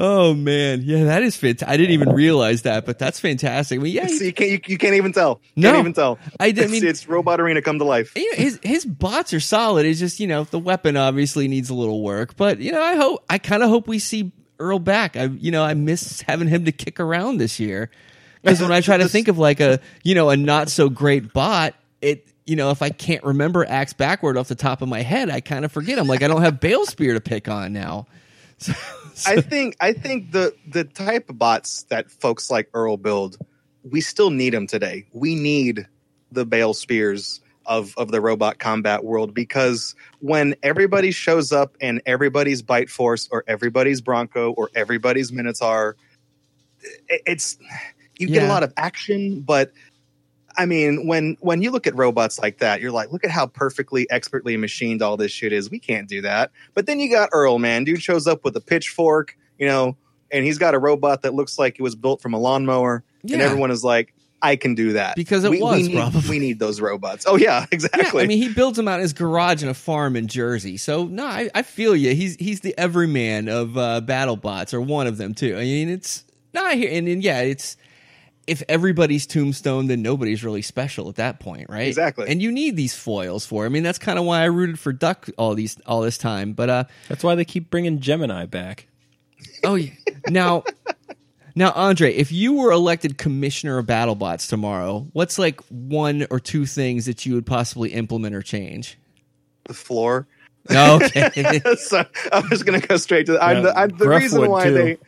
Oh 0.00 0.34
man, 0.34 0.82
yeah, 0.84 1.04
that 1.04 1.22
is 1.22 1.34
fantastic. 1.36 1.68
I 1.68 1.78
didn't 1.78 1.92
even 1.92 2.10
realize 2.10 2.62
that, 2.62 2.84
but 2.84 2.98
that's 2.98 3.18
fantastic. 3.18 3.80
I 3.80 3.82
mean, 3.82 3.94
yeah, 3.94 4.06
So 4.06 4.22
you 4.24 4.32
can't 4.32 4.50
you, 4.50 4.60
you 4.66 4.76
can't 4.78 4.94
even 4.94 5.12
tell. 5.12 5.40
No. 5.56 5.70
can't 5.70 5.80
even 5.80 5.92
tell. 5.94 6.18
I 6.38 6.44
I 6.44 6.48
It's, 6.48 6.70
mean- 6.70 6.86
it's 6.86 7.08
Robot 7.08 7.40
Arena 7.40 7.62
come 7.62 7.78
to 7.78 7.84
life. 7.84 8.12
you 8.14 8.30
know, 8.30 8.36
his 8.44 8.60
his 8.62 8.84
bots 8.84 9.32
are 9.32 9.40
solid. 9.40 9.86
It's 9.86 9.98
just 9.98 10.20
you 10.20 10.26
know 10.26 10.44
the 10.44 10.58
weapon 10.58 10.96
obviously 10.98 11.48
needs 11.48 11.70
a 11.70 11.74
little 11.74 12.02
work, 12.02 12.36
but 12.36 12.58
you 12.60 12.72
know 12.72 12.82
I 12.82 12.96
hope 12.96 13.24
I 13.30 13.38
kind 13.38 13.62
of 13.62 13.70
hope 13.70 13.88
we 13.88 13.98
see 13.98 14.32
Earl 14.58 14.78
back. 14.78 15.16
I 15.16 15.24
you 15.24 15.50
know 15.50 15.62
I 15.62 15.74
miss 15.74 16.22
having 16.22 16.48
him 16.48 16.64
to 16.64 16.72
kick 16.72 17.00
around 17.00 17.38
this 17.38 17.60
year 17.60 17.90
because 18.42 18.60
when 18.60 18.72
I 18.72 18.80
try 18.80 18.96
to 18.96 19.08
think 19.08 19.28
of 19.28 19.38
like 19.38 19.60
a 19.60 19.80
you 20.02 20.14
know 20.14 20.30
a 20.30 20.36
not 20.36 20.68
so 20.68 20.88
great 20.88 21.32
bot, 21.32 21.74
it 22.00 22.26
you 22.46 22.56
know 22.56 22.70
if 22.70 22.82
I 22.82 22.90
can't 22.90 23.24
remember 23.24 23.64
axe 23.64 23.92
backward 23.92 24.36
off 24.36 24.48
the 24.48 24.54
top 24.54 24.82
of 24.82 24.88
my 24.88 25.02
head, 25.02 25.30
I 25.30 25.40
kind 25.40 25.64
of 25.64 25.72
forget. 25.72 25.98
I'm 25.98 26.06
like 26.08 26.22
I 26.22 26.28
don't 26.28 26.42
have 26.42 26.60
Bale 26.60 26.86
Spear 26.86 27.14
to 27.14 27.20
pick 27.20 27.48
on 27.48 27.72
now. 27.72 28.06
So, 29.18 29.32
I 29.32 29.40
think 29.40 29.76
I 29.80 29.94
think 29.94 30.30
the 30.30 30.54
the 30.64 30.84
type 30.84 31.28
of 31.28 31.38
bots 31.38 31.82
that 31.88 32.08
folks 32.08 32.52
like 32.52 32.68
Earl 32.72 32.96
build, 32.96 33.36
we 33.82 34.00
still 34.00 34.30
need 34.30 34.54
them 34.54 34.68
today. 34.68 35.06
We 35.12 35.34
need 35.34 35.88
the 36.30 36.46
Bale 36.46 36.72
Spears 36.72 37.40
of 37.68 37.94
of 37.96 38.10
the 38.10 38.20
robot 38.20 38.58
combat 38.58 39.04
world 39.04 39.32
because 39.34 39.94
when 40.20 40.56
everybody 40.64 41.12
shows 41.12 41.52
up 41.52 41.76
and 41.80 42.02
everybody's 42.06 42.62
Bite 42.62 42.90
Force 42.90 43.28
or 43.30 43.44
everybody's 43.46 44.00
Bronco 44.00 44.52
or 44.52 44.70
everybody's 44.74 45.30
Minotaur, 45.32 45.94
it- 47.08 47.22
it's 47.26 47.58
you 48.18 48.26
get 48.26 48.42
a 48.42 48.48
lot 48.48 48.62
of 48.64 48.72
action, 48.76 49.40
but 49.42 49.72
I 50.56 50.66
mean, 50.66 51.06
when 51.06 51.36
when 51.40 51.62
you 51.62 51.70
look 51.70 51.86
at 51.86 51.94
robots 51.94 52.40
like 52.40 52.58
that, 52.58 52.80
you're 52.80 52.90
like, 52.90 53.12
look 53.12 53.22
at 53.22 53.30
how 53.30 53.46
perfectly, 53.46 54.10
expertly 54.10 54.56
machined 54.56 55.02
all 55.02 55.16
this 55.16 55.30
shit 55.30 55.52
is. 55.52 55.70
We 55.70 55.78
can't 55.78 56.08
do 56.08 56.20
that. 56.22 56.50
But 56.74 56.86
then 56.86 56.98
you 56.98 57.08
got 57.10 57.28
Earl, 57.32 57.60
man. 57.60 57.84
Dude 57.84 58.02
shows 58.02 58.26
up 58.26 58.42
with 58.44 58.56
a 58.56 58.60
pitchfork, 58.60 59.36
you 59.58 59.66
know, 59.68 59.96
and 60.32 60.44
he's 60.44 60.58
got 60.58 60.74
a 60.74 60.78
robot 60.80 61.22
that 61.22 61.32
looks 61.34 61.58
like 61.60 61.78
it 61.78 61.82
was 61.82 61.94
built 61.94 62.20
from 62.20 62.34
a 62.34 62.38
lawnmower, 62.38 63.04
and 63.22 63.30
everyone 63.44 63.70
is 63.70 63.84
like, 63.84 64.14
I 64.40 64.54
can 64.56 64.74
do 64.76 64.92
that 64.92 65.16
Because 65.16 65.42
it 65.44 65.50
we, 65.50 65.60
was, 65.60 65.76
we 65.76 65.88
need, 65.88 65.96
probably. 65.96 66.30
we 66.30 66.38
need 66.38 66.58
those 66.58 66.80
robots. 66.80 67.24
Oh 67.28 67.36
yeah, 67.36 67.66
exactly. 67.72 68.02
Yeah, 68.20 68.24
I 68.24 68.26
mean, 68.26 68.40
he 68.40 68.52
builds 68.52 68.76
them 68.76 68.86
out 68.88 68.94
in 68.96 69.00
his 69.02 69.12
garage 69.12 69.62
in 69.62 69.68
a 69.68 69.74
farm 69.74 70.14
in 70.16 70.28
Jersey. 70.28 70.76
So 70.76 71.04
no, 71.06 71.26
I, 71.26 71.50
I 71.54 71.62
feel 71.62 71.96
you. 71.96 72.14
He's 72.14 72.36
he's 72.36 72.60
the 72.60 72.76
everyman 72.78 73.48
of 73.48 73.76
uh, 73.76 74.00
BattleBots, 74.04 74.72
or 74.74 74.80
one 74.80 75.06
of 75.06 75.16
them 75.18 75.34
too. 75.34 75.56
I 75.56 75.60
mean, 75.62 75.88
it's 75.88 76.24
no, 76.54 76.64
I 76.64 76.76
hear, 76.76 76.90
and, 76.92 77.08
and 77.08 77.22
yeah, 77.22 77.40
it's 77.40 77.76
if 78.46 78.62
everybody's 78.68 79.26
Tombstone, 79.26 79.88
then 79.88 80.00
nobody's 80.00 80.42
really 80.42 80.62
special 80.62 81.08
at 81.10 81.16
that 81.16 81.38
point, 81.38 81.68
right? 81.68 81.86
Exactly. 81.88 82.28
And 82.28 82.40
you 82.40 82.50
need 82.50 82.76
these 82.76 82.94
foils 82.94 83.44
for. 83.44 83.66
I 83.66 83.68
mean, 83.68 83.82
that's 83.82 83.98
kind 83.98 84.18
of 84.18 84.24
why 84.24 84.40
I 84.40 84.46
rooted 84.46 84.78
for 84.78 84.92
Duck 84.92 85.28
all 85.36 85.54
these 85.54 85.78
all 85.84 86.00
this 86.00 86.16
time. 86.16 86.52
But 86.54 86.70
uh, 86.70 86.84
That's 87.08 87.22
why 87.22 87.34
they 87.34 87.44
keep 87.44 87.70
bringing 87.70 88.00
Gemini 88.00 88.46
back. 88.46 88.86
oh 89.64 89.74
yeah, 89.74 89.90
now. 90.28 90.62
Now, 91.58 91.72
Andre, 91.72 92.14
if 92.14 92.30
you 92.30 92.54
were 92.54 92.70
elected 92.70 93.18
commissioner 93.18 93.78
of 93.78 93.86
BattleBots 93.86 94.48
tomorrow, 94.48 95.08
what's 95.12 95.38
like 95.38 95.60
one 95.68 96.26
or 96.30 96.38
two 96.38 96.66
things 96.66 97.06
that 97.06 97.26
you 97.26 97.34
would 97.34 97.46
possibly 97.46 97.92
implement 97.92 98.34
or 98.34 98.42
change? 98.42 98.96
the 99.68 99.74
floor. 99.74 100.26
Okay. 100.70 101.60
so 101.76 102.04
I 102.32 102.42
was 102.50 102.64
going 102.64 102.80
to 102.80 102.86
go 102.86 102.96
straight 102.96 103.26
to 103.26 103.32
the, 103.32 103.44
I'm 103.44 103.62
the, 103.62 103.78
I'm, 103.78 103.90
the 103.90 104.08
reason 104.08 104.50
why 104.50 104.64
too. 104.64 104.74
they 104.74 104.98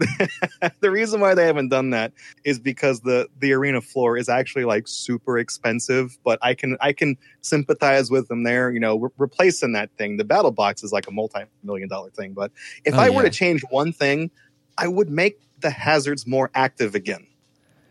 the 0.80 0.90
reason 0.90 1.20
why 1.20 1.34
they 1.34 1.44
haven't 1.44 1.68
done 1.68 1.90
that 1.90 2.12
is 2.44 2.58
because 2.58 3.00
the 3.00 3.28
the 3.40 3.52
arena 3.52 3.80
floor 3.80 4.16
is 4.16 4.28
actually 4.28 4.64
like 4.64 4.88
super 4.88 5.38
expensive 5.38 6.18
but 6.24 6.38
i 6.40 6.54
can 6.54 6.78
i 6.80 6.94
can 6.94 7.14
sympathize 7.42 8.10
with 8.10 8.26
them 8.28 8.42
there 8.42 8.70
you 8.70 8.80
know 8.80 8.96
re- 8.96 9.10
replacing 9.18 9.72
that 9.72 9.90
thing 9.98 10.16
the 10.16 10.24
battle 10.24 10.50
box 10.50 10.82
is 10.82 10.92
like 10.92 11.06
a 11.06 11.10
multi-million 11.10 11.88
dollar 11.88 12.08
thing 12.10 12.32
but 12.32 12.50
if 12.86 12.94
Oh, 12.94 13.00
i 13.00 13.10
were 13.10 13.22
to 13.22 13.30
change 13.30 13.62
one 13.70 13.92
thing 13.92 14.30
i 14.78 14.88
would 14.88 15.10
make 15.10 15.38
the 15.62 15.70
hazards 15.70 16.26
more 16.26 16.50
active 16.54 16.94
again 16.94 17.26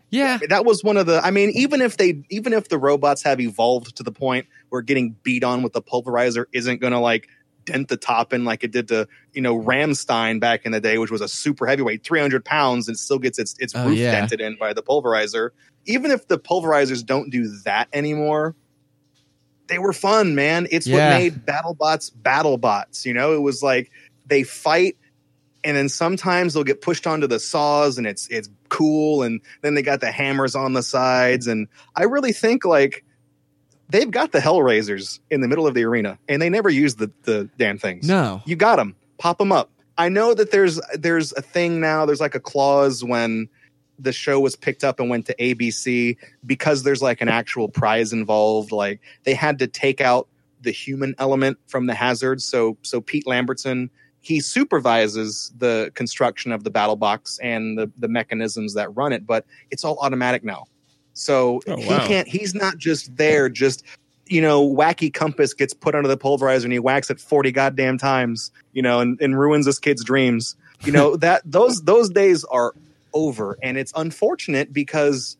yeah. 0.09 0.39
that 0.49 0.65
was 0.65 0.83
one 0.83 0.97
of 0.97 1.05
the 1.05 1.19
i 1.25 1.31
mean 1.31 1.49
even 1.51 1.81
if 1.81 1.97
they 1.97 2.21
even 2.29 2.53
if 2.53 2.69
the 2.69 2.77
robots 2.77 3.23
have 3.23 3.39
evolved 3.39 3.95
to 3.95 4.03
the 4.03 4.11
point 4.11 4.45
where 4.69 4.81
getting 4.81 5.15
beat 5.23 5.43
on 5.43 5.61
with 5.63 5.73
the 5.73 5.81
pulverizer 5.81 6.45
isn't 6.53 6.81
going 6.81 6.93
to 6.93 6.99
like 6.99 7.27
dent 7.65 7.87
the 7.89 7.95
top 7.97 8.33
in 8.33 8.43
like 8.43 8.63
it 8.63 8.71
did 8.71 8.87
to 8.87 9.07
you 9.33 9.41
know 9.41 9.55
ramstein 9.57 10.39
back 10.39 10.65
in 10.65 10.71
the 10.71 10.81
day 10.81 10.97
which 10.97 11.11
was 11.11 11.21
a 11.21 11.27
super 11.27 11.65
heavyweight 11.67 12.03
300 12.03 12.43
pounds 12.43 12.87
and 12.87 12.97
still 12.97 13.19
gets 13.19 13.37
its 13.39 13.55
its 13.59 13.73
Oh, 13.75 13.87
roof 13.87 13.99
yeah. 13.99 14.11
dented 14.11 14.41
in 14.41 14.57
by 14.59 14.73
the 14.73 14.81
pulverizer 14.83 15.51
even 15.85 16.11
if 16.11 16.27
the 16.27 16.37
pulverizers 16.39 17.05
don't 17.05 17.29
do 17.29 17.47
that 17.63 17.87
anymore 17.93 18.55
they 19.67 19.77
were 19.79 19.93
fun 19.93 20.35
man 20.35 20.67
it's 20.71 20.87
Yeah. 20.87 20.95
what 21.13 21.19
made 21.19 21.45
battlebots 21.45 22.11
battlebots 22.11 23.05
you 23.05 23.13
know 23.13 23.33
it 23.35 23.41
was 23.41 23.61
like 23.63 23.91
they 24.25 24.43
fight 24.43 24.97
and 25.63 25.77
then 25.77 25.89
sometimes 25.89 26.53
they'll 26.53 26.63
get 26.63 26.81
pushed 26.81 27.05
onto 27.07 27.27
the 27.27 27.39
saws 27.39 27.97
and 27.97 28.07
it's 28.07 28.27
it's 28.29 28.49
cool 28.69 29.23
and 29.23 29.41
then 29.61 29.75
they 29.75 29.81
got 29.81 30.01
the 30.01 30.11
hammers 30.11 30.55
on 30.55 30.73
the 30.73 30.83
sides. 30.83 31.47
And 31.47 31.67
i 31.95 32.03
really 32.03 32.33
think 32.33 32.65
like 32.65 33.03
they've 33.89 34.11
got 34.11 34.31
the 34.31 34.39
hellraisers 34.39 35.19
in 35.29 35.41
the 35.41 35.47
middle 35.47 35.67
of 35.67 35.73
the 35.73 35.83
arena 35.83 36.17
and 36.27 36.41
they 36.41 36.49
never 36.49 36.69
use 36.69 36.95
the 36.95 37.11
the 37.23 37.49
damn 37.57 37.77
things. 37.77 38.07
No. 38.07 38.41
you 38.45 38.55
got 38.55 38.77
them 38.77 38.95
pop 39.17 39.37
them 39.37 39.51
up. 39.51 39.69
I 39.97 40.09
know 40.09 40.33
that 40.33 40.51
there's 40.51 40.79
there's 40.95 41.31
a 41.33 41.41
thing 41.41 41.79
now 41.79 42.05
there's 42.05 42.21
like 42.21 42.35
a 42.35 42.39
clause 42.39 43.03
when 43.03 43.49
the 43.99 44.11
show 44.11 44.39
was 44.39 44.55
picked 44.55 44.83
up 44.83 44.99
and 44.99 45.09
went 45.11 45.27
to 45.27 45.35
abc 45.35 46.17
because 46.43 46.81
there's 46.81 47.03
like 47.03 47.21
an 47.21 47.29
actual 47.29 47.69
prize 47.69 48.11
involved 48.11 48.71
like 48.71 48.99
they 49.25 49.35
had 49.35 49.59
to 49.59 49.67
take 49.67 50.01
out 50.01 50.27
the 50.61 50.71
human 50.71 51.13
element 51.19 51.59
from 51.67 51.85
the 51.85 51.93
hazards 51.93 52.43
so 52.43 52.77
so 52.81 52.99
pete 52.99 53.27
lambertson 53.27 53.91
he 54.21 54.39
supervises 54.39 55.51
the 55.57 55.91
construction 55.95 56.51
of 56.51 56.63
the 56.63 56.69
battle 56.69 56.95
box 56.95 57.39
and 57.41 57.77
the, 57.77 57.91
the 57.97 58.07
mechanisms 58.07 58.73
that 58.75 58.95
run 58.95 59.13
it 59.13 59.25
but 59.25 59.45
it's 59.69 59.83
all 59.83 59.97
automatic 59.99 60.43
now. 60.43 60.65
So 61.13 61.59
Oh, 61.67 61.75
he 61.75 61.89
wow. 61.89 62.07
can't 62.07 62.27
he's 62.27 62.55
not 62.55 62.77
just 62.77 63.15
there 63.17 63.49
just 63.49 63.83
you 64.27 64.41
know 64.41 64.65
wacky 64.67 65.13
compass 65.13 65.53
gets 65.53 65.73
put 65.73 65.93
under 65.93 66.07
the 66.07 66.17
pulverizer 66.17 66.63
and 66.63 66.73
he 66.73 66.79
whacks 66.79 67.09
it 67.09 67.19
40 67.19 67.51
goddamn 67.51 67.97
times 67.97 68.51
you 68.71 68.81
know 68.81 68.99
and, 68.99 69.19
and 69.21 69.37
ruins 69.37 69.65
this 69.65 69.79
kid's 69.79 70.03
dreams. 70.03 70.55
You 70.83 70.91
know 70.93 71.15
that 71.17 71.41
those 71.45 71.81
those 71.81 72.09
days 72.09 72.43
are 72.45 72.73
over. 73.13 73.57
And 73.61 73.77
it's 73.77 73.93
unfortunate 73.95 74.73
because 74.73 75.37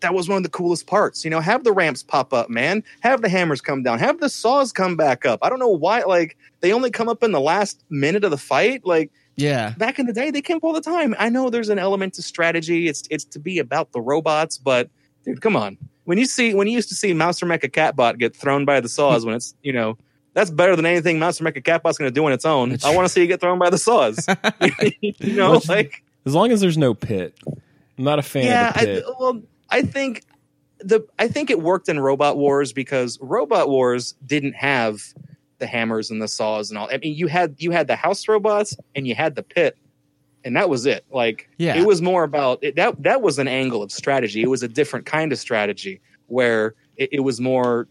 that 0.00 0.14
was 0.14 0.28
one 0.28 0.36
of 0.36 0.42
the 0.42 0.48
coolest 0.50 0.86
parts 0.86 1.24
you 1.24 1.30
know 1.30 1.40
have 1.40 1.64
the 1.64 1.72
ramps 1.72 2.02
pop 2.02 2.32
up 2.32 2.48
man 2.50 2.82
have 3.00 3.22
the 3.22 3.28
hammers 3.28 3.60
come 3.60 3.82
down 3.82 3.98
have 3.98 4.20
the 4.20 4.28
saws 4.28 4.72
come 4.72 4.96
back 4.96 5.24
up 5.26 5.38
i 5.42 5.48
don't 5.48 5.58
know 5.58 5.68
why 5.68 6.02
like 6.02 6.36
they 6.60 6.72
only 6.72 6.90
come 6.90 7.08
up 7.08 7.22
in 7.22 7.32
the 7.32 7.40
last 7.40 7.82
minute 7.90 8.24
of 8.24 8.30
the 8.30 8.36
fight 8.38 8.84
like 8.84 9.10
Yeah. 9.36 9.70
back 9.78 9.98
in 9.98 10.06
the 10.06 10.12
day 10.12 10.30
they 10.30 10.42
came 10.42 10.56
up 10.58 10.64
all 10.64 10.72
the 10.72 10.80
time 10.80 11.14
i 11.18 11.28
know 11.28 11.50
there's 11.50 11.68
an 11.68 11.78
element 11.78 12.14
to 12.14 12.22
strategy 12.22 12.88
it's 12.88 13.04
it's 13.10 13.24
to 13.24 13.38
be 13.38 13.58
about 13.58 13.92
the 13.92 14.00
robots 14.00 14.58
but 14.58 14.88
dude 15.24 15.40
come 15.40 15.56
on 15.56 15.78
when 16.04 16.18
you 16.18 16.24
see 16.26 16.54
when 16.54 16.66
you 16.68 16.74
used 16.74 16.88
to 16.90 16.94
see 16.94 17.12
Mouser 17.12 17.46
Mecha 17.46 17.70
Catbot 17.70 18.18
get 18.18 18.36
thrown 18.36 18.64
by 18.64 18.80
the 18.80 18.88
saws 18.88 19.24
when 19.26 19.34
it's 19.34 19.54
you 19.62 19.72
know 19.72 19.98
that's 20.34 20.50
better 20.50 20.76
than 20.76 20.86
anything 20.86 21.18
Mouser 21.18 21.42
Mecha 21.42 21.62
Catbot's 21.64 21.98
going 21.98 22.08
to 22.10 22.14
do 22.14 22.24
on 22.26 22.32
its 22.32 22.44
own. 22.44 22.68
That's 22.68 22.84
I 22.84 22.94
want 22.94 23.06
to 23.06 23.08
see 23.08 23.22
you 23.22 23.26
get 23.26 23.40
thrown 23.40 23.58
by 23.58 23.70
the 23.70 23.78
saws. 23.78 24.24
you 25.00 25.32
know, 25.32 25.52
What's- 25.52 25.68
like 25.68 26.04
As 26.26 26.34
long 26.34 26.52
as 26.52 26.60
there's 26.60 26.76
no 26.78 26.92
pit. 26.94 27.34
I'm 27.98 28.04
not 28.04 28.18
a 28.18 28.22
fan 28.22 28.44
yeah, 28.44 28.68
of 28.68 28.74
the 28.74 28.80
pit. 28.86 29.04
I, 29.06 29.10
well, 29.18 29.42
I 29.70 29.82
think 29.82 30.24
the 30.78 31.06
I 31.18 31.28
think 31.28 31.50
it 31.50 31.60
worked 31.60 31.88
in 31.88 31.98
Robot 32.00 32.36
Wars 32.36 32.72
because 32.72 33.18
Robot 33.20 33.68
Wars 33.68 34.14
didn't 34.24 34.54
have 34.54 35.02
the 35.58 35.66
hammers 35.66 36.10
and 36.10 36.20
the 36.20 36.28
saws 36.28 36.70
and 36.70 36.78
all. 36.78 36.88
I 36.92 36.98
mean, 36.98 37.14
you 37.14 37.26
had 37.26 37.56
you 37.58 37.70
had 37.70 37.86
the 37.86 37.96
house 37.96 38.28
robots 38.28 38.76
and 38.94 39.06
you 39.06 39.14
had 39.14 39.34
the 39.34 39.42
pit, 39.42 39.76
and 40.44 40.56
that 40.56 40.68
was 40.68 40.86
it. 40.86 41.04
Like, 41.10 41.48
Yeah. 41.58 41.76
it 41.76 41.86
was 41.86 42.02
more 42.02 42.24
about 42.24 42.58
it, 42.62 42.76
that. 42.76 43.02
That 43.02 43.22
was 43.22 43.38
an 43.38 43.48
angle 43.48 43.82
of 43.82 43.90
strategy. 43.90 44.42
It 44.42 44.50
was 44.50 44.62
a 44.62 44.68
different 44.68 45.06
kind 45.06 45.32
of 45.32 45.38
strategy 45.38 46.00
where 46.26 46.74
it, 46.96 47.08
it 47.12 47.20
was 47.20 47.40
more 47.40 47.88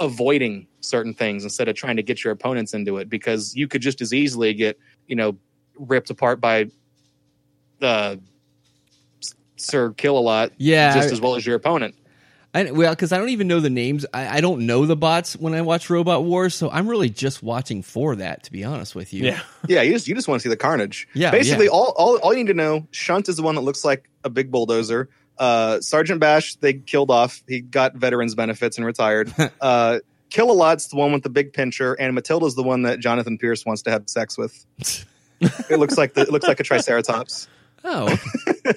avoiding 0.00 0.66
certain 0.80 1.12
things 1.12 1.42
instead 1.42 1.68
of 1.68 1.74
trying 1.74 1.96
to 1.96 2.02
get 2.02 2.22
your 2.22 2.32
opponents 2.32 2.72
into 2.72 2.98
it 2.98 3.08
because 3.08 3.56
you 3.56 3.66
could 3.66 3.82
just 3.82 4.00
as 4.00 4.14
easily 4.14 4.54
get 4.54 4.78
you 5.08 5.16
know 5.16 5.36
ripped 5.76 6.10
apart 6.10 6.40
by 6.40 6.66
uh, 7.82 8.16
Sir 9.60 9.90
Killalot 9.90 10.50
Yeah. 10.58 10.94
just 10.94 11.12
as 11.12 11.20
well 11.20 11.36
as 11.36 11.46
your 11.46 11.56
opponent. 11.56 11.94
I, 12.54 12.70
well, 12.70 12.92
because 12.92 13.12
I 13.12 13.18
don't 13.18 13.28
even 13.28 13.46
know 13.46 13.60
the 13.60 13.68
names. 13.70 14.06
I, 14.14 14.38
I 14.38 14.40
don't 14.40 14.64
know 14.66 14.86
the 14.86 14.96
bots 14.96 15.36
when 15.36 15.52
I 15.54 15.60
watch 15.60 15.90
Robot 15.90 16.24
Wars, 16.24 16.54
so 16.54 16.70
I'm 16.70 16.88
really 16.88 17.10
just 17.10 17.42
watching 17.42 17.82
for 17.82 18.16
that. 18.16 18.44
To 18.44 18.52
be 18.52 18.64
honest 18.64 18.94
with 18.94 19.12
you. 19.12 19.24
yeah. 19.24 19.40
Yeah, 19.68 19.82
you 19.82 19.92
just 19.92 20.08
you 20.08 20.14
just 20.14 20.28
want 20.28 20.40
to 20.40 20.42
see 20.42 20.48
the 20.48 20.56
carnage. 20.56 21.06
Yeah, 21.12 21.30
basically 21.30 21.66
yeah. 21.66 21.72
all, 21.72 21.92
all 21.96 22.16
all 22.18 22.32
you 22.32 22.38
need 22.42 22.50
to 22.50 22.54
know. 22.54 22.86
Shunt 22.90 23.28
is 23.28 23.36
the 23.36 23.42
one 23.42 23.54
that 23.56 23.60
looks 23.60 23.84
like 23.84 24.08
a 24.24 24.30
big 24.30 24.50
bulldozer. 24.50 25.10
Uh, 25.36 25.80
Sergeant 25.82 26.20
Bash 26.20 26.54
they 26.56 26.72
killed 26.72 27.10
off. 27.10 27.42
He 27.46 27.60
got 27.60 27.94
veterans 27.96 28.34
benefits 28.34 28.78
and 28.78 28.86
retired. 28.86 29.32
uh, 29.60 29.98
Killalot's 30.30 30.88
the 30.88 30.96
one 30.96 31.12
with 31.12 31.22
the 31.22 31.30
big 31.30 31.52
pincher, 31.52 31.92
and 31.94 32.14
Matilda's 32.14 32.54
the 32.54 32.62
one 32.62 32.82
that 32.82 32.98
Jonathan 32.98 33.36
Pearce 33.36 33.66
wants 33.66 33.82
to 33.82 33.90
have 33.90 34.08
sex 34.08 34.38
with. 34.38 34.64
It 35.40 35.78
looks 35.78 35.96
like 35.96 36.14
the 36.14 36.22
it 36.22 36.32
looks 36.32 36.48
like 36.48 36.58
a 36.58 36.64
triceratops. 36.64 37.46
Oh, 37.84 38.08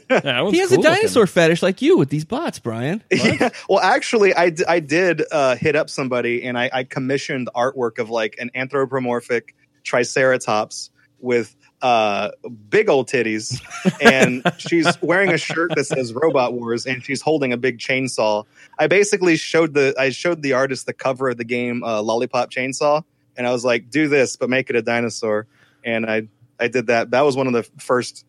Yeah, 0.10 0.20
that 0.22 0.48
he 0.52 0.60
has 0.60 0.70
cool 0.70 0.78
a 0.78 0.82
looking. 0.82 0.82
dinosaur 0.84 1.28
fetish 1.28 1.62
like 1.62 1.82
you 1.82 1.98
with 1.98 2.10
these 2.10 2.26
bots, 2.26 2.60
Brian. 2.60 3.04
Yeah. 3.12 3.50
Well, 3.70 3.80
actually, 3.80 4.34
I, 4.34 4.50
d- 4.52 4.64
I 4.68 4.80
did 4.80 5.22
uh, 5.32 5.56
hit 5.56 5.76
up 5.76 5.90
somebody 5.90 6.44
and 6.44 6.58
I, 6.58 6.70
I 6.72 6.84
commissioned 6.84 7.50
artwork 7.56 8.00
of 8.00 8.10
like 8.10 8.36
an 8.40 8.52
anthropomorphic 8.56 9.56
triceratops 9.84 10.90
with 11.20 11.56
uh, 11.82 12.30
big 12.70 12.90
old 12.90 13.08
titties, 13.10 13.60
and 14.02 14.44
she's 14.58 15.02
wearing 15.02 15.32
a 15.32 15.38
shirt 15.38 15.74
that 15.76 15.86
says 15.86 16.14
Robot 16.14 16.54
Wars, 16.54 16.86
and 16.86 17.04
she's 17.04 17.22
holding 17.22 17.54
a 17.54 17.58
big 17.58 17.80
chainsaw. 17.80 18.46
I 18.78 18.88
basically 18.88 19.36
showed 19.36 19.74
the 19.74 19.96
I 19.98 20.10
showed 20.12 20.42
the 20.44 20.54
artist 20.54 20.86
the 20.86 20.94
cover 20.94 21.30
of 21.30 21.38
the 21.38 21.44
game 21.44 21.84
uh, 21.84 22.02
Lollipop 22.04 22.52
Chainsaw, 22.52 23.04
and 23.36 23.48
I 23.48 23.52
was 23.52 23.66
like, 23.66 23.90
"Do 23.90 24.08
this, 24.08 24.36
but 24.36 24.50
make 24.50 24.70
it 24.70 24.76
a 24.76 24.82
dinosaur." 24.84 25.48
And 25.84 26.06
I 26.06 26.28
I 26.60 26.68
did 26.68 26.88
that. 26.88 27.12
That 27.12 27.22
was 27.22 27.36
one 27.36 27.48
of 27.48 27.54
the 27.54 27.64
first, 27.80 28.26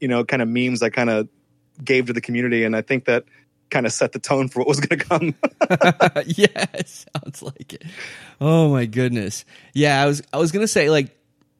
you 0.00 0.08
know, 0.08 0.24
kind 0.24 0.42
of 0.42 0.48
memes 0.48 0.82
I 0.82 0.90
kind 0.90 1.10
of 1.10 1.28
gave 1.84 2.06
to 2.06 2.12
the 2.12 2.20
community, 2.20 2.64
and 2.64 2.74
I 2.76 2.82
think 2.82 3.04
that 3.06 3.24
kind 3.70 3.84
of 3.86 3.92
set 3.92 4.12
the 4.12 4.18
tone 4.18 4.48
for 4.48 4.60
what 4.60 4.68
was 4.68 4.80
going 4.80 4.98
to 4.98 5.04
come. 5.04 5.34
yeah, 6.26 6.66
sounds 6.84 7.42
like 7.42 7.72
it. 7.72 7.84
Oh 8.40 8.70
my 8.70 8.86
goodness. 8.86 9.44
Yeah, 9.74 10.02
I 10.02 10.06
was 10.06 10.22
I 10.32 10.38
was 10.38 10.52
gonna 10.52 10.68
say 10.68 10.88
like 10.90 11.16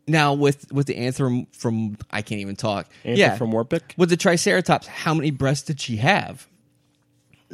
now 0.07 0.35
with 0.35 0.71
with 0.73 0.87
the 0.87 0.97
anthem 0.97 1.47
from 1.53 1.97
I 2.11 2.23
can't 2.23 2.41
even 2.41 2.57
talk. 2.57 2.89
Anthem 3.05 3.19
yeah, 3.19 3.33
Anthropomorphic. 3.33 3.95
with 3.97 4.11
the 4.11 4.17
Triceratops, 4.17 4.87
how 4.87 5.15
many 5.15 5.31
breasts 5.31 5.67
did 5.67 5.81
she 5.81 5.97
have? 5.97 6.47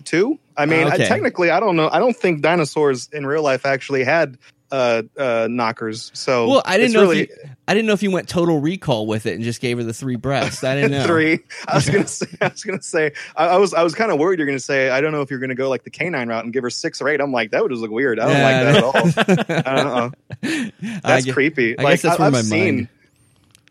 Two. 0.05 0.39
I 0.57 0.67
mean, 0.67 0.87
I, 0.87 0.95
Okay. 0.95 1.07
technically, 1.07 1.51
I 1.51 1.61
don't 1.61 1.77
know. 1.77 1.89
I 1.91 1.99
don't 1.99 2.17
think 2.17 2.41
dinosaurs 2.43 3.09
in 3.13 3.27
real 3.27 3.43
life 3.43 3.67
actually 3.67 4.05
had 4.05 4.39
uh, 4.73 5.03
uh, 5.17 5.47
knockers. 5.49 6.11
So 6.15 6.49
Well, 6.49 6.63
I 6.65 6.79
didn't 6.79 6.95
know 6.95 7.03
really 7.03 7.21
if 7.23 7.29
you, 7.29 7.37
I 7.69 7.75
didn't 7.75 7.87
know 7.87 7.93
if 7.93 8.03
you 8.03 8.11
went 8.11 8.29
total 8.29 8.59
recall 8.61 9.07
with 9.07 9.27
it 9.27 9.35
and 9.35 9.45
just 9.45 9.61
gave 9.61 9.77
her 9.79 9.85
the 9.85 9.93
three 9.93 10.17
breasts. 10.17 10.65
I 10.65 10.75
didn't 10.75 10.91
know. 10.99 11.07
three. 11.07 11.41
I 11.69 11.75
was 11.77 11.89
gonna 11.89 12.07
say. 12.09 12.27
I 12.41 12.49
was 12.49 12.65
gonna 12.65 12.83
say. 12.83 13.13
I, 13.37 13.47
I 13.49 13.57
was. 13.59 13.75
I 13.75 13.83
was 13.85 13.95
kind 13.95 14.11
of 14.11 14.19
worried 14.19 14.39
you're 14.41 14.47
gonna 14.47 14.59
say. 14.59 14.91
I 14.91 15.01
don't 15.01 15.13
know 15.13 15.21
if 15.21 15.31
you're 15.31 15.39
gonna 15.41 15.55
go 15.55 15.69
like 15.69 15.85
the 15.85 15.91
canine 15.91 16.29
route 16.29 16.43
and 16.45 16.53
give 16.53 16.63
her 16.65 16.71
six 16.71 17.01
or 17.01 17.09
eight. 17.09 17.21
I'm 17.21 17.31
like 17.33 17.51
that 17.53 17.63
would 17.63 17.71
just 17.71 17.83
look 17.83 17.91
weird. 17.93 18.19
I 18.19 18.27
don't 18.27 18.37
Yeah, 18.37 18.93
like 18.95 19.23
that 19.23 19.69
at 19.69 19.87
all. 19.87 19.93
uh-uh. 20.03 20.11
I 20.43 21.01
That's 21.03 21.25
gue- 21.27 21.33
creepy. 21.35 21.79
I 21.79 21.83
like 21.83 21.93
guess 21.95 22.03
that's 22.03 22.17
I, 22.19 22.23
where 22.23 22.27
I've 22.29 22.33
my 22.33 22.41
seen, 22.43 22.75
mind- 22.77 22.89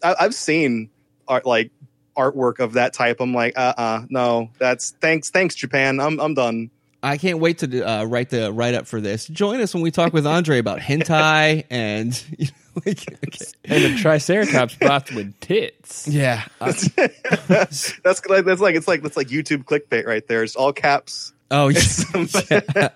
I, 0.03 0.15
I've 0.19 0.35
seen 0.35 0.89
art 1.27 1.45
like 1.45 1.71
artwork 2.17 2.59
of 2.59 2.73
that 2.73 2.93
type. 2.93 3.21
I'm 3.21 3.33
like, 3.33 3.57
uh, 3.57 3.73
uh 3.77 4.01
no. 4.09 4.49
That's 4.59 4.91
thanks, 5.01 5.29
thanks, 5.31 5.55
Japan. 5.55 5.99
I'm, 5.99 6.19
I'm 6.19 6.33
done. 6.33 6.69
I 7.03 7.17
can't 7.17 7.39
wait 7.39 7.59
to 7.59 7.81
uh, 7.81 8.03
write 8.05 8.29
the 8.29 8.51
write 8.51 8.75
up 8.75 8.87
for 8.87 9.01
this. 9.01 9.25
Join 9.27 9.59
us 9.59 9.73
when 9.73 9.81
we 9.81 9.91
talk 9.91 10.13
with 10.13 10.27
Andre 10.27 10.59
about 10.59 10.79
hentai 10.79 11.65
and 11.69 12.23
you 12.37 12.45
know, 12.47 12.81
like, 12.85 13.05
okay. 13.25 13.45
And 13.65 13.83
the 13.83 13.97
Triceratops 13.99 14.75
bots 14.75 15.11
with 15.11 15.39
tits. 15.39 16.07
yeah. 16.07 16.45
uh, 16.59 16.73
that's 17.47 18.27
like 18.27 18.45
that's 18.45 18.61
like 18.61 18.75
it's 18.75 18.87
like 18.87 19.01
that's 19.01 19.17
like 19.17 19.27
YouTube 19.27 19.63
clickbait 19.63 20.05
right 20.05 20.27
there. 20.27 20.43
It's 20.43 20.55
all 20.55 20.73
caps. 20.73 21.33
oh, 21.49 21.69
yeah. 22.49 22.89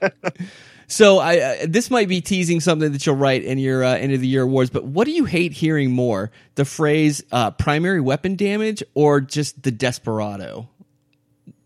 So 0.87 1.17
I 1.17 1.39
uh, 1.39 1.55
this 1.67 1.89
might 1.89 2.07
be 2.07 2.21
teasing 2.21 2.59
something 2.59 2.91
that 2.91 3.05
you'll 3.05 3.15
write 3.15 3.43
in 3.43 3.57
your 3.57 3.83
uh, 3.83 3.95
end 3.95 4.13
of 4.13 4.21
the 4.21 4.27
year 4.27 4.43
awards. 4.43 4.69
But 4.69 4.85
what 4.85 5.05
do 5.05 5.11
you 5.11 5.25
hate 5.25 5.51
hearing 5.51 5.91
more? 5.91 6.31
The 6.55 6.65
phrase 6.65 7.23
uh, 7.31 7.51
"primary 7.51 8.01
weapon 8.01 8.35
damage" 8.35 8.83
or 8.93 9.19
just 9.19 9.63
the 9.63 9.71
desperado? 9.71 10.69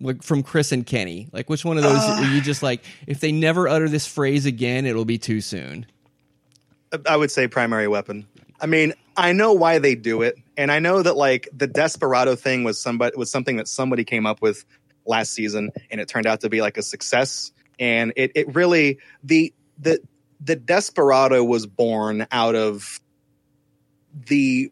Like 0.02 0.24
from 0.24 0.44
Chris 0.44 0.72
and 0.72 0.86
Kenny. 0.86 1.28
Like 1.32 1.50
which 1.50 1.66
one 1.66 1.78
of 1.78 1.84
those 1.84 2.02
are 2.02 2.34
you 2.34 2.42
just 2.42 2.64
like? 2.64 2.84
If 3.08 3.20
they 3.20 3.32
never 3.32 3.68
utter 3.68 3.90
this 3.90 4.08
phrase 4.08 4.46
again, 4.46 4.86
it'll 4.86 5.06
be 5.06 5.18
too 5.18 5.42
soon. 5.42 5.86
I 7.08 7.16
would 7.16 7.32
say 7.32 7.48
primary 7.48 7.88
weapon. 7.88 8.28
I 8.62 8.66
mean, 8.66 8.94
I 9.16 9.34
know 9.34 9.54
why 9.54 9.80
they 9.80 9.96
do 9.96 10.22
it, 10.22 10.38
and 10.58 10.72
I 10.72 10.80
know 10.80 11.02
that 11.02 11.16
like 11.16 11.48
the 11.54 11.68
desperado 11.68 12.36
thing 12.36 12.64
was 12.64 12.80
somebody 12.80 13.16
was 13.18 13.30
something 13.30 13.58
that 13.58 13.68
somebody 13.68 14.04
came 14.04 14.26
up 14.26 14.42
with 14.42 14.66
last 15.06 15.34
season, 15.34 15.72
and 15.92 16.00
it 16.00 16.08
turned 16.08 16.26
out 16.26 16.42
to 16.42 16.50
be 16.50 16.62
like 16.62 16.78
a 16.78 16.82
success. 16.82 17.52
And 17.80 18.14
it 18.16 18.32
it 18.36 18.56
really 18.56 19.00
the 19.24 19.54
the 19.78 20.00
the 20.40 20.56
desperado 20.56 21.44
was 21.44 21.66
born 21.68 22.28
out 22.32 22.56
of 22.56 23.00
the 24.14 24.72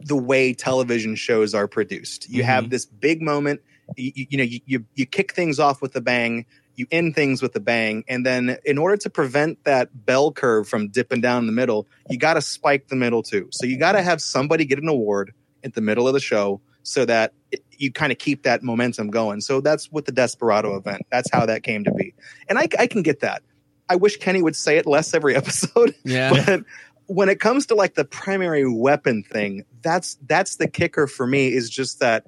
the 0.00 0.16
way 0.16 0.52
television 0.52 1.14
shows 1.14 1.54
are 1.54 1.68
produced. 1.68 2.28
You 2.28 2.42
mm-hmm. 2.42 2.50
have 2.50 2.70
this 2.70 2.86
big 2.86 3.22
moment. 3.22 3.60
You, 3.96 4.26
you, 4.30 4.38
know, 4.38 4.44
you, 4.44 4.60
you 4.66 4.84
you 4.94 5.06
kick 5.06 5.32
things 5.32 5.58
off 5.58 5.82
with 5.82 5.94
a 5.96 6.00
bang. 6.00 6.46
You 6.74 6.86
end 6.90 7.14
things 7.14 7.42
with 7.42 7.54
a 7.54 7.60
bang, 7.60 8.02
and 8.08 8.24
then 8.24 8.56
in 8.64 8.78
order 8.78 8.96
to 8.96 9.10
prevent 9.10 9.62
that 9.64 9.90
bell 10.06 10.32
curve 10.32 10.66
from 10.66 10.88
dipping 10.88 11.20
down 11.20 11.46
the 11.46 11.52
middle, 11.52 11.86
you 12.08 12.18
got 12.18 12.34
to 12.34 12.40
spike 12.40 12.88
the 12.88 12.96
middle 12.96 13.22
too. 13.22 13.48
So 13.52 13.66
you 13.66 13.78
got 13.78 13.92
to 13.92 14.02
have 14.02 14.22
somebody 14.22 14.64
get 14.64 14.78
an 14.78 14.88
award 14.88 15.34
at 15.62 15.74
the 15.74 15.82
middle 15.82 16.08
of 16.08 16.14
the 16.14 16.20
show 16.20 16.62
so 16.82 17.04
that 17.04 17.34
it, 17.50 17.62
you 17.76 17.92
kind 17.92 18.10
of 18.10 18.18
keep 18.18 18.44
that 18.44 18.62
momentum 18.62 19.10
going. 19.10 19.42
So 19.42 19.60
that's 19.60 19.92
with 19.92 20.06
the 20.06 20.12
Desperado 20.12 20.74
event. 20.76 21.02
That's 21.10 21.30
how 21.30 21.44
that 21.44 21.62
came 21.62 21.84
to 21.84 21.92
be, 21.92 22.14
and 22.48 22.58
I, 22.58 22.68
I 22.78 22.86
can 22.86 23.02
get 23.02 23.20
that. 23.20 23.42
I 23.88 23.96
wish 23.96 24.16
Kenny 24.16 24.40
would 24.40 24.56
say 24.56 24.78
it 24.78 24.86
less 24.86 25.12
every 25.12 25.36
episode. 25.36 25.94
Yeah. 26.04 26.32
But 26.46 26.64
when 27.06 27.28
it 27.28 27.40
comes 27.40 27.66
to 27.66 27.74
like 27.74 27.94
the 27.94 28.04
primary 28.04 28.66
weapon 28.68 29.22
thing, 29.22 29.64
that's 29.82 30.16
that's 30.26 30.56
the 30.56 30.68
kicker 30.68 31.06
for 31.06 31.26
me 31.26 31.52
is 31.52 31.68
just 31.68 32.00
that 32.00 32.26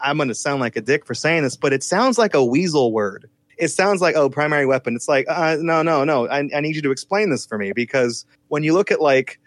I'm 0.00 0.16
going 0.16 0.28
to 0.28 0.34
sound 0.34 0.60
like 0.60 0.76
a 0.76 0.80
dick 0.80 1.06
for 1.06 1.14
saying 1.14 1.44
this, 1.44 1.56
but 1.56 1.72
it 1.72 1.82
sounds 1.82 2.18
like 2.18 2.34
a 2.34 2.44
weasel 2.44 2.92
word. 2.92 3.30
It 3.58 3.68
sounds 3.68 4.00
like 4.00 4.16
oh 4.16 4.28
primary 4.28 4.66
weapon. 4.66 4.96
It's 4.96 5.08
like 5.08 5.26
uh, 5.28 5.56
no 5.60 5.82
no 5.82 6.04
no. 6.04 6.26
I, 6.26 6.48
I 6.54 6.60
need 6.60 6.74
you 6.74 6.82
to 6.82 6.90
explain 6.90 7.30
this 7.30 7.46
for 7.46 7.58
me 7.58 7.72
because 7.72 8.24
when 8.48 8.64
you 8.64 8.72
look 8.72 8.90
at 8.90 9.00
like 9.00 9.38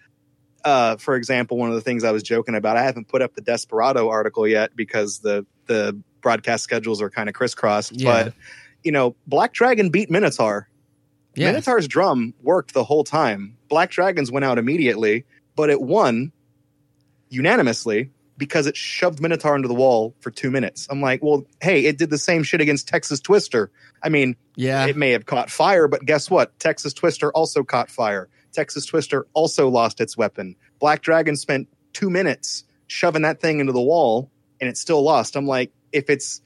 uh, 0.63 0.97
for 0.97 1.15
example, 1.15 1.57
one 1.57 1.69
of 1.69 1.75
the 1.75 1.81
things 1.81 2.03
I 2.03 2.11
was 2.11 2.23
joking 2.23 2.55
about, 2.55 2.75
I 2.75 2.83
haven't 2.83 3.07
put 3.07 3.21
up 3.21 3.35
the 3.35 3.41
Desperado 3.41 4.09
article 4.09 4.47
yet 4.47 4.75
because 4.75 5.19
the 5.19 5.45
the 5.67 5.99
broadcast 6.21 6.63
schedules 6.63 7.01
are 7.01 7.09
kind 7.09 7.29
of 7.29 7.35
crisscrossed. 7.35 7.93
Yeah. 7.93 8.11
But 8.11 8.33
you 8.83 8.91
know, 8.91 9.15
Black 9.27 9.53
Dragon 9.53 9.89
beat 9.89 10.09
Minotaur. 10.09 10.67
Yeah. 11.35 11.47
Minotaur's 11.47 11.87
drum 11.87 12.33
worked 12.41 12.73
the 12.73 12.83
whole 12.83 13.03
time. 13.03 13.57
Black 13.69 13.91
Dragons 13.91 14.31
went 14.31 14.45
out 14.45 14.57
immediately, 14.57 15.25
but 15.55 15.69
it 15.69 15.81
won 15.81 16.31
unanimously 17.29 18.09
because 18.38 18.67
it 18.67 18.75
shoved 18.75 19.21
Minotaur 19.21 19.55
into 19.55 19.67
the 19.67 19.73
wall 19.73 20.13
for 20.19 20.29
two 20.29 20.51
minutes. 20.51 20.88
I'm 20.89 21.01
like, 21.01 21.23
well, 21.23 21.45
hey, 21.61 21.86
it 21.86 21.97
did 21.97 22.09
the 22.09 22.17
same 22.17 22.43
shit 22.43 22.61
against 22.61 22.88
Texas 22.88 23.19
Twister. 23.19 23.71
I 24.03 24.09
mean, 24.09 24.36
Yeah. 24.55 24.86
it 24.86 24.97
may 24.97 25.11
have 25.11 25.25
caught 25.25 25.49
fire, 25.49 25.88
but 25.88 26.05
guess 26.05 26.29
what? 26.29 26.57
Texas 26.59 26.93
Twister 26.93 27.31
also 27.31 27.63
caught 27.63 27.89
fire. 27.89 28.29
Texas 28.51 28.86
Twister 28.86 29.27
also 29.33 29.69
lost 29.69 30.01
its 30.01 30.17
weapon. 30.17 30.55
Black 30.79 31.01
Dragon 31.01 31.36
spent 31.36 31.67
two 31.93 32.09
minutes 32.09 32.63
shoving 32.88 33.21
that 33.21 33.41
thing 33.41 33.59
into 33.59 33.71
the 33.71 33.81
wall 33.81 34.29
and 34.59 34.69
it 34.69 34.77
still 34.77 35.01
lost. 35.01 35.36
I'm 35.36 35.47
like, 35.47 35.71
if 35.91 36.09
it's, 36.09 36.41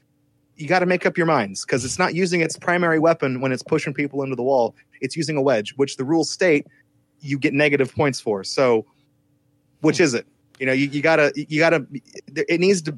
you 0.56 0.68
got 0.68 0.80
to 0.80 0.86
make 0.86 1.06
up 1.06 1.16
your 1.16 1.26
minds 1.26 1.64
because 1.64 1.84
it's 1.84 1.98
not 1.98 2.14
using 2.14 2.40
its 2.40 2.56
primary 2.56 2.98
weapon 2.98 3.40
when 3.40 3.50
it's 3.50 3.62
pushing 3.62 3.94
people 3.94 4.22
into 4.22 4.36
the 4.36 4.42
wall. 4.42 4.74
It's 5.00 5.16
using 5.16 5.36
a 5.36 5.42
wedge, 5.42 5.74
which 5.76 5.96
the 5.96 6.04
rules 6.04 6.30
state 6.30 6.66
you 7.20 7.38
get 7.38 7.54
negative 7.54 7.94
points 7.94 8.20
for. 8.20 8.44
So, 8.44 8.86
which 9.80 9.98
hmm. 9.98 10.04
is 10.04 10.14
it? 10.14 10.26
You 10.60 10.66
know, 10.66 10.72
you, 10.72 10.86
you 10.88 11.00
gotta, 11.00 11.32
you 11.34 11.58
gotta, 11.58 11.86
it 12.36 12.60
needs 12.60 12.82
to, 12.82 12.96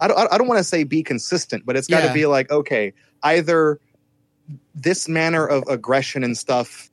I 0.00 0.06
don't, 0.08 0.32
I 0.32 0.36
don't 0.38 0.46
want 0.46 0.58
to 0.58 0.64
say 0.64 0.84
be 0.84 1.02
consistent, 1.02 1.64
but 1.64 1.74
it's 1.74 1.88
got 1.88 2.02
to 2.02 2.08
Yeah. 2.08 2.12
be 2.12 2.26
like, 2.26 2.50
okay, 2.50 2.92
either 3.22 3.80
this 4.74 5.08
manner 5.08 5.46
of 5.46 5.64
aggression 5.68 6.22
and 6.22 6.36
stuff 6.36 6.90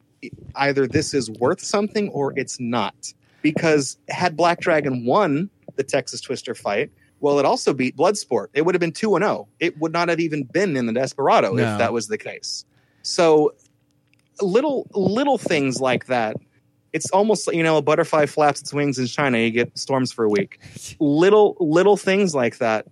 either 0.56 0.88
this 0.88 1.14
is 1.14 1.30
worth 1.32 1.60
something 1.60 2.08
or 2.10 2.34
it's 2.38 2.60
not 2.60 2.96
because 3.42 3.98
had 4.10 4.38
black 4.38 4.60
dragon 4.62 5.06
won 5.06 5.50
the 5.76 5.84
texas 5.84 6.22
twister 6.22 6.56
fight 6.56 6.90
well 7.20 7.38
it 7.40 7.46
also 7.46 7.74
beat 7.74 7.96
bloodsport 7.96 8.48
it 8.54 8.66
would 8.66 8.74
have 8.74 8.80
been 8.80 8.92
2 8.94 9.16
and 9.18 9.24
0 9.24 9.48
it 9.60 9.78
would 9.80 9.92
not 9.92 10.08
have 10.10 10.20
even 10.20 10.44
been 10.46 10.76
in 10.78 10.86
the 10.88 10.94
desperado 10.94 11.54
No. 11.56 11.62
if 11.62 11.78
that 11.78 11.92
was 11.94 12.08
the 12.08 12.18
case 12.18 12.66
so 13.04 13.52
little 14.42 14.88
little 14.94 15.38
things 15.38 15.80
like 15.82 16.06
that 16.06 16.36
it's 16.94 17.10
almost 17.12 17.48
like 17.48 17.56
you 17.56 17.64
know 17.64 17.78
a 17.78 17.82
butterfly 17.82 18.26
flaps 18.26 18.62
its 18.62 18.74
wings 18.74 18.98
in 18.98 19.08
china 19.08 19.38
you 19.38 19.52
get 19.52 19.76
storms 19.78 20.12
for 20.12 20.24
a 20.24 20.30
week 20.30 20.60
little 21.00 21.58
little 21.60 21.98
things 21.98 22.34
like 22.34 22.58
that 22.60 22.86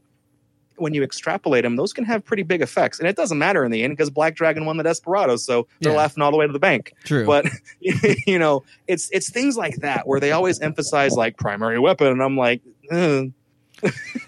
when 0.77 0.95
you 0.95 1.03
extrapolate 1.03 1.63
them, 1.63 1.75
those 1.75 1.93
can 1.93 2.05
have 2.05 2.25
pretty 2.25 2.41
big 2.41 2.59
effects. 2.63 2.97
And 2.97 3.07
it 3.07 3.15
doesn't 3.15 3.37
matter 3.37 3.63
in 3.63 3.69
the 3.69 3.83
end 3.83 3.93
because 3.95 4.09
Black 4.09 4.33
Dragon 4.33 4.65
won 4.65 4.77
the 4.77 4.83
Desperado, 4.83 5.35
so 5.35 5.67
they're 5.79 5.91
Yeah. 5.91 5.97
laughing 5.99 6.23
all 6.23 6.31
the 6.31 6.37
way 6.37 6.47
to 6.47 6.53
the 6.53 6.57
bank. 6.57 6.93
True. 7.03 7.23
But 7.23 7.45
you 8.25 8.39
know, 8.39 8.63
it's 8.87 9.07
it's 9.11 9.29
things 9.29 9.55
like 9.55 9.75
that 9.81 10.07
where 10.07 10.19
they 10.19 10.31
always 10.31 10.59
emphasize 10.59 11.15
like 11.15 11.37
primary 11.37 11.77
weapon, 11.77 12.07
and 12.07 12.23
I'm 12.23 12.35
like, 12.35 12.61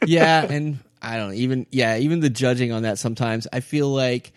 yeah, 0.05 0.45
and 0.47 0.79
I 1.01 1.17
don't 1.17 1.33
even 1.33 1.65
yeah, 1.71 1.97
even 1.97 2.19
the 2.19 2.29
judging 2.29 2.71
on 2.71 2.83
that 2.83 2.99
sometimes 2.99 3.47
I 3.51 3.59
feel 3.59 3.89
like 3.89 4.31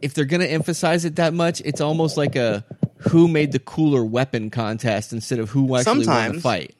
if 0.00 0.14
they're 0.14 0.24
gonna 0.24 0.46
emphasize 0.46 1.04
it 1.04 1.16
that 1.16 1.32
much, 1.32 1.62
it's 1.64 1.80
almost 1.80 2.16
like 2.16 2.34
a 2.34 2.64
who 3.10 3.28
made 3.28 3.52
the 3.52 3.58
cooler 3.58 4.04
weapon 4.04 4.50
contest 4.50 5.12
instead 5.12 5.38
of 5.38 5.50
who 5.50 5.76
actually 5.76 6.06
won 6.06 6.32
the 6.36 6.40
fight. 6.40 6.74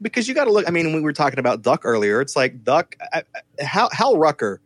because 0.00 0.28
you 0.28 0.34
got 0.34 0.44
to 0.44 0.52
look. 0.52 0.66
I 0.68 0.70
mean, 0.70 0.92
we 0.94 1.00
were 1.00 1.12
talking 1.12 1.38
about 1.38 1.62
Duck 1.62 1.82
earlier. 1.84 2.20
It's 2.20 2.36
like 2.36 2.62
Duck, 2.64 2.96
I, 3.12 3.22
I- 3.58 3.64
Hal, 3.64 3.88
Hal 3.92 4.18
Rucker. 4.18 4.60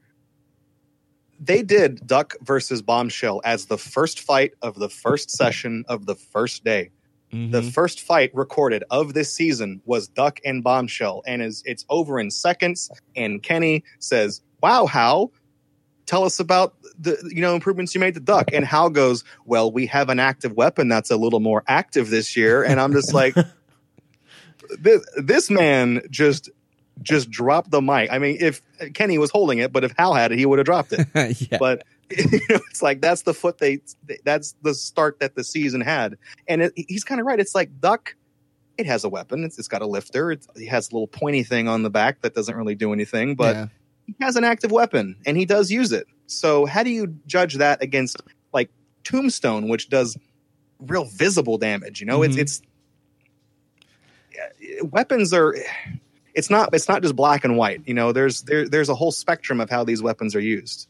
They 1.41 1.63
did 1.63 2.07
Duck 2.07 2.35
versus 2.43 2.83
Bombshell 2.83 3.41
as 3.45 3.67
the 3.67 3.79
first 3.79 4.21
fight 4.21 4.53
of 4.63 4.77
the 4.77 4.89
first 4.89 5.31
session 5.31 5.85
of 5.89 6.07
the 6.07 6.15
first 6.15 6.63
day. 6.65 6.91
The 7.33 7.63
Mhm. 7.63 7.73
first 7.73 8.01
fight 8.03 8.31
recorded 8.35 8.85
of 8.91 9.15
this 9.15 9.33
season 9.33 9.81
was 9.87 10.07
Duck 10.07 10.39
and 10.45 10.63
Bombshell, 10.63 11.23
and 11.27 11.41
is 11.43 11.63
it's 11.65 11.85
over 11.89 12.21
in 12.21 12.31
seconds. 12.31 12.91
And 13.17 13.43
Kenny 13.43 13.85
says, 14.01 14.43
"Wow, 14.63 14.85
Hal, 14.85 15.33
tell 16.13 16.25
us 16.25 16.39
about 16.41 16.75
the 16.99 17.17
you 17.35 17.41
know 17.41 17.55
improvements 17.55 17.95
you 17.95 18.01
made 18.01 18.15
to 18.15 18.21
Duck." 18.21 18.53
And 18.53 18.65
Hal 18.65 18.91
goes, 18.91 19.25
"Well, 19.47 19.73
we 19.73 19.87
have 19.87 20.11
an 20.11 20.21
active 20.21 20.53
weapon 20.53 20.89
that's 20.89 21.11
a 21.11 21.17
little 21.17 21.41
more 21.41 21.65
active 21.67 22.11
this 22.11 22.37
year." 22.37 22.63
And 22.63 22.79
I'm 22.79 22.93
just 22.93 23.15
like, 23.15 23.35
this 24.79 25.03
this 25.17 25.51
man 25.51 26.03
just 26.11 26.51
just 27.01 27.31
dropped 27.31 27.71
the 27.71 27.81
mic. 27.81 28.13
I 28.13 28.19
mean, 28.19 28.37
if 28.41 28.61
Kenny 28.93 29.17
was 29.17 29.31
holding 29.31 29.59
it, 29.59 29.73
but 29.73 29.85
if 29.85 29.93
Hal 29.97 30.13
had 30.13 30.33
it, 30.33 30.39
he 30.39 30.47
would 30.47 30.59
have 30.59 30.67
dropped 30.67 30.93
it 30.93 31.09
yeah. 31.51 31.59
but 31.59 31.83
you 32.17 32.41
know, 32.51 32.61
it's 32.71 32.83
like 32.83 33.01
that's 33.01 33.23
the 33.23 33.33
foot 33.33 33.57
they 33.59 33.81
that's 34.23 34.55
the 34.63 34.75
start 34.75 35.21
that 35.21 35.35
the 35.35 35.43
season 35.43 35.81
had 35.81 36.19
and 36.47 36.61
it, 36.61 36.73
he's 36.77 37.05
kind 37.05 37.21
of 37.21 37.27
right 37.27 37.41
it's 37.41 37.55
like 37.55 37.81
duck 37.81 38.17
it 38.77 38.85
has 38.85 39.05
a 39.05 39.09
weapon 39.09 39.45
it's, 39.45 39.59
it's 39.59 39.69
got 39.69 39.81
a 39.81 39.87
lifter 39.87 40.31
it's, 40.31 40.47
it 40.55 40.69
has 40.69 40.91
a 40.91 40.95
little 40.95 41.07
pointy 41.07 41.43
thing 41.43 41.69
on 41.69 41.83
the 41.83 41.89
back 41.89 42.21
that 42.21 42.35
doesn't 42.35 42.55
really 42.55 42.75
do 42.75 42.93
anything 42.93 43.35
but 43.35 43.57
Yeah. 43.57 43.67
He 44.19 44.25
has 44.25 44.37
an 44.37 44.45
active 44.45 44.71
weapon 44.71 45.17
and 45.27 45.37
he 45.37 45.45
does 45.45 45.71
use 45.71 45.93
it. 45.93 46.07
So 46.27 46.67
how 46.67 46.83
do 46.83 46.91
you 46.91 47.15
judge 47.27 47.55
that 47.57 47.83
against 47.83 48.21
like 48.53 48.71
tombstone 49.05 49.69
which 49.69 49.89
does 49.89 50.17
real 50.81 51.05
visible 51.05 51.59
damage 51.59 52.01
you 52.01 52.07
know? 52.07 52.21
Mhm. 52.21 52.27
it's 52.27 52.37
it's 52.37 52.63
weapons 54.85 55.33
are 55.33 55.55
it's 56.35 56.51
not 56.51 56.75
it's 56.75 56.89
not 56.89 57.03
just 57.03 57.15
black 57.17 57.45
and 57.45 57.57
white 57.57 57.83
you 57.87 57.95
know? 57.95 58.13
There's 58.13 58.43
there, 58.43 58.69
there's 58.69 58.89
a 58.89 58.95
whole 58.95 59.13
spectrum 59.13 59.61
of 59.61 59.71
how 59.71 59.85
these 59.85 60.03
weapons 60.03 60.35
are 60.35 60.41
used 60.41 60.89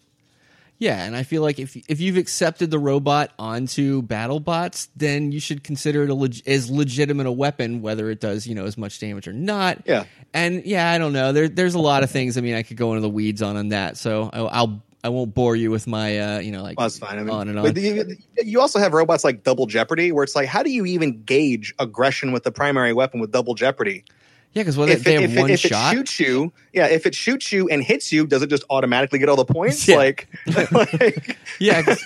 Yeah, 0.82 1.04
and 1.04 1.14
I 1.14 1.22
feel 1.22 1.42
like 1.42 1.60
if 1.60 1.76
if 1.88 2.00
you've 2.00 2.16
accepted 2.16 2.72
the 2.72 2.78
robot 2.78 3.30
onto 3.38 4.02
BattleBots, 4.02 4.88
then 4.96 5.30
you 5.30 5.38
should 5.38 5.62
consider 5.62 6.02
it 6.02 6.10
a 6.10 6.14
leg- 6.14 6.42
as 6.44 6.72
legitimate 6.72 7.28
a 7.28 7.30
weapon, 7.30 7.82
whether 7.82 8.10
it 8.10 8.18
does 8.18 8.48
you 8.48 8.56
know 8.56 8.64
as 8.64 8.76
much 8.76 8.98
damage 8.98 9.28
or 9.28 9.32
not. 9.32 9.82
yeah 9.86 10.06
And 10.34 10.66
yeah, 10.66 10.90
I 10.90 10.98
don't 10.98 11.12
know. 11.12 11.32
There, 11.32 11.48
there's 11.48 11.76
a 11.76 11.78
lot 11.78 12.02
of 12.02 12.10
things. 12.10 12.36
I 12.36 12.40
mean, 12.40 12.56
I 12.56 12.64
could 12.64 12.76
go 12.76 12.90
into 12.94 13.00
the 13.00 13.08
weeds 13.08 13.42
on 13.42 13.56
on 13.56 13.68
that, 13.68 13.96
so 13.96 14.28
I, 14.32 14.40
I'll 14.40 14.82
I 15.04 15.10
won't 15.10 15.32
bore 15.32 15.54
you 15.54 15.70
with 15.70 15.86
my 15.86 16.18
uh, 16.18 16.38
you 16.40 16.50
know 16.50 16.64
like 16.64 16.76
Well, 16.76 16.88
that's 16.88 16.98
fine. 16.98 17.16
I 17.16 17.22
mean, 17.22 17.30
on 17.30 17.48
and 17.48 17.60
on. 17.60 17.76
You, 17.76 18.16
you 18.42 18.60
also 18.60 18.80
have 18.80 18.92
robots 18.92 19.22
like 19.22 19.44
Double 19.44 19.66
Jeopardy, 19.66 20.10
where 20.10 20.24
it's 20.24 20.34
like, 20.34 20.48
how 20.48 20.64
do 20.64 20.70
you 20.70 20.84
even 20.84 21.22
gauge 21.22 21.72
aggression 21.78 22.32
with 22.32 22.42
the 22.42 22.50
primary 22.50 22.92
weapon 22.92 23.20
with 23.20 23.30
Double 23.30 23.54
Jeopardy? 23.54 24.04
Yeah, 24.52 24.62
because 24.62 24.76
whether 24.76 24.92
if 24.92 25.04
they 25.04 25.16
it, 25.16 25.20
have 25.22 25.30
if, 25.30 25.36
it, 25.36 25.40
one 25.40 25.50
if 25.50 25.60
shot, 25.60 25.92
it 25.92 25.96
shoots 25.96 26.20
you, 26.20 26.52
yeah, 26.72 26.86
if 26.86 27.06
it 27.06 27.14
shoots 27.14 27.52
you 27.52 27.68
and 27.68 27.82
hits 27.82 28.12
you, 28.12 28.26
does 28.26 28.42
it 28.42 28.48
just 28.48 28.64
automatically 28.68 29.18
get 29.18 29.28
all 29.28 29.36
the 29.36 29.44
points? 29.44 29.88
Yeah. 29.88 29.96
Like, 29.96 30.28
like 30.72 31.38
yeah, 31.58 31.82
'cause 31.82 32.04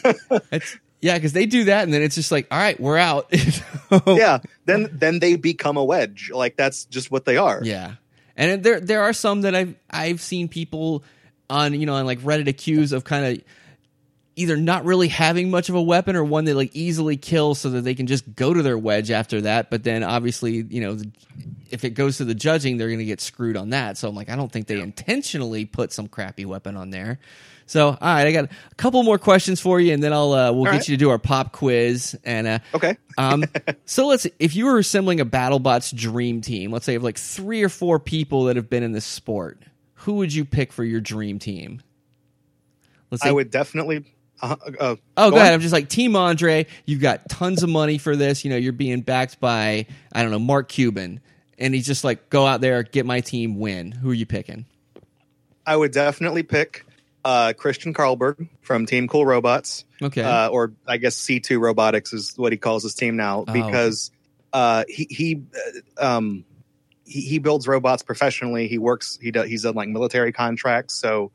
it's, 0.53 0.76
yeah, 1.01 1.14
because 1.14 1.32
they 1.32 1.47
do 1.47 1.64
that, 1.64 1.84
and 1.84 1.92
then 1.92 2.03
it's 2.03 2.14
just 2.14 2.32
like, 2.32 2.47
all 2.51 2.59
right, 2.59 2.78
we're 2.80 2.97
out. 2.97 3.32
yeah, 4.07 4.38
then 4.64 4.88
then 4.92 5.18
they 5.18 5.36
become 5.36 5.76
a 5.76 5.84
wedge. 5.84 6.30
Like 6.32 6.57
that's 6.57 6.84
just 6.86 7.11
what 7.11 7.24
they 7.24 7.36
are. 7.36 7.61
Yeah, 7.62 7.94
and 8.36 8.62
there 8.62 8.80
there 8.80 9.03
are 9.03 9.12
some 9.12 9.42
that 9.42 9.55
I've 9.55 9.74
I've 9.90 10.20
seen 10.20 10.49
people 10.49 11.05
on 11.51 11.74
you 11.74 11.86
know 11.86 11.94
on 11.94 12.07
like 12.07 12.20
Reddit 12.20 12.49
accuse 12.49 12.92
of 12.92 13.05
kind 13.05 13.26
of 13.26 13.44
either 14.37 14.57
not 14.57 14.84
really 14.84 15.09
having 15.09 15.51
much 15.51 15.68
of 15.68 15.74
a 15.74 15.82
weapon 15.82 16.14
or 16.14 16.22
one 16.22 16.45
that 16.45 16.55
like 16.55 16.74
easily 16.76 17.16
kills 17.16 17.59
so 17.59 17.70
that 17.70 17.80
they 17.82 17.95
can 17.95 18.07
just 18.07 18.34
go 18.37 18.53
to 18.53 18.62
their 18.62 18.78
wedge 18.78 19.11
after 19.11 19.41
that. 19.41 19.70
But 19.70 19.82
then 19.82 20.05
obviously 20.05 20.64
you 20.68 20.80
know 20.80 20.99
if 21.70 21.84
it 21.84 21.91
goes 21.91 22.18
to 22.18 22.24
the 22.24 22.34
judging, 22.34 22.76
they're 22.76 22.89
going 22.89 23.01
to 23.01 23.05
get 23.05 23.20
screwed 23.20 23.57
on 23.57 23.70
that. 23.70 23.99
So 23.99 24.09
I'm 24.09 24.14
like, 24.14 24.28
I 24.28 24.37
don't 24.37 24.53
think 24.53 24.66
they 24.68 24.80
intentionally 24.80 25.64
put 25.64 25.93
some 25.93 26.07
crappy 26.07 26.45
weapon 26.45 26.76
on 26.76 26.91
there. 26.91 27.18
So 27.66 27.89
all 27.89 27.97
right, 28.01 28.26
I 28.26 28.32
got 28.32 28.45
a 28.45 28.74
couple 28.76 29.03
more 29.03 29.18
questions 29.18 29.61
for 29.61 29.80
you, 29.80 29.93
and 29.93 30.03
then 30.03 30.12
I'll 30.12 30.32
uh, 30.32 30.53
we'll 30.53 30.64
get 30.64 30.70
right. 30.70 30.89
you 30.89 30.97
to 30.97 30.99
do 30.99 31.11
our 31.11 31.18
pop 31.18 31.53
quiz 31.53 32.16
and. 32.24 32.47
Uh, 32.47 32.59
Okay. 32.74 32.97
um, 33.18 33.45
so 33.84 34.07
let's 34.07 34.26
if 34.39 34.55
you 34.55 34.66
were 34.66 34.78
assembling 34.78 35.20
a 35.20 35.26
BattleBots 35.26 35.95
dream 35.95 36.41
team, 36.41 36.70
let's 36.70 36.87
say 36.87 36.95
of 36.95 37.03
like 37.03 37.18
three 37.18 37.62
or 37.62 37.68
four 37.68 37.99
people 37.99 38.45
that 38.45 38.57
have 38.57 38.70
been 38.70 38.82
in 38.82 38.93
this 38.93 39.05
sport, 39.05 39.61
who 39.95 40.14
would 40.14 40.32
you 40.32 40.45
pick 40.45 40.72
for 40.72 40.84
your 40.84 41.01
dream 41.01 41.39
team? 41.39 41.82
Let's 43.11 43.22
say, 43.22 43.30
I 43.30 43.32
would 43.32 43.51
definitely. 43.51 44.05
Uh, 44.43 44.57
uh, 44.78 44.97
oh, 45.16 45.30
go 45.30 45.37
ahead. 45.37 45.53
I'm 45.53 45.61
just 45.61 45.72
like 45.72 45.89
Team 45.89 46.14
Andre. 46.16 46.66
You've 46.84 47.01
got 47.01 47.28
tons 47.28 47.62
of 47.62 47.68
money 47.68 47.99
for 47.99 48.16
this. 48.16 48.45
You 48.45 48.51
know, 48.51 48.57
you're 48.57 48.72
being 48.72 49.01
backed 49.01 49.41
by 49.41 49.87
I 50.12 50.22
don't 50.22 50.30
know 50.30 50.39
Mark 50.39 50.68
Cuban, 50.68 51.20
and 51.59 51.74
he's 51.74 51.87
just 51.87 52.05
like, 52.05 52.28
go 52.30 52.47
out 52.47 52.61
there, 52.61 52.82
get 52.82 53.07
my 53.07 53.20
team, 53.20 53.59
win. 53.59 53.93
Who 53.93 54.11
are 54.11 54.14
you 54.14 54.26
picking? 54.26 54.66
I 55.66 55.74
would 55.76 55.91
definitely 55.93 56.43
pick 56.43 56.84
uh, 57.24 57.53
Christian 57.57 57.93
Carlberg 57.93 58.49
from 58.61 58.87
Team 58.87 59.09
Cool 59.09 59.26
Robots. 59.26 59.84
Okay. 60.01 60.22
uh, 60.22 60.49
or 60.49 60.74
I 60.87 60.99
guess 60.99 61.16
C2 61.16 61.59
Robotics 61.59 62.12
is 62.12 62.34
what 62.37 62.53
he 62.53 62.59
calls 62.59 62.82
his 62.82 62.95
team 62.95 63.16
now 63.16 63.45
Oh. 63.49 63.53
because 63.53 64.11
uh, 64.53 64.84
he 64.89 65.07
he, 65.11 65.43
uh, 66.01 66.16
um, 66.16 66.45
he 67.05 67.22
he 67.22 67.39
builds 67.39 67.66
robots 67.66 68.03
professionally. 68.03 68.68
He 68.68 68.78
works. 68.78 69.18
He 69.20 69.30
does. 69.30 69.49
He's 69.49 69.62
done 69.62 69.74
like 69.74 69.89
military 69.89 70.32
contracts. 70.32 70.95
So 70.95 71.32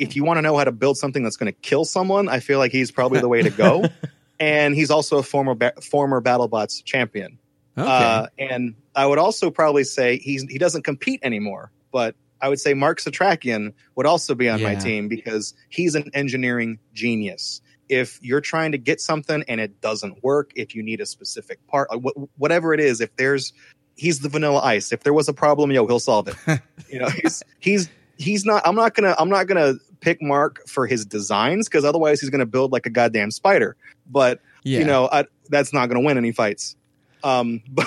if 0.00 0.16
you 0.16 0.24
want 0.24 0.38
to 0.38 0.42
know 0.42 0.56
how 0.56 0.64
to 0.64 0.72
build 0.72 0.96
something 0.96 1.22
that's 1.22 1.36
going 1.36 1.52
to 1.52 1.58
kill 1.60 1.84
someone, 1.84 2.28
I 2.28 2.40
feel 2.40 2.58
like 2.58 2.72
he's 2.72 2.90
probably 2.90 3.20
the 3.20 3.28
way 3.28 3.42
to 3.42 3.50
go. 3.50 3.84
and 4.40 4.74
he's 4.74 4.90
also 4.90 5.18
a 5.18 5.22
former 5.22 5.54
ba- 5.54 5.74
former 5.82 6.20
BattleBots 6.20 6.84
champion. 6.84 7.38
okay. 7.76 7.88
Uh, 7.88 8.26
and 8.38 8.74
I 8.96 9.06
would 9.06 9.18
also 9.18 9.50
probably 9.50 9.84
say 9.84 10.18
he's 10.18 10.42
he 10.44 10.58
doesn't 10.58 10.82
compete 10.82 11.20
anymore, 11.22 11.70
but 11.92 12.16
I 12.40 12.48
would 12.48 12.58
say 12.58 12.72
Mark 12.72 13.00
Setrakian 13.00 13.74
would 13.96 14.06
also 14.06 14.34
be 14.34 14.48
on 14.48 14.62
my 14.62 14.74
team 14.74 15.08
because 15.08 15.54
he's 15.68 15.94
an 15.94 16.10
engineering 16.14 16.78
genius. 16.94 17.60
If 17.90 18.18
you're 18.22 18.40
trying 18.40 18.72
to 18.72 18.78
get 18.78 19.00
something 19.00 19.44
and 19.48 19.60
it 19.60 19.80
doesn't 19.80 20.22
work, 20.22 20.52
if 20.56 20.74
you 20.74 20.82
need 20.82 21.00
a 21.00 21.06
specific 21.06 21.64
part, 21.66 21.90
like 21.90 22.00
wh- 22.02 22.40
whatever 22.40 22.72
it 22.72 22.80
is, 22.80 23.00
if 23.00 23.14
there's 23.16 23.52
he's 23.96 24.20
the 24.20 24.28
vanilla 24.30 24.60
ice. 24.60 24.92
If 24.92 25.02
there 25.02 25.12
was 25.12 25.28
a 25.28 25.34
problem, 25.34 25.70
yo, 25.70 25.86
he'll 25.86 26.00
solve 26.00 26.28
it. 26.28 26.36
you 26.88 26.98
know, 26.98 27.08
he's 27.08 27.42
he's 27.58 27.90
he's 28.16 28.44
not. 28.44 28.62
I'm 28.64 28.74
not 28.74 28.94
gonna 28.94 29.14
I'm 29.18 29.28
not 29.28 29.46
gonna 29.46 29.74
pick 30.00 30.20
Mark 30.22 30.66
for 30.66 30.86
his 30.86 31.04
designs 31.04 31.68
because 31.68 31.84
otherwise 31.84 32.20
he's 32.20 32.30
gonna 32.30 32.46
build 32.46 32.72
like 32.72 32.86
a 32.86 32.90
goddamn 32.90 33.30
spider. 33.30 33.76
But 34.10 34.40
yeah. 34.64 34.80
you 34.80 34.84
know 34.84 35.08
I, 35.10 35.24
that's 35.48 35.72
not 35.72 35.86
going 35.86 36.00
to 36.00 36.06
win 36.06 36.16
any 36.18 36.32
fights 36.32 36.76
um 37.24 37.62
but, 37.70 37.86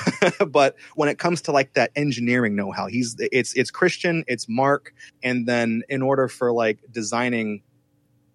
but 0.52 0.76
when 0.96 1.10
it 1.10 1.18
comes 1.18 1.42
to 1.44 1.52
like 1.52 1.74
that 1.74 1.92
engineering 1.96 2.56
know-how 2.56 2.88
he's 2.88 3.16
it's 3.20 3.54
it's 3.54 3.72
christian 3.72 4.24
it's 4.28 4.48
mark 4.48 4.94
and 5.24 5.48
then 5.48 5.84
in 5.90 6.02
order 6.02 6.28
for 6.28 6.52
like 6.52 6.80
designing 6.92 7.62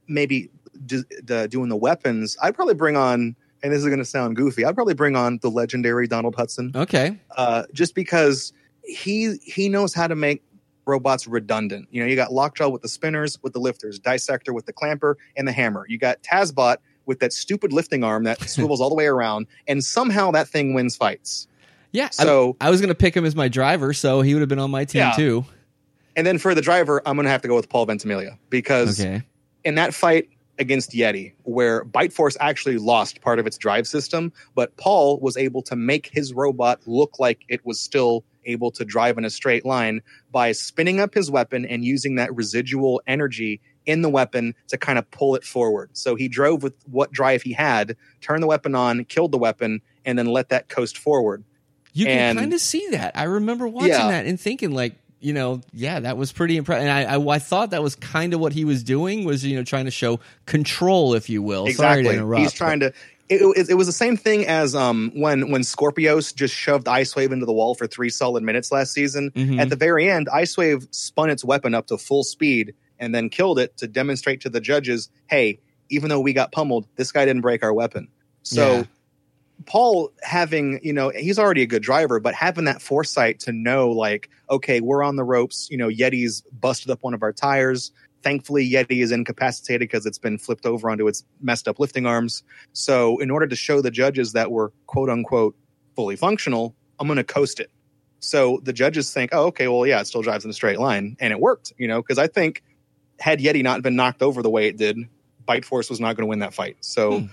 maybe 0.06 0.50
d- 0.86 1.04
the, 1.22 1.48
doing 1.48 1.68
the 1.68 1.76
weapons 1.76 2.36
i'd 2.42 2.54
probably 2.54 2.74
bring 2.74 2.96
on 2.96 3.36
and 3.62 3.72
this 3.72 3.80
is 3.80 3.86
going 3.86 3.98
to 3.98 4.04
sound 4.04 4.36
goofy 4.36 4.64
i'd 4.64 4.74
probably 4.74 4.94
bring 4.94 5.16
on 5.16 5.38
the 5.42 5.50
legendary 5.50 6.06
donald 6.06 6.34
hudson 6.34 6.72
okay. 6.74 7.18
uh, 7.36 7.64
just 7.72 7.94
because 7.94 8.52
he 8.84 9.36
he 9.42 9.68
knows 9.68 9.92
how 9.92 10.06
to 10.06 10.16
make 10.16 10.42
robots 10.88 11.26
redundant. 11.28 11.86
You 11.92 12.02
know, 12.02 12.08
you 12.08 12.16
got 12.16 12.32
Lockjaw 12.32 12.68
with 12.70 12.82
the 12.82 12.88
spinners, 12.88 13.38
with 13.42 13.52
the 13.52 13.60
lifters, 13.60 13.98
Dissector 14.00 14.52
with 14.52 14.66
the 14.66 14.72
clamper 14.72 15.16
and 15.36 15.46
the 15.46 15.52
hammer. 15.52 15.84
You 15.88 15.98
got 15.98 16.22
Tazbot 16.22 16.78
with 17.06 17.20
that 17.20 17.32
stupid 17.32 17.72
lifting 17.72 18.02
arm 18.02 18.24
that 18.24 18.40
swivels 18.48 18.80
all 18.80 18.88
the 18.88 18.94
way 18.96 19.06
around, 19.06 19.46
and 19.68 19.84
somehow 19.84 20.30
that 20.32 20.48
thing 20.48 20.74
wins 20.74 20.96
fights. 20.96 21.46
Yeah. 21.92 22.06
I- 22.06 22.24
So- 22.24 22.56
I, 22.60 22.70
was 22.70 22.80
gonna 22.80 22.94
pick 22.94 23.16
him 23.16 23.24
as 23.24 23.36
my 23.36 23.48
driver, 23.48 23.92
so 23.92 24.22
he 24.22 24.34
would 24.34 24.40
have 24.40 24.48
been 24.48 24.58
on 24.58 24.70
my 24.70 24.84
team 24.84 25.00
Yeah. 25.00 25.12
too. 25.12 25.44
And 26.16 26.26
then 26.26 26.38
for 26.38 26.52
the 26.54 26.60
driver, 26.62 27.00
I'm 27.06 27.14
going 27.14 27.26
to 27.26 27.30
have 27.30 27.42
to 27.42 27.48
go 27.48 27.54
with 27.54 27.68
Paul 27.68 27.86
Ventimiglia 27.86 28.36
because 28.50 29.00
Okay. 29.00 29.22
in 29.62 29.76
that 29.76 29.94
fight 29.94 30.28
against 30.58 30.90
Yeti, 30.90 31.30
where 31.44 31.84
Bite 31.84 32.12
Force 32.12 32.36
actually 32.40 32.76
lost 32.76 33.20
part 33.20 33.38
of 33.38 33.46
its 33.46 33.56
drive 33.56 33.86
system, 33.86 34.32
but 34.56 34.76
Paul 34.78 35.20
was 35.20 35.36
able 35.36 35.62
to 35.62 35.76
make 35.76 36.10
his 36.12 36.32
robot 36.32 36.80
look 36.86 37.20
like 37.20 37.42
it 37.48 37.64
was 37.64 37.78
still 37.78 38.24
able 38.44 38.70
to 38.72 38.84
drive 38.84 39.18
in 39.18 39.24
a 39.24 39.30
straight 39.30 39.64
line 39.64 40.02
by 40.32 40.52
spinning 40.52 41.00
up 41.00 41.14
his 41.14 41.30
weapon 41.30 41.64
and 41.64 41.84
using 41.84 42.16
that 42.16 42.34
residual 42.34 43.00
energy 43.06 43.60
in 43.86 44.02
the 44.02 44.08
weapon 44.10 44.54
to 44.68 44.76
kind 44.76 44.98
of 44.98 45.10
pull 45.10 45.34
it 45.34 45.44
forward. 45.44 45.90
So 45.94 46.14
he 46.14 46.28
drove 46.28 46.62
with 46.62 46.74
what 46.90 47.10
drive 47.10 47.42
he 47.42 47.52
had, 47.52 47.96
turned 48.20 48.42
the 48.42 48.46
weapon 48.46 48.74
on, 48.74 49.04
killed 49.06 49.32
the 49.32 49.38
weapon, 49.38 49.80
and 50.04 50.18
then 50.18 50.26
let 50.26 50.50
that 50.50 50.68
coast 50.68 50.98
forward. 50.98 51.42
You 51.94 52.04
can 52.04 52.36
kind 52.36 52.52
of 52.52 52.60
see 52.60 52.86
that. 52.90 53.16
I 53.16 53.24
remember 53.24 53.66
watching 53.66 53.90
Yeah. 53.90 54.08
that 54.08 54.26
and 54.26 54.38
thinking 54.38 54.72
like, 54.72 54.94
you 55.20 55.32
know, 55.32 55.62
yeah, 55.72 55.98
that 55.98 56.16
was 56.16 56.30
pretty 56.30 56.56
impressive. 56.56 56.86
And 56.86 56.90
I, 56.92 57.14
I, 57.16 57.34
I 57.34 57.38
thought 57.40 57.70
that 57.70 57.82
was 57.82 57.96
kind 57.96 58.34
of 58.34 58.40
what 58.40 58.52
he 58.52 58.64
was 58.64 58.84
doing 58.84 59.24
was, 59.24 59.44
you 59.44 59.56
know, 59.56 59.64
trying 59.64 59.86
to 59.86 59.90
show 59.90 60.20
control, 60.46 61.14
if 61.14 61.28
you 61.28 61.42
will. 61.42 61.62
Sorry 61.66 61.70
Exactly. 61.70 62.04
to 62.04 62.12
interrupt. 62.12 62.40
He's 62.42 62.52
trying 62.52 62.80
to. 62.80 62.92
It, 63.28 63.42
it, 63.42 63.70
it 63.70 63.74
was 63.74 63.86
the 63.86 63.92
same 63.92 64.16
thing 64.16 64.46
as 64.46 64.74
um, 64.74 65.10
when 65.14 65.50
when 65.50 65.60
Scorpios 65.60 66.34
just 66.34 66.54
shoved 66.54 66.86
Icewave 66.86 67.30
into 67.30 67.44
the 67.46 67.52
wall 67.52 67.74
for 67.74 67.86
three 67.86 68.10
solid 68.10 68.42
minutes 68.42 68.72
last 68.72 68.92
season. 68.92 69.30
Mhm. 69.32 69.60
At 69.60 69.68
the 69.68 69.76
very 69.76 70.10
end, 70.10 70.28
Icewave 70.28 70.86
spun 70.94 71.28
its 71.28 71.44
weapon 71.44 71.74
up 71.74 71.88
to 71.88 71.98
full 71.98 72.24
speed 72.24 72.74
and 72.98 73.14
then 73.14 73.28
killed 73.28 73.58
it 73.58 73.76
to 73.78 73.86
demonstrate 73.86 74.40
to 74.42 74.48
the 74.48 74.60
judges, 74.60 75.10
"Hey, 75.26 75.60
even 75.90 76.08
though 76.08 76.20
we 76.20 76.32
got 76.32 76.52
pummeled, 76.52 76.86
this 76.96 77.12
guy 77.12 77.24
didn't 77.24 77.42
break 77.42 77.62
our 77.62 77.72
weapon." 77.72 78.08
So. 78.42 78.76
Yeah. 78.78 78.84
Paul 79.66 80.12
having, 80.22 80.78
you 80.84 80.92
know, 80.92 81.08
he's 81.10 81.36
already 81.36 81.62
a 81.62 81.66
good 81.66 81.82
driver, 81.82 82.20
but 82.20 82.32
having 82.32 82.66
that 82.66 82.80
foresight 82.80 83.40
to 83.40 83.52
know, 83.52 83.90
like, 83.90 84.30
okay, 84.48 84.80
we're 84.80 85.02
on 85.02 85.16
the 85.16 85.24
ropes. 85.24 85.68
You 85.68 85.76
know, 85.76 85.88
Yeti's 85.88 86.42
busted 86.52 86.90
up 86.90 87.02
one 87.02 87.12
of 87.12 87.24
our 87.24 87.32
tires. 87.32 87.90
Thankfully, 88.22 88.68
Yeti 88.68 89.02
is 89.02 89.12
incapacitated 89.12 89.80
because 89.88 90.04
it's 90.04 90.18
been 90.18 90.38
flipped 90.38 90.66
over 90.66 90.90
onto 90.90 91.06
its 91.06 91.24
messed 91.40 91.68
up 91.68 91.78
lifting 91.78 92.04
arms. 92.06 92.42
So, 92.72 93.18
in 93.18 93.30
order 93.30 93.46
to 93.46 93.56
show 93.56 93.80
the 93.80 93.90
judges 93.90 94.32
that 94.32 94.50
we're 94.50 94.70
quote 94.86 95.08
unquote 95.08 95.54
fully 95.94 96.16
functional, 96.16 96.74
I'm 96.98 97.06
going 97.06 97.16
to 97.16 97.24
coast 97.24 97.60
it. 97.60 97.70
So 98.20 98.60
the 98.64 98.72
judges 98.72 99.12
think, 99.12 99.30
oh, 99.32 99.44
okay, 99.46 99.68
well, 99.68 99.86
yeah, 99.86 100.00
it 100.00 100.06
still 100.06 100.22
drives 100.22 100.44
in 100.44 100.50
a 100.50 100.54
straight 100.54 100.80
line, 100.80 101.16
and 101.20 101.32
it 101.32 101.38
worked, 101.40 101.72
you 101.78 101.86
know, 101.86 102.02
because 102.02 102.18
I 102.18 102.26
think 102.26 102.62
had 103.20 103.38
Yeti 103.38 103.62
not 103.62 103.82
been 103.82 103.94
knocked 103.94 104.22
over 104.22 104.42
the 104.42 104.50
way 104.50 104.66
it 104.66 104.76
did, 104.76 104.98
Bite 105.46 105.64
Force 105.64 105.88
was 105.88 106.00
not 106.00 106.16
going 106.16 106.24
to 106.24 106.28
win 106.28 106.40
that 106.40 106.52
fight. 106.52 106.76
So, 106.80 107.20
Hmm. 107.20 107.26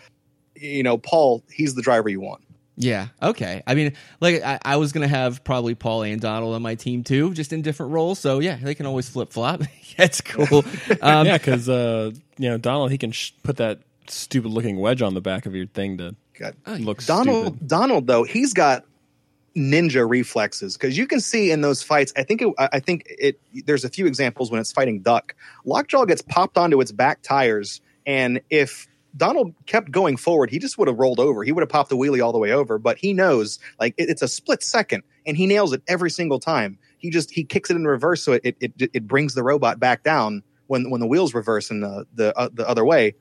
you 0.56 0.84
know, 0.84 0.98
Paul, 0.98 1.44
he's 1.52 1.74
the 1.74 1.82
driver 1.82 2.08
you 2.10 2.22
want. 2.22 2.44
Yeah. 2.78 3.08
Okay. 3.22 3.64
I 3.66 3.76
mean, 3.76 3.94
like 4.20 4.44
I, 4.44 4.60
I 4.64 4.76
was 4.78 4.92
gonna 4.92 5.08
have 5.08 5.44
probably 5.44 5.76
Paul 5.76 6.04
and 6.04 6.20
Donald 6.20 6.56
on 6.56 6.62
my 6.62 6.76
team 6.76 7.04
too, 7.04 7.34
just 7.34 7.54
in 7.54 7.62
different 7.62 7.94
roles. 7.94 8.20
So 8.20 8.40
yeah, 8.40 8.58
they 8.58 8.76
can 8.76 8.86
always 8.86 9.10
flip 9.10 9.32
flop. 9.32 9.62
That's 9.98 10.22
cool. 10.22 10.64
Um, 11.02 11.28
yeah, 11.28 11.38
because 11.38 11.70
uh, 11.70 12.12
you 12.38 12.50
know 12.50 12.58
Donald, 12.58 12.92
he 12.92 12.98
can 12.98 13.12
sh- 13.12 13.32
put 13.44 13.58
that 13.58 13.80
stupid 14.08 14.50
looking 14.52 14.78
wedge 14.78 15.02
on 15.02 15.14
the 15.14 15.22
back 15.22 15.46
of 15.46 15.56
your 15.56 15.68
thing 15.68 15.98
to 15.98 16.16
God. 16.38 16.56
look 16.80 17.04
Donald, 17.06 17.48
stupid. 17.48 17.68
Donald, 17.68 18.08
though, 18.08 18.24
he's 18.24 18.54
got 18.54 18.86
ninja 19.56 20.08
reflexes 20.08 20.78
because 20.78 20.98
you 20.98 21.08
can 21.08 21.20
see 21.20 21.52
in 21.52 21.62
those 21.62 21.82
fights. 21.82 22.12
I 22.18 22.24
think 22.24 22.42
it, 22.42 22.54
I 22.58 22.70
I 22.74 22.80
think 22.80 23.06
it. 23.08 23.40
There's 23.66 23.86
a 23.86 23.90
few 23.90 24.06
examples 24.06 24.52
when 24.52 24.60
it's 24.60 24.72
fighting 24.72 25.02
Duck. 25.02 25.36
Lockjaw 25.66 26.06
gets 26.06 26.22
popped 26.22 26.58
onto 26.58 26.82
its 26.82 26.92
back 26.92 27.22
tires, 27.22 27.82
and 28.06 28.42
if 28.50 28.88
Donald 29.18 29.54
kept 29.66 29.92
going 29.92 30.18
forward, 30.18 30.50
he 30.50 30.60
just 30.60 30.78
would 30.78 30.88
have 30.88 30.98
rolled 30.98 31.20
over. 31.20 31.44
He 31.44 31.52
would 31.52 31.62
have 31.62 31.70
popped 31.70 31.90
the 31.90 31.98
wheelie 31.98 32.24
all 32.24 32.32
the 32.32 32.40
way 32.40 32.52
over. 32.52 32.78
But 32.78 32.98
he 32.98 33.14
knows, 33.14 33.60
like 33.80 33.94
it, 33.98 34.10
it's 34.10 34.22
a 34.22 34.28
split 34.28 34.64
second, 34.64 35.04
and 35.26 35.38
he 35.38 35.46
nails 35.48 35.74
it 35.74 35.82
every 35.88 36.10
single 36.10 36.40
time. 36.40 36.78
He 36.98 37.10
just 37.10 37.32
he 37.32 37.44
kicks 37.44 37.70
it 37.70 37.76
in 37.76 37.86
reverse, 37.86 38.24
so 38.24 38.34
it 38.34 38.56
it, 38.60 38.74
it, 38.78 39.08
brings 39.08 39.34
the 39.34 39.44
robot 39.44 39.80
back 39.80 40.04
down 40.04 40.44
when 40.68 40.90
when 40.90 41.02
the 41.02 41.08
wheels 41.08 41.34
reverse 41.34 41.70
in 41.70 41.82
the 41.82 42.06
the 42.14 42.38
uh, 42.38 42.50
the 42.54 42.68
other 42.68 42.84
way. 42.86 43.16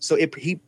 So 0.00 0.14
it 0.14 0.34
he 0.36 0.60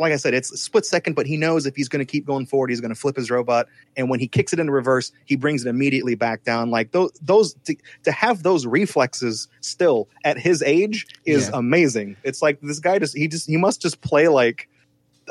like 0.00 0.12
I 0.12 0.16
said, 0.16 0.34
it's 0.34 0.50
a 0.52 0.56
split 0.56 0.84
second, 0.86 1.14
but 1.14 1.26
he 1.26 1.36
knows 1.36 1.66
if 1.66 1.74
he's 1.76 1.88
going 1.88 2.04
to 2.04 2.10
keep 2.10 2.24
going 2.26 2.46
forward, 2.46 2.70
he's 2.70 2.80
going 2.80 2.94
to 2.94 2.98
flip 3.00 3.16
his 3.16 3.30
robot. 3.30 3.66
And 3.96 4.08
when 4.10 4.20
he 4.20 4.28
kicks 4.28 4.52
it 4.52 4.58
into 4.58 4.72
reverse, 4.72 5.12
he 5.24 5.36
brings 5.36 5.64
it 5.64 5.68
immediately 5.68 6.14
back 6.14 6.44
down. 6.44 6.70
Like 6.70 6.92
those, 6.92 7.10
those 7.22 7.54
to, 7.64 7.76
to 8.04 8.12
have 8.12 8.42
those 8.42 8.66
reflexes 8.66 9.48
still 9.60 10.08
at 10.24 10.38
his 10.38 10.62
age 10.62 11.06
is 11.24 11.48
Yeah. 11.48 11.58
amazing. 11.58 12.16
It's 12.24 12.42
like 12.42 12.60
this 12.60 12.78
guy 12.80 12.98
just 12.98 13.16
he 13.16 13.28
just 13.28 13.46
he 13.48 13.56
must 13.56 13.80
just 13.82 14.00
play 14.00 14.28
like 14.28 14.68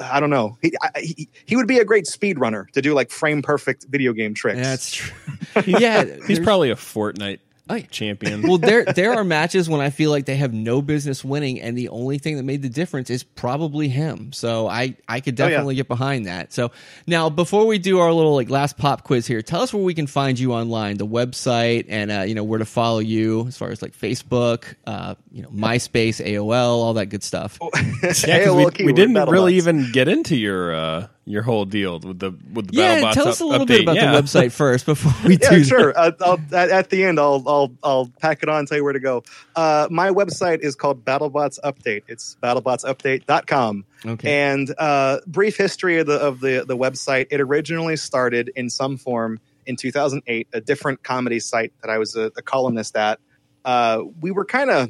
I 0.01 0.19
don't 0.21 0.29
know. 0.29 0.57
He, 0.61 0.71
I, 0.81 0.99
he 1.01 1.29
he 1.45 1.55
would 1.57 1.67
be 1.67 1.77
a 1.79 1.85
great 1.85 2.07
speed 2.07 2.39
runner 2.39 2.67
to 2.73 2.81
do 2.81 2.93
like 2.93 3.11
frame 3.11 3.41
perfect 3.41 3.85
video 3.89 4.13
game 4.13 4.33
tricks. 4.33 4.59
That's 4.61 4.91
true. 4.91 5.13
yeah. 5.65 6.05
He's 6.27 6.39
probably 6.39 6.71
a 6.71 6.75
Fortnite 6.75 7.39
Oh, 7.71 7.75
yeah. 7.75 7.85
champion. 7.89 8.41
well, 8.43 8.57
there 8.57 8.85
there 8.85 9.13
are 9.13 9.23
matches 9.23 9.69
when 9.69 9.81
I 9.81 9.89
feel 9.89 10.11
like 10.11 10.25
they 10.25 10.35
have 10.35 10.53
no 10.53 10.81
business 10.81 11.23
winning, 11.23 11.61
and 11.61 11.77
the 11.77 11.89
only 11.89 12.17
thing 12.17 12.37
that 12.37 12.43
made 12.43 12.61
the 12.61 12.69
difference 12.69 13.09
is 13.09 13.23
probably 13.23 13.87
him. 13.87 14.33
So 14.33 14.67
I 14.67 14.95
I 15.07 15.19
could 15.21 15.39
Oh, 15.39 15.43
yeah. 15.45 15.49
definitely 15.51 15.75
get 15.75 15.87
behind 15.87 16.25
that. 16.25 16.53
So 16.53 16.71
now 17.07 17.29
before 17.29 17.65
we 17.67 17.77
do 17.79 17.99
our 17.99 18.11
little 18.13 18.35
like 18.35 18.49
last 18.49 18.77
pop 18.77 19.03
quiz 19.03 19.25
here, 19.27 19.41
tell 19.41 19.61
us 19.61 19.73
where 19.73 19.83
we 19.83 19.93
can 19.93 20.07
find 20.07 20.37
you 20.39 20.53
online, 20.53 20.97
the 20.97 21.07
website, 21.07 21.85
and 21.89 22.11
uh, 22.11 22.21
you 22.21 22.35
know 22.35 22.43
where 22.43 22.59
to 22.59 22.65
follow 22.65 22.99
you 22.99 23.47
as 23.47 23.57
far 23.57 23.69
as 23.69 23.81
like 23.81 23.97
Facebook, 23.97 24.75
uh, 24.85 25.15
you 25.31 25.41
know 25.43 25.49
MySpace, 25.49 26.23
AOL, 26.25 26.51
all 26.83 26.93
that 26.95 27.07
good 27.07 27.23
stuff. 27.23 27.57
yeah, 28.03 28.11
Hey, 28.13 28.45
'cause 28.45 28.77
we, 28.79 28.85
we 28.87 28.93
didn't 28.93 29.15
BattleBots. 29.15 29.31
really 29.31 29.55
even 29.55 29.91
get 29.91 30.07
into 30.07 30.35
your 30.35 30.73
uh, 30.75 31.07
your 31.31 31.41
whole 31.41 31.65
deal 31.65 31.99
with 31.99 32.19
the 32.19 32.31
with 32.53 32.67
the 32.67 32.77
Yeah, 32.77 32.99
BattleBots 33.01 33.13
tell 33.13 33.27
us 33.29 33.39
a 33.39 33.45
little 33.45 33.65
update. 33.65 33.69
bit 33.69 33.81
about 33.83 33.95
Yeah. 33.95 34.11
the 34.11 34.21
website 34.21 34.51
first 34.51 34.85
before 34.85 35.13
we 35.27 35.37
yeah, 35.41 35.49
do. 35.49 35.63
sure. 35.63 35.97
Uh, 35.97 36.11
I'll, 36.21 36.39
at, 36.53 36.69
at 36.69 36.89
the 36.89 37.03
end, 37.05 37.19
I'll 37.19 37.43
I'll 37.47 37.71
I'll 37.83 38.11
pack 38.19 38.43
it 38.43 38.49
on 38.49 38.59
and 38.59 38.67
tell 38.67 38.77
you 38.77 38.83
where 38.83 38.93
to 38.93 38.99
go. 38.99 39.23
Uh, 39.55 39.87
my 39.89 40.09
website 40.09 40.59
is 40.59 40.75
called 40.75 41.03
BattleBots 41.05 41.59
Update. 41.63 42.03
It's 42.07 42.37
battlebotsupdate.com. 42.43 43.85
Okay. 44.05 44.51
And 44.51 44.73
uh, 44.77 45.19
brief 45.27 45.57
history 45.57 45.99
of 45.99 46.07
the 46.07 46.15
of 46.19 46.39
the 46.39 46.65
the 46.67 46.77
website. 46.77 47.27
It 47.31 47.41
originally 47.41 47.97
started 47.97 48.51
in 48.55 48.69
some 48.69 48.97
form 48.97 49.39
in 49.65 49.75
2008, 49.75 50.47
a 50.53 50.61
different 50.61 51.03
comedy 51.03 51.39
site 51.39 51.71
that 51.81 51.89
I 51.91 51.97
was 51.99 52.15
a, 52.15 52.31
a 52.35 52.41
columnist 52.41 52.95
at. 52.95 53.19
Uh, 53.63 54.01
we 54.19 54.31
were 54.31 54.45
kind 54.45 54.71
of 54.71 54.89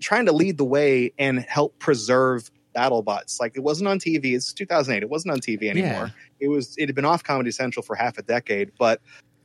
trying 0.00 0.26
to 0.26 0.32
lead 0.32 0.56
the 0.56 0.64
way 0.64 1.12
and 1.18 1.38
help 1.38 1.78
preserve 1.78 2.50
BattleBots. 2.76 3.40
Like 3.40 3.56
it 3.56 3.60
wasn't 3.60 3.88
on 3.88 3.98
TV. 3.98 4.34
It's 4.34 4.52
2008. 4.52 5.02
It 5.02 5.08
wasn't 5.08 5.32
on 5.32 5.40
TV 5.40 5.68
anymore. 5.68 6.12
It 6.40 6.48
was. 6.48 6.76
It 6.76 6.88
had 6.88 6.94
been 6.94 7.04
off 7.04 7.24
Comedy 7.24 7.50
Central 7.50 7.82
for 7.82 7.96
half 7.96 8.18
a 8.18 8.22
decade, 8.22 8.72
but 8.78 9.00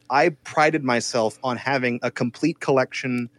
I 0.10 0.30
prided 0.30 0.84
myself 0.84 1.40
on 1.44 1.58
having 1.58 2.00
a 2.04 2.12
complete 2.12 2.60
collection 2.60 3.30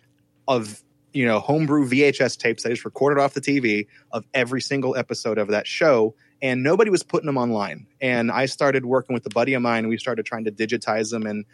of 0.49 0.83
you 1.13 1.27
know 1.27 1.39
homebrew 1.39 1.89
VHS 1.89 2.39
tapes. 2.39 2.63
That 2.63 2.71
I 2.71 2.73
just 2.73 2.85
recorded 2.85 3.21
off 3.21 3.35
the 3.35 3.41
TV 3.41 3.87
of 4.11 4.25
every 4.33 4.63
single 4.63 4.97
episode 4.97 5.39
of 5.39 5.49
that 5.49 5.67
show, 5.67 6.15
and 6.41 6.63
nobody 6.63 6.91
was 6.91 7.03
putting 7.03 7.27
them 7.27 7.37
online. 7.37 7.87
And 8.01 8.31
I 8.31 8.47
started 8.47 8.87
working 8.87 9.15
with 9.15 9.27
a 9.27 9.31
buddy 9.31 9.55
of 9.55 9.63
mine. 9.63 9.81
and 9.81 9.89
We 9.89 9.99
started 9.99 10.25
trying 10.25 10.45
to 10.45 10.53
digitize 10.53 11.11
them, 11.11 11.27
and 11.27 11.45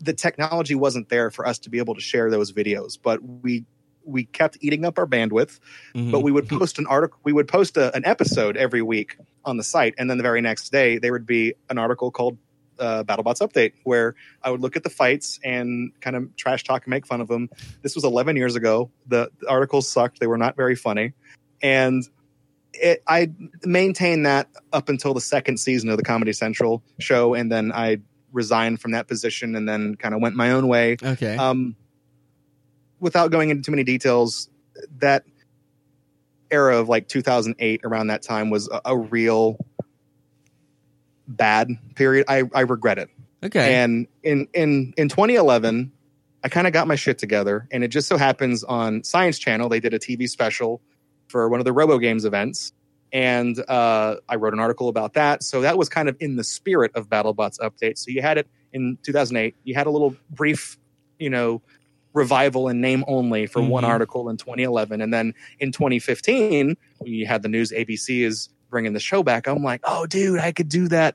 the 0.00 0.12
technology 0.12 0.74
wasn't 0.74 1.08
there 1.08 1.30
for 1.30 1.46
us 1.46 1.58
to 1.60 1.70
be 1.70 1.78
able 1.78 1.94
to 1.94 2.00
share 2.00 2.30
those 2.30 2.52
videos. 2.52 2.98
But 3.00 3.22
we 3.22 3.64
we 4.08 4.24
kept 4.24 4.56
eating 4.60 4.84
up 4.84 4.98
our 4.98 5.06
bandwidth 5.06 5.60
Mhm. 5.94 6.10
but 6.10 6.20
we 6.20 6.32
would 6.32 6.48
post 6.48 6.78
an 6.78 6.86
article 6.86 7.18
we 7.24 7.32
would 7.32 7.48
post 7.48 7.76
a, 7.76 7.94
an 7.94 8.04
episode 8.04 8.56
every 8.56 8.82
week 8.82 9.16
on 9.44 9.56
the 9.56 9.62
site 9.64 9.94
and 9.98 10.08
then 10.08 10.16
the 10.16 10.22
very 10.22 10.40
next 10.40 10.70
day 10.72 10.98
there 10.98 11.12
would 11.12 11.26
be 11.26 11.54
an 11.70 11.78
article 11.78 12.10
called 12.10 12.38
uh, 12.78 13.02
battlebots 13.04 13.40
update 13.46 13.72
where 13.84 14.14
i 14.44 14.50
would 14.50 14.60
look 14.60 14.76
at 14.76 14.84
the 14.84 14.90
fights 14.90 15.38
and 15.44 15.92
kind 16.00 16.14
of 16.16 16.34
trash 16.36 16.62
talk 16.64 16.84
and 16.84 16.90
make 16.90 17.06
fun 17.06 17.20
of 17.20 17.26
them. 17.28 17.48
This 17.82 17.94
was 17.96 18.04
11 18.04 18.36
years 18.36 18.54
ago. 18.54 18.90
The, 19.08 19.30
the 19.40 19.48
articles 19.48 19.88
sucked. 19.90 20.20
They 20.20 20.28
were 20.28 20.38
not 20.38 20.54
very 20.56 20.76
funny. 20.76 21.12
And 21.60 22.04
it, 22.74 23.02
i 23.08 23.30
maintained 23.64 24.26
that 24.26 24.48
up 24.72 24.88
until 24.88 25.12
the 25.12 25.20
second 25.20 25.58
season 25.58 25.88
of 25.90 25.96
the 25.96 26.04
comedy 26.04 26.32
central 26.32 26.82
show 27.00 27.34
and 27.34 27.50
then 27.50 27.72
i 27.72 27.98
resigned 28.32 28.78
from 28.80 28.92
that 28.92 29.08
position 29.08 29.56
and 29.56 29.68
then 29.68 29.96
kind 29.96 30.14
of 30.14 30.20
went 30.20 30.36
my 30.36 30.52
own 30.52 30.68
way. 30.68 30.96
Okay. 31.02 31.36
um, 31.36 31.74
without 33.00 33.30
going 33.30 33.50
into 33.50 33.62
too 33.62 33.72
many 33.72 33.84
details, 33.84 34.48
that 34.98 35.24
era 36.50 36.78
of 36.78 36.88
like 36.88 37.08
2008, 37.08 37.80
around 37.84 38.08
that 38.08 38.22
time, 38.22 38.50
was 38.50 38.68
a, 38.68 38.80
a 38.84 38.96
real 38.96 39.58
bad 41.26 41.70
period. 41.94 42.26
I, 42.28 42.44
I 42.54 42.62
regret 42.62 42.98
it. 42.98 43.10
okay. 43.44 43.74
And 43.74 44.06
in 44.22 44.48
in 44.54 44.94
in 44.96 45.08
2011, 45.08 45.92
I 46.42 46.48
kind 46.48 46.66
of 46.66 46.72
got 46.72 46.86
my 46.86 46.96
shit 46.96 47.18
together, 47.18 47.68
and 47.70 47.84
it 47.84 47.88
just 47.88 48.08
so 48.08 48.16
happens 48.16 48.64
on 48.64 49.04
Science 49.04 49.38
Channel 49.38 49.68
they 49.68 49.80
did 49.80 49.94
a 49.94 49.98
TV 49.98 50.28
special 50.28 50.80
for 51.28 51.48
one 51.48 51.60
of 51.60 51.64
the 51.64 51.72
Robo 51.72 51.98
Games 51.98 52.24
events, 52.24 52.72
and 53.12 53.58
uh, 53.68 54.16
I 54.28 54.36
wrote 54.36 54.54
an 54.54 54.60
article 54.60 54.88
about 54.88 55.14
that. 55.14 55.42
So 55.42 55.60
that 55.62 55.76
was 55.76 55.88
kind 55.88 56.08
of 56.08 56.16
in 56.20 56.36
the 56.36 56.44
spirit 56.44 56.92
of 56.94 57.08
BattleBots 57.08 57.58
update. 57.60 57.98
So 57.98 58.10
you 58.10 58.22
had 58.22 58.38
it 58.38 58.48
in 58.72 58.98
2008. 59.02 59.54
You 59.64 59.74
had 59.74 59.86
a 59.86 59.90
little 59.90 60.16
brief, 60.30 60.78
you 61.18 61.30
know, 61.30 61.62
revival 62.14 62.68
in 62.68 62.80
name 62.80 63.04
only 63.06 63.46
for 63.46 63.62
one 63.62 63.84
Mhm. 63.84 63.88
article 63.88 64.28
in 64.28 64.36
2011, 64.36 65.00
and 65.00 65.12
then 65.12 65.34
in 65.60 65.72
2015 65.72 66.76
when 66.98 67.12
you 67.12 67.26
had 67.26 67.42
the 67.42 67.48
news 67.48 67.70
ABC 67.72 68.22
is 68.24 68.48
bringing 68.70 68.92
the 68.92 69.00
show 69.00 69.22
back. 69.22 69.46
I'm 69.46 69.62
like, 69.62 69.80
oh, 69.84 70.06
dude, 70.06 70.38
I 70.40 70.52
could 70.52 70.68
do 70.68 70.88
that 70.88 71.14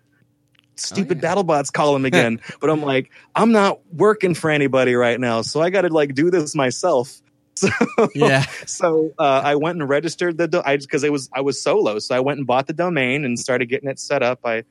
stupid 0.76 1.22
yeah. 1.22 1.36
BattleBots 1.36 1.72
column 1.72 2.06
again. 2.12 2.40
but 2.60 2.70
I'm 2.70 2.82
like, 2.82 3.12
I'm 3.36 3.52
not 3.52 3.80
working 3.94 4.34
for 4.34 4.50
anybody 4.50 4.96
right 4.96 5.20
now, 5.20 5.42
so 5.44 5.62
I 5.62 5.70
got 5.70 5.82
to 5.82 5.90
like 5.90 6.16
do 6.16 6.30
this 6.32 6.56
myself. 6.56 7.20
So, 7.56 7.70
yeah. 8.16 8.46
so 8.66 9.12
uh, 9.20 9.42
I 9.44 9.54
went 9.56 9.80
and 9.80 9.88
registered 9.88 10.40
the 10.40 10.48
do- 10.48 10.64
I 10.66 10.76
because 10.78 11.04
it 11.04 11.12
was 11.12 11.30
I 11.34 11.42
was 11.42 11.62
solo, 11.62 12.00
so 12.00 12.16
I 12.16 12.20
went 12.20 12.40
and 12.40 12.48
bought 12.48 12.66
the 12.66 12.74
domain 12.74 13.24
and 13.24 13.38
started 13.40 13.68
getting 13.68 13.88
it 13.88 14.00
set 14.00 14.24
up. 14.24 14.40
I 14.44 14.64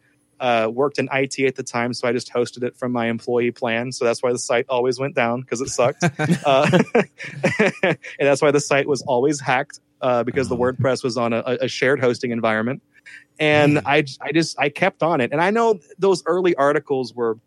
uh, 0.43 0.69
worked 0.69 0.99
in 0.99 1.09
IT 1.13 1.39
at 1.39 1.55
the 1.55 1.63
time, 1.63 1.95
so 1.95 2.07
I 2.09 2.13
just 2.13 2.31
hosted 2.33 2.65
it 2.65 2.77
from 2.77 2.91
my 2.91 3.07
employee 3.07 3.53
plan. 3.53 3.93
So 3.93 4.05
that's 4.05 4.23
why 4.23 4.33
the 4.33 4.39
site 4.39 4.67
always 4.69 4.99
went 4.99 5.15
down 5.15 5.41
because 5.41 5.61
it 5.61 5.69
sucked, 5.69 6.03
uh, 6.45 6.69
and 7.83 7.97
that's 8.19 8.43
why 8.43 8.51
the 8.51 8.61
site 8.61 8.89
was 8.89 9.03
always 9.03 9.41
hacked 9.41 9.79
uh, 10.03 10.25
because 10.25 10.49
the 10.49 10.57
Oh. 10.57 10.59
WordPress 10.59 11.05
was 11.05 11.17
on 11.17 11.33
a, 11.33 11.43
a 11.63 11.69
shared 11.69 12.01
hosting 12.01 12.33
environment. 12.33 12.83
And 13.39 13.75
Man. 13.75 13.83
I, 13.87 14.05
I 14.21 14.33
just 14.33 14.59
I 14.59 14.69
kept 14.69 15.03
on 15.03 15.21
it, 15.21 15.31
and 15.33 15.41
I 15.41 15.51
know 15.51 15.79
those 15.99 16.23
early 16.27 16.55
articles 16.57 17.15
were. 17.15 17.39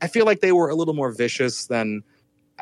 I 0.00 0.06
feel 0.06 0.24
like 0.24 0.40
they 0.40 0.52
were 0.52 0.70
a 0.70 0.76
little 0.76 0.94
more 0.94 1.10
vicious 1.10 1.66
than 1.66 2.04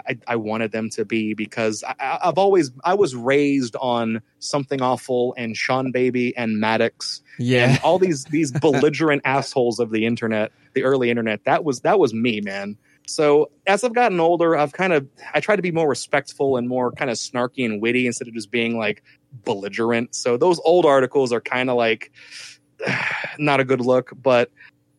I, 0.08 0.18
I 0.26 0.36
wanted 0.36 0.72
them 0.72 0.90
to 0.90 1.04
be 1.04 1.34
because 1.34 1.82
I, 1.86 2.18
I've 2.22 2.38
always 2.38 2.70
I 2.84 2.94
was 2.94 3.14
raised 3.14 3.76
on 3.76 4.20
something 4.38 4.82
awful 4.82 5.34
and 5.36 5.54
Seanbaby 5.54 6.32
and 6.36 6.60
Maddox 6.60 7.22
Yeah. 7.38 7.70
and 7.70 7.80
all 7.82 7.98
these 7.98 8.24
these 8.24 8.52
belligerent 8.60 9.22
assholes 9.24 9.78
of 9.80 9.90
the 9.90 10.06
internet, 10.06 10.52
the 10.74 10.84
early 10.84 11.10
internet. 11.10 11.44
That 11.44 11.64
was 11.64 11.80
that 11.80 11.98
was 11.98 12.12
me, 12.14 12.40
man. 12.40 12.76
So 13.08 13.50
as 13.66 13.84
I've 13.84 13.94
gotten 13.94 14.18
older, 14.20 14.56
I've 14.56 14.72
kind 14.72 14.92
of 14.92 15.06
I 15.32 15.40
try 15.40 15.56
to 15.56 15.62
be 15.62 15.72
more 15.72 15.88
respectful 15.88 16.56
and 16.56 16.68
more 16.68 16.92
kind 16.92 17.10
of 17.10 17.16
snarky 17.16 17.64
and 17.64 17.80
witty 17.80 18.06
instead 18.06 18.28
of 18.28 18.34
just 18.34 18.50
being 18.50 18.76
like 18.78 19.02
belligerent. 19.44 20.14
So 20.14 20.36
those 20.36 20.60
old 20.64 20.84
articles 20.86 21.32
are 21.32 21.40
kind 21.40 21.70
of 21.70 21.76
like 21.76 22.10
not 23.38 23.60
a 23.60 23.64
good 23.64 23.80
look, 23.80 24.10
but 24.20 24.50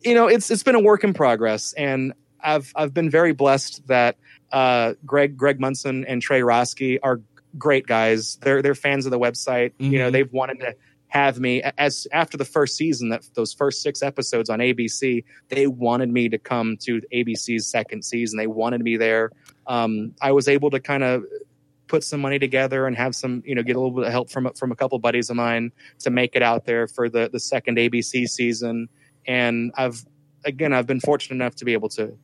you 0.02 0.14
know, 0.14 0.26
it's 0.28 0.50
it's 0.50 0.62
been 0.62 0.74
a 0.76 0.80
work 0.80 1.02
in 1.04 1.12
progress, 1.12 1.72
and 1.74 2.12
I've 2.40 2.72
I've 2.76 2.94
been 2.94 3.10
very 3.10 3.32
blessed 3.32 3.86
that 3.88 4.16
uh, 4.52 4.94
Greg 5.04 5.36
Greg 5.36 5.60
Munson 5.60 6.04
and 6.06 6.20
Trey 6.22 6.40
Roski 6.40 6.98
are 7.02 7.20
great 7.58 7.86
guys. 7.86 8.36
They're 8.42 8.62
they're 8.62 8.74
fans 8.74 9.06
of 9.06 9.10
the 9.10 9.18
website. 9.18 9.72
You 9.78 9.98
know, 9.98 10.08
Mhm. 10.08 10.12
they've 10.12 10.32
wanted 10.32 10.60
to 10.60 10.74
have 11.08 11.40
me 11.40 11.62
as 11.78 12.06
after 12.12 12.36
the 12.36 12.44
first 12.44 12.76
season 12.76 13.08
that 13.08 13.26
those 13.34 13.52
first 13.54 13.82
six 13.82 14.02
episodes 14.02 14.50
on 14.50 14.58
ABC 14.58 15.24
they 15.48 15.66
wanted 15.66 16.10
me 16.10 16.28
to 16.28 16.36
come 16.36 16.76
to 16.76 17.00
ABC's 17.10 17.66
second 17.66 18.04
season 18.04 18.36
they 18.36 18.46
wanted 18.46 18.82
me 18.82 18.98
there 18.98 19.30
um, 19.66 20.12
I 20.20 20.32
was 20.32 20.48
able 20.48 20.68
to 20.68 20.78
kind 20.80 21.02
of 21.02 21.24
put 21.86 22.04
some 22.04 22.20
money 22.20 22.38
together 22.38 22.86
and 22.86 22.94
have 22.94 23.14
some 23.14 23.42
you 23.46 23.54
know 23.54 23.62
get 23.62 23.74
a 23.74 23.80
little 23.80 23.96
bit 23.96 24.04
of 24.04 24.12
help 24.12 24.28
from 24.28 24.52
from 24.52 24.70
a 24.70 24.76
couple 24.76 24.98
buddies 24.98 25.30
of 25.30 25.36
mine 25.36 25.72
to 26.00 26.10
make 26.10 26.36
it 26.36 26.42
out 26.42 26.66
there 26.66 26.86
for 26.86 27.08
the 27.08 27.30
the 27.32 27.40
second 27.40 27.78
ABC 27.78 28.28
season 28.28 28.90
and 29.26 29.72
I've 29.78 30.04
again 30.44 30.74
I've 30.74 30.86
been 30.86 31.00
fortunate 31.00 31.36
enough 31.36 31.54
to 31.56 31.64
be 31.64 31.72
able 31.72 31.88
to 31.90 32.14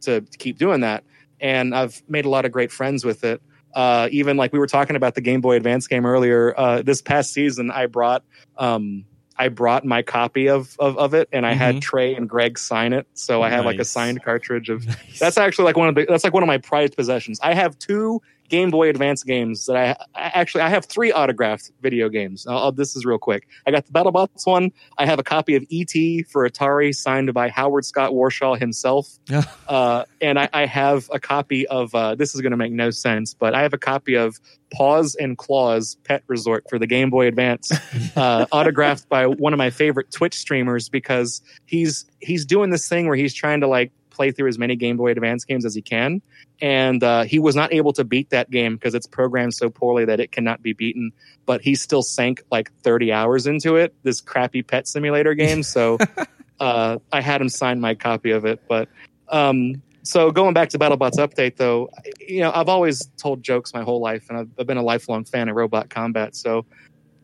to 0.00 0.22
keep 0.38 0.56
doing 0.56 0.80
that 0.80 1.04
and 1.40 1.74
I've 1.74 2.02
made 2.08 2.24
a 2.24 2.28
lot 2.28 2.44
of 2.44 2.52
great 2.52 2.70
friends 2.72 3.04
with 3.04 3.24
it 3.24 3.40
uh, 3.74 4.08
even 4.10 4.36
like 4.36 4.52
we 4.52 4.58
were 4.58 4.66
talking 4.66 4.96
about 4.96 5.14
the 5.14 5.20
Game 5.20 5.40
Boy 5.40 5.54
Advance 5.54 5.86
game 5.86 6.04
earlier. 6.04 6.52
Uh, 6.58 6.82
this 6.82 7.00
past 7.00 7.32
season, 7.32 7.70
I 7.70 7.86
brought 7.86 8.24
um, 8.58 9.04
I 9.38 9.48
brought 9.48 9.84
my 9.84 10.02
copy 10.02 10.48
of 10.48 10.74
of, 10.80 10.98
of 10.98 11.14
it, 11.14 11.28
and 11.32 11.46
I 11.46 11.52
Mhm. 11.54 11.56
had 11.56 11.80
Trey 11.82 12.14
and 12.16 12.28
Greg 12.28 12.58
sign 12.58 12.92
it. 12.92 13.06
So 13.14 13.42
I 13.42 13.48
have 13.50 13.64
like 13.64 13.78
a 13.78 13.84
signed 13.84 14.24
cartridge 14.24 14.70
of. 14.70 14.84
Nice. 14.88 15.18
That's 15.20 15.38
actually 15.38 15.66
like 15.66 15.76
one 15.76 15.88
of 15.88 15.94
the. 15.94 16.04
That's 16.08 16.24
like 16.24 16.34
one 16.34 16.42
of 16.42 16.48
my 16.48 16.58
prized 16.58 16.96
possessions. 16.96 17.38
I 17.42 17.54
have 17.54 17.78
two 17.78 18.20
Game 18.50 18.70
Boy 18.70 18.90
Advance 18.90 19.22
games 19.22 19.64
that 19.66 19.76
I, 19.76 19.90
I 20.14 20.30
actually 20.34 20.60
I 20.60 20.68
have 20.68 20.84
three 20.84 21.10
autographed 21.12 21.70
video 21.80 22.08
games. 22.10 22.46
I'll, 22.46 22.58
I'll- 22.58 22.72
this 22.72 22.96
is 22.96 23.04
real 23.06 23.18
quick. 23.18 23.46
I 23.66 23.70
got 23.70 23.86
the 23.86 23.92
BattleBots 23.92 24.46
one. 24.46 24.72
I 24.98 25.06
have 25.06 25.18
a 25.18 25.22
copy 25.22 25.54
of 25.56 25.64
ET 25.72 25.92
for 26.30 26.48
Atari 26.48 26.94
signed 26.94 27.32
by 27.34 27.48
Howard 27.48 27.84
Scott 27.84 28.12
Warshaw 28.12 28.58
himself. 28.58 29.08
Uh, 29.68 30.04
and 30.20 30.36
I, 30.36 30.48
I 30.52 30.66
have 30.66 31.08
a 31.12 31.20
copy 31.20 31.64
of 31.68 31.94
uh, 31.94 32.16
this 32.16 32.34
is 32.34 32.40
going 32.40 32.50
to 32.50 32.56
make 32.56 32.72
no 32.72 32.90
sense, 32.90 33.34
but 33.34 33.54
I 33.54 33.62
have 33.62 33.72
a 33.72 33.78
copy 33.78 34.16
of 34.16 34.36
Paws 34.72 35.14
and 35.14 35.38
Claws 35.38 35.96
Pet 36.02 36.24
Resort 36.26 36.64
for 36.68 36.76
the 36.76 36.88
Game 36.88 37.08
Boy 37.08 37.28
Advance, 37.28 37.70
uh, 38.16 38.46
autographed 38.50 39.08
by 39.08 39.28
one 39.28 39.52
of 39.52 39.58
my 39.58 39.70
favorite 39.70 40.10
Twitch 40.10 40.34
streamers 40.34 40.88
because 40.88 41.40
he's 41.66 42.04
he's 42.18 42.44
doing 42.44 42.70
this 42.70 42.88
thing 42.88 43.06
where 43.06 43.16
he's 43.16 43.32
trying 43.32 43.60
to 43.60 43.68
like 43.68 43.92
play 44.10 44.30
through 44.30 44.48
as 44.48 44.58
many 44.58 44.76
Game 44.76 44.96
Boy 44.96 45.10
Advance 45.10 45.44
games 45.44 45.64
as 45.64 45.74
he 45.74 45.82
can, 45.82 46.22
and 46.60 47.02
uh, 47.02 47.22
he 47.22 47.38
was 47.38 47.54
not 47.54 47.72
able 47.72 47.92
to 47.94 48.04
beat 48.04 48.30
that 48.30 48.50
game 48.50 48.74
because 48.74 48.94
it's 48.94 49.06
programmed 49.06 49.54
so 49.54 49.70
poorly 49.70 50.04
that 50.04 50.20
it 50.20 50.32
cannot 50.32 50.62
be 50.62 50.72
beaten. 50.72 51.12
But 51.46 51.60
he 51.62 51.74
still 51.74 52.02
sank 52.02 52.42
like 52.50 52.72
30 52.82 53.12
hours 53.12 53.46
into 53.46 53.76
it, 53.76 53.94
this 54.02 54.20
crappy 54.20 54.62
pet 54.62 54.86
simulator 54.86 55.34
game. 55.34 55.62
So 55.62 55.98
uh, 56.60 56.98
I 57.12 57.20
had 57.20 57.40
him 57.40 57.48
sign 57.48 57.80
my 57.80 57.94
copy 57.94 58.30
of 58.30 58.44
it, 58.44 58.62
but. 58.68 58.88
Um, 59.28 59.82
so 60.02 60.30
going 60.30 60.54
back 60.54 60.70
to 60.70 60.78
BattleBots 60.78 61.18
update, 61.18 61.56
though, 61.56 61.90
you 62.18 62.40
know, 62.40 62.50
I've 62.52 62.68
always 62.68 63.06
told 63.16 63.42
jokes 63.42 63.74
my 63.74 63.82
whole 63.82 64.00
life, 64.00 64.26
and 64.28 64.38
I've, 64.38 64.48
I've 64.58 64.66
been 64.66 64.78
a 64.78 64.82
lifelong 64.82 65.24
fan 65.24 65.48
of 65.48 65.56
robot 65.56 65.90
combat. 65.90 66.34
So 66.34 66.66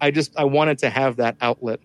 I 0.01 0.11
just 0.11 0.33
I 0.37 0.45
wanted 0.45 0.79
to 0.79 0.91
have 0.91 1.17
that 1.17 1.37
outlet, 1.41 1.81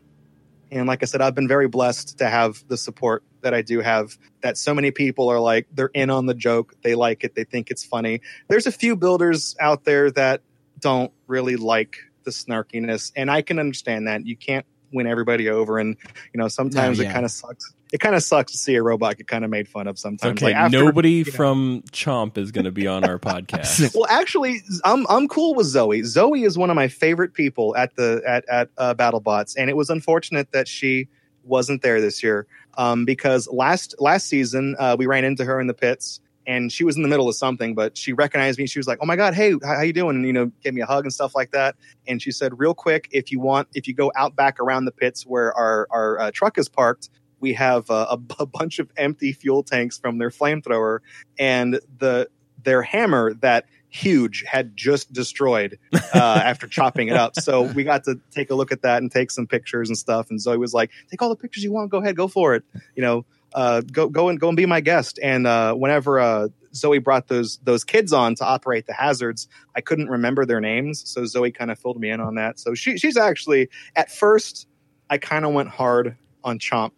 and 0.70 0.88
like 0.88 1.02
I 1.02 1.06
said, 1.06 1.22
I've 1.22 1.36
been 1.36 1.48
very 1.48 1.68
blessed 1.68 2.18
to 2.20 2.30
have 2.30 2.64
the 2.68 2.78
support 2.78 3.24
that 3.42 3.54
I 3.54 3.62
do 3.62 3.82
have. 3.82 4.18
That 4.42 4.58
so 4.58 4.74
many 4.74 4.92
people 4.92 5.30
are 5.30 5.40
like 5.40 5.68
they're 5.74 5.92
in 5.94 6.10
on 6.10 6.26
the 6.26 6.34
joke, 6.34 6.74
they 6.84 6.96
like 6.96 7.24
it, 7.24 7.36
they 7.36 7.44
think 7.44 7.70
it's 7.72 7.84
funny. 7.84 8.22
There's 8.48 8.68
a 8.68 8.72
few 8.72 8.96
builders 8.96 9.56
out 9.60 9.84
there 9.84 10.10
that 10.12 10.42
don't 10.80 11.12
really 11.28 11.56
like 11.56 11.98
the 12.24 12.32
snarkiness, 12.32 13.12
and 13.16 13.30
I 13.30 13.42
can 13.42 13.60
understand 13.60 14.08
that. 14.08 14.26
You 14.26 14.36
can't 14.36 14.66
win 14.94 15.08
everybody 15.08 15.50
over, 15.50 15.80
and 15.80 15.96
you 16.34 16.38
know 16.40 16.48
sometimes 16.48 17.00
No, 17.00 17.06
it 17.06 17.14
kind 17.14 17.26
of 17.26 17.32
sucks. 17.32 17.74
It 17.94 18.00
kind 18.00 18.16
of 18.16 18.24
sucks 18.24 18.54
to 18.54 18.58
see 18.58 18.76
a 18.76 18.82
robot 18.84 19.18
get 19.18 19.28
kind 19.28 19.44
of 19.44 19.52
made 19.52 19.68
fun 19.68 19.86
of 19.88 20.00
sometimes. 20.00 20.38
Okay, 20.38 20.46
Like 20.46 20.56
after- 20.56 20.82
nobody 20.82 21.12
you 21.12 21.26
know. 21.26 21.32
from 21.32 21.84
Chomp 21.92 22.38
is 22.38 22.52
going 22.52 22.64
to 22.64 22.72
be 22.72 22.88
on 22.88 23.04
our 23.04 23.20
podcast. 23.20 23.94
Well, 23.96 24.08
actually, 24.10 24.62
I'm 24.86 25.06
I'm 25.10 25.28
cool 25.28 25.56
with 25.56 25.68
Zoe. 25.68 26.02
Zoe 26.04 26.44
is 26.44 26.58
one 26.58 26.70
of 26.70 26.76
my 26.78 26.88
favorite 26.88 27.34
people 27.34 27.76
at 27.76 27.96
the 27.96 28.22
at 28.26 28.48
at 28.50 28.70
uh, 28.78 28.94
BattleBots, 28.96 29.56
and 29.58 29.70
it 29.70 29.76
was 29.76 29.90
unfortunate 29.90 30.52
that 30.54 30.68
she 30.68 31.10
wasn't 31.44 31.82
there 31.82 32.02
this 32.02 32.22
year 32.24 32.48
um, 32.78 33.06
because 33.06 33.48
last 33.52 33.96
last 34.00 34.28
season 34.28 34.76
uh, 34.80 34.96
we 34.98 35.06
ran 35.06 35.24
into 35.24 35.46
her 35.46 35.60
in 35.60 35.68
the 35.68 35.74
pits. 35.74 36.20
And 36.48 36.72
she 36.72 36.84
was 36.84 36.96
in 36.96 37.04
the 37.04 37.08
middle 37.08 37.30
of 37.30 37.36
something, 37.36 37.76
but 37.76 37.96
she 37.96 38.14
recognized 38.14 38.58
me. 38.58 38.66
She 38.66 38.80
was 38.80 38.88
like, 38.88 38.98
"Oh 39.00 39.06
my 39.06 39.16
god, 39.16 39.36
hey, 39.36 39.52
how, 39.64 39.76
how 39.76 39.82
you 39.84 39.94
doing?" 39.94 40.16
And 40.16 40.26
you 40.26 40.34
know, 40.34 40.52
gave 40.64 40.74
me 40.74 40.82
a 40.82 40.88
hug 40.88 41.06
and 41.06 41.14
stuff 41.14 41.36
like 41.36 41.52
that. 41.52 41.76
And 42.08 42.20
she 42.20 42.32
said, 42.32 42.58
"Real 42.58 42.74
quick, 42.74 43.08
if 43.12 43.32
you 43.32 43.40
want, 43.40 43.68
if 43.76 43.88
you 43.88 43.94
go 43.94 44.12
out 44.16 44.36
back 44.36 44.60
around 44.60 44.86
the 44.86 44.92
pits 44.92 45.24
where 45.24 45.54
our 45.54 45.88
our 45.92 46.20
uh, 46.20 46.32
truck 46.34 46.58
is 46.58 46.68
parked, 46.68 47.12
we 47.42 47.54
have 47.54 47.92
uh, 47.92 48.08
a, 48.10 48.20
a 48.40 48.46
bunch 48.48 48.80
of 48.80 48.92
empty 48.98 49.34
fuel 49.34 49.62
tanks 49.62 50.00
from 50.00 50.18
their 50.18 50.32
flamethrower, 50.32 51.00
and 51.38 51.80
the 52.00 52.28
their 52.64 52.82
hammer 52.82 53.36
that 53.36 53.66
huge 53.92 54.44
had 54.48 54.76
just 54.76 55.14
destroyed 55.14 55.78
uh, 55.94 56.42
after 56.44 56.68
chopping 56.68 57.10
it 57.10 57.16
up. 57.16 57.36
So 57.36 57.64
we 57.64 57.84
got 57.84 58.06
to 58.06 58.20
take 58.32 58.50
a 58.50 58.56
look 58.56 58.72
at 58.72 58.82
that 58.82 59.02
and 59.02 59.12
take 59.12 59.30
some 59.30 59.46
pictures 59.46 59.90
and 59.90 59.98
stuff. 59.98 60.30
And 60.30 60.42
Zoe 60.42 60.58
was 60.58 60.74
like, 60.74 60.92
"Take 61.10 61.22
all 61.22 61.30
the 61.30 61.36
pictures 61.36 61.64
you 61.64 61.72
want. 61.72 61.92
Go 61.92 62.00
ahead, 62.00 62.16
go 62.16 62.28
for 62.28 62.56
it. 62.56 62.64
You 62.96 63.04
know, 63.04 63.26
uh, 63.54 63.82
go 63.82 64.10
go 64.10 64.30
and 64.30 64.40
go 64.40 64.48
and 64.48 64.58
be 64.58 64.66
my 64.66 64.82
guest." 64.82 65.20
And 65.22 65.46
uh, 65.46 65.76
whenever 65.76 66.20
uh, 66.20 66.48
Zoe 66.74 67.00
brought 67.00 67.28
those 67.28 67.58
those 67.64 67.84
kids 67.84 68.14
on 68.14 68.34
to 68.36 68.46
operate 68.46 68.88
the 68.88 68.94
hazards, 68.94 69.48
I 69.76 69.82
couldn't 69.82 70.10
remember 70.10 70.46
their 70.46 70.62
names, 70.62 71.08
so 71.08 71.26
Zoe 71.26 71.52
kind 71.52 71.70
of 71.70 71.78
filled 71.78 72.00
me 72.00 72.10
in 72.10 72.22
on 72.22 72.36
that. 72.36 72.60
So 72.60 72.74
she 72.74 72.98
she's 72.98 73.18
actually 73.18 73.70
at 73.96 74.10
first 74.12 74.68
I 75.10 75.18
kind 75.18 75.44
of 75.44 75.54
went 75.54 75.70
hard 75.70 76.16
on 76.44 76.58
Chomp 76.58 76.94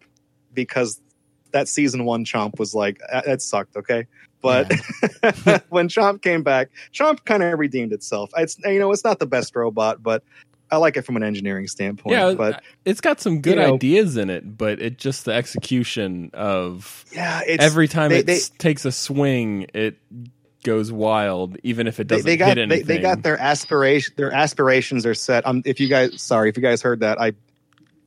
because 0.52 1.00
that 1.50 1.68
season 1.68 2.04
one 2.04 2.24
Chomp 2.24 2.58
was 2.58 2.74
like 2.74 3.00
that 3.10 3.26
that 3.26 3.42
sucked. 3.42 3.76
Okay. 3.76 4.06
But 4.44 4.70
when 5.70 5.88
Chomp 5.88 6.20
came 6.20 6.42
back, 6.42 6.68
Chomp 6.92 7.24
kind 7.24 7.42
of 7.42 7.58
redeemed 7.58 7.94
itself. 7.94 8.30
It's 8.36 8.58
you 8.62 8.78
know 8.78 8.92
it's 8.92 9.02
not 9.02 9.18
the 9.18 9.26
best 9.26 9.56
robot, 9.56 10.02
but 10.02 10.22
I 10.70 10.76
like 10.76 10.98
it 10.98 11.02
from 11.02 11.16
an 11.16 11.22
engineering 11.22 11.66
standpoint. 11.66 12.14
yeah, 12.14 12.34
but 12.34 12.62
it's 12.84 13.00
got 13.00 13.22
some 13.22 13.40
good 13.40 13.56
you 13.56 13.62
know- 13.62 13.74
ideas 13.74 14.18
in 14.18 14.28
it, 14.28 14.58
but 14.58 14.82
it 14.82 14.98
just 14.98 15.24
the 15.24 15.32
execution 15.32 16.30
of 16.34 17.06
yeah, 17.10 17.40
it's 17.46 17.64
every 17.64 17.88
time 17.88 18.10
they- 18.10 18.18
it 18.18 18.26
they- 18.26 18.40
takes 18.58 18.84
a 18.84 18.92
swing, 18.92 19.66
it 19.72 19.96
goes 20.62 20.92
wild, 20.92 21.56
even 21.62 21.86
if 21.86 21.98
it 21.98 22.06
doesn't 22.06 22.26
they 22.26 22.36
got 22.36 22.48
hit 22.48 22.58
anything. 22.58 22.86
they 22.86 22.98
got 22.98 23.22
their 23.22 23.38
aspiration 23.38 24.12
their 24.16 24.32
aspirations 24.32 25.06
are 25.06 25.14
set. 25.14 25.46
Um, 25.46 25.62
if 25.64 25.80
you 25.80 25.88
guys 25.88 26.20
sorry 26.20 26.50
if 26.50 26.56
you 26.58 26.62
guys 26.62 26.82
heard 26.82 27.00
that, 27.00 27.18
I 27.18 27.32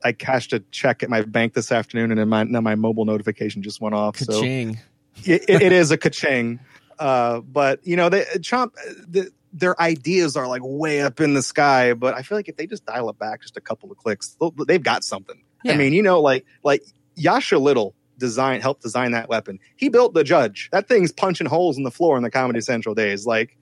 I 0.04 0.12
cashed 0.12 0.52
a 0.52 0.60
check 0.70 1.02
at 1.02 1.10
my 1.10 1.22
bank 1.22 1.54
this 1.54 1.72
afternoon, 1.72 2.12
and 2.12 2.20
then 2.20 2.28
my 2.28 2.44
now 2.44 2.60
my 2.60 2.76
mobile 2.76 3.04
notification 3.04 3.62
just 3.62 3.80
went 3.80 3.96
off. 3.96 4.16
So 4.18 4.34
Ka-ching. 4.34 4.70
it, 4.74 4.78
it, 5.24 5.48
it 5.48 5.72
is 5.72 5.90
a 5.90 5.98
ka-ching. 5.98 6.60
Uh, 6.98 7.40
but 7.40 7.86
you 7.86 7.96
know, 7.96 8.08
they, 8.08 8.24
Chomp, 8.38 8.72
the, 9.06 9.30
their 9.52 9.80
ideas 9.80 10.36
are 10.36 10.46
like 10.46 10.62
way 10.64 11.00
up 11.00 11.20
in 11.20 11.34
the 11.34 11.42
sky. 11.42 11.94
But 11.94 12.14
I 12.14 12.22
feel 12.22 12.38
like 12.38 12.48
if 12.48 12.56
they 12.56 12.66
just 12.66 12.84
dial 12.84 13.08
it 13.10 13.18
back 13.18 13.42
just 13.42 13.56
a 13.56 13.60
couple 13.60 13.90
of 13.90 13.98
clicks, 13.98 14.36
they've 14.66 14.82
got 14.82 15.04
something. 15.04 15.42
I 15.66 15.76
mean, 15.76 15.92
you 15.92 16.02
know, 16.02 16.20
like 16.20 16.46
like 16.62 16.84
Jascha 17.18 17.60
Little 17.60 17.94
design 18.16 18.60
helped 18.60 18.82
design 18.82 19.12
that 19.12 19.28
weapon. 19.28 19.58
He 19.76 19.88
built 19.88 20.14
the 20.14 20.24
Judge. 20.24 20.68
That 20.72 20.88
thing's 20.88 21.12
punching 21.12 21.46
holes 21.46 21.76
in 21.76 21.84
the 21.84 21.90
floor 21.90 22.16
in 22.16 22.22
the 22.22 22.30
Comedy 22.30 22.60
Central 22.60 22.94
days. 22.94 23.26
Like 23.26 23.56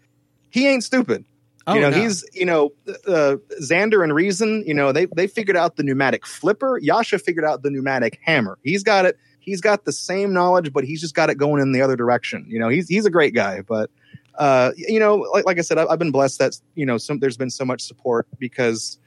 he 0.50 0.68
ain't 0.68 0.84
stupid. 0.84 1.24
Oh, 1.66 1.74
you 1.74 1.80
know, 1.80 1.90
no. 1.90 2.00
he's 2.00 2.24
you 2.32 2.46
know 2.46 2.72
uh, 3.06 3.36
Xander 3.60 4.04
and 4.04 4.14
Reason. 4.14 4.64
You 4.66 4.74
know, 4.74 4.92
they 4.92 5.06
they 5.06 5.26
figured 5.26 5.56
out 5.56 5.76
the 5.76 5.82
pneumatic 5.82 6.26
flipper. 6.26 6.80
Jascha 6.80 7.20
figured 7.20 7.44
out 7.44 7.62
the 7.62 7.70
pneumatic 7.70 8.18
hammer. 8.22 8.58
He's 8.62 8.82
got 8.82 9.04
it. 9.04 9.18
He's 9.46 9.60
got 9.60 9.84
the 9.84 9.92
same 9.92 10.32
knowledge, 10.32 10.72
but 10.72 10.82
he's 10.84 11.00
just 11.00 11.14
got 11.14 11.30
it 11.30 11.36
going 11.36 11.62
in 11.62 11.70
the 11.70 11.80
other 11.80 11.94
direction. 11.96 12.44
You 12.48 12.58
know, 12.58 12.68
he's 12.68 12.88
he's 12.88 13.06
a 13.06 13.10
great 13.10 13.32
guy. 13.32 13.62
But 13.62 13.90
uh, 14.34 14.72
you 14.76 14.98
know, 14.98 15.16
like 15.32 15.46
like 15.46 15.58
I 15.58 15.62
said, 15.62 15.78
I've, 15.78 15.88
I've 15.88 15.98
been 16.00 16.10
blessed 16.10 16.40
that 16.40 16.60
you 16.74 16.84
know 16.84 16.98
some 16.98 17.20
there's 17.20 17.36
been 17.36 17.50
so 17.50 17.64
much 17.64 17.80
support 17.80 18.26
because 18.40 18.98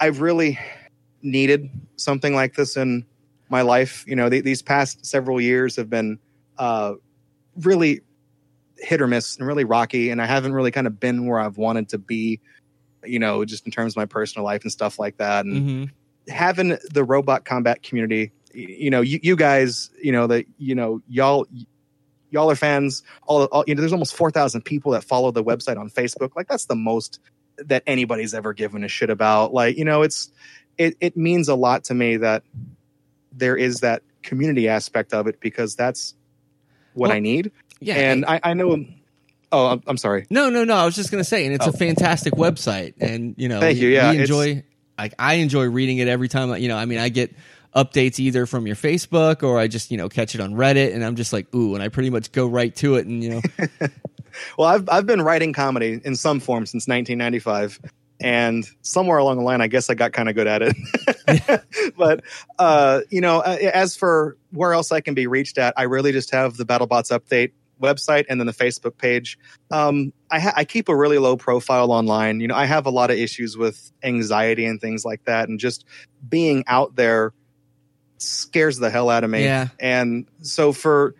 I've 0.00 0.22
really 0.22 0.58
needed 1.20 1.68
something 1.96 2.34
like 2.34 2.54
this 2.54 2.78
in 2.78 3.04
my 3.50 3.60
life. 3.60 4.04
You 4.08 4.16
know, 4.16 4.30
the, 4.30 4.40
these 4.40 4.62
past 4.62 5.04
several 5.04 5.38
years 5.38 5.76
have 5.76 5.90
been 5.90 6.18
uh, 6.56 6.94
really 7.58 8.00
hit 8.78 9.02
or 9.02 9.06
miss 9.06 9.36
and 9.36 9.46
really 9.46 9.64
rocky, 9.64 10.08
and 10.08 10.22
I 10.22 10.26
haven't 10.26 10.54
really 10.54 10.70
kind 10.70 10.86
of 10.86 10.98
been 10.98 11.26
where 11.26 11.38
I've 11.38 11.58
wanted 11.58 11.90
to 11.90 11.98
be. 11.98 12.40
You 13.04 13.18
know, 13.18 13.44
just 13.44 13.66
in 13.66 13.70
terms 13.70 13.92
of 13.92 13.98
my 13.98 14.06
personal 14.06 14.46
life 14.46 14.62
and 14.62 14.72
stuff 14.72 14.98
like 14.98 15.18
that, 15.18 15.44
and 15.44 15.62
Mhm. 15.62 15.90
having 16.28 16.78
the 16.90 17.04
robot 17.04 17.44
combat 17.44 17.82
community 17.82 18.32
you 18.56 18.90
know 18.90 19.00
you, 19.02 19.20
you 19.22 19.36
guys 19.36 19.90
you 20.02 20.12
know 20.12 20.26
that 20.26 20.46
you 20.58 20.74
know 20.74 21.00
y'all 21.08 21.46
y'all 22.30 22.50
are 22.50 22.56
fans 22.56 23.02
all, 23.26 23.44
all 23.44 23.64
you 23.66 23.74
know 23.74 23.80
there's 23.80 23.92
almost 23.92 24.16
4000 24.16 24.62
people 24.62 24.92
that 24.92 25.04
follow 25.04 25.30
the 25.30 25.44
website 25.44 25.78
on 25.78 25.90
facebook 25.90 26.30
like 26.36 26.48
that's 26.48 26.64
the 26.66 26.74
most 26.74 27.20
that 27.58 27.82
anybody's 27.86 28.34
ever 28.34 28.52
given 28.52 28.82
a 28.82 28.88
shit 28.88 29.10
about 29.10 29.52
like 29.52 29.76
you 29.76 29.84
know 29.84 30.02
it's 30.02 30.30
it, 30.78 30.96
it 31.00 31.16
means 31.16 31.48
a 31.48 31.54
lot 31.54 31.84
to 31.84 31.94
me 31.94 32.16
that 32.16 32.42
there 33.32 33.56
is 33.56 33.80
that 33.80 34.02
community 34.22 34.68
aspect 34.68 35.12
of 35.14 35.26
it 35.26 35.38
because 35.40 35.76
that's 35.76 36.14
what 36.94 37.08
Well, 37.08 37.16
i 37.16 37.20
need 37.20 37.52
Yeah, 37.80 37.96
and 37.96 38.24
I, 38.26 38.40
I 38.42 38.54
know 38.54 38.84
oh 39.52 39.66
I'm, 39.66 39.82
I'm 39.86 39.96
sorry 39.96 40.26
No, 40.30 40.48
no, 40.50 40.64
no. 40.64 40.74
I 40.74 40.84
was 40.84 40.96
just 40.96 41.10
gonna 41.10 41.24
say, 41.24 41.44
and 41.46 41.54
it's 41.54 41.66
Oh. 41.66 41.70
a 41.70 41.72
fantastic 41.72 42.32
website, 42.34 42.94
and 43.00 43.34
you 43.36 43.48
know, 43.48 43.60
Thank 43.60 43.78
you, 43.78 43.88
yeah, 43.88 44.10
we 44.10 44.18
enjoy. 44.18 44.64
Like 44.98 45.14
I 45.18 45.34
enjoy 45.34 45.64
reading 45.68 45.98
it 45.98 46.08
every 46.08 46.28
time. 46.28 46.56
You 46.60 46.68
know, 46.68 46.76
I 46.76 46.86
mean, 46.86 46.98
I 46.98 47.10
get 47.10 47.34
updates 47.76 48.18
either 48.18 48.46
from 48.46 48.66
your 48.66 48.76
Facebook 48.76 49.42
or 49.42 49.58
I 49.58 49.68
just 49.68 49.90
you 49.90 49.96
know 49.96 50.08
catch 50.08 50.34
it 50.34 50.40
on 50.40 50.54
Reddit, 50.54 50.94
and 50.94 51.04
I'm 51.04 51.14
just 51.14 51.32
like, 51.32 51.54
ooh, 51.54 51.74
and 51.74 51.82
I 51.82 51.88
pretty 51.88 52.10
much 52.10 52.32
go 52.32 52.46
right 52.46 52.74
to 52.76 52.96
it, 52.96 53.06
and 53.06 53.22
you 53.22 53.30
know, 53.30 53.40
Well, 54.58 54.68
I've 54.68 54.88
I've 54.88 55.06
been 55.06 55.22
writing 55.22 55.52
comedy 55.52 56.00
in 56.04 56.16
some 56.16 56.40
form 56.40 56.66
since 56.66 56.86
1995, 56.88 57.80
and 58.20 58.66
somewhere 58.82 59.18
along 59.18 59.38
the 59.38 59.42
line, 59.42 59.60
I 59.60 59.66
guess 59.66 59.90
I 59.90 59.94
got 59.94 60.12
kind 60.12 60.28
of 60.28 60.34
good 60.34 60.46
at 60.46 60.62
it. 60.62 61.94
but 61.96 62.22
uh, 62.58 63.00
you 63.10 63.20
know, 63.20 63.40
uh, 63.40 63.56
as 63.72 63.96
for 63.96 64.36
where 64.52 64.72
else 64.72 64.92
I 64.92 65.00
can 65.00 65.14
be 65.14 65.26
reached 65.26 65.58
at, 65.58 65.74
I 65.76 65.84
really 65.84 66.12
just 66.12 66.32
have 66.32 66.56
the 66.56 66.64
BattleBots 66.64 67.16
update 67.18 67.52
website 67.80 68.24
and 68.30 68.40
then 68.40 68.46
the 68.46 68.54
Facebook 68.54 68.96
page. 68.96 69.38
Um, 69.70 70.12
I, 70.30 70.40
ha- 70.40 70.54
I 70.56 70.64
keep 70.64 70.88
a 70.88 70.96
really 70.96 71.18
low 71.18 71.36
profile 71.36 71.92
online. 71.92 72.40
You 72.40 72.48
know, 72.48 72.54
I 72.54 72.64
have 72.64 72.86
a 72.86 72.90
lot 72.90 73.10
of 73.10 73.18
issues 73.18 73.56
with 73.56 73.92
anxiety 74.02 74.64
and 74.64 74.80
things 74.80 75.04
like 75.04 75.24
that, 75.24 75.48
and 75.48 75.60
just 75.60 75.84
being 76.28 76.64
out 76.66 76.96
there 76.96 77.32
scares 78.18 78.78
the 78.78 78.90
hell 78.90 79.10
out 79.10 79.24
of 79.24 79.30
me. 79.30 79.44
Yeah. 79.44 79.68
And 79.78 80.26
so 80.42 80.72
for 80.72 81.14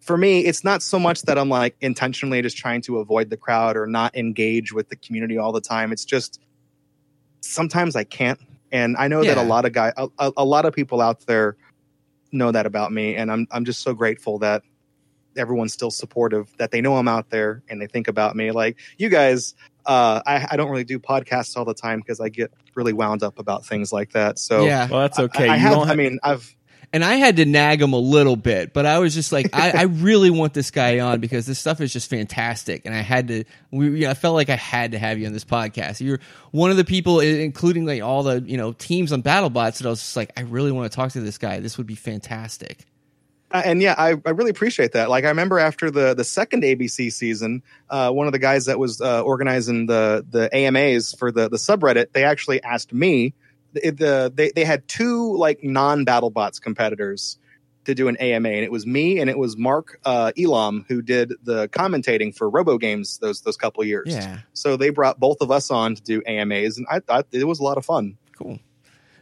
for 0.00 0.18
me, 0.18 0.40
it's 0.40 0.64
not 0.64 0.82
so 0.82 0.98
much 0.98 1.22
that 1.22 1.38
I'm 1.38 1.48
like 1.48 1.76
intentionally 1.80 2.42
just 2.42 2.58
trying 2.58 2.82
to 2.82 2.98
avoid 2.98 3.30
the 3.30 3.38
crowd 3.38 3.76
or 3.76 3.86
not 3.86 4.14
engage 4.14 4.72
with 4.72 4.90
the 4.90 4.96
community 4.96 5.38
all 5.38 5.52
the 5.52 5.62
time. 5.62 5.92
It's 5.92 6.04
just 6.04 6.40
sometimes 7.40 7.96
I 7.96 8.04
can't. 8.04 8.38
And 8.70 8.96
I 8.98 9.08
know 9.08 9.22
that 9.24 9.38
a 9.38 9.42
lot 9.42 9.64
of 9.64 9.72
guy, 9.72 9.92
a, 9.96 10.08
a, 10.18 10.32
a 10.38 10.44
lot 10.44 10.66
of 10.66 10.74
people 10.74 11.00
out 11.00 11.20
there 11.26 11.56
know 12.32 12.50
that 12.50 12.66
about 12.66 12.92
me, 12.92 13.14
and 13.14 13.30
I'm 13.30 13.46
I'm 13.50 13.64
just 13.64 13.82
so 13.82 13.94
grateful 13.94 14.40
that 14.40 14.62
everyone's 15.36 15.72
still 15.72 15.90
supportive, 15.90 16.52
that 16.58 16.70
they 16.70 16.80
know 16.80 16.96
I'm 16.96 17.08
out 17.08 17.30
there 17.30 17.62
and 17.68 17.80
they 17.80 17.86
think 17.86 18.08
about 18.08 18.36
me. 18.36 18.50
Like 18.50 18.78
you 18.98 19.08
guys, 19.08 19.54
uh, 19.86 20.22
I, 20.26 20.46
I 20.50 20.56
don't 20.56 20.70
really 20.70 20.84
do 20.84 20.98
podcasts 20.98 21.56
all 21.56 21.64
the 21.64 21.74
time 21.74 22.00
because 22.00 22.20
I 22.20 22.28
get 22.28 22.52
really 22.74 22.92
wound 22.92 23.22
up 23.22 23.38
about 23.38 23.66
things 23.66 23.92
like 23.92 24.12
that. 24.12 24.38
So 24.38 24.64
yeah. 24.64 24.88
Well, 24.88 25.00
that's 25.00 25.18
okay. 25.18 25.48
I, 25.48 25.52
I 25.52 25.56
you 25.56 25.62
have. 25.62 25.72
don't 25.72 25.90
I 25.90 25.94
mean, 25.94 26.18
I've 26.22 26.54
and 26.94 27.04
I 27.04 27.16
had 27.16 27.36
to 27.36 27.44
nag 27.44 27.82
him 27.82 27.92
a 27.92 27.98
little 27.98 28.36
bit, 28.36 28.72
but 28.72 28.86
I 28.86 29.00
was 29.00 29.14
just 29.14 29.32
like, 29.32 29.50
I, 29.52 29.72
I 29.72 29.82
really 29.82 30.30
want 30.30 30.54
this 30.54 30.70
guy 30.70 31.00
on 31.00 31.18
because 31.18 31.44
this 31.44 31.58
stuff 31.58 31.80
is 31.80 31.92
just 31.92 32.08
fantastic, 32.08 32.86
and 32.86 32.94
I 32.94 33.00
had 33.00 33.28
to. 33.28 33.44
We, 33.72 34.02
yeah, 34.02 34.10
I 34.10 34.14
felt 34.14 34.36
like 34.36 34.48
I 34.48 34.54
had 34.54 34.92
to 34.92 34.98
have 34.98 35.18
you 35.18 35.26
on 35.26 35.32
this 35.32 35.44
podcast. 35.44 36.00
You're 36.00 36.20
one 36.52 36.70
of 36.70 36.76
the 36.76 36.84
people, 36.84 37.18
including 37.18 37.84
like 37.84 38.00
all 38.00 38.22
the 38.22 38.40
you 38.46 38.56
know 38.56 38.72
teams 38.72 39.12
on 39.12 39.24
BattleBots, 39.24 39.78
that 39.78 39.86
I 39.86 39.90
was 39.90 39.98
just 39.98 40.16
like, 40.16 40.30
I 40.36 40.42
really 40.42 40.70
want 40.70 40.90
to 40.90 40.94
talk 40.94 41.10
to 41.12 41.20
this 41.20 41.36
guy. 41.36 41.58
This 41.58 41.78
would 41.78 41.88
be 41.88 41.96
fantastic. 41.96 42.86
Uh, 43.54 43.62
and 43.64 43.80
yeah, 43.80 43.94
I, 43.96 44.16
I 44.26 44.30
really 44.30 44.50
appreciate 44.50 44.92
that. 44.92 45.08
Like 45.08 45.24
I 45.24 45.28
remember 45.28 45.60
after 45.60 45.88
the 45.88 46.12
the 46.12 46.24
second 46.24 46.64
ABC 46.64 47.12
season, 47.12 47.62
uh, 47.88 48.10
one 48.10 48.26
of 48.26 48.32
the 48.32 48.40
guys 48.40 48.64
that 48.64 48.80
was 48.80 49.00
uh, 49.00 49.22
organizing 49.22 49.86
the 49.86 50.26
the 50.28 50.54
AMAs 50.54 51.14
for 51.14 51.30
the 51.30 51.48
the 51.48 51.56
subreddit, 51.56 52.12
they 52.12 52.24
actually 52.24 52.62
asked 52.62 52.92
me. 52.92 53.32
The, 53.72 53.90
the 53.90 54.32
they 54.34 54.50
they 54.50 54.64
had 54.64 54.86
two 54.88 55.36
like 55.36 55.62
non 55.62 56.04
BattleBots 56.04 56.60
competitors 56.60 57.38
to 57.84 57.94
do 57.94 58.08
an 58.08 58.16
AMA, 58.16 58.48
and 58.48 58.64
it 58.64 58.72
was 58.72 58.86
me 58.86 59.20
and 59.20 59.30
it 59.30 59.38
was 59.38 59.56
Mark 59.56 60.00
uh, 60.04 60.32
Elam 60.36 60.84
who 60.88 61.00
did 61.00 61.34
the 61.44 61.68
commentating 61.68 62.34
for 62.34 62.50
Robo 62.50 62.76
Games 62.76 63.18
those 63.18 63.42
those 63.42 63.56
couple 63.56 63.84
years. 63.84 64.08
Yeah, 64.08 64.40
So 64.52 64.76
they 64.76 64.90
brought 64.90 65.20
both 65.20 65.40
of 65.40 65.52
us 65.52 65.70
on 65.70 65.94
to 65.94 66.02
do 66.02 66.22
AMAs, 66.26 66.76
and 66.76 66.86
I 66.90 66.98
thought 66.98 67.28
it 67.30 67.44
was 67.44 67.60
a 67.60 67.62
lot 67.62 67.78
of 67.78 67.84
fun. 67.84 68.18
cool. 68.36 68.58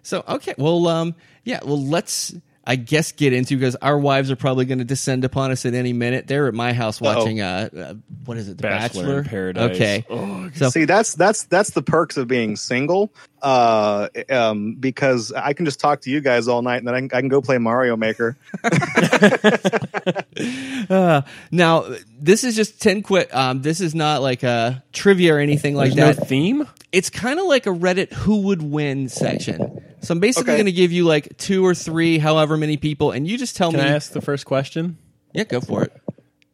So 0.02 0.24
okay, 0.26 0.54
well, 0.56 0.88
um, 0.88 1.14
yeah, 1.44 1.60
well, 1.62 1.82
let's. 1.82 2.34
I 2.64 2.76
guess 2.76 3.10
get 3.12 3.32
into 3.32 3.56
because 3.56 3.74
our 3.76 3.98
wives 3.98 4.30
are 4.30 4.36
probably 4.36 4.66
going 4.66 4.78
to 4.78 4.84
descend 4.84 5.24
upon 5.24 5.50
us 5.50 5.66
at 5.66 5.74
any 5.74 5.92
minute. 5.92 6.28
They're 6.28 6.46
at 6.46 6.54
my 6.54 6.72
house 6.72 7.02
Uh-oh. 7.02 7.14
watching 7.16 7.40
uh, 7.40 7.68
uh 7.76 7.94
what 8.24 8.36
is 8.36 8.48
it, 8.48 8.58
The 8.58 8.62
Bachelor 8.62 9.02
Bachelor? 9.02 9.18
in 9.18 9.24
Paradise. 9.24 9.74
Okay, 9.76 10.04
Oh, 10.08 10.48
so 10.54 10.70
See, 10.70 10.84
that's 10.84 11.14
that's 11.14 11.42
that's 11.44 11.70
the 11.70 11.82
perks 11.82 12.16
of 12.16 12.28
being 12.28 12.54
single. 12.56 13.12
Uh, 13.42 14.06
um, 14.30 14.74
because 14.76 15.32
I 15.32 15.52
can 15.52 15.64
just 15.64 15.80
talk 15.80 16.02
to 16.02 16.10
you 16.10 16.20
guys 16.20 16.46
all 16.46 16.62
night, 16.62 16.76
and 16.76 16.86
then 16.86 16.94
I 16.94 17.00
can, 17.00 17.10
I 17.12 17.20
can 17.20 17.28
go 17.28 17.40
play 17.42 17.58
Mario 17.58 17.96
Maker. 17.96 18.36
Uh, 20.90 21.22
now, 21.50 21.86
this 22.18 22.44
is 22.44 22.56
just 22.56 22.80
10 22.82 23.02
quick. 23.02 23.34
Um, 23.34 23.62
this 23.62 23.80
is 23.80 23.94
not 23.94 24.20
like 24.22 24.42
a 24.42 24.82
trivia 24.92 25.34
or 25.34 25.38
anything 25.38 25.74
like 25.74 25.94
There's 25.94 26.16
that. 26.16 26.22
no 26.22 26.26
theme. 26.26 26.68
it's 26.90 27.08
kind 27.08 27.38
of 27.38 27.46
like 27.46 27.66
a 27.66 27.70
Reddit 27.70 28.12
who 28.12 28.42
would 28.42 28.62
win 28.62 29.08
section. 29.08 29.82
So 30.02 30.12
I'm 30.12 30.20
basically 30.20 30.52
Okay. 30.52 30.58
going 30.58 30.66
to 30.66 30.72
give 30.72 30.92
you 30.92 31.04
like 31.04 31.36
two 31.36 31.64
or 31.64 31.74
three, 31.74 32.18
however 32.18 32.56
many 32.56 32.76
people, 32.76 33.12
and 33.12 33.26
you 33.26 33.38
just 33.38 33.56
tell 33.56 33.70
Can 33.70 33.80
me. 33.80 33.86
I 33.86 33.90
ask 33.90 34.12
the 34.12 34.20
first 34.20 34.44
question? 34.46 34.98
yeah, 35.32 35.44
go 35.44 35.60
for 35.60 35.84
it. 35.84 35.92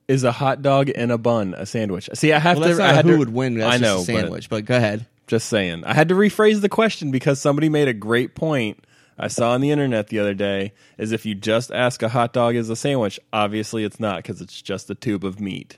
Is 0.07 0.25
a 0.25 0.33
hot 0.33 0.63
dog 0.63 0.89
in 0.89 1.11
a 1.11 1.19
bun 1.19 1.55
a 1.55 1.67
sandwich? 1.67 2.09
See, 2.15 2.33
I 2.33 2.39
have 2.39 2.57
Well, 2.59 2.67
that's 2.67 2.79
to. 2.79 2.85
I 2.85 2.87
not 2.89 2.95
had 2.97 3.05
who 3.07 3.13
to, 3.13 3.19
would 3.19 3.33
win. 3.33 3.55
That's 3.59 3.69
I 3.77 3.79
just 3.79 3.83
know, 3.83 4.01
a 4.01 4.05
sandwich, 4.05 4.49
but 4.49 4.65
go 4.65 4.77
ahead. 4.77 5.07
Just 5.27 5.49
saying, 5.49 5.85
I 5.85 5.93
had 5.93 6.09
to 6.09 6.15
rephrase 6.15 6.63
the 6.63 6.69
question 6.71 7.11
because 7.11 7.39
somebody 7.41 7.69
made 7.69 7.89
a 7.89 7.93
great 7.93 8.35
point. 8.35 8.83
I 9.19 9.29
saw 9.29 9.51
on 9.51 9.61
the 9.61 9.71
internet 9.71 10.07
the 10.09 10.19
other 10.21 10.33
day 10.33 10.73
is 10.97 11.13
if 11.13 11.27
you 11.27 11.35
just 11.35 11.71
ask 11.73 12.03
a 12.03 12.09
hot 12.09 12.33
dog 12.33 12.55
is 12.55 12.71
a 12.71 12.77
sandwich, 12.77 13.19
obviously 13.33 13.85
it's 13.85 13.99
not 14.01 14.19
because 14.19 14.41
it's 14.41 14.63
just 14.63 14.89
a 14.89 14.95
tube 14.95 15.25
of 15.25 15.41
meat. 15.41 15.77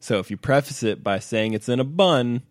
So 0.00 0.18
if 0.18 0.30
you 0.30 0.36
preface 0.36 0.82
it 0.82 1.04
by 1.04 1.18
saying 1.20 1.52
it's 1.52 1.68
in 1.68 1.78
a 1.80 1.84
bun, 1.84 2.42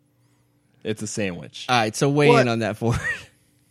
it's 0.83 1.01
a 1.01 1.07
sandwich. 1.07 1.65
All 1.67 1.77
right, 1.77 1.95
so 1.95 2.07
weigh 2.09 2.29
What? 2.29 2.41
in 2.41 2.47
on 2.47 2.59
that 2.59 2.77
for 2.77 2.93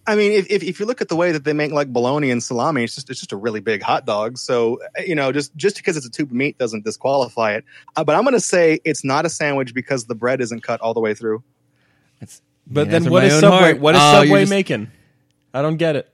I 0.08 0.14
mean, 0.14 0.32
if, 0.32 0.46
if 0.50 0.62
if 0.62 0.78
you 0.80 0.86
look 0.86 1.00
at 1.00 1.08
the 1.08 1.16
way 1.16 1.32
that 1.32 1.42
they 1.44 1.52
make 1.52 1.72
like 1.72 1.92
bologna 1.92 2.30
and 2.30 2.42
salami, 2.42 2.84
it's 2.84 2.94
just 2.94 3.10
it's 3.10 3.18
just 3.18 3.32
a 3.32 3.36
really 3.36 3.60
big 3.60 3.82
hot 3.82 4.06
dog. 4.06 4.38
So 4.38 4.80
uh, 4.98 5.02
you 5.02 5.14
know, 5.14 5.32
just 5.32 5.54
just 5.56 5.76
because 5.76 5.96
it's 5.96 6.06
a 6.06 6.10
tube 6.10 6.28
of 6.28 6.34
meat 6.34 6.58
doesn't 6.58 6.84
disqualify 6.84 7.54
it. 7.54 7.64
Uh, 7.96 8.04
but 8.04 8.14
I'm 8.14 8.22
going 8.22 8.34
to 8.34 8.40
say 8.40 8.78
it's 8.84 9.04
not 9.04 9.26
a 9.26 9.28
sandwich 9.28 9.74
because 9.74 10.04
the 10.06 10.14
bread 10.14 10.40
isn't 10.40 10.62
cut 10.62 10.80
all 10.80 10.94
the 10.94 11.00
way 11.00 11.14
through. 11.14 11.42
It's, 12.20 12.40
but 12.66 12.88
man, 12.88 12.90
then 12.92 13.02
after 13.02 13.10
what 13.10 13.22
my 13.24 13.28
Subway? 13.28 13.58
heart. 13.58 13.80
What 13.80 13.94
is 13.96 14.00
Oh, 14.02 14.22
Subway 14.22 14.40
just- 14.42 14.50
making? 14.50 14.90
I 15.52 15.62
don't 15.62 15.76
get 15.76 15.96
it. 15.96 16.08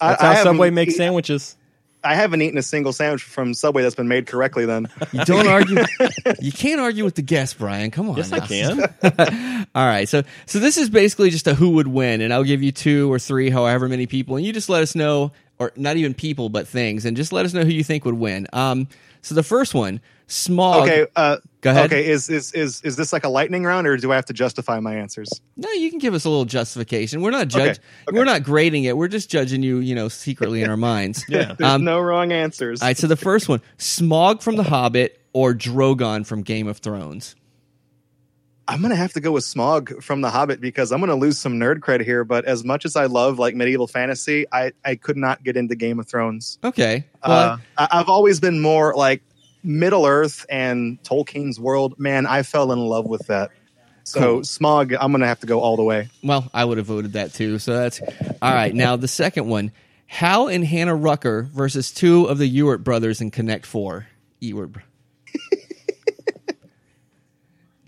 That's 0.00 0.22
I 0.22 0.26
how 0.26 0.32
haven't- 0.32 0.52
Subway 0.54 0.70
makes 0.70 0.96
sandwiches. 0.96 1.56
I 2.04 2.14
haven't 2.14 2.42
eaten 2.42 2.58
a 2.58 2.62
single 2.62 2.92
sandwich 2.92 3.22
from 3.22 3.54
Subway 3.54 3.82
that's 3.82 3.94
been 3.94 4.08
made 4.08 4.26
correctly. 4.26 4.66
Then 4.66 4.88
You 5.12 5.24
don't 5.24 5.48
argue. 5.48 5.78
You 6.40 6.52
can't 6.52 6.80
argue 6.80 7.04
with 7.04 7.14
the 7.14 7.22
guest, 7.22 7.58
Brian. 7.58 7.90
Come 7.90 8.10
on. 8.10 8.16
Yes, 8.16 8.32
I 8.32 8.40
can. 8.40 8.80
All 9.74 9.86
right, 9.86 10.08
so 10.08 10.22
so 10.46 10.58
this 10.58 10.76
is 10.76 10.90
basically 10.90 11.30
just 11.30 11.46
a 11.46 11.54
who 11.54 11.70
would 11.70 11.88
win, 11.88 12.20
and 12.20 12.32
I'll 12.32 12.44
give 12.44 12.62
you 12.62 12.72
two 12.72 13.10
or 13.12 13.18
three, 13.18 13.50
however 13.50 13.88
many 13.88 14.06
people, 14.06 14.36
and 14.36 14.44
you 14.44 14.52
just 14.52 14.68
let 14.68 14.82
us 14.82 14.94
know, 14.94 15.32
or 15.58 15.72
not 15.76 15.96
even 15.96 16.14
people, 16.14 16.48
but 16.48 16.68
things, 16.68 17.04
and 17.04 17.16
just 17.16 17.32
let 17.32 17.46
us 17.46 17.54
know 17.54 17.62
who 17.62 17.70
you 17.70 17.84
think 17.84 18.04
would 18.04 18.14
win. 18.14 18.46
Um, 18.52 18.88
so 19.22 19.34
the 19.34 19.42
first 19.42 19.74
one, 19.74 20.00
smog. 20.26 20.82
okay, 20.88 21.06
uh, 21.16 21.36
Go 21.60 21.70
ahead. 21.70 21.86
Okay, 21.86 22.06
is 22.06 22.28
is 22.28 22.52
is 22.52 22.82
is 22.82 22.96
this 22.96 23.10
like 23.12 23.24
a 23.24 23.28
lightning 23.28 23.64
round, 23.64 23.86
or 23.86 23.96
do 23.96 24.12
I 24.12 24.16
have 24.16 24.26
to 24.26 24.32
justify 24.34 24.80
my 24.80 24.94
answers? 24.96 25.30
No, 25.56 25.70
you 25.72 25.88
can 25.88 25.98
give 25.98 26.12
us 26.12 26.24
a 26.26 26.28
little 26.28 26.44
justification. 26.44 27.22
We're 27.22 27.30
not 27.30 27.48
judge. 27.48 27.78
Okay, 27.78 27.80
okay. 28.08 28.18
We're 28.18 28.24
not 28.26 28.42
grading 28.42 28.84
it. 28.84 28.96
We're 28.98 29.08
just 29.08 29.30
judging 29.30 29.62
you, 29.62 29.78
you 29.78 29.94
know, 29.94 30.08
secretly 30.08 30.62
in 30.62 30.68
our 30.74 30.76
minds. 30.76 31.24
Yeah. 31.28 31.54
There's 31.58 31.70
Um, 31.70 31.84
no 31.84 32.00
wrong 32.00 32.32
answers. 32.32 32.82
All 32.82 32.88
right, 32.88 32.96
so 32.98 33.06
the 33.06 33.16
first 33.16 33.48
one, 33.48 33.62
Smaug 33.78 34.42
from 34.42 34.56
The 34.56 34.62
Hobbit 34.64 35.18
or 35.32 35.54
Drogon 35.54 36.26
from 36.26 36.42
Game 36.42 36.68
of 36.68 36.78
Thrones. 36.78 37.34
I'm 38.66 38.80
gonna 38.80 38.96
have 38.96 39.12
to 39.12 39.20
go 39.20 39.32
with 39.32 39.44
Smaug 39.44 40.02
from 40.02 40.22
The 40.22 40.30
Hobbit 40.30 40.58
because 40.60 40.90
I'm 40.90 41.00
gonna 41.00 41.14
lose 41.16 41.38
some 41.38 41.54
nerd 41.60 41.80
cred 41.80 42.02
here. 42.02 42.24
But 42.24 42.46
as 42.46 42.64
much 42.64 42.86
as 42.86 42.96
I 42.96 43.04
love 43.06 43.38
like 43.38 43.54
medieval 43.54 43.86
fantasy, 43.86 44.46
I 44.52 44.72
I 44.84 44.94
could 44.96 45.16
not 45.18 45.42
get 45.44 45.56
into 45.56 45.74
Game 45.74 45.98
of 46.00 46.06
Thrones. 46.08 46.58
Okay. 46.64 47.04
Well, 47.26 47.52
Uh, 47.52 47.56
I, 47.76 47.88
I've 48.00 48.08
always 48.08 48.40
been 48.40 48.60
more 48.60 48.94
like 48.94 49.22
Middle 49.64 50.06
Earth 50.06 50.46
and 50.48 51.02
Tolkien's 51.02 51.58
world. 51.58 51.98
Man, 51.98 52.26
I 52.26 52.42
fell 52.42 52.70
in 52.70 52.78
love 52.78 53.06
with 53.06 53.26
that. 53.28 53.50
So 54.04 54.20
Cool. 54.20 54.40
Smaug, 54.42 54.96
I'm 55.00 55.12
gonna 55.12 55.26
have 55.26 55.40
to 55.40 55.46
go 55.46 55.60
all 55.60 55.76
the 55.76 55.82
way. 55.82 56.08
well, 56.22 56.50
I 56.52 56.64
would 56.64 56.76
have 56.78 56.86
voted 56.86 57.14
that 57.14 57.32
too. 57.32 57.58
So 57.58 57.74
that's 57.74 58.00
all 58.42 58.52
right. 58.52 58.74
Now 58.74 58.96
the 58.96 59.08
second 59.08 59.48
one, 59.48 59.72
Hal 60.06 60.48
and 60.48 60.64
Hannah 60.64 60.94
Rucker 60.94 61.44
versus 61.44 61.90
two 61.90 62.26
of 62.26 62.36
the 62.36 62.46
Ewart 62.46 62.84
brothers 62.84 63.22
in 63.22 63.30
Connect 63.30 63.64
Four. 63.64 64.06
Ewart. 64.40 64.72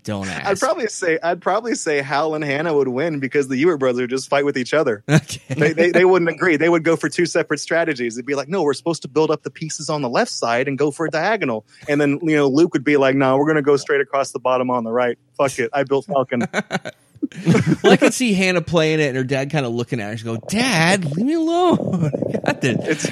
Don't 0.07 0.29
ask. 0.29 0.47
I'd 0.47 0.57
probably 0.57 0.87
say 0.87 1.19
I'd 1.21 1.41
probably 1.41 1.75
say 1.75 2.01
Hal 2.01 2.33
and 2.33 2.41
Hannah 2.41 2.73
would 2.73 2.87
win 2.87 3.19
because 3.19 3.49
the 3.49 3.57
Ewart 3.57 3.77
brothers 3.77 3.99
would 3.99 4.09
just 4.09 4.29
fight 4.29 4.45
with 4.45 4.57
each 4.57 4.73
other. 4.73 5.03
okay. 5.09 5.41
they, 5.49 5.73
they, 5.73 5.91
they 5.91 6.05
wouldn't 6.05 6.31
agree. 6.31 6.55
They 6.55 6.69
would 6.69 6.85
go 6.85 6.95
for 6.95 7.09
two 7.09 7.25
separate 7.25 7.57
strategies. 7.57 8.15
It'd 8.15 8.25
be 8.25 8.33
like, 8.33 8.47
no, 8.47 8.63
we're 8.63 8.73
supposed 8.73 9.01
to 9.01 9.09
build 9.09 9.31
up 9.31 9.43
the 9.43 9.51
pieces 9.51 9.89
on 9.89 10.01
the 10.01 10.07
left 10.07 10.31
side 10.31 10.69
and 10.69 10.77
go 10.77 10.91
for 10.91 11.07
a 11.07 11.09
diagonal. 11.09 11.65
And 11.89 11.99
then, 11.99 12.19
you 12.21 12.37
know, 12.37 12.47
Luke 12.47 12.71
would 12.71 12.85
be 12.85 12.95
like, 12.95 13.17
no, 13.17 13.35
we're 13.35 13.47
going 13.47 13.57
to 13.57 13.61
go 13.61 13.75
straight 13.75 13.99
across 13.99 14.31
the 14.31 14.39
bottom 14.39 14.69
on 14.69 14.85
the 14.85 14.93
right. 14.93 15.19
Fuck 15.35 15.59
it. 15.59 15.71
I 15.73 15.83
built 15.83 16.05
Falcon. 16.05 16.43
well, 17.83 17.93
I 17.93 17.97
could 17.97 18.13
see 18.13 18.33
Hannah 18.33 18.61
playing 18.61 18.99
it 18.99 19.07
and 19.07 19.17
her 19.17 19.23
dad 19.23 19.51
kind 19.51 19.65
of 19.65 19.73
looking 19.73 19.99
at 19.99 20.11
her. 20.11 20.17
She 20.17 20.23
go, 20.23 20.37
"Dad, 20.37 21.05
leave 21.05 21.25
me 21.25 21.33
alone." 21.33 22.11
I 22.33 22.39
got 22.39 22.61
this. 22.61 23.09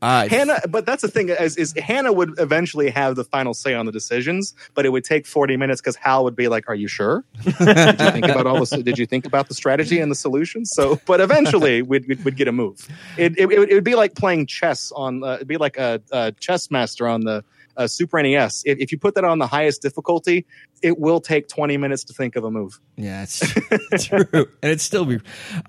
Right. 0.00 0.30
Hannah, 0.30 0.60
but 0.68 0.86
that's 0.86 1.02
the 1.02 1.08
thing 1.08 1.28
is, 1.28 1.56
is 1.56 1.72
Hannah 1.72 2.12
would 2.12 2.38
eventually 2.38 2.90
have 2.90 3.16
the 3.16 3.24
final 3.24 3.54
say 3.54 3.74
on 3.74 3.86
the 3.86 3.92
decisions, 3.92 4.54
but 4.74 4.86
it 4.86 4.90
would 4.90 5.04
take 5.04 5.26
40 5.26 5.56
minutes 5.56 5.80
because 5.80 5.96
Hal 5.96 6.24
would 6.24 6.36
be 6.36 6.48
like, 6.48 6.68
are 6.68 6.74
you 6.74 6.88
sure? 6.88 7.24
did 7.42 8.00
you 8.00 8.10
think 8.10 8.26
about 8.26 8.46
all 8.46 8.60
this? 8.60 8.70
Did 8.70 8.98
you 8.98 9.06
think 9.06 9.26
about 9.26 9.48
the 9.48 9.54
strategy 9.54 9.98
and 9.98 10.10
the 10.10 10.16
solutions? 10.16 10.70
So, 10.70 11.00
but 11.06 11.20
eventually 11.20 11.82
we'd, 11.82 12.06
we'd, 12.06 12.24
we'd 12.24 12.36
get 12.36 12.48
a 12.48 12.52
move. 12.52 12.86
It, 13.16 13.38
it, 13.38 13.50
it 13.50 13.58
would, 13.58 13.70
it 13.70 13.74
would 13.74 13.84
be 13.84 13.96
like 13.96 14.14
playing 14.14 14.46
chess 14.46 14.92
on, 14.94 15.24
uh, 15.24 15.34
it'd 15.34 15.48
be 15.48 15.56
like 15.56 15.76
a, 15.76 16.00
a 16.12 16.32
chess 16.32 16.70
master 16.70 17.08
on 17.08 17.22
the 17.22 17.44
uh, 17.78 17.86
Super 17.86 18.22
NES. 18.22 18.62
If, 18.66 18.78
if 18.78 18.92
you 18.92 18.98
put 18.98 19.14
that 19.14 19.24
on 19.24 19.38
the 19.38 19.46
highest 19.46 19.80
difficulty, 19.80 20.44
it 20.82 20.98
will 20.98 21.20
take 21.20 21.48
20 21.48 21.76
minutes 21.78 22.04
to 22.04 22.12
think 22.12 22.36
of 22.36 22.44
a 22.44 22.50
move. 22.50 22.78
Yeah, 22.96 23.22
it's 23.22 23.38
true, 24.06 24.26
and 24.32 24.70
it's 24.72 24.82
still 24.82 25.04
be 25.06 25.20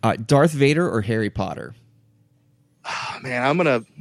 uh, 0.04 0.18
Darth 0.18 0.52
Vader 0.52 0.90
or 0.90 1.02
Harry 1.02 1.30
Potter. 1.30 1.76
Oh, 2.86 3.18
man, 3.22 3.44
I'm 3.44 3.58
going 3.58 3.84
to, 3.84 3.92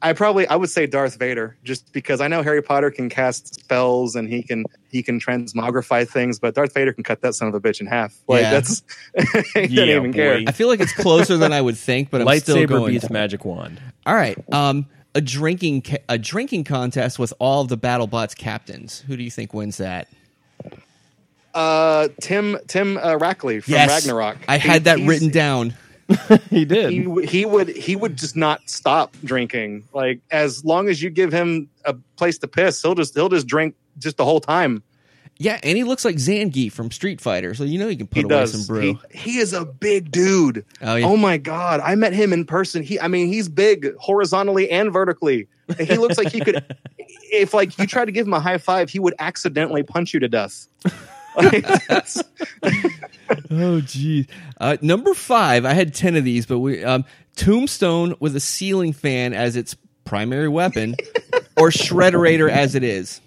I 0.00 0.14
probably 0.14 0.46
I 0.48 0.56
would 0.56 0.70
say 0.70 0.86
Darth 0.88 1.16
Vader 1.16 1.56
just 1.62 1.92
because 1.92 2.20
I 2.20 2.26
know 2.26 2.42
Harry 2.42 2.60
Potter 2.62 2.90
can 2.90 3.08
cast 3.08 3.54
spells 3.54 4.16
and 4.16 4.28
he 4.28 4.42
can 4.42 4.64
he 4.90 5.00
can 5.00 5.20
transmogrify 5.20 6.08
things, 6.08 6.40
but 6.40 6.56
Darth 6.56 6.74
Vader 6.74 6.92
can 6.92 7.04
cut 7.04 7.20
that 7.20 7.34
son 7.36 7.46
of 7.46 7.54
a 7.54 7.60
bitch 7.60 7.80
in 7.80 7.86
half. 7.86 8.12
Like 8.26 8.42
Yeah. 8.42 8.50
that's 8.50 8.82
he 9.54 9.66
Yeah, 9.66 9.84
even 9.84 10.10
boy. 10.10 10.16
care. 10.16 10.40
I 10.44 10.50
feel 10.50 10.66
like 10.66 10.80
it's 10.80 10.92
closer 10.94 11.36
than 11.36 11.52
I 11.52 11.60
would 11.60 11.76
think, 11.76 12.10
but 12.10 12.20
I'm 12.26 12.38
still 12.40 12.56
Lightsaber 12.56 12.68
going. 12.68 12.92
beats 12.94 13.10
magic 13.10 13.44
wand. 13.44 13.80
All 14.04 14.14
right. 14.16 14.36
Um, 14.52 14.86
a 15.14 15.20
drinking 15.20 15.82
ca- 15.82 15.98
a 16.08 16.18
drinking 16.18 16.64
contest 16.64 17.18
with 17.18 17.32
all 17.38 17.62
of 17.62 17.68
the 17.68 17.78
BattleBots 17.78 18.36
captains. 18.36 19.00
Who 19.06 19.16
do 19.16 19.22
you 19.22 19.30
think 19.30 19.52
wins 19.54 19.76
that? 19.78 20.08
Uh, 21.54 22.08
Tim 22.20 22.58
Tim 22.66 22.96
uh, 22.96 23.16
Rackley 23.18 23.62
from 23.62 23.72
yes, 23.74 23.88
Ragnarok. 23.90 24.38
I 24.48 24.58
He- 24.58 24.68
had 24.68 24.84
that 24.84 24.98
written 25.00 25.30
down. 25.30 25.74
He 26.50 26.66
did. 26.66 26.90
He, 26.92 27.26
he 27.26 27.46
would 27.46 27.68
he 27.68 27.96
would 27.96 28.16
just 28.18 28.36
not 28.36 28.68
stop 28.68 29.16
drinking. 29.24 29.84
Like 29.94 30.20
as 30.30 30.62
long 30.62 30.88
as 30.88 31.00
you 31.00 31.08
give 31.08 31.32
him 31.32 31.70
a 31.86 31.94
place 32.16 32.36
to 32.38 32.48
piss, 32.48 32.82
he'll 32.82 32.94
just 32.94 33.14
he'll 33.14 33.30
just 33.30 33.46
drink 33.46 33.74
just 33.98 34.18
the 34.18 34.24
whole 34.24 34.40
time. 34.40 34.82
Yeah, 35.42 35.58
and 35.64 35.76
he 35.76 35.82
looks 35.82 36.04
like 36.04 36.16
Zangief 36.16 36.70
from 36.70 36.92
Street 36.92 37.20
Fighter, 37.20 37.52
so 37.52 37.64
you 37.64 37.76
know 37.76 37.88
you 37.88 37.96
can 37.96 38.06
put 38.06 38.18
he 38.18 38.22
away 38.22 38.28
does. 38.28 38.52
some 38.52 38.64
brew. 38.64 38.98
He, 39.10 39.32
he 39.32 39.38
is 39.38 39.52
a 39.52 39.64
big 39.64 40.12
dude. 40.12 40.64
oh 40.80 40.94
yeah. 40.94 41.04
Oh 41.04 41.16
my 41.16 41.36
god! 41.36 41.80
I 41.80 41.96
met 41.96 42.12
him 42.12 42.32
in 42.32 42.44
person. 42.44 42.84
He, 42.84 43.00
I 43.00 43.08
mean, 43.08 43.26
he's 43.26 43.48
big 43.48 43.92
horizontally 43.96 44.70
and 44.70 44.92
vertically. 44.92 45.48
And 45.66 45.88
he 45.88 45.96
looks 45.96 46.16
like 46.16 46.30
he 46.30 46.40
could. 46.40 46.64
if 47.32 47.52
like 47.54 47.76
you 47.76 47.88
try 47.88 48.04
to 48.04 48.12
give 48.12 48.26
him 48.26 48.34
a 48.34 48.40
high 48.40 48.58
five, 48.58 48.88
he 48.88 49.00
would 49.00 49.14
accidentally 49.18 49.82
punch 49.82 50.14
you 50.14 50.20
to 50.20 50.28
death. 50.28 50.68
Oh, 53.50 53.80
geez. 53.80 54.26
Uh, 54.60 54.76
number 54.82 55.14
five, 55.14 55.64
I 55.64 55.72
had 55.72 55.94
10 55.94 56.16
of 56.16 56.24
these, 56.24 56.44
but 56.44 56.58
we, 56.58 56.84
um, 56.84 57.04
Tombstone 57.36 58.14
with 58.20 58.36
a 58.36 58.40
ceiling 58.40 58.92
fan 58.92 59.32
as 59.32 59.56
its 59.56 59.74
primary 60.04 60.48
weapon, 60.48 60.96
or 61.56 61.70
Shredderator 61.70 62.50
as 62.50 62.74
it 62.74 62.84
is. 62.84 63.20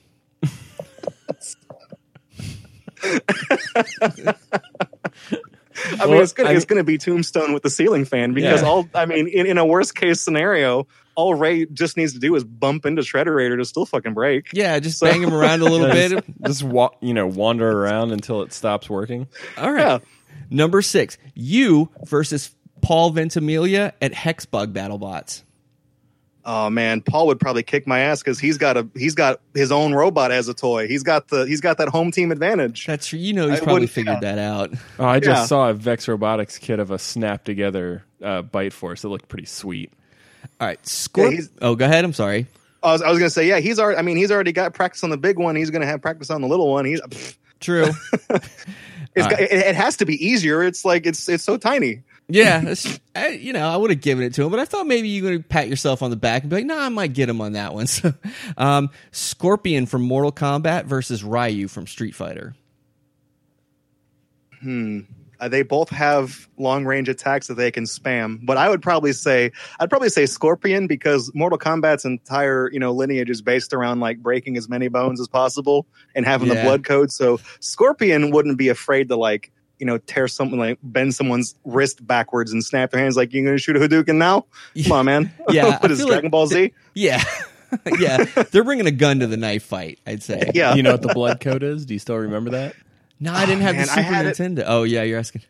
I 6.00 6.06
mean, 6.08 6.22
it's 6.22 6.34
gonna 6.34 6.50
I 6.50 6.54
it's 6.54 6.66
gonna 6.66 6.84
be 6.84 6.98
Tombstone 6.98 7.54
with 7.54 7.64
the 7.64 7.70
ceiling 7.70 8.06
fan 8.06 8.34
because 8.34 8.62
Yeah. 8.62 8.68
all. 8.68 8.88
I 8.96 9.06
mean, 9.06 9.28
in, 9.28 9.46
in 9.46 9.58
a 9.58 9.66
worst 9.66 9.94
case 9.96 10.22
scenario, 10.22 10.88
all 11.16 11.34
Ray 11.36 11.66
just 11.66 11.98
needs 11.98 12.14
to 12.14 12.20
do 12.20 12.34
is 12.36 12.44
bump 12.44 12.86
into 12.86 13.02
Shredderator 13.02 13.58
to 13.58 13.66
still 13.66 13.86
fucking 13.86 14.14
break. 14.14 14.48
Yeah, 14.54 14.80
just 14.80 15.00
So- 15.00 15.08
bang 15.08 15.22
him 15.22 15.34
around 15.34 15.62
a 15.62 15.66
little 15.66 15.90
bit. 15.90 16.24
just 16.46 16.64
wa- 16.64 16.92
you 17.02 17.14
know, 17.14 17.28
wander 17.28 17.70
around 17.70 18.12
until 18.12 18.42
it 18.42 18.54
stops 18.54 18.90
working. 18.90 19.28
All 19.58 19.72
right. 19.72 19.82
Yeah. 19.82 20.00
Number 20.50 20.82
six, 20.82 21.18
you 21.34 21.90
versus 22.06 22.56
Paul 22.82 23.12
Ventimiglia 23.12 23.94
at 24.02 24.12
Hexbug 24.14 24.72
BattleBots. 24.74 25.44
Oh 26.48 26.70
man, 26.70 27.02
Paul 27.02 27.28
would 27.28 27.40
probably 27.40 27.64
kick 27.64 27.88
my 27.88 28.00
ass 28.02 28.22
because 28.22 28.38
he's 28.40 28.60
got 28.60 28.78
a 28.78 28.88
he's 28.96 29.16
got 29.16 29.42
his 29.56 29.72
own 29.72 29.94
robot 29.94 30.32
as 30.32 30.48
a 30.48 30.54
toy. 30.54 30.88
He's 30.88 31.02
got 31.02 31.28
the 31.30 31.46
he's 31.48 31.60
got 31.62 31.80
that 31.80 31.88
home 31.88 32.12
team 32.12 32.32
advantage. 32.32 32.86
That's 32.86 33.08
true. 33.08 33.18
You 33.18 33.34
know, 33.34 33.50
he's 33.50 33.60
I 33.60 33.64
probably 33.64 33.74
wouldn't- 33.74 33.92
figured 33.92 34.22
that 34.22 34.38
out. 34.38 34.72
Oh, 35.00 35.06
I 35.06 35.20
just 35.20 35.42
Yeah. 35.42 35.46
saw 35.48 35.70
a 35.70 35.74
Vex 35.74 36.08
Robotics 36.08 36.60
kit 36.60 36.80
of 36.80 36.92
a 36.92 37.00
snap 37.00 37.44
together 37.46 38.04
uh, 38.24 38.44
Bite 38.44 38.74
Force. 38.74 39.04
It 39.04 39.08
looked 39.08 39.28
pretty 39.28 39.46
sweet. 39.48 39.92
All 40.62 40.68
right. 40.68 40.82
Scorp- 40.84 41.32
he's- 41.32 41.50
oh, 41.62 41.76
go 41.76 41.86
ahead. 41.86 42.06
I'm 42.06 42.14
sorry. 42.14 42.46
I 42.84 42.92
was, 42.92 43.02
I 43.02 43.10
was 43.10 43.18
gonna 43.18 43.32
say, 43.32 43.48
yeah, 43.48 43.58
he's 43.60 43.80
already. 43.80 43.98
I 43.98 44.04
mean, 44.04 44.16
he's 44.18 44.30
already 44.32 44.52
got 44.52 44.76
practice 44.76 45.04
on 45.04 45.10
the 45.10 45.18
big 45.18 45.40
one. 45.40 45.56
He's 45.56 45.72
gonna 45.72 45.88
have 45.88 46.04
practice 46.04 46.30
on 46.30 46.42
the 46.42 46.48
little 46.48 46.70
one. 46.72 46.86
He's 46.86 47.02
pff, 47.02 47.36
True. 47.60 47.86
it's, 48.30 48.30
All 49.18 49.24
right. 49.32 49.40
it, 49.40 49.52
it 49.52 49.76
has 49.76 49.98
to 49.98 50.06
be 50.06 50.24
easier. 50.24 50.62
It's 50.62 50.86
like 50.86 51.08
it's 51.08 51.28
it's 51.28 51.44
so 51.44 51.58
tiny. 51.58 52.04
Yeah, 52.28 52.74
I, 53.16 53.28
you 53.30 53.54
know, 53.54 53.68
I 53.68 53.78
would 53.78 53.92
have 53.92 54.02
given 54.02 54.24
it 54.24 54.34
to 54.36 54.44
him, 54.44 54.50
but 54.50 54.60
I 54.60 54.66
thought 54.66 54.88
maybe 54.88 55.10
you 55.10 55.24
would 55.24 55.48
pat 55.48 55.70
yourself 55.70 56.02
on 56.02 56.10
the 56.10 56.16
back 56.16 56.42
and 56.42 56.50
be 56.50 56.56
like, 56.56 56.66
"No, 56.66 56.78
I 56.78 56.90
might 56.90 57.14
get 57.14 57.30
him 57.30 57.40
on 57.40 57.54
that 57.54 57.74
one." 57.74 57.86
So, 57.96 58.14
um, 58.58 58.90
Scorpion 59.12 59.86
from 59.86 60.02
Mortal 60.02 60.32
Kombat 60.32 60.86
versus 60.86 61.24
Ryu 61.24 61.68
from 61.68 61.86
Street 61.86 62.16
Fighter. 62.16 62.56
Uh, 65.40 65.48
they 65.48 65.62
both 65.62 65.90
have 65.90 66.48
long 66.58 66.86
range 66.86 67.10
attacks 67.10 67.48
that 67.48 67.56
they 67.56 67.70
can 67.70 67.84
spam, 67.84 68.40
but 68.44 68.58
I 68.58 68.70
would 68.70 68.82
probably 68.82 69.14
say 69.14 69.52
I'd 69.80 69.90
probably 69.90 70.10
say 70.10 70.26
Scorpion 70.26 70.88
because 70.88 71.32
Mortal 71.36 71.60
Kombat's 71.60 72.06
entire 72.06 72.72
you 72.72 72.80
know 72.80 72.92
lineage 72.92 73.30
is 73.30 73.42
based 73.42 73.74
around 73.74 74.00
like 74.00 74.20
breaking 74.24 74.58
as 74.58 74.68
many 74.68 74.88
bones 74.88 75.22
as 75.22 75.28
possible 75.28 75.86
and 76.16 76.26
having 76.26 76.48
the 76.48 76.56
blood 76.56 76.84
code. 76.84 77.12
So 77.12 77.40
Scorpion 77.60 78.32
wouldn't 78.32 78.58
be 78.58 78.70
afraid 78.70 79.10
to 79.10 79.16
like 79.16 79.52
you 79.80 79.86
know 79.86 79.98
tear 79.98 80.28
something 80.28 80.58
like 80.60 80.80
bend 80.84 81.14
someone's 81.16 81.56
wrist 81.66 82.06
backwards 82.06 82.52
and 82.52 82.64
snap 82.64 82.92
their 82.92 83.00
hands 83.02 83.16
like 83.18 83.34
you're 83.34 83.44
gonna 83.46 83.58
shoot 83.58 83.76
a 83.76 83.80
Hadouken 83.80 84.16
now. 84.16 84.46
Come 84.84 84.92
on, 84.92 85.06
man. 85.06 85.34
Yeah, 85.50 85.66
I 85.68 85.78
what 85.78 85.92
is 85.92 86.00
feel 86.00 86.08
like 86.08 86.14
Dragon 86.16 86.30
Ball 86.32 86.48
Z? 86.48 86.74
Yeah, 86.94 87.24
yeah, 88.00 88.24
they're 88.52 88.64
bringing 88.64 88.88
a 88.88 88.92
gun 88.92 89.20
to 89.20 89.28
the 89.28 89.36
knife 89.38 89.64
fight. 89.64 90.00
I'd 90.08 90.24
say. 90.24 90.52
Yeah. 90.54 90.76
You 90.76 90.84
know 90.84 90.92
what 90.92 91.02
the 91.02 91.14
blood 91.14 91.42
code 91.42 91.62
is? 91.64 91.86
Do 91.86 91.94
you 91.94 92.00
still 92.00 92.16
remember 92.18 92.52
that? 92.52 92.76
No, 93.20 93.34
I 93.34 93.46
didn't 93.46 93.62
have 93.64 93.76
man, 93.76 93.86
the 93.86 93.92
I 93.92 93.96
Super 93.96 94.02
had 94.02 94.26
it- 94.28 94.36
Nintendo. 94.38 94.64
Oh 94.66 94.84
yeah, 94.84 95.04
you're 95.04 95.20
asking. 95.20 95.42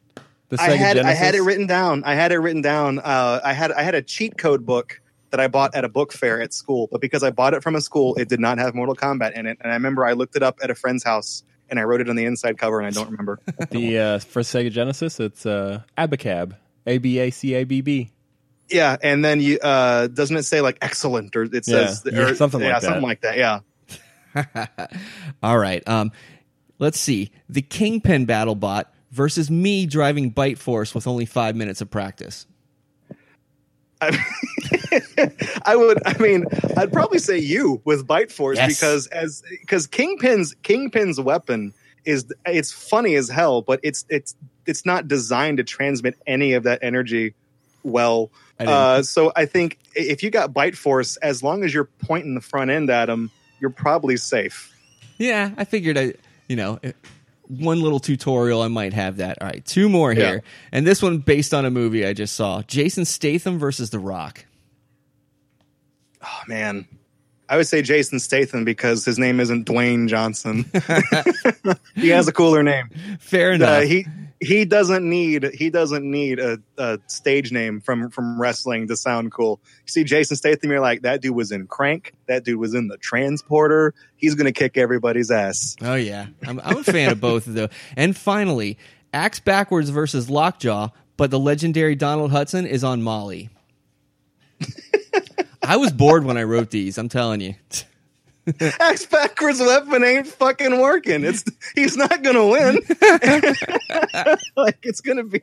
The 0.49 0.61
I 0.61 0.69
Sega 0.69 0.77
had 0.77 0.97
I 0.99 1.11
had 1.13 1.35
it 1.35 1.41
written 1.41 1.67
down. 1.67 2.03
I 2.03 2.13
had 2.15 2.31
it 2.31 2.37
written 2.37 2.61
down. 2.61 2.99
Uh, 2.99 3.41
I 3.43 3.53
had 3.53 3.71
I 3.71 3.81
had 3.83 3.95
a 3.95 4.01
cheat 4.01 4.37
code 4.37 4.65
book 4.65 5.01
that 5.31 5.39
I 5.39 5.47
bought 5.47 5.75
at 5.75 5.83
a 5.83 5.89
book 5.89 6.13
fair 6.13 6.39
at 6.41 6.53
school, 6.53 6.87
but 6.91 7.01
because 7.01 7.23
I 7.23 7.31
bought 7.31 7.53
it 7.55 7.63
from 7.63 7.75
a 7.75 7.81
school, 7.81 8.15
it 8.15 8.29
did 8.29 8.39
not 8.39 8.57
have 8.59 8.73
Mortal 8.75 8.95
Kombat 8.95 9.33
in 9.33 9.47
it. 9.47 9.57
And 9.61 9.71
I 9.71 9.75
remember 9.75 10.05
I 10.05 10.13
looked 10.13 10.35
it 10.35 10.43
up 10.43 10.59
at 10.61 10.69
a 10.69 10.75
friend's 10.75 11.03
house 11.03 11.43
and 11.69 11.79
I 11.79 11.83
wrote 11.83 12.01
it 12.01 12.09
on 12.09 12.15
the 12.15 12.25
inside 12.25 12.57
cover, 12.57 12.79
and 12.79 12.87
I 12.87 12.91
don't 12.91 13.09
remember. 13.09 13.39
The 13.71 13.99
uh, 13.99 14.19
for 14.19 14.41
Sega 14.41 14.71
Genesis, 14.71 15.19
it's 15.19 15.45
uh, 15.45 15.81
Abacab, 15.97 16.55
A 16.85 16.97
B 16.97 17.19
A 17.19 17.29
C 17.31 17.53
A 17.55 17.63
B 17.63 17.81
B. 17.81 18.11
yeah, 18.69 18.97
and 19.01 19.23
then 19.25 19.41
you 19.41 19.59
uh, 19.59 20.07
doesn't 20.07 20.37
it 20.37 20.43
say 20.43 20.61
like 20.61 20.77
excellent 20.81 21.35
or 21.35 21.43
it 21.43 21.65
says 21.65 22.03
Yeah, 22.05 22.19
or, 22.19 22.27
yeah, 22.29 22.33
something 22.35 22.59
like 22.59 22.67
yeah, 22.67 22.79
that. 22.79 22.81
something 22.83 23.03
like 23.03 23.21
that. 23.21 23.37
Yeah. 23.37 23.59
All 25.43 25.57
right. 25.57 25.87
Um, 25.87 26.11
let's 26.79 26.99
see. 26.99 27.31
The 27.49 27.61
Kingpin 27.61 28.25
battle 28.25 28.55
bot 28.55 28.93
versus 29.11 29.49
me 29.49 29.85
driving 29.85 30.29
Bite 30.29 30.57
Force 30.57 30.93
with 30.93 31.07
only 31.07 31.25
five 31.25 31.55
minutes 31.55 31.81
of 31.81 31.89
practice. 31.89 32.45
I, 34.01 34.17
I 35.65 35.75
would. 35.75 35.99
I 36.05 36.17
mean, 36.17 36.45
I'd 36.77 36.91
probably 36.91 37.19
say 37.19 37.37
you 37.37 37.81
with 37.85 38.05
Bite 38.05 38.31
Force 38.31 38.57
Yes. 38.57 38.75
because 38.79 39.07
as 39.07 39.43
because 39.49 39.87
Kingpin's 39.87 40.55
Kingpin's 40.63 41.19
weapon 41.19 41.73
is 42.03 42.25
it's 42.45 42.71
funny 42.71 43.15
as 43.15 43.29
hell, 43.29 43.61
but 43.61 43.79
it's 43.83 44.05
it's 44.09 44.35
it's 44.65 44.85
not 44.85 45.07
designed 45.07 45.57
to 45.57 45.63
transmit 45.63 46.17
any 46.27 46.53
of 46.53 46.63
that 46.63 46.79
energy 46.81 47.33
well. 47.83 48.31
I 48.59 48.65
Uh, 48.65 49.03
so 49.03 49.31
I 49.35 49.45
think 49.45 49.79
if 49.95 50.23
you 50.23 50.29
got 50.29 50.53
Bite 50.53 50.77
Force, 50.77 51.17
as 51.17 51.43
long 51.43 51.63
as 51.63 51.73
you're 51.73 51.89
pointing 51.99 52.35
the 52.35 52.41
front 52.41 52.71
end 52.71 52.89
at 52.89 53.09
him, 53.09 53.31
you're 53.59 53.69
probably 53.69 54.17
safe. 54.17 54.71
Yeah, 55.17 55.51
I 55.57 55.63
figured 55.65 55.97
I, 55.97 56.13
you 56.47 56.55
know, 56.55 56.79
one 57.47 57.81
little 57.81 57.99
tutorial, 57.99 58.61
I 58.61 58.67
might 58.67 58.93
have 58.93 59.17
that. 59.17 59.37
All 59.41 59.47
right, 59.47 59.63
two 59.65 59.89
more 59.89 60.13
here. 60.13 60.43
And 60.71 60.85
this 60.85 61.01
one 61.01 61.19
based 61.19 61.53
on 61.53 61.65
a 61.65 61.71
movie 61.71 62.05
I 62.05 62.13
just 62.13 62.35
saw 62.35 62.61
Jason 62.63 63.05
Statham 63.05 63.59
versus 63.59 63.89
The 63.89 63.99
Rock. 63.99 64.45
Oh 66.23 66.41
man. 66.47 66.87
I 67.47 67.57
would 67.57 67.67
say 67.67 67.83
Jason 67.83 68.19
Statham 68.19 68.65
because 68.65 69.05
his 69.05 69.19
name 69.19 69.39
isn't 69.39 69.67
Dwayne 69.67 70.07
Johnson. 70.07 70.65
he 71.95 72.09
has 72.09 72.27
a 72.27 72.33
cooler 72.33 72.63
name. 72.63 72.89
Fair 73.19 73.51
enough. 73.51 73.83
Uh, 73.83 73.85
he 73.85 74.07
he 74.45 74.63
doesn't 74.65 75.07
need 75.07 75.49
he 75.53 75.69
doesn't 75.69 76.09
need 76.09 76.39
a, 76.39 76.59
a 76.77 76.99
stage 77.07 77.51
name 77.51 77.81
from 77.81 78.09
from 78.11 78.39
wrestling 78.39 78.87
to 78.87 78.95
sound 78.95 79.31
cool. 79.31 79.59
You 79.85 79.91
see 79.91 80.03
Jason 80.03 80.37
Statham, 80.37 80.69
you're 80.69 80.79
like 80.79 81.01
that 81.01 81.21
dude 81.21 81.35
was 81.35 81.51
in 81.51 81.67
Crank, 81.67 82.13
that 82.27 82.43
dude 82.43 82.59
was 82.59 82.73
in 82.75 82.87
the 82.87 82.97
Transporter. 82.97 83.93
He's 84.17 84.35
gonna 84.35 84.51
kick 84.51 84.77
everybody's 84.77 85.31
ass. 85.31 85.75
oh, 85.81 85.95
yeah. 85.95 86.27
I'm, 86.45 86.59
I'm 86.63 86.77
a 86.77 86.83
fan 86.83 87.11
of 87.11 87.19
both 87.19 87.47
of 87.47 87.55
those. 87.55 87.69
And 87.95 88.15
finally, 88.15 88.77
Axe 89.13 89.39
Backwards 89.39 89.89
versus 89.89 90.29
Lockjaw, 90.29 90.89
but 91.17 91.31
the 91.31 91.39
legendary 91.39 91.95
Donald 91.95 92.31
Hudson 92.31 92.65
is 92.65 92.83
on 92.83 93.01
Molly. 93.01 93.49
I 95.63 95.77
was 95.77 95.91
bored 95.91 96.23
when 96.23 96.37
I 96.37 96.43
wrote 96.43 96.69
these, 96.69 96.97
I'm 96.97 97.09
telling 97.09 97.41
you. 97.41 97.55
Axe 98.79 99.05
backwards 99.07 99.59
weapon 99.59 100.03
ain't 100.03 100.27
fucking 100.27 100.79
working. 100.79 101.23
It's 101.23 101.43
he's 101.73 101.97
not 101.97 102.21
gonna 102.21 102.45
win. 102.45 102.75
like 104.55 104.79
it's 104.83 105.01
gonna 105.01 105.23
be. 105.23 105.41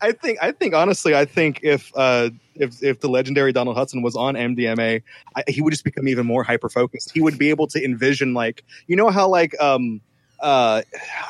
I 0.00 0.12
think. 0.12 0.38
I 0.42 0.52
think 0.52 0.74
honestly. 0.74 1.14
I 1.14 1.24
think 1.26 1.60
if 1.62 1.92
uh, 1.96 2.30
if 2.56 2.82
if 2.82 3.00
the 3.00 3.08
legendary 3.08 3.52
Donald 3.52 3.76
Hudson 3.76 4.02
was 4.02 4.16
on 4.16 4.34
MDMA, 4.34 5.02
I, 5.36 5.44
he 5.46 5.62
would 5.62 5.70
just 5.70 5.84
become 5.84 6.08
even 6.08 6.26
more 6.26 6.42
hyper 6.42 6.68
focused. 6.68 7.12
He 7.12 7.20
would 7.20 7.38
be 7.38 7.50
able 7.50 7.68
to 7.68 7.84
envision 7.84 8.34
like 8.34 8.64
you 8.88 8.96
know 8.96 9.10
how 9.10 9.28
like 9.28 9.58
um 9.60 10.00
uh 10.40 10.82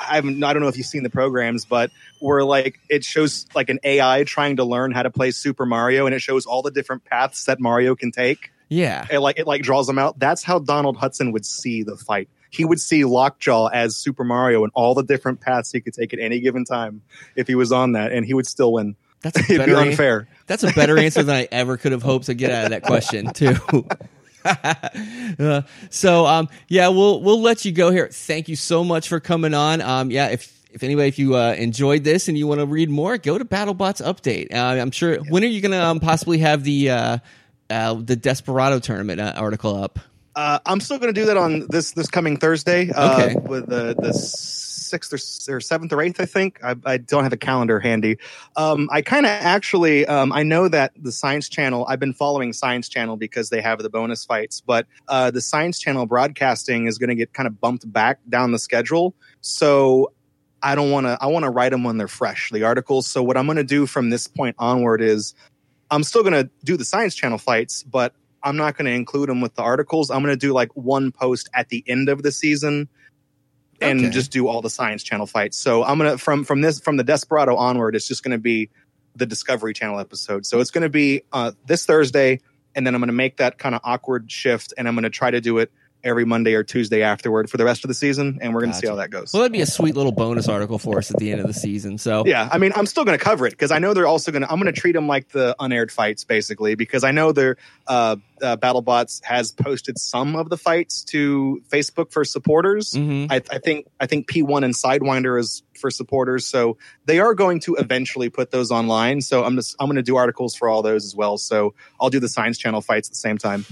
I 0.08 0.20
don't 0.22 0.40
know 0.40 0.68
if 0.68 0.78
you've 0.78 0.86
seen 0.86 1.02
the 1.02 1.10
programs, 1.10 1.66
but 1.66 1.90
where 2.20 2.44
like 2.44 2.80
it 2.88 3.04
shows 3.04 3.46
like 3.54 3.68
an 3.68 3.78
AI 3.84 4.24
trying 4.24 4.56
to 4.56 4.64
learn 4.64 4.92
how 4.92 5.02
to 5.02 5.10
play 5.10 5.32
Super 5.32 5.66
Mario, 5.66 6.06
and 6.06 6.14
it 6.14 6.20
shows 6.20 6.46
all 6.46 6.62
the 6.62 6.70
different 6.70 7.04
paths 7.04 7.44
that 7.44 7.60
Mario 7.60 7.94
can 7.94 8.10
take 8.10 8.50
Yeah. 8.70 9.06
it 9.10 9.18
like 9.18 9.38
it 9.38 9.46
like 9.46 9.62
draws 9.62 9.86
them 9.86 9.98
out. 9.98 10.18
That's 10.18 10.42
how 10.42 10.60
Donald 10.60 10.96
Hudson 10.96 11.32
would 11.32 11.44
see 11.44 11.82
the 11.82 11.96
fight. 11.96 12.28
He 12.50 12.64
would 12.64 12.80
see 12.80 13.04
Lockjaw 13.04 13.68
as 13.68 13.96
Super 13.96 14.24
Mario 14.24 14.64
and 14.64 14.72
all 14.74 14.94
the 14.94 15.02
different 15.02 15.40
paths 15.40 15.70
he 15.70 15.80
could 15.80 15.94
take 15.94 16.12
at 16.12 16.18
any 16.18 16.40
given 16.40 16.64
time 16.64 17.02
if 17.36 17.46
he 17.46 17.54
was 17.54 17.70
on 17.70 17.92
that, 17.92 18.12
and 18.12 18.24
he 18.24 18.34
would 18.34 18.46
still 18.46 18.72
win. 18.72 18.96
That's 19.22 19.38
a 19.38 19.42
better 19.58 19.76
unfair. 19.76 20.28
That's 20.46 20.62
a 20.64 20.72
better 20.72 20.98
answer 20.98 21.22
than 21.22 21.36
I 21.36 21.48
ever 21.52 21.76
could 21.76 21.92
have 21.92 22.02
hoped 22.02 22.26
to 22.26 22.34
get 22.34 22.50
out 22.50 22.64
of 22.64 22.70
that 22.70 22.82
question, 22.82 23.32
too. 23.34 23.54
Uh, 24.42 25.60
so 25.90 26.24
um, 26.24 26.48
yeah, 26.66 26.88
we'll 26.88 27.20
we'll 27.20 27.42
let 27.42 27.66
you 27.66 27.72
go 27.72 27.90
here. 27.90 28.08
Thank 28.10 28.48
you 28.48 28.56
so 28.56 28.82
much 28.82 29.06
for 29.06 29.20
coming 29.20 29.52
on. 29.52 29.82
Um, 29.82 30.10
yeah, 30.10 30.28
if 30.28 30.58
if 30.72 30.82
anybody 30.82 31.08
if 31.08 31.18
you 31.18 31.36
uh, 31.36 31.52
enjoyed 31.58 32.04
this 32.04 32.26
and 32.26 32.38
you 32.38 32.46
want 32.46 32.58
to 32.60 32.64
read 32.64 32.88
more, 32.88 33.18
go 33.18 33.36
to 33.36 33.44
BattleBots 33.44 34.02
update. 34.02 34.54
Uh, 34.54 34.80
I'm 34.80 34.92
sure. 34.92 35.18
When 35.28 35.44
are 35.44 35.46
you 35.46 35.60
going 35.60 35.72
to 35.72 35.84
um, 35.84 36.00
possibly 36.00 36.38
have 36.38 36.64
the 36.64 37.20
uh, 37.70 37.94
the 37.94 38.16
Desperado 38.16 38.78
tournament 38.78 39.20
uh, 39.20 39.32
article 39.36 39.74
up? 39.82 39.98
Uh, 40.36 40.58
I'm 40.64 40.80
still 40.80 40.98
going 40.98 41.12
to 41.12 41.20
do 41.20 41.26
that 41.26 41.36
on 41.36 41.66
this 41.70 41.92
this 41.92 42.08
coming 42.08 42.36
Thursday. 42.36 42.90
Uh, 42.90 43.14
Okay. 43.14 43.34
With 43.34 43.68
the 43.68 43.94
the 43.98 44.12
sixth 44.12 45.12
or, 45.12 45.56
or 45.56 45.60
seventh 45.60 45.92
or 45.92 46.02
eighth, 46.02 46.20
I 46.20 46.26
think. 46.26 46.58
I, 46.62 46.74
I 46.84 46.96
don't 46.98 47.22
have 47.22 47.32
a 47.32 47.36
calendar 47.36 47.78
handy. 47.80 48.18
Um, 48.56 48.88
I 48.92 49.02
kind 49.02 49.24
of 49.24 49.32
actually 49.32 50.06
um, 50.06 50.32
I 50.32 50.42
know 50.42 50.68
that 50.68 50.92
the 50.96 51.12
Science 51.12 51.48
Channel. 51.48 51.86
I've 51.88 52.00
been 52.00 52.12
following 52.12 52.52
Science 52.52 52.88
Channel 52.88 53.16
because 53.16 53.50
they 53.50 53.60
have 53.60 53.80
the 53.80 53.90
bonus 53.90 54.24
fights, 54.24 54.60
but 54.60 54.86
uh, 55.08 55.30
the 55.30 55.40
Science 55.40 55.78
Channel 55.78 56.06
broadcasting 56.06 56.86
is 56.86 56.98
going 56.98 57.10
to 57.10 57.16
get 57.16 57.32
kind 57.32 57.46
of 57.46 57.60
bumped 57.60 57.90
back 57.90 58.18
down 58.28 58.52
the 58.52 58.58
schedule. 58.58 59.14
So 59.40 60.12
I 60.62 60.74
don't 60.74 60.90
want 60.90 61.06
to. 61.06 61.18
I 61.20 61.26
want 61.26 61.44
to 61.44 61.50
write 61.50 61.70
them 61.70 61.84
when 61.84 61.96
they're 61.96 62.08
fresh, 62.08 62.50
the 62.50 62.64
articles. 62.64 63.06
So 63.06 63.22
what 63.22 63.36
I'm 63.36 63.46
going 63.46 63.56
to 63.56 63.64
do 63.64 63.86
from 63.86 64.10
this 64.10 64.26
point 64.26 64.56
onward 64.58 65.00
is 65.00 65.34
I'm 65.90 66.02
still 66.02 66.22
going 66.22 66.34
to 66.34 66.50
do 66.64 66.76
the 66.76 66.84
Science 66.84 67.14
Channel 67.14 67.38
fights, 67.38 67.82
but 67.82 68.14
I'm 68.42 68.56
not 68.56 68.76
going 68.76 68.86
to 68.86 68.92
include 68.92 69.28
them 69.28 69.40
with 69.40 69.54
the 69.54 69.62
articles. 69.62 70.10
I'm 70.10 70.22
going 70.22 70.32
to 70.32 70.38
do 70.38 70.52
like 70.52 70.70
one 70.74 71.12
post 71.12 71.48
at 71.54 71.68
the 71.68 71.84
end 71.86 72.08
of 72.08 72.22
the 72.22 72.32
season 72.32 72.88
and 73.80 74.00
Okay. 74.00 74.10
just 74.10 74.30
do 74.30 74.46
all 74.46 74.62
the 74.62 74.70
Science 74.70 75.02
Channel 75.02 75.26
fights. 75.26 75.58
So 75.58 75.84
I'm 75.84 75.98
going 75.98 76.10
to 76.12 76.18
from 76.18 76.44
from 76.44 76.60
this 76.60 76.80
from 76.80 76.96
the 76.96 77.04
Desperado 77.04 77.56
onward, 77.56 77.94
it's 77.96 78.06
just 78.08 78.22
going 78.22 78.32
to 78.32 78.38
be 78.38 78.70
the 79.16 79.26
Discovery 79.26 79.72
Channel 79.74 79.98
episode. 79.98 80.46
So 80.46 80.60
it's 80.60 80.70
going 80.70 80.82
to 80.82 80.88
be 80.90 81.22
uh, 81.32 81.52
this 81.66 81.84
Thursday, 81.86 82.40
and 82.74 82.86
then 82.86 82.94
I'm 82.94 83.00
going 83.00 83.08
to 83.08 83.12
make 83.14 83.38
that 83.38 83.58
kind 83.58 83.74
of 83.74 83.80
awkward 83.84 84.30
shift, 84.30 84.72
and 84.78 84.86
I'm 84.86 84.94
going 84.94 85.02
to 85.04 85.10
try 85.10 85.30
to 85.30 85.40
do 85.40 85.58
it 85.58 85.72
every 86.02 86.24
Monday 86.24 86.54
or 86.54 86.62
Tuesday 86.64 87.02
afterward 87.02 87.50
for 87.50 87.56
the 87.56 87.64
rest 87.64 87.84
of 87.84 87.88
the 87.88 87.94
season, 87.94 88.38
and 88.40 88.54
we're 88.54 88.60
going 88.60 88.72
to 88.72 88.78
see 88.78 88.86
how 88.86 88.96
that 88.96 89.10
goes. 89.10 89.32
Well, 89.32 89.42
that'd 89.42 89.52
be 89.52 89.60
a 89.60 89.66
sweet 89.66 89.94
little 89.96 90.12
bonus 90.12 90.48
article 90.48 90.78
for 90.78 90.98
us 90.98 91.10
at 91.10 91.18
the 91.18 91.30
end 91.32 91.40
of 91.40 91.46
the 91.46 91.54
season. 91.54 91.98
So 91.98 92.24
Yeah, 92.26 92.48
I 92.50 92.58
mean, 92.58 92.72
I'm 92.74 92.86
still 92.86 93.04
going 93.04 93.18
to 93.18 93.22
cover 93.24 93.46
it 93.46 93.50
because 93.50 93.70
I 93.70 93.78
know 93.78 93.94
they're 93.94 94.06
also 94.06 94.32
going 94.32 94.42
to. 94.42 94.50
I'm 94.50 94.60
going 94.60 94.72
to 94.72 94.80
treat 94.80 94.92
them 94.92 95.06
like 95.06 95.28
the 95.30 95.54
unaired 95.60 95.92
fights, 95.92 96.24
basically, 96.24 96.74
because 96.74 97.04
I 97.04 97.10
know 97.10 97.32
their 97.32 97.56
uh, 97.86 98.16
uh, 98.42 98.56
BattleBots 98.56 99.24
has 99.24 99.52
posted 99.52 99.98
some 99.98 100.36
of 100.36 100.48
the 100.48 100.56
fights 100.56 101.04
to 101.04 101.62
Facebook 101.68 102.12
for 102.12 102.24
supporters. 102.24 102.92
Mhm. 102.92 103.26
I, 103.30 103.36
I 103.36 103.58
think 103.58 103.86
I 104.00 104.06
think 104.06 104.28
P1 104.30 104.64
and 104.64 104.74
Sidewinder 104.74 105.38
is 105.38 105.62
for 105.78 105.90
supporters, 105.90 106.46
so 106.46 106.76
they 107.06 107.20
are 107.20 107.34
going 107.34 107.60
to 107.60 107.74
eventually 107.76 108.28
put 108.28 108.50
those 108.50 108.70
online. 108.70 109.20
So 109.22 109.44
I'm 109.44 109.56
just 109.56 109.76
I'm 109.80 109.86
going 109.86 109.96
to 109.96 110.02
do 110.02 110.16
articles 110.16 110.54
for 110.54 110.68
all 110.68 110.82
those 110.82 111.04
as 111.04 111.14
well. 111.14 111.38
So 111.38 111.74
I'll 112.00 112.10
do 112.10 112.20
the 112.20 112.28
Science 112.28 112.58
Channel 112.58 112.80
fights 112.80 113.08
at 113.08 113.12
the 113.12 113.18
same 113.18 113.38
time. 113.38 113.64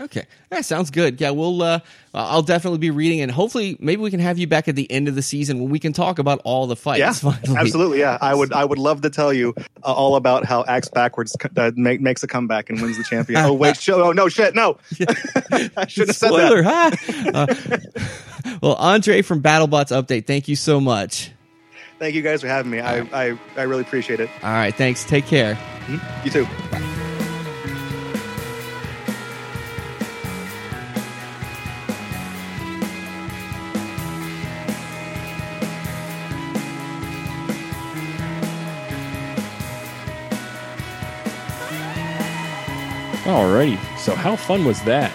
Okay, 0.00 0.24
that 0.50 0.64
sounds 0.64 0.90
good. 0.90 1.20
Yeah, 1.20 1.30
we'll. 1.30 1.62
Uh, 1.62 1.78
I'll 2.14 2.42
definitely 2.42 2.78
be 2.78 2.90
reading, 2.90 3.20
and 3.20 3.30
hopefully, 3.30 3.76
maybe 3.78 4.02
we 4.02 4.10
can 4.10 4.18
have 4.18 4.38
you 4.38 4.48
back 4.48 4.66
at 4.66 4.74
the 4.74 4.90
end 4.90 5.06
of 5.06 5.14
the 5.14 5.22
season 5.22 5.60
when 5.60 5.70
we 5.70 5.78
can 5.78 5.92
talk 5.92 6.18
about 6.18 6.40
all 6.42 6.66
the 6.66 6.74
fights. 6.74 6.98
Yeah, 6.98 7.12
finally. 7.12 7.56
absolutely. 7.56 7.98
Yeah, 8.00 8.18
I 8.20 8.34
would 8.34 8.52
I 8.52 8.64
would 8.64 8.78
love 8.78 9.02
to 9.02 9.10
tell 9.10 9.32
you 9.32 9.54
uh, 9.84 9.92
all 9.92 10.16
about 10.16 10.44
how 10.46 10.64
Axe 10.64 10.88
backwards 10.88 11.36
uh, 11.56 11.70
make, 11.76 12.00
makes 12.00 12.24
a 12.24 12.26
comeback 12.26 12.70
and 12.70 12.82
wins 12.82 12.98
the 12.98 13.04
champion. 13.04 13.44
oh 13.44 13.52
wait, 13.52 13.76
sh- 13.76 13.90
oh 13.90 14.10
no, 14.10 14.28
shit, 14.28 14.56
no. 14.56 14.78
I 15.76 15.86
should 15.86 16.08
have 16.08 16.16
said 16.16 16.28
Spoiler, 16.28 16.62
that. 16.62 16.98
huh? 16.98 17.46
Uh, 18.44 18.56
well, 18.62 18.74
Andre 18.74 19.22
from 19.22 19.42
BattleBots 19.42 19.92
Update, 19.96 20.26
thank 20.26 20.48
you 20.48 20.56
so 20.56 20.80
much. 20.80 21.30
Thank 22.00 22.16
you 22.16 22.22
guys 22.22 22.40
for 22.40 22.48
having 22.48 22.72
me. 22.72 22.80
I, 22.80 23.02
I 23.12 23.38
I 23.56 23.62
really 23.62 23.82
appreciate 23.82 24.18
it. 24.18 24.28
All 24.42 24.50
right, 24.50 24.74
thanks. 24.74 25.04
Take 25.04 25.26
care. 25.26 25.56
You 26.24 26.30
too. 26.32 26.46
Alrighty. 43.54 43.98
So 43.98 44.16
how 44.16 44.34
fun 44.34 44.64
was 44.64 44.82
that? 44.82 45.12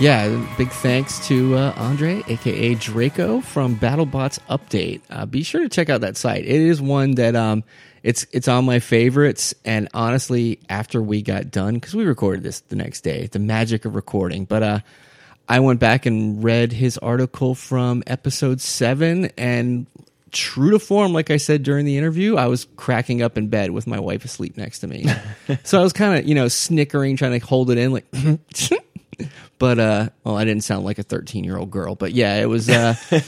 Yeah, 0.00 0.44
big 0.58 0.70
thanks 0.70 1.24
to 1.28 1.54
uh, 1.54 1.72
Andre, 1.76 2.20
aka 2.26 2.74
Draco 2.74 3.40
from 3.42 3.76
BattleBots 3.76 4.40
Update. 4.50 5.02
Uh, 5.08 5.24
be 5.24 5.44
sure 5.44 5.60
to 5.60 5.68
check 5.68 5.88
out 5.88 6.00
that 6.00 6.16
site. 6.16 6.44
It 6.44 6.60
is 6.60 6.82
one 6.82 7.12
that 7.12 7.36
um, 7.36 7.62
it's 8.02 8.26
it's 8.32 8.48
on 8.48 8.64
my 8.64 8.80
favorites. 8.80 9.54
And 9.64 9.88
honestly, 9.94 10.58
after 10.68 11.00
we 11.00 11.22
got 11.22 11.52
done, 11.52 11.74
because 11.74 11.94
we 11.94 12.04
recorded 12.04 12.42
this 12.42 12.58
the 12.62 12.74
next 12.74 13.02
day, 13.02 13.28
the 13.28 13.38
magic 13.38 13.84
of 13.84 13.94
recording. 13.94 14.46
But 14.46 14.62
uh, 14.64 14.80
I 15.48 15.60
went 15.60 15.78
back 15.78 16.06
and 16.06 16.42
read 16.42 16.72
his 16.72 16.98
article 16.98 17.54
from 17.54 18.02
episode 18.08 18.60
seven, 18.60 19.26
and 19.38 19.86
true 20.34 20.70
to 20.72 20.78
form, 20.78 21.12
like 21.14 21.30
I 21.30 21.38
said 21.38 21.62
during 21.62 21.86
the 21.86 21.96
interview, 21.96 22.36
I 22.36 22.46
was 22.48 22.66
cracking 22.76 23.22
up 23.22 23.38
in 23.38 23.48
bed 23.48 23.70
with 23.70 23.86
my 23.86 23.98
wife 23.98 24.24
asleep 24.24 24.56
next 24.58 24.80
to 24.80 24.86
me. 24.86 25.06
so 25.64 25.80
I 25.80 25.82
was 25.82 25.92
kind 25.94 26.18
of 26.18 26.28
you 26.28 26.34
know 26.34 26.48
snickering, 26.48 27.16
trying 27.16 27.38
to 27.40 27.46
hold 27.46 27.70
it 27.70 27.78
in, 27.78 27.92
like. 27.92 28.04
but 29.60 29.78
uh 29.78 30.08
well 30.24 30.36
i 30.36 30.44
didn't 30.44 30.64
sound 30.64 30.84
like 30.84 30.98
a 30.98 31.04
13 31.04 31.44
year 31.44 31.56
old 31.56 31.70
girl 31.70 31.94
but 31.94 32.10
yeah 32.12 32.34
it 32.42 32.46
was 32.48 32.68
uh 32.68 32.96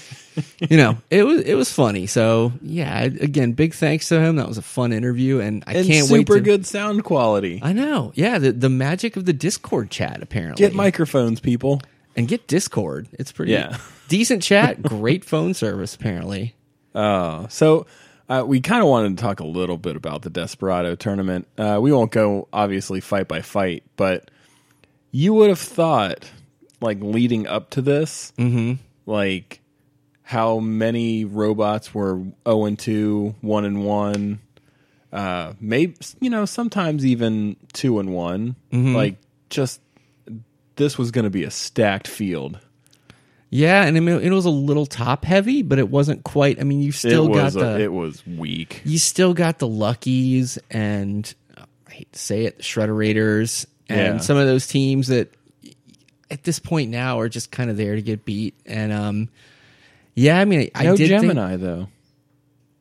you 0.68 0.76
know 0.76 0.98
it 1.10 1.24
was 1.24 1.42
it 1.42 1.54
was 1.54 1.70
funny 1.72 2.08
so 2.08 2.52
yeah 2.60 3.02
again 3.02 3.52
big 3.52 3.72
thanks 3.72 4.08
to 4.08 4.20
him 4.20 4.34
that 4.34 4.48
was 4.48 4.58
a 4.58 4.62
fun 4.62 4.92
interview 4.92 5.38
and 5.38 5.62
i 5.64 5.74
And 5.74 5.86
can't 5.86 6.10
wait 6.10 6.26
super 6.26 6.40
good 6.40 6.66
sound 6.66 7.04
quality. 7.04 7.60
i 7.62 7.72
know 7.72 8.10
yeah 8.16 8.38
the, 8.40 8.50
the 8.50 8.68
magic 8.68 9.16
of 9.16 9.26
the 9.26 9.32
discord 9.32 9.88
chat 9.88 10.20
apparently 10.24 10.60
Get 10.66 10.74
microphones, 10.74 11.38
people. 11.38 11.80
and 12.16 12.26
get 12.26 12.48
discord 12.48 13.06
it's 13.12 13.30
pretty 13.30 13.52
Yeah. 13.52 13.78
decent 14.08 14.42
chat 14.42 14.82
great 14.82 15.24
phone 15.24 15.54
service 15.54 15.94
apparently 15.94 16.55
Uh, 16.96 17.46
so 17.48 17.86
uh, 18.28 18.42
we 18.46 18.60
kind 18.60 18.82
of 18.82 18.88
wanted 18.88 19.16
to 19.16 19.22
talk 19.22 19.40
a 19.40 19.44
little 19.46 19.76
bit 19.76 19.94
about 19.96 20.22
the 20.22 20.30
Desperado 20.30 20.94
tournament. 20.96 21.46
Uh, 21.58 21.78
we 21.80 21.92
won't 21.92 22.10
go 22.10 22.48
obviously 22.52 23.00
fight 23.00 23.28
by 23.28 23.42
fight, 23.42 23.84
but 23.96 24.30
you 25.12 25.34
would 25.34 25.50
have 25.50 25.58
thought, 25.60 26.28
like 26.80 26.98
leading 27.00 27.46
up 27.46 27.70
to 27.70 27.82
this, 27.82 28.32
like 29.04 29.60
how 30.22 30.58
many 30.58 31.24
robots 31.24 31.94
were 31.94 32.22
zero 32.48 32.64
and 32.64 32.78
two, 32.78 33.34
one 33.42 33.64
and 33.64 33.84
one, 33.84 34.40
uh, 35.12 35.52
maybe 35.60 35.94
you 36.20 36.30
know 36.30 36.44
sometimes 36.46 37.06
even 37.06 37.56
two 37.72 38.00
and 38.00 38.12
one. 38.12 38.56
Like 38.94 39.16
just 39.50 39.80
this 40.76 40.98
was 40.98 41.10
going 41.10 41.24
to 41.24 41.30
be 41.30 41.44
a 41.44 41.50
stacked 41.50 42.08
field. 42.08 42.58
Yeah 43.50 43.84
and 43.84 43.96
I 43.96 44.00
mean, 44.00 44.20
it 44.20 44.30
was 44.30 44.44
a 44.44 44.50
little 44.50 44.86
top 44.86 45.24
heavy 45.24 45.62
but 45.62 45.78
it 45.78 45.88
wasn't 45.88 46.24
quite 46.24 46.60
i 46.60 46.64
mean 46.64 46.80
you 46.82 46.92
still 46.92 47.28
got 47.28 47.52
the 47.52 47.80
it 47.80 47.92
was 47.92 48.26
weak. 48.26 48.82
you 48.84 48.98
still 48.98 49.34
got 49.34 49.58
the 49.58 49.68
luckies 49.68 50.58
and 50.70 51.32
I 51.86 51.90
hate 51.92 52.12
to 52.12 52.18
say 52.18 52.44
it, 52.44 52.58
the 52.58 52.62
Shredderators 52.62 53.64
and 53.88 54.16
Yeah. 54.16 54.18
some 54.18 54.36
of 54.36 54.46
those 54.46 54.66
teams 54.66 55.06
that 55.08 55.32
at 56.30 56.42
this 56.42 56.58
point 56.58 56.90
now 56.90 57.20
are 57.20 57.28
just 57.28 57.50
kind 57.50 57.70
of 57.70 57.76
there 57.76 57.94
to 57.94 58.02
get 58.02 58.24
beat. 58.24 58.54
And 58.66 58.92
um, 58.92 59.28
yeah, 60.14 60.38
I 60.40 60.44
mean, 60.44 60.70
I 60.74 60.82
no 60.84 60.96
did 60.96 61.08
think- 61.08 61.22
Gemini 61.22 61.56
though. 61.56 61.88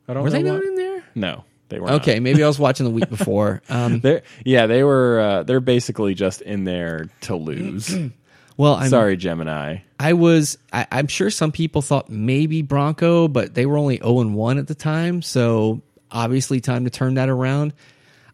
I 0.07 0.13
don't 0.15 0.23
were 0.23 0.31
they 0.31 0.43
not 0.43 0.63
in 0.63 0.75
there? 0.75 1.03
No, 1.15 1.45
they 1.69 1.79
were 1.79 1.91
Okay, 1.93 2.15
Not. 2.15 2.23
maybe 2.23 2.43
I 2.43 2.47
was 2.47 2.59
watching 2.65 2.83
the 2.85 2.91
week 2.91 3.09
before. 3.09 3.61
Um, 3.69 4.01
yeah, 4.43 4.65
they 4.67 4.83
were. 4.83 5.19
Uh, 5.19 5.43
they're 5.43 5.59
basically 5.61 6.13
just 6.15 6.41
in 6.41 6.63
there 6.65 7.07
to 7.21 7.35
lose. 7.35 7.95
well, 8.57 8.75
I'm 8.75 8.89
Sorry, 8.89 9.17
Gemini. 9.17 9.79
I 9.99 10.13
was. 10.13 10.57
I, 10.71 10.87
I'm 10.91 11.07
sure 11.07 11.29
some 11.29 11.51
people 11.51 11.81
thought 11.81 12.09
maybe 12.09 12.61
Bronco, 12.61 13.27
but 13.27 13.53
they 13.53 13.65
were 13.65 13.77
only 13.77 13.97
0 13.97 14.21
and 14.21 14.35
1 14.35 14.57
at 14.57 14.67
the 14.67 14.75
time. 14.75 15.21
So 15.21 15.81
obviously, 16.11 16.61
time 16.61 16.83
to 16.85 16.89
turn 16.89 17.15
that 17.15 17.29
around. 17.29 17.73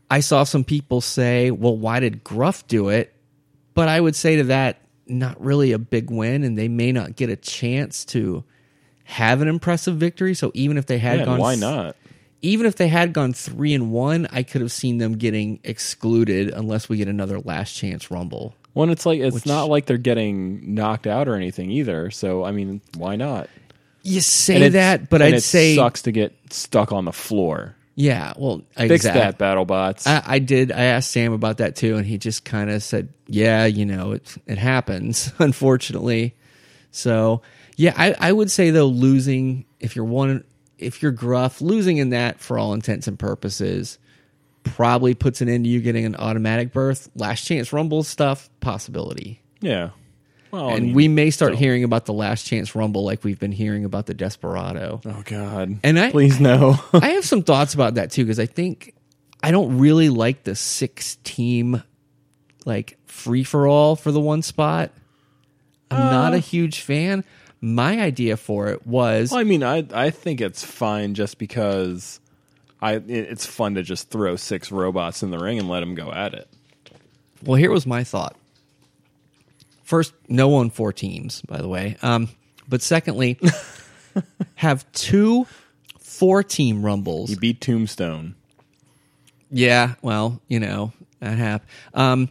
I 0.10 0.20
saw 0.20 0.44
some 0.44 0.64
people 0.64 1.02
say, 1.02 1.52
"Well, 1.52 1.78
why 1.78 2.00
did 2.00 2.24
Gruff 2.24 2.68
do 2.68 2.90
it?" 2.90 3.14
But 3.74 3.88
I 3.88 4.00
would 4.02 4.16
say 4.16 4.38
to 4.38 4.44
that, 4.46 4.82
not 5.08 5.42
really 5.44 5.72
a 5.72 5.80
big 5.80 6.12
win, 6.12 6.44
and 6.44 6.58
they 6.58 6.68
may 6.68 6.92
not 6.92 7.16
get 7.16 7.30
a 7.30 7.36
chance 7.36 8.06
to 8.06 8.44
have 9.04 9.42
an 9.42 9.48
impressive 9.48 9.98
victory. 9.98 10.34
So 10.34 10.52
even 10.54 10.78
if 10.78 10.86
they 10.86 10.98
had 10.98 11.20
Yeah, 11.20 11.26
gone, 11.26 11.40
why 11.40 11.56
not? 11.56 11.96
Even 12.42 12.66
if 12.66 12.76
they 12.76 12.88
had 12.88 13.14
gone 13.14 13.34
three 13.34 13.74
and 13.74 13.92
one, 13.92 14.28
I 14.32 14.44
could 14.44 14.62
have 14.62 14.72
seen 14.72 14.98
them 14.98 15.18
getting 15.18 15.60
excluded 15.64 16.50
unless 16.50 16.90
we 16.90 16.98
get 16.98 17.08
another 17.08 17.40
last 17.40 17.74
chance 17.74 18.10
rumble. 18.10 18.56
When 18.74 18.90
it's 18.90 19.06
like 19.06 19.20
it's 19.20 19.46
not 19.46 19.66
like 19.66 19.86
they're 19.86 19.98
getting 19.98 20.76
knocked 20.76 21.06
out 21.08 21.28
or 21.28 21.36
anything 21.36 21.72
either. 21.72 22.10
So 22.12 22.44
I 22.44 22.52
mean, 22.52 22.82
why 22.98 23.16
not? 23.16 23.50
You 24.04 24.22
say 24.22 24.70
that, 24.70 25.10
but 25.10 25.22
I'd 25.22 25.32
say 25.32 25.36
it 25.36 25.42
say, 25.42 25.76
sucks 25.76 26.04
to 26.04 26.12
get 26.12 26.34
stuck 26.50 26.92
on 26.92 27.06
the 27.06 27.12
floor. 27.12 27.76
yeah. 27.96 28.34
Well, 28.38 28.64
Fix 28.76 29.06
exactly. 29.06 29.22
that, 29.22 29.38
BattleBots. 29.38 30.08
I, 30.08 30.24
I 30.26 30.40
did. 30.40 30.72
I 30.72 30.86
asked 30.86 31.12
Sam 31.12 31.34
about 31.34 31.58
that 31.58 31.76
too, 31.76 31.98
and 31.98 32.06
he 32.06 32.18
just 32.18 32.44
kind 32.46 32.70
of 32.72 32.82
said, 32.82 33.10
"Yeah, 33.28 33.66
you 33.66 33.86
know, 33.86 34.14
it 34.14 34.36
it 34.48 34.58
happens, 34.58 35.32
unfortunately." 35.40 36.36
So, 36.92 37.42
yeah, 37.78 37.94
I, 37.96 38.16
I 38.20 38.32
would 38.32 38.50
say 38.50 38.72
though, 38.72 38.88
losing 38.88 39.66
if 39.80 39.96
you're 39.96 40.06
one, 40.06 40.44
if 40.78 41.02
you're 41.04 41.12
gruff, 41.12 41.62
losing 41.62 41.98
in 41.98 42.10
that 42.12 42.40
for 42.40 42.58
all 42.58 42.74
intents 42.74 43.08
and 43.08 43.20
purposes 43.20 44.00
probably 44.64 45.14
puts 45.14 45.42
an 45.42 45.50
end 45.50 45.66
to 45.66 45.70
you 45.70 45.82
getting 45.82 46.06
an 46.06 46.16
automatic 46.16 46.72
berth. 46.72 47.10
Last 47.16 47.46
chance 47.46 47.74
rumble 47.74 48.04
stuff, 48.04 48.50
possibility. 48.60 49.42
Yeah. 49.60 49.90
Well, 50.52 50.70
I 50.70 50.74
and 50.74 50.88
mean, 50.88 50.96
we 50.96 51.08
may 51.08 51.30
start 51.32 51.52
still. 51.54 51.60
hearing 51.60 51.84
about 51.84 52.06
the 52.06 52.14
last 52.14 52.46
chance 52.46 52.76
rumble 52.76 53.06
like 53.06 53.24
we've 53.24 53.40
been 53.40 53.54
hearing 53.54 53.86
about 53.86 54.06
the 54.06 54.14
Desperado. 54.14 55.00
Oh 55.06 55.22
God. 55.26 55.80
And 55.84 55.98
I- 56.00 56.12
please 56.12 56.40
no. 56.40 56.78
I 56.94 57.10
have 57.12 57.26
some 57.26 57.44
thoughts 57.44 57.74
about 57.74 57.96
that 57.96 58.12
too 58.12 58.24
because 58.26 58.40
I 58.40 58.46
think 58.46 58.94
I 59.44 59.52
don't 59.52 59.78
really 59.80 60.10
like 60.10 60.44
the 60.44 60.56
six 60.56 61.16
team 61.24 61.82
like 62.66 62.98
free 63.06 63.44
for 63.44 63.68
all 63.68 63.96
for 63.96 64.12
the 64.12 64.20
one 64.20 64.42
spot. 64.42 64.92
I'm 65.90 66.08
uh, 66.08 66.12
not 66.12 66.34
a 66.34 66.40
huge 66.40 66.82
fan. 66.82 67.24
My 67.60 68.00
idea 68.02 68.38
for 68.38 68.70
it 68.70 68.86
was 68.88 69.32
Well, 69.32 69.40
I 69.40 69.44
mean, 69.44 69.64
I 69.64 69.86
I 69.94 70.10
think 70.10 70.42
it's 70.42 70.64
fine 70.64 71.14
just 71.16 71.38
because 71.38 72.20
I 72.82 72.94
it's 72.96 73.46
fun 73.46 73.76
to 73.76 73.84
just 73.84 74.10
throw 74.10 74.36
six 74.36 74.72
robots 74.72 75.24
in 75.24 75.30
the 75.32 75.38
ring 75.40 75.60
and 75.60 75.70
let 75.70 75.82
them 75.82 75.96
go 75.96 76.12
at 76.12 76.34
it. 76.34 76.48
well, 77.44 77.56
here 77.56 77.72
was 77.72 77.86
my 77.86 78.04
thought. 78.04 78.36
First, 79.84 80.14
no 80.28 80.48
one 80.48 80.70
four 80.70 80.94
teams, 80.94 81.42
by 81.42 81.58
the 81.58 81.68
way. 81.68 81.98
Um, 82.02 82.30
but 82.68 82.82
secondly, 82.82 83.40
have 84.56 84.90
two 84.94 85.46
four 86.00 86.44
team 86.44 86.84
rumbles. 86.84 87.30
You 87.30 87.38
beat 87.38 87.62
Tombstone. 87.62 88.36
Yeah, 89.50 89.96
well, 90.02 90.42
you 90.48 90.60
know, 90.60 90.94
that 91.20 91.38
hap. 91.38 91.66
Um, 91.94 92.30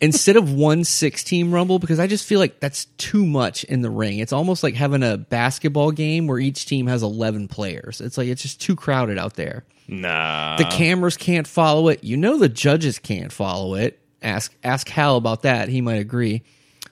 instead 0.00 0.36
of 0.36 0.52
one 0.52 0.84
six 0.84 1.24
team 1.24 1.52
rumble, 1.52 1.78
because 1.78 1.98
I 1.98 2.06
just 2.06 2.26
feel 2.26 2.40
like 2.40 2.60
that's 2.60 2.86
too 2.98 3.24
much 3.24 3.64
in 3.64 3.82
the 3.82 3.90
ring. 3.90 4.18
It's 4.18 4.32
almost 4.32 4.62
like 4.62 4.74
having 4.74 5.02
a 5.02 5.16
basketball 5.16 5.90
game 5.90 6.26
where 6.26 6.38
each 6.38 6.66
team 6.66 6.86
has 6.86 7.02
11 7.02 7.48
players. 7.48 8.00
It's 8.00 8.18
like, 8.18 8.28
it's 8.28 8.42
just 8.42 8.60
too 8.60 8.76
crowded 8.76 9.18
out 9.18 9.34
there. 9.34 9.64
Nah. 9.88 10.56
The 10.56 10.64
cameras 10.64 11.16
can't 11.16 11.46
follow 11.46 11.88
it. 11.88 12.04
You 12.04 12.16
know, 12.16 12.38
the 12.38 12.48
judges 12.48 12.98
can't 12.98 13.32
follow 13.32 13.74
it. 13.74 14.00
Ask, 14.22 14.54
ask 14.64 14.88
Hal 14.88 15.16
about 15.16 15.42
that. 15.42 15.68
He 15.68 15.80
might 15.80 16.00
agree. 16.00 16.42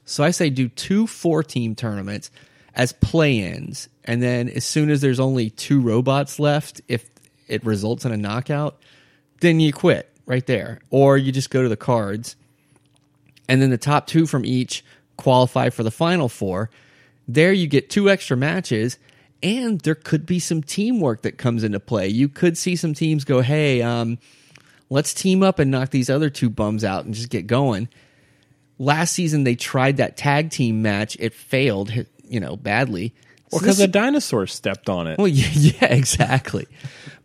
So 0.04 0.24
I 0.24 0.30
say 0.30 0.50
do 0.50 0.68
two 0.68 1.06
four 1.06 1.42
team 1.42 1.74
tournaments 1.74 2.30
as 2.74 2.92
play 2.92 3.38
ins. 3.38 3.88
And 4.04 4.22
then 4.22 4.48
as 4.48 4.64
soon 4.64 4.90
as 4.90 5.00
there's 5.00 5.20
only 5.20 5.50
two 5.50 5.80
robots 5.80 6.38
left, 6.38 6.80
if 6.88 7.08
it 7.48 7.64
results 7.64 8.04
in 8.04 8.12
a 8.12 8.16
knockout, 8.16 8.80
then 9.40 9.60
you 9.60 9.72
quit 9.72 10.10
right 10.26 10.46
there. 10.46 10.80
Or 10.90 11.16
you 11.16 11.32
just 11.32 11.50
go 11.50 11.62
to 11.62 11.68
the 11.68 11.76
cards. 11.76 12.36
And 13.48 13.60
then 13.60 13.70
the 13.70 13.78
top 13.78 14.06
two 14.06 14.26
from 14.26 14.44
each 14.44 14.84
qualify 15.16 15.70
for 15.70 15.82
the 15.82 15.90
final 15.90 16.28
four. 16.28 16.70
There 17.28 17.52
you 17.52 17.66
get 17.66 17.90
two 17.90 18.08
extra 18.10 18.36
matches. 18.36 18.98
And 19.42 19.80
there 19.80 19.96
could 19.96 20.24
be 20.24 20.38
some 20.38 20.62
teamwork 20.62 21.22
that 21.22 21.36
comes 21.36 21.64
into 21.64 21.80
play. 21.80 22.06
You 22.08 22.28
could 22.28 22.56
see 22.56 22.76
some 22.76 22.94
teams 22.94 23.24
go, 23.24 23.40
hey, 23.40 23.82
um, 23.82 24.18
let's 24.88 25.12
team 25.12 25.42
up 25.42 25.58
and 25.58 25.70
knock 25.70 25.90
these 25.90 26.08
other 26.08 26.30
two 26.30 26.48
bums 26.48 26.84
out 26.84 27.04
and 27.04 27.12
just 27.14 27.28
get 27.28 27.48
going. 27.48 27.88
Last 28.78 29.12
season, 29.12 29.42
they 29.44 29.56
tried 29.56 29.96
that 29.96 30.16
tag 30.16 30.50
team 30.50 30.80
match. 30.82 31.16
It 31.18 31.34
failed, 31.34 31.92
you 32.24 32.38
know, 32.40 32.56
badly. 32.56 33.14
Well, 33.50 33.60
because 33.60 33.78
this- 33.78 33.84
a 33.86 33.88
dinosaur 33.88 34.46
stepped 34.46 34.88
on 34.88 35.08
it. 35.08 35.18
well, 35.18 35.26
yeah, 35.28 35.48
yeah, 35.80 35.92
exactly. 35.92 36.66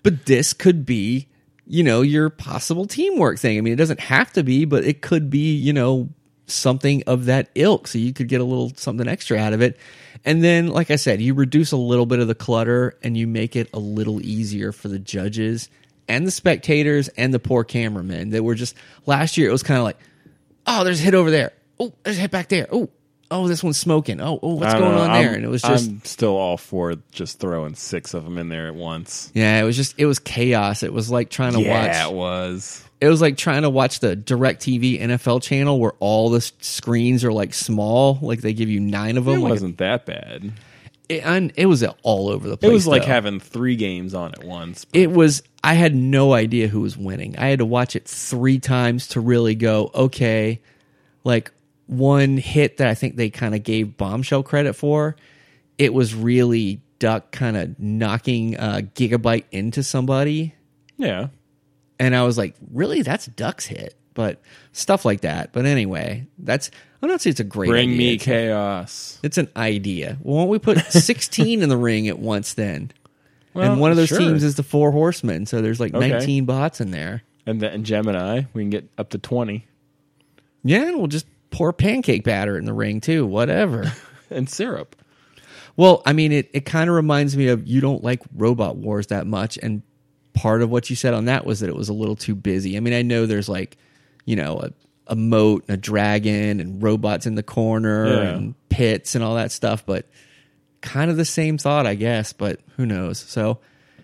but 0.02 0.26
this 0.26 0.54
could 0.54 0.86
be, 0.88 1.28
you 1.68 1.84
know, 1.84 2.02
your 2.02 2.30
possible 2.30 2.86
teamwork 2.86 3.40
thing. 3.40 3.58
I 3.58 3.62
mean, 3.62 3.74
it 3.74 3.78
doesn't 3.78 4.00
have 4.00 4.32
to 4.34 4.44
be, 4.44 4.66
but 4.66 4.86
it 4.86 5.02
could 5.02 5.30
be, 5.30 5.56
you 5.56 5.74
know, 5.74 6.10
something 6.48 7.04
of 7.08 7.26
that 7.26 7.50
ilk. 7.56 7.88
So 7.88 7.98
you 7.98 8.14
could 8.14 8.30
get 8.30 8.42
a 8.42 8.46
little 8.46 8.72
something 8.76 9.08
extra 9.08 9.38
out 9.38 9.54
of 9.54 9.62
it. 9.62 9.78
And 10.26 10.44
then, 10.44 10.68
like 10.68 10.90
I 10.92 10.96
said, 10.96 11.22
you 11.22 11.34
reduce 11.34 11.72
a 11.72 11.78
little 11.78 12.06
bit 12.06 12.20
of 12.20 12.28
the 12.28 12.36
clutter 12.36 12.98
and 13.04 13.18
you 13.18 13.28
make 13.28 13.56
it 13.56 13.70
a 13.74 13.80
little 13.80 14.22
easier 14.22 14.72
for 14.72 14.88
the 14.88 15.00
judges 15.00 15.70
and 16.08 16.26
the 16.26 16.32
spectators 16.32 17.10
and 17.10 17.34
the 17.34 17.40
poor 17.40 17.64
cameramen 17.64 18.30
that 18.32 18.44
were 18.44 18.56
just 18.56 18.76
last 19.06 19.38
year. 19.38 19.50
It 19.50 19.52
was 19.52 19.64
kind 19.64 19.78
of 19.78 19.84
like, 19.84 19.98
oh, 20.66 20.84
there's 20.84 21.02
a 21.02 21.04
hit 21.04 21.14
over 21.14 21.30
there. 21.30 21.52
Oh, 21.80 21.94
there's 22.04 22.18
a 22.18 22.22
hit 22.22 22.32
back 22.32 22.48
there. 22.48 22.68
Oh, 22.72 22.90
oh, 23.32 23.48
this 23.48 23.64
one's 23.64 23.78
smoking. 23.78 24.22
Oh, 24.22 24.40
oh, 24.42 24.56
what's 24.56 24.74
I 24.74 24.80
don't 24.80 24.82
going 24.82 24.96
know. 24.96 25.02
on 25.02 25.12
there? 25.14 25.30
I'm- 25.30 25.36
and 25.36 25.46
it 25.46 25.50
was 25.50 25.62
just 25.62 25.90
I'm 25.90 26.02
still 26.04 26.36
all 26.36 26.58
for 26.58 26.96
just 27.12 27.40
throwing 27.40 27.76
six 27.76 28.14
of 28.14 28.24
them 28.24 28.38
in 28.38 28.50
there 28.50 28.68
at 28.68 28.76
once. 28.76 29.32
Yeah, 29.34 29.60
it 29.60 29.64
was 29.64 29.76
just 29.76 29.96
it 29.98 30.06
was 30.06 30.20
chaos. 30.20 30.84
It 30.84 30.94
was 30.94 31.10
like 31.12 31.30
trying 31.30 31.54
to 31.54 31.60
watch 31.60 31.66
yeah, 31.66 32.08
it 32.08 32.14
was. 32.14 32.84
It 33.00 33.08
was 33.10 33.22
like 33.22 33.38
trying 33.38 33.62
to 33.62 33.70
watch 33.70 34.00
the 34.00 34.16
DirecTV 34.18 35.00
NFL 35.02 35.44
channel 35.44 35.80
where 35.80 35.94
all 36.00 36.32
the 36.32 36.38
s- 36.38 36.52
screens 36.62 37.24
are 37.24 37.32
like 37.32 37.54
small, 37.54 38.18
like 38.24 38.42
they 38.42 38.54
give 38.54 38.70
you 38.70 38.80
nine 38.80 39.18
of 39.18 39.28
It 39.28 39.32
them. 39.32 39.42
Like 39.42 39.52
wasn't 39.52 39.78
that 39.78 40.06
bad. 40.08 40.52
it, 41.08 41.24
and 41.24 41.54
it 41.56 41.68
was 41.68 41.84
all 42.02 42.30
over 42.30 42.50
the 42.50 42.58
place. 42.58 42.70
It 42.70 42.74
was 42.74 42.88
like 42.88 43.04
though. 43.04 43.10
having 43.10 43.40
three 43.40 43.76
games 43.76 44.16
on 44.16 44.32
at 44.34 44.44
once. 44.44 44.86
it 44.94 45.12
was. 45.12 45.44
I 45.64 45.74
had 45.74 45.94
no 45.94 46.34
idea 46.34 46.70
who 46.70 46.82
was 46.82 46.98
winning. 46.98 47.38
I 47.38 47.48
had 47.50 47.60
to 47.60 47.66
watch 47.66 47.96
it 47.96 48.08
three 48.08 48.58
times 48.58 49.10
to 49.10 49.20
really 49.20 49.54
go. 49.54 49.92
Okay, 49.94 50.60
like 51.24 51.52
one 51.88 52.38
hit 52.38 52.78
that 52.78 52.88
I 52.88 52.94
think 52.94 53.16
they 53.16 53.30
kind 53.30 53.56
of 53.56 53.64
gave 53.64 53.98
Bombshell 53.98 54.44
credit 54.44 54.74
for. 54.74 55.16
It 55.78 55.94
was 55.94 56.14
really 56.14 56.82
Duck 57.00 57.32
kind 57.32 57.56
of 57.58 57.80
knocking 57.80 58.58
uh, 58.58 58.82
Gigabyte 58.96 59.46
into 59.52 59.84
somebody. 59.84 60.54
Yeah. 60.98 61.28
and 62.00 62.16
I 62.16 62.24
was 62.24 62.38
like, 62.38 62.56
really, 62.74 63.04
that's 63.04 63.28
Duck's 63.28 63.66
hit, 63.68 63.96
but 64.16 64.42
stuff 64.72 65.06
like 65.06 65.22
that. 65.22 65.54
But 65.54 65.66
anyway, 65.66 66.26
that's 66.40 66.72
I'm 67.02 67.10
not 67.10 67.22
saying 67.22 67.32
it's 67.34 67.40
a 67.40 67.44
great 67.44 67.70
Bring 67.70 67.90
idea. 67.92 67.98
me 67.98 68.14
It's, 68.16 68.24
chaos. 68.26 69.20
it's 69.22 69.38
an 69.38 69.48
idea. 69.56 70.18
Well, 70.24 70.38
why 70.38 70.42
don't 70.44 70.50
we 70.50 70.60
put 70.60 70.80
16 70.92 71.62
in 71.62 71.70
the 71.70 71.78
ring 71.78 72.08
at 72.08 72.18
once 72.18 72.56
then? 72.56 72.92
Well, 73.54 73.72
and 73.72 73.80
one 73.80 73.92
of 73.92 73.98
those 73.98 74.10
sure. 74.10 74.18
teams 74.18 74.44
is 74.44 74.56
the 74.56 74.64
Four 74.64 74.92
Horsemen, 74.92 75.46
so 75.46 75.62
there's 75.62 75.80
like 75.80 75.94
Okay. 75.94 76.10
19 76.10 76.46
bots 76.46 76.82
in 76.82 76.90
there. 76.92 77.22
And 77.46 77.62
then 77.62 77.84
Gemini, 77.84 78.42
we 78.54 78.64
can 78.64 78.70
get 78.72 78.90
up 78.98 79.10
to 79.12 79.20
20. 79.20 79.66
Yeah, 80.64 80.88
and 80.88 80.98
we'll 80.98 81.08
just 81.08 81.28
pour 81.52 81.74
pancake 81.74 82.24
batter 82.24 82.58
in 82.58 82.66
the 82.66 82.74
ring 82.74 83.02
too. 83.02 83.26
Whatever. 83.26 83.92
And 84.30 84.50
syrup. 84.50 84.94
well, 85.78 86.02
I 86.06 86.12
mean, 86.12 86.34
it 86.34 86.50
it 86.54 86.66
kind 86.66 86.90
of 86.90 86.96
reminds 86.98 87.38
me 87.38 87.48
of 87.48 87.66
you 87.66 87.80
don't 87.80 88.04
like 88.04 88.20
Robot 88.36 88.76
Wars 88.76 89.08
that 89.08 89.26
much, 89.26 89.58
and 89.58 89.84
part 90.34 90.62
of 90.62 90.70
what 90.70 90.90
you 90.90 90.98
said 90.98 91.14
on 91.14 91.26
that 91.26 91.46
was 91.46 91.62
that 91.62 91.70
it 91.70 91.76
was 91.78 91.88
a 91.88 91.94
little 91.94 92.18
too 92.18 92.36
busy. 92.36 92.76
I 92.76 92.82
mean, 92.82 92.94
I 92.94 93.04
know 93.04 93.26
there's 93.26 93.48
like, 93.48 93.78
you 94.26 94.36
know, 94.36 94.60
a, 94.60 94.72
a 95.08 95.16
moat, 95.16 95.64
and 95.70 95.76
a 95.76 95.78
dragon, 95.78 96.60
and 96.60 96.84
robots 96.84 97.26
in 97.26 97.36
the 97.36 97.42
corner, 97.44 98.06
Yeah. 98.08 98.30
and 98.36 98.56
pits, 98.68 99.16
and 99.16 99.24
all 99.24 99.36
that 99.36 99.54
stuff, 99.54 99.86
but 99.86 100.06
kind 100.82 101.10
of 101.10 101.16
the 101.16 101.24
same 101.24 101.58
thought, 101.58 101.88
I 101.88 101.96
guess. 101.96 102.34
But 102.34 102.60
who 102.76 102.86
knows? 102.86 103.18
So 103.20 103.60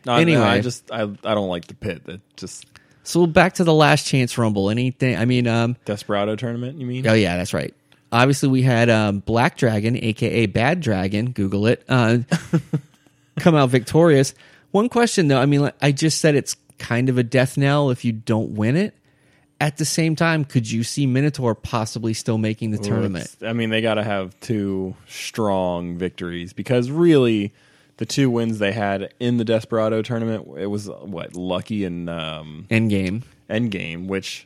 No, 0.05 0.15
anyway, 0.15 0.41
I 0.41 0.61
just 0.61 0.89
I 0.89 1.01
I 1.01 1.33
don't 1.35 1.49
like 1.49 1.67
the 1.67 1.75
pit. 1.75 2.05
That 2.05 2.21
just 2.37 2.65
so 3.03 3.27
back 3.27 3.53
to 3.55 3.63
the 3.63 3.73
last 3.73 4.07
chance 4.07 4.37
rumble. 4.37 4.69
Anything? 4.69 5.17
I 5.17 5.25
mean, 5.25 5.47
um, 5.47 5.75
Desperado 5.85 6.35
tournament. 6.35 6.79
You 6.79 6.85
mean? 6.85 7.07
Oh 7.07 7.13
yeah, 7.13 7.37
that's 7.37 7.53
right. 7.53 7.73
Obviously, 8.11 8.49
we 8.49 8.61
had 8.61 8.89
um, 8.89 9.19
Black 9.19 9.57
Dragon, 9.57 9.97
aka 9.97 10.45
Bad 10.45 10.81
Dragon. 10.81 11.31
Google 11.31 11.67
it. 11.67 11.83
Uh, 11.89 12.19
come 13.39 13.55
out 13.55 13.69
victorious. 13.69 14.33
One 14.71 14.89
question 14.89 15.27
though. 15.27 15.39
I 15.39 15.45
mean, 15.45 15.61
like, 15.61 15.75
I 15.81 15.91
just 15.91 16.19
said 16.19 16.35
it's 16.35 16.55
kind 16.77 17.09
of 17.09 17.17
a 17.17 17.23
death 17.23 17.57
knell 17.57 17.89
if 17.89 18.05
you 18.05 18.11
don't 18.11 18.51
win 18.51 18.75
it. 18.75 18.95
At 19.61 19.77
the 19.77 19.85
same 19.85 20.15
time, 20.15 20.43
could 20.43 20.69
you 20.69 20.83
see 20.83 21.05
Minotaur 21.05 21.55
possibly 21.55 22.13
still 22.13 22.37
making 22.37 22.71
the 22.71 22.79
tournament? 22.79 23.33
I 23.41 23.53
mean, 23.53 23.69
they 23.69 23.81
got 23.81 23.93
to 23.93 24.03
have 24.03 24.37
two 24.41 24.93
strong 25.07 25.97
victories 25.97 26.51
because 26.51 26.91
really, 26.91 27.53
the 28.03 28.13
two 28.13 28.29
wins 28.29 28.59
they 28.59 28.73
had 28.73 29.13
in 29.21 29.37
the 29.37 29.45
Desperado 29.45 30.01
tournament, 30.01 30.45
it 30.57 30.65
was 30.65 30.89
what 30.89 31.35
Lucky 31.37 31.85
and 31.85 32.09
um, 32.09 32.65
Endgame. 32.69 33.23
Endgame, 33.49 34.07
which 34.07 34.45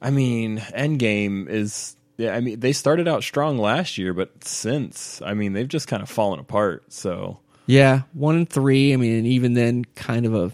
I 0.00 0.10
mean, 0.10 0.58
Endgame 0.58 1.48
is. 1.48 1.94
Yeah, 2.16 2.34
I 2.34 2.40
mean, 2.40 2.58
they 2.58 2.72
started 2.72 3.06
out 3.06 3.22
strong 3.22 3.58
last 3.58 3.96
year, 3.96 4.12
but 4.12 4.42
since 4.42 5.22
I 5.22 5.34
mean, 5.34 5.52
they've 5.52 5.68
just 5.68 5.86
kind 5.86 6.02
of 6.02 6.10
fallen 6.10 6.40
apart. 6.40 6.92
So 6.92 7.38
Yeah, 7.66 8.02
one 8.12 8.34
and 8.34 8.50
three. 8.50 8.92
I 8.92 8.96
mean, 8.96 9.18
and 9.18 9.26
even 9.26 9.54
then, 9.54 9.84
kind 9.94 10.26
of 10.26 10.34
a. 10.34 10.52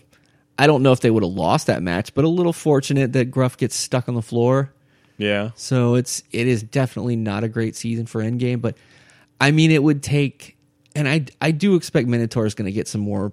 I 0.58 0.66
don't 0.66 0.82
know 0.82 0.92
if 0.92 1.00
they 1.00 1.10
would 1.10 1.22
have 1.22 1.32
lost 1.32 1.68
that 1.68 1.82
match, 1.82 2.12
but 2.14 2.26
a 2.26 2.28
little 2.28 2.52
fortunate 2.52 3.14
that 3.14 3.30
Gruff 3.30 3.56
gets 3.56 3.76
stuck 3.76 4.10
on 4.10 4.14
the 4.14 4.20
floor. 4.22 4.74
yeah, 5.16 5.52
So 5.56 5.94
it's 5.94 6.22
it 6.32 6.46
is 6.46 6.62
definitely 6.62 7.16
not 7.16 7.44
a 7.44 7.48
great 7.48 7.76
season 7.76 8.04
for 8.04 8.20
Endgame, 8.22 8.60
but 8.60 8.76
I 9.40 9.52
mean 9.52 9.70
it 9.70 9.82
would 9.82 10.02
take 10.02 10.57
and 10.94 11.08
I 11.08 11.26
I 11.40 11.50
do 11.50 11.74
expect 11.76 12.08
Minotaur 12.08 12.46
is 12.46 12.54
going 12.54 12.66
to 12.66 12.72
get 12.72 12.88
some 12.88 13.00
more 13.00 13.32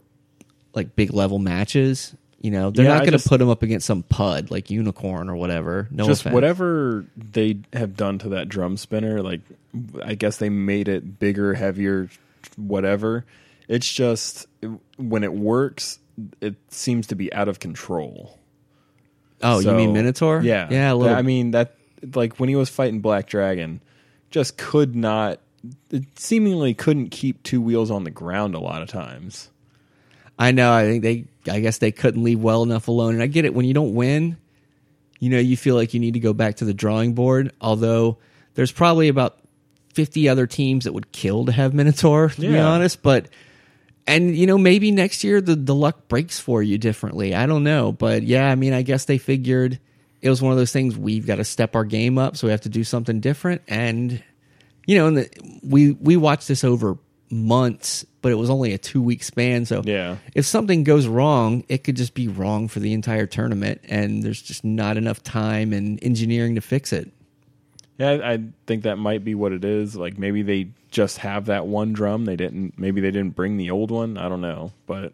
like 0.74 0.96
big 0.96 1.14
level 1.14 1.40
matches. 1.40 2.16
You 2.42 2.52
know, 2.52 2.70
they're 2.70 2.86
Yeah, 2.86 2.96
not 2.98 3.08
going 3.08 3.18
to 3.18 3.28
put 3.30 3.42
him 3.42 3.50
up 3.50 3.64
against 3.64 3.88
some 3.88 4.04
pud 4.04 4.52
like 4.52 4.70
Unicorn 4.70 5.30
or 5.30 5.36
whatever. 5.36 5.88
No 5.90 6.06
just 6.06 6.22
offense. 6.22 6.34
whatever 6.36 7.06
they 7.18 7.60
have 7.74 7.96
done 7.96 8.20
to 8.20 8.30
that 8.30 8.50
drum 8.50 8.78
spinner, 8.78 9.24
like 9.24 9.42
I 10.04 10.14
guess 10.14 10.38
they 10.38 10.50
made 10.50 10.88
it 10.88 11.18
bigger, 11.18 11.56
heavier, 11.56 12.10
whatever. 12.56 13.26
It's 13.68 13.92
just 13.92 14.46
when 14.98 15.24
it 15.24 15.34
works, 15.34 15.98
it 16.40 16.56
seems 16.70 17.08
to 17.08 17.16
be 17.16 17.34
out 17.34 17.48
of 17.48 17.60
control. 17.60 18.38
Oh, 19.42 19.60
you 19.60 19.72
mean 19.72 19.94
Minotaur? 19.94 20.42
Yeah, 20.42 20.68
yeah. 20.70 20.94
I 20.94 21.24
mean 21.24 21.52
that, 21.52 21.76
like 22.14 22.40
when 22.40 22.50
he 22.50 22.56
was 22.56 22.70
fighting 22.70 23.00
Black 23.00 23.28
Dragon, 23.28 23.82
just 24.30 24.58
could 24.58 24.96
not. 24.96 25.40
It 25.92 26.20
seemingly 26.20 26.74
couldn't 26.74 27.10
keep 27.10 27.44
two 27.44 27.62
wheels 27.62 27.92
on 27.92 28.04
the 28.04 28.12
ground 28.12 28.56
a 28.56 28.60
lot 28.60 28.82
of 28.82 28.90
times. 28.90 29.50
I 30.38 30.52
know. 30.52 30.74
I 30.74 30.84
think 30.84 31.04
they. 31.04 31.26
I 31.50 31.60
guess 31.60 31.78
they 31.78 31.92
couldn't 31.92 32.24
leave 32.24 32.42
well 32.42 32.64
enough 32.64 32.88
alone. 32.88 33.14
And 33.14 33.24
I 33.24 33.28
get 33.28 33.46
it. 33.46 33.54
When 33.54 33.66
you 33.66 33.74
don't 33.74 33.94
win, 33.94 34.38
you 35.20 35.30
know, 35.30 35.40
you 35.40 35.56
feel 35.56 35.76
like 35.76 35.94
you 35.94 36.00
need 36.00 36.16
to 36.16 36.20
go 36.20 36.34
back 36.34 36.58
to 36.58 36.66
the 36.66 36.74
drawing 36.74 37.14
board. 37.14 37.54
Although 37.62 38.18
there's 38.56 38.72
probably 38.72 39.08
about 39.08 39.40
50 39.94 40.28
other 40.28 40.48
teams 40.48 40.84
that 40.84 40.94
would 40.94 41.12
kill 41.12 41.46
to 41.46 41.52
have 41.52 41.74
Minotaur, 41.74 42.30
to 42.30 42.42
be 42.42 42.58
honest. 42.58 43.02
But 43.02 43.30
and 44.08 44.36
you 44.36 44.46
know, 44.48 44.58
maybe 44.58 44.92
next 44.92 45.24
year 45.24 45.42
the 45.42 45.56
the 45.56 45.76
luck 45.76 46.08
breaks 46.08 46.40
for 46.40 46.62
you 46.62 46.78
differently. 46.78 47.34
I 47.34 47.46
don't 47.46 47.64
know, 47.64 47.92
but 47.92 48.24
yeah, 48.24 48.50
I 48.50 48.56
mean, 48.56 48.74
I 48.74 48.82
guess 48.82 49.06
they 49.06 49.18
figured 49.18 49.80
it 50.22 50.30
was 50.30 50.42
one 50.42 50.52
of 50.52 50.58
those 50.58 50.72
things. 50.72 50.98
We've 50.98 51.26
got 51.26 51.36
to 51.36 51.44
step 51.44 51.76
our 51.76 51.86
game 51.86 52.18
up, 52.18 52.36
so 52.36 52.48
we 52.48 52.52
have 52.52 52.62
to 52.62 52.70
do 52.70 52.84
something 52.84 53.20
different. 53.20 53.62
And 53.68 54.24
you 54.86 54.98
know, 54.98 55.08
and 55.08 55.18
the, 55.18 55.60
we 55.64 55.92
we 55.94 56.18
watched 56.18 56.48
this 56.48 56.64
over 56.64 56.98
months, 57.32 58.06
but 58.22 58.32
it 58.32 58.36
was 58.36 58.50
only 58.50 58.74
a 58.74 58.78
two 58.78 59.02
week 59.02 59.24
span. 59.24 59.66
So 59.66 59.82
Yeah. 59.84 60.18
if 60.36 60.46
something 60.46 60.84
goes 60.84 61.08
wrong, 61.08 61.64
it 61.70 61.84
could 61.84 61.96
just 61.96 62.14
be 62.14 62.28
wrong 62.28 62.68
for 62.68 62.80
the 62.80 62.94
entire 62.94 63.26
tournament, 63.26 63.82
and 63.90 64.24
there's 64.24 64.42
just 64.42 64.64
not 64.64 64.96
enough 64.98 65.24
time 65.24 65.74
and 65.74 66.00
engineering 66.04 66.56
to 66.56 66.62
fix 66.62 66.94
it. 66.94 67.12
Yeah, 67.98 68.10
I, 68.12 68.34
I 68.34 68.40
think 68.68 68.84
that 68.84 68.98
might 68.98 69.24
be 69.24 69.36
what 69.36 69.54
it 69.54 69.64
is. 69.64 69.96
Like 69.96 70.18
maybe 70.18 70.42
they 70.44 70.70
just 70.92 71.18
have 71.20 71.46
that 71.46 71.66
one 71.66 71.94
drum. 71.94 72.26
They 72.26 72.36
didn't. 72.36 72.78
Maybe 72.78 73.02
they 73.02 73.12
didn't 73.12 73.36
bring 73.36 73.58
the 73.58 73.72
old 73.72 73.90
one. 73.92 74.18
I 74.18 74.30
don't 74.30 74.42
know, 74.42 74.72
but 74.86 75.14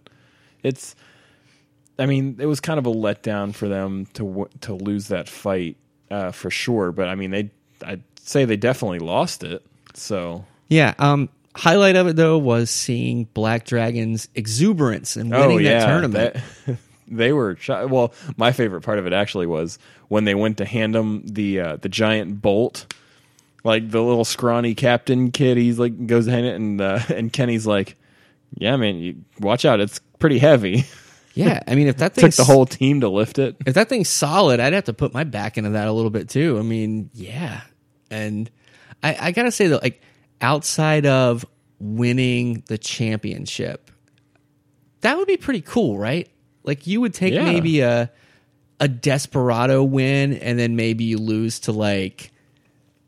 it's. 0.64 0.96
I 2.00 2.08
mean, 2.08 2.38
it 2.40 2.48
was 2.48 2.60
kind 2.60 2.80
of 2.80 2.88
a 2.88 2.92
letdown 2.92 3.54
for 3.54 3.68
them 3.68 4.08
to 4.14 4.50
to 4.62 4.74
lose 4.74 5.10
that 5.10 5.30
fight 5.30 5.78
uh, 6.10 6.32
for 6.32 6.50
sure. 6.50 6.92
But 6.92 7.08
I 7.08 7.16
mean, 7.16 7.30
they 7.32 7.52
I'd 7.86 8.02
say 8.24 8.46
they 8.46 8.58
definitely 8.58 9.00
lost 9.00 9.44
it. 9.44 9.66
So 9.94 10.46
Yeah. 10.70 10.94
Um. 11.00 11.30
Highlight 11.54 11.98
of 11.98 12.08
it 12.08 12.16
though 12.16 12.38
was 12.38 12.70
seeing 12.70 13.26
Black 13.34 13.66
Dragon's 13.66 14.30
exuberance 14.36 15.18
and 15.18 15.30
winning 15.32 15.58
oh 15.58 15.60
yeah, 15.60 15.80
that 15.80 15.86
tournament. 15.88 16.38
that- 16.66 16.78
they 17.10 17.34
were 17.34 17.58
shy. 17.58 17.84
well. 17.86 18.14
My 18.38 18.54
favorite 18.54 18.82
part 18.82 19.00
of 19.00 19.06
it 19.06 19.12
actually 19.12 19.48
was 19.48 19.78
when 20.08 20.24
they 20.24 20.34
went 20.34 20.60
to 20.60 20.66
hand 20.66 20.96
him 20.96 21.24
the 21.26 21.60
uh, 21.60 21.76
the 21.76 21.90
giant 21.90 22.42
bolt. 22.42 22.94
Like 23.64 23.92
the 23.92 24.02
little 24.02 24.26
scrawny 24.26 24.74
captain 24.76 25.30
kid, 25.32 25.58
he's 25.58 25.78
like 25.78 26.08
goes 26.08 26.26
hand 26.26 26.46
it, 26.46 26.56
and 26.56 26.80
uh, 26.82 27.00
and 27.10 27.32
Kenny's 27.34 27.68
like, 27.68 27.96
"Yeah, 28.58 28.76
man, 28.78 28.96
you, 28.96 29.18
watch 29.40 29.66
out, 29.66 29.80
it's 29.82 30.00
pretty 30.20 30.40
heavy." 30.40 30.86
yeah. 31.36 31.62
I 31.68 31.76
mean, 31.76 31.88
if 31.88 31.98
that 31.98 32.16
Took 32.16 32.32
the 32.34 32.44
whole 32.46 32.66
team 32.66 33.02
to 33.02 33.10
lift 33.10 33.38
it. 33.40 33.58
if 33.68 33.74
that 33.76 33.88
thing's 33.90 34.10
solid, 34.10 34.60
I'd 34.62 34.74
have 34.74 34.86
to 34.86 34.94
put 34.94 35.14
my 35.14 35.26
back 35.26 35.58
into 35.60 35.72
that 35.72 35.88
a 35.88 35.92
little 35.92 36.10
bit 36.10 36.30
too. 36.30 36.58
I 36.58 36.62
mean, 36.62 37.10
yeah. 37.14 37.62
And 38.12 38.52
I, 39.02 39.18
I 39.20 39.32
gotta 39.32 39.52
say 39.52 39.68
that, 39.68 39.82
like, 39.82 40.02
outside 40.42 41.06
of 41.06 41.46
winning 41.80 42.64
the 42.68 42.78
championship, 42.78 43.90
that 45.02 45.18
would 45.18 45.28
be 45.28 45.38
pretty 45.38 45.62
cool, 45.62 45.98
right? 45.98 46.30
Like, 46.64 46.86
you 46.86 47.02
would 47.02 47.14
take 47.14 47.34
Yeah. 47.34 47.44
maybe 47.46 47.80
a 47.82 48.12
a 48.80 48.88
desperado 48.88 49.84
win, 49.84 50.34
and 50.34 50.58
then 50.58 50.76
maybe 50.76 51.04
you 51.04 51.18
lose 51.20 51.60
to 51.62 51.72
like 51.72 52.32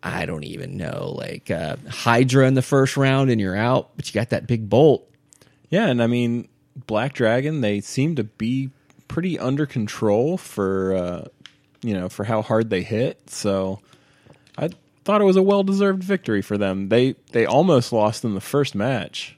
I 0.05 0.25
don't 0.25 0.43
even 0.43 0.75
know, 0.77 1.15
like 1.17 1.49
uh, 1.49 1.77
Hydra 1.89 2.45
in 2.47 2.53
the 2.55 2.61
first 2.61 2.97
round, 2.97 3.29
and 3.31 3.39
you're 3.39 3.55
out, 3.55 3.91
but 3.95 4.05
you 4.07 4.13
got 4.19 4.29
that 4.31 4.47
big 4.47 4.69
bolt. 4.69 5.09
Yeah, 5.69 5.87
and 5.87 6.03
I 6.03 6.07
mean, 6.07 6.47
Black 6.87 7.13
Dragon, 7.13 7.61
they 7.61 7.79
seem 7.81 8.15
to 8.17 8.23
be 8.23 8.69
pretty 9.07 9.39
under 9.39 9.65
control 9.65 10.37
for 10.37 10.93
uh, 10.93 11.25
you 11.81 11.93
know 11.93 12.09
for 12.09 12.23
how 12.25 12.41
hard 12.41 12.69
they 12.69 12.83
hit. 12.83 13.29
So 13.29 13.79
thought 15.03 15.21
it 15.21 15.25
was 15.25 15.35
a 15.35 15.41
well 15.41 15.63
deserved 15.63 16.03
victory 16.03 16.41
for 16.41 16.57
them. 16.57 16.89
They 16.89 17.15
they 17.31 17.45
almost 17.45 17.93
lost 17.93 18.23
in 18.23 18.33
the 18.33 18.41
first 18.41 18.75
match, 18.75 19.37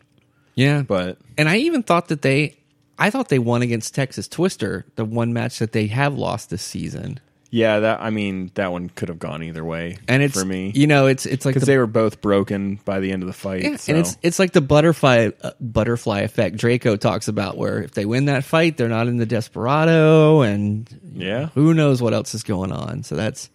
Yeah, 0.56 0.84
but 0.84 1.18
And 1.38 1.50
I 1.50 1.58
even 1.58 1.84
thought 1.84 2.08
that 2.10 2.22
they, 2.22 2.58
I 2.98 3.10
thought 3.10 3.30
they 3.30 3.40
won 3.40 3.62
against 3.62 3.96
Texas 3.96 4.28
Twister, 4.28 4.86
the 4.96 5.06
one 5.06 5.34
match 5.34 5.60
that 5.60 5.72
they 5.72 5.88
have 5.88 6.16
lost 6.16 6.50
this 6.50 6.62
season. 6.62 7.20
yeah, 7.52 7.80
that 7.80 8.02
I 8.02 8.10
mean 8.10 8.52
that 8.56 8.72
one 8.72 8.90
could 8.90 9.10
have 9.10 9.20
gone 9.20 9.42
either 9.42 9.64
way. 9.64 9.98
And 10.08 10.22
it's 10.22 10.38
for 10.38 10.46
me 10.46 10.72
you 10.76 10.88
know, 10.88 11.08
it's 11.08 11.26
it's 11.26 11.46
like 11.46 11.56
because 11.56 11.66
the, 11.66 11.74
they 11.74 11.78
were 11.78 11.88
both 11.88 12.22
broken 12.22 12.80
by 12.86 13.00
the 13.00 13.12
end 13.12 13.24
of 13.24 13.28
the 13.28 13.34
fight. 13.34 13.64
yeah, 13.64 13.76
so. 13.78 13.92
and 13.92 14.00
it's 14.00 14.18
it's 14.22 14.40
like 14.40 14.52
the 14.52 14.62
butterfly 14.62 15.30
uh, 15.42 15.52
butterfly 15.60 16.22
effect 16.22 16.58
Draco 16.58 16.96
talks 16.96 17.28
about, 17.28 17.58
where 17.58 17.82
if 17.82 17.92
they 17.92 18.06
win 18.06 18.26
that 18.26 18.44
fight, 18.44 18.78
they're 18.78 18.90
not 18.90 19.08
in 19.08 19.18
the 19.18 19.26
desperado, 19.26 20.42
and 20.42 20.88
yeah. 21.14 21.48
who 21.56 21.74
knows 21.74 22.02
what 22.02 22.14
else 22.14 22.36
is 22.36 22.44
going 22.44 22.72
on. 22.72 23.04
So 23.04 23.16
that's 23.16 23.50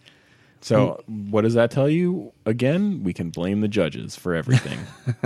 So 0.63 1.03
what 1.07 1.41
does 1.43 1.55
that 1.55 1.71
tell 1.71 1.89
you? 1.89 2.33
Again, 2.45 3.03
we 3.03 3.13
can 3.15 3.31
blame 3.31 3.61
the 3.63 3.69
judges 3.69 4.15
for 4.17 4.35
everything. 4.35 4.79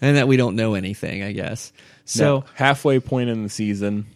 and 0.00 0.16
that 0.16 0.26
we 0.26 0.36
don't 0.36 0.56
know 0.56 0.74
anything, 0.74 1.22
I 1.22 1.32
guess. 1.32 1.72
So 2.04 2.40
Now, 2.40 2.44
halfway 2.54 2.98
point 3.00 3.30
in 3.30 3.44
the 3.44 3.48
season, 3.48 4.06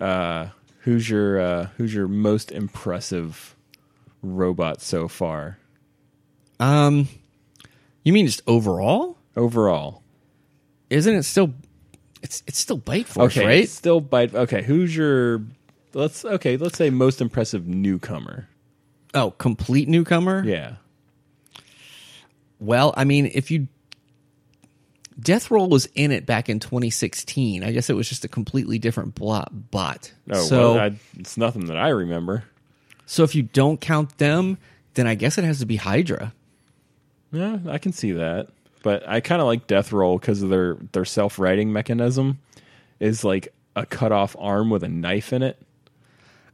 uh, 0.00 0.48
who's 0.80 1.10
your 1.10 1.40
uh, 1.40 1.66
who's 1.76 1.92
your 1.92 2.06
most 2.08 2.52
impressive 2.52 3.54
robot 4.22 4.80
so 4.82 5.08
far 5.08 5.58
um, 6.58 7.08
you 8.02 8.12
mean 8.12 8.26
just 8.26 8.42
overall? 8.46 9.18
overall? 9.36 10.02
Isn't 10.88 11.14
it 11.16 11.24
still? 11.24 11.52
It's 12.22 12.42
it's 12.46 12.58
still 12.58 12.78
Bite 12.78 13.06
Force, 13.06 13.36
Okay, 13.36 13.46
right? 13.46 13.58
it's 13.64 13.72
still 13.72 14.00
bite. 14.00 14.34
Okay, 14.34 14.62
who's 14.62 14.96
your 14.96 15.42
let's 15.92 16.24
okay 16.24 16.56
let's 16.56 16.78
say 16.78 16.88
most 16.90 17.20
impressive 17.20 17.66
newcomer? 17.66 18.48
Oh, 19.16 19.32
complete 19.32 19.88
newcomer. 19.88 20.44
Yeah, 20.44 20.74
Well, 22.60 22.94
I 22.96 23.04
mean, 23.04 23.30
if 23.34 23.50
you 23.50 23.66
Death 25.18 25.50
Roll 25.50 25.68
was 25.68 25.86
in 25.94 26.12
it 26.12 26.26
back 26.26 26.48
in 26.48 26.60
2016. 26.60 27.64
I 27.64 27.72
guess 27.72 27.88
it 27.88 27.94
was 27.94 28.08
just 28.08 28.24
a 28.24 28.28
completely 28.28 28.78
different 28.78 29.14
blot 29.14 29.70
bot. 29.70 30.12
oh 30.30 30.42
so, 30.42 30.74
well, 30.74 30.80
I, 30.82 30.92
it's 31.18 31.36
nothing 31.36 31.66
that 31.66 31.76
I 31.76 31.88
remember. 31.88 32.44
so 33.06 33.22
if 33.24 33.34
you 33.34 33.42
don't 33.42 33.80
count 33.80 34.18
them, 34.18 34.58
then 34.94 35.06
I 35.06 35.14
guess 35.14 35.38
it 35.38 35.44
has 35.44 35.60
to 35.60 35.66
be 35.66 35.76
Hydra. 35.76 36.34
Yeah, 37.32 37.58
I 37.68 37.78
can 37.78 37.92
see 37.92 38.12
that. 38.12 38.48
But 38.82 39.08
I 39.08 39.20
kind 39.20 39.40
of 39.40 39.46
like 39.46 39.66
Death 39.66 39.92
Roll 39.92 40.18
because 40.18 40.42
of 40.42 40.50
their 40.50 40.76
their 40.92 41.04
self 41.04 41.38
writing 41.38 41.72
mechanism 41.72 42.38
is 43.00 43.24
like 43.24 43.52
a 43.74 43.84
cut 43.86 44.12
off 44.12 44.36
arm 44.38 44.70
with 44.70 44.84
a 44.84 44.88
knife 44.88 45.32
in 45.32 45.42
it. 45.42 45.58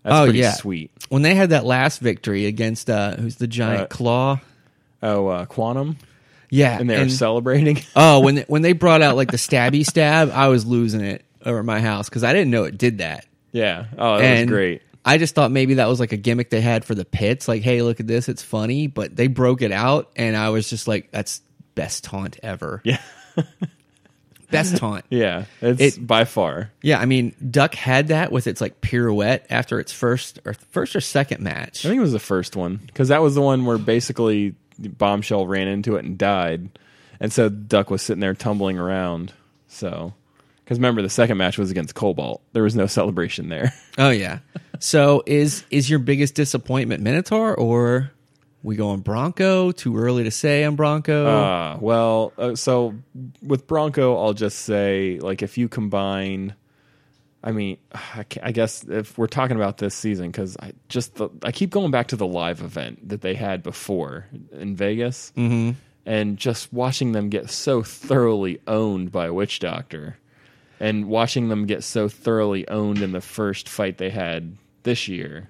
That's 0.03 0.17
Oh, 0.17 0.25
pretty 0.25 0.41
yeah. 0.41 0.53
sweet. 0.55 0.91
When 1.09 1.23
they 1.23 1.35
had 1.35 1.51
that 1.51 1.65
last 1.65 2.01
victory 2.01 2.47
against 2.47 2.89
uh 2.91 3.17
who's 3.17 3.37
the 3.37 3.47
giant 3.47 3.83
Uh, 3.83 3.87
claw? 3.87 4.41
Oh, 5.03 5.27
uh, 5.29 5.45
Quantum, 5.47 5.97
Yeah, 6.51 6.79
and 6.79 6.89
they're 6.89 7.09
celebrating. 7.09 7.81
oh, 7.97 8.21
when 8.21 8.37
they, 8.37 8.45
when 8.47 8.63
they 8.63 8.73
brought 8.73 9.03
out 9.03 9.17
like 9.17 9.31
the 9.31 9.37
stabby 9.37 9.85
stab, 9.85 10.31
I 10.31 10.49
was 10.49 10.65
losing 10.65 11.01
it 11.01 11.25
over 11.45 11.59
at 11.59 11.65
my 11.65 11.81
house 11.81 12.09
because 12.09 12.23
I 12.25 12.33
didn't 12.33 12.51
know 12.53 12.65
it 12.65 12.79
did 12.79 12.99
that. 12.99 13.27
yeah. 13.51 13.87
Oh, 13.99 14.19
that 14.19 14.25
and 14.25 14.49
was 14.51 14.55
great. 14.57 14.83
I 15.05 15.19
just 15.19 15.35
thought 15.35 15.51
maybe 15.51 15.75
that 15.75 15.87
was 15.89 15.99
like 15.99 16.13
a 16.13 16.17
gimmick 16.17 16.51
they 16.51 16.61
had 16.61 16.85
for 16.85 16.95
the 16.95 17.05
pits. 17.05 17.49
Like, 17.49 17.63
hey, 17.63 17.83
look 17.83 17.99
at 17.99 18.07
this, 18.07 18.29
it's 18.29 18.43
funny. 18.43 18.87
But 18.87 19.17
they 19.17 19.27
broke 19.27 19.61
it 19.63 19.73
out, 19.73 20.13
and 20.15 20.37
I 20.37 20.51
was 20.51 20.71
just 20.71 20.87
like, 20.87 21.11
that's 21.11 21.41
best 21.75 22.05
taunt 22.05 22.39
ever. 22.45 22.81
Yeah. 22.85 23.01
Best 24.53 24.77
taunt. 24.77 25.05
Yeah. 25.11 25.45
It's 25.61 25.97
It- 25.97 26.07
by 26.07 26.25
far. 26.25 26.71
Yeah, 26.83 27.01
I 27.01 27.07
mean, 27.07 27.35
Duck 27.51 27.75
had 27.75 28.09
that 28.09 28.31
with 28.33 28.47
its 28.47 28.61
like 28.61 28.81
pirouette 28.81 29.47
after 29.51 29.81
its 29.81 29.93
first 29.93 30.39
or 30.45 30.55
first 30.71 30.95
or 30.95 31.01
second 31.01 31.43
match. 31.43 31.85
I 31.85 31.89
think 31.89 31.99
it 31.99 32.03
was 32.03 32.13
the 32.13 32.19
first 32.19 32.55
one 32.57 32.77
because 32.87 33.09
that 33.09 33.23
was 33.23 33.35
the 33.35 33.41
one 33.43 33.65
where 33.65 33.79
basically 33.79 34.55
Bombshell 34.79 35.47
ran 35.47 35.69
into 35.69 35.97
it 35.97 36.05
and 36.05 36.17
died, 36.19 36.69
and 37.21 37.33
so 37.33 37.49
Duck 37.49 37.91
was 37.91 38.03
sitting 38.03 38.21
there 38.21 38.35
tumbling 38.35 38.79
around. 38.79 39.33
So, 39.69 40.13
because 40.65 40.79
remember 40.79 41.03
the 41.03 41.09
second 41.11 41.37
match 41.39 41.57
was 41.59 41.71
against 41.71 41.95
Cobalt, 41.95 42.43
there 42.53 42.63
was 42.63 42.75
no 42.75 42.87
celebration 42.87 43.49
there. 43.49 43.73
Oh 43.99 44.11
yeah. 44.11 44.39
So 44.81 45.23
is 45.27 45.65
is 45.71 45.89
your 45.89 45.99
biggest 46.01 46.35
disappointment 46.35 47.03
Minotaur 47.03 47.55
or 47.55 48.11
we 48.63 48.77
going 48.77 49.01
Bronco? 49.01 49.73
Too 49.73 49.97
early 49.97 50.25
to 50.25 50.31
say 50.31 50.65
on 50.65 50.77
Bronco. 50.77 51.27
Uh, 51.27 51.79
well, 51.81 52.33
uh, 52.39 52.55
so 52.55 52.95
with 53.43 53.67
Bronco, 53.67 54.17
I'll 54.23 54.35
just 54.35 54.61
say 54.61 55.19
like 55.21 55.43
if 55.43 55.59
you 55.59 55.69
combine. 55.69 56.55
I 57.45 57.51
mean, 57.51 57.79
I, 57.93 58.25
I 58.41 58.53
guess 58.53 58.85
if 58.85 59.19
we're 59.19 59.27
talking 59.27 59.57
about 59.57 59.79
this 59.79 59.97
season, 59.97 60.31
because 60.31 60.57
I 60.59 60.73
just 60.89 61.17
the, 61.17 61.29
I 61.43 61.51
keep 61.51 61.71
going 61.71 61.91
back 61.91 62.09
to 62.09 62.17
the 62.17 62.27
live 62.27 62.61
event 62.61 63.09
that 63.09 63.21
they 63.21 63.35
had 63.35 63.65
before 63.65 64.27
in 64.53 64.77
Vegas, 64.77 65.33
mm-hmm. 65.37 65.73
and 66.07 66.37
just 66.37 66.73
watching 66.73 67.13
them 67.13 67.31
get 67.31 67.51
so 67.51 67.83
thoroughly 67.83 68.61
owned 68.69 69.11
by 69.11 69.29
Witch 69.29 69.59
Doctor, 69.59 70.19
and 70.79 71.09
watching 71.09 71.49
them 71.49 71.67
get 71.67 71.83
so 71.83 72.09
thoroughly 72.09 72.69
owned 72.69 73.03
in 73.03 73.11
the 73.11 73.21
first 73.21 73.69
fight 73.69 73.99
they 73.99 74.11
had 74.11 74.57
this 74.85 75.09
year. 75.09 75.49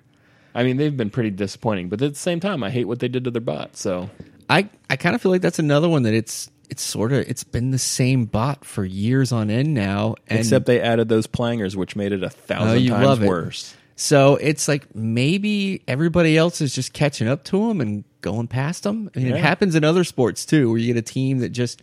I 0.55 0.62
mean, 0.65 0.77
they've 0.77 0.97
been 0.97 1.11
pretty 1.11 1.31
disappointing, 1.31 1.89
but 1.89 2.03
at 2.03 2.12
the 2.12 2.19
same 2.19 2.41
time, 2.41 2.62
I 2.62 2.70
hate 2.70 2.85
what 2.87 2.99
they 3.01 3.09
did 3.09 3.24
to 3.24 3.31
their 3.31 3.41
bot. 3.41 3.77
So 3.77 4.11
I 4.51 4.69
I 4.91 4.97
kind 4.97 5.15
of 5.15 5.23
feel 5.23 5.33
like 5.33 5.43
that's 5.43 5.59
another 5.59 5.89
one 5.89 6.03
that 6.05 6.15
it's 6.15 6.51
it's 6.70 6.83
sort 6.83 7.12
of 7.12 7.20
it's 7.29 7.45
been 7.45 7.70
the 7.70 7.79
same 7.79 8.24
bot 8.27 8.65
for 8.65 8.85
years 8.85 9.31
on 9.33 9.51
end 9.51 9.74
now 9.74 10.15
and 10.29 10.39
Except 10.39 10.66
they 10.66 10.81
added 10.81 11.09
those 11.09 11.27
plangers, 11.27 11.77
which 11.77 11.97
made 11.97 12.12
it 12.12 12.23
a 12.23 12.31
thousand 12.31 12.69
Oh, 12.70 12.74
you 12.74 12.91
times 12.91 13.07
love 13.07 13.23
it. 13.23 13.29
worse. 13.29 13.74
so 13.97 14.37
it's 14.37 14.69
like 14.69 14.95
maybe 14.95 15.83
everybody 15.87 16.37
else 16.37 16.61
is 16.62 16.74
just 16.74 16.93
catching 16.95 17.29
up 17.29 17.45
to 17.45 17.69
them 17.69 17.81
and 17.83 18.05
going 18.23 18.47
past 18.47 18.85
them. 18.85 19.11
I 19.15 19.19
mean, 19.19 19.29
Yeah. 19.29 19.35
it 19.37 19.41
happens 19.41 19.74
in 19.74 19.85
other 19.85 20.05
sports 20.05 20.47
too, 20.47 20.70
where 20.70 20.79
you 20.79 20.87
get 20.93 20.97
a 20.99 21.03
team 21.03 21.39
that 21.39 21.51
just 21.51 21.83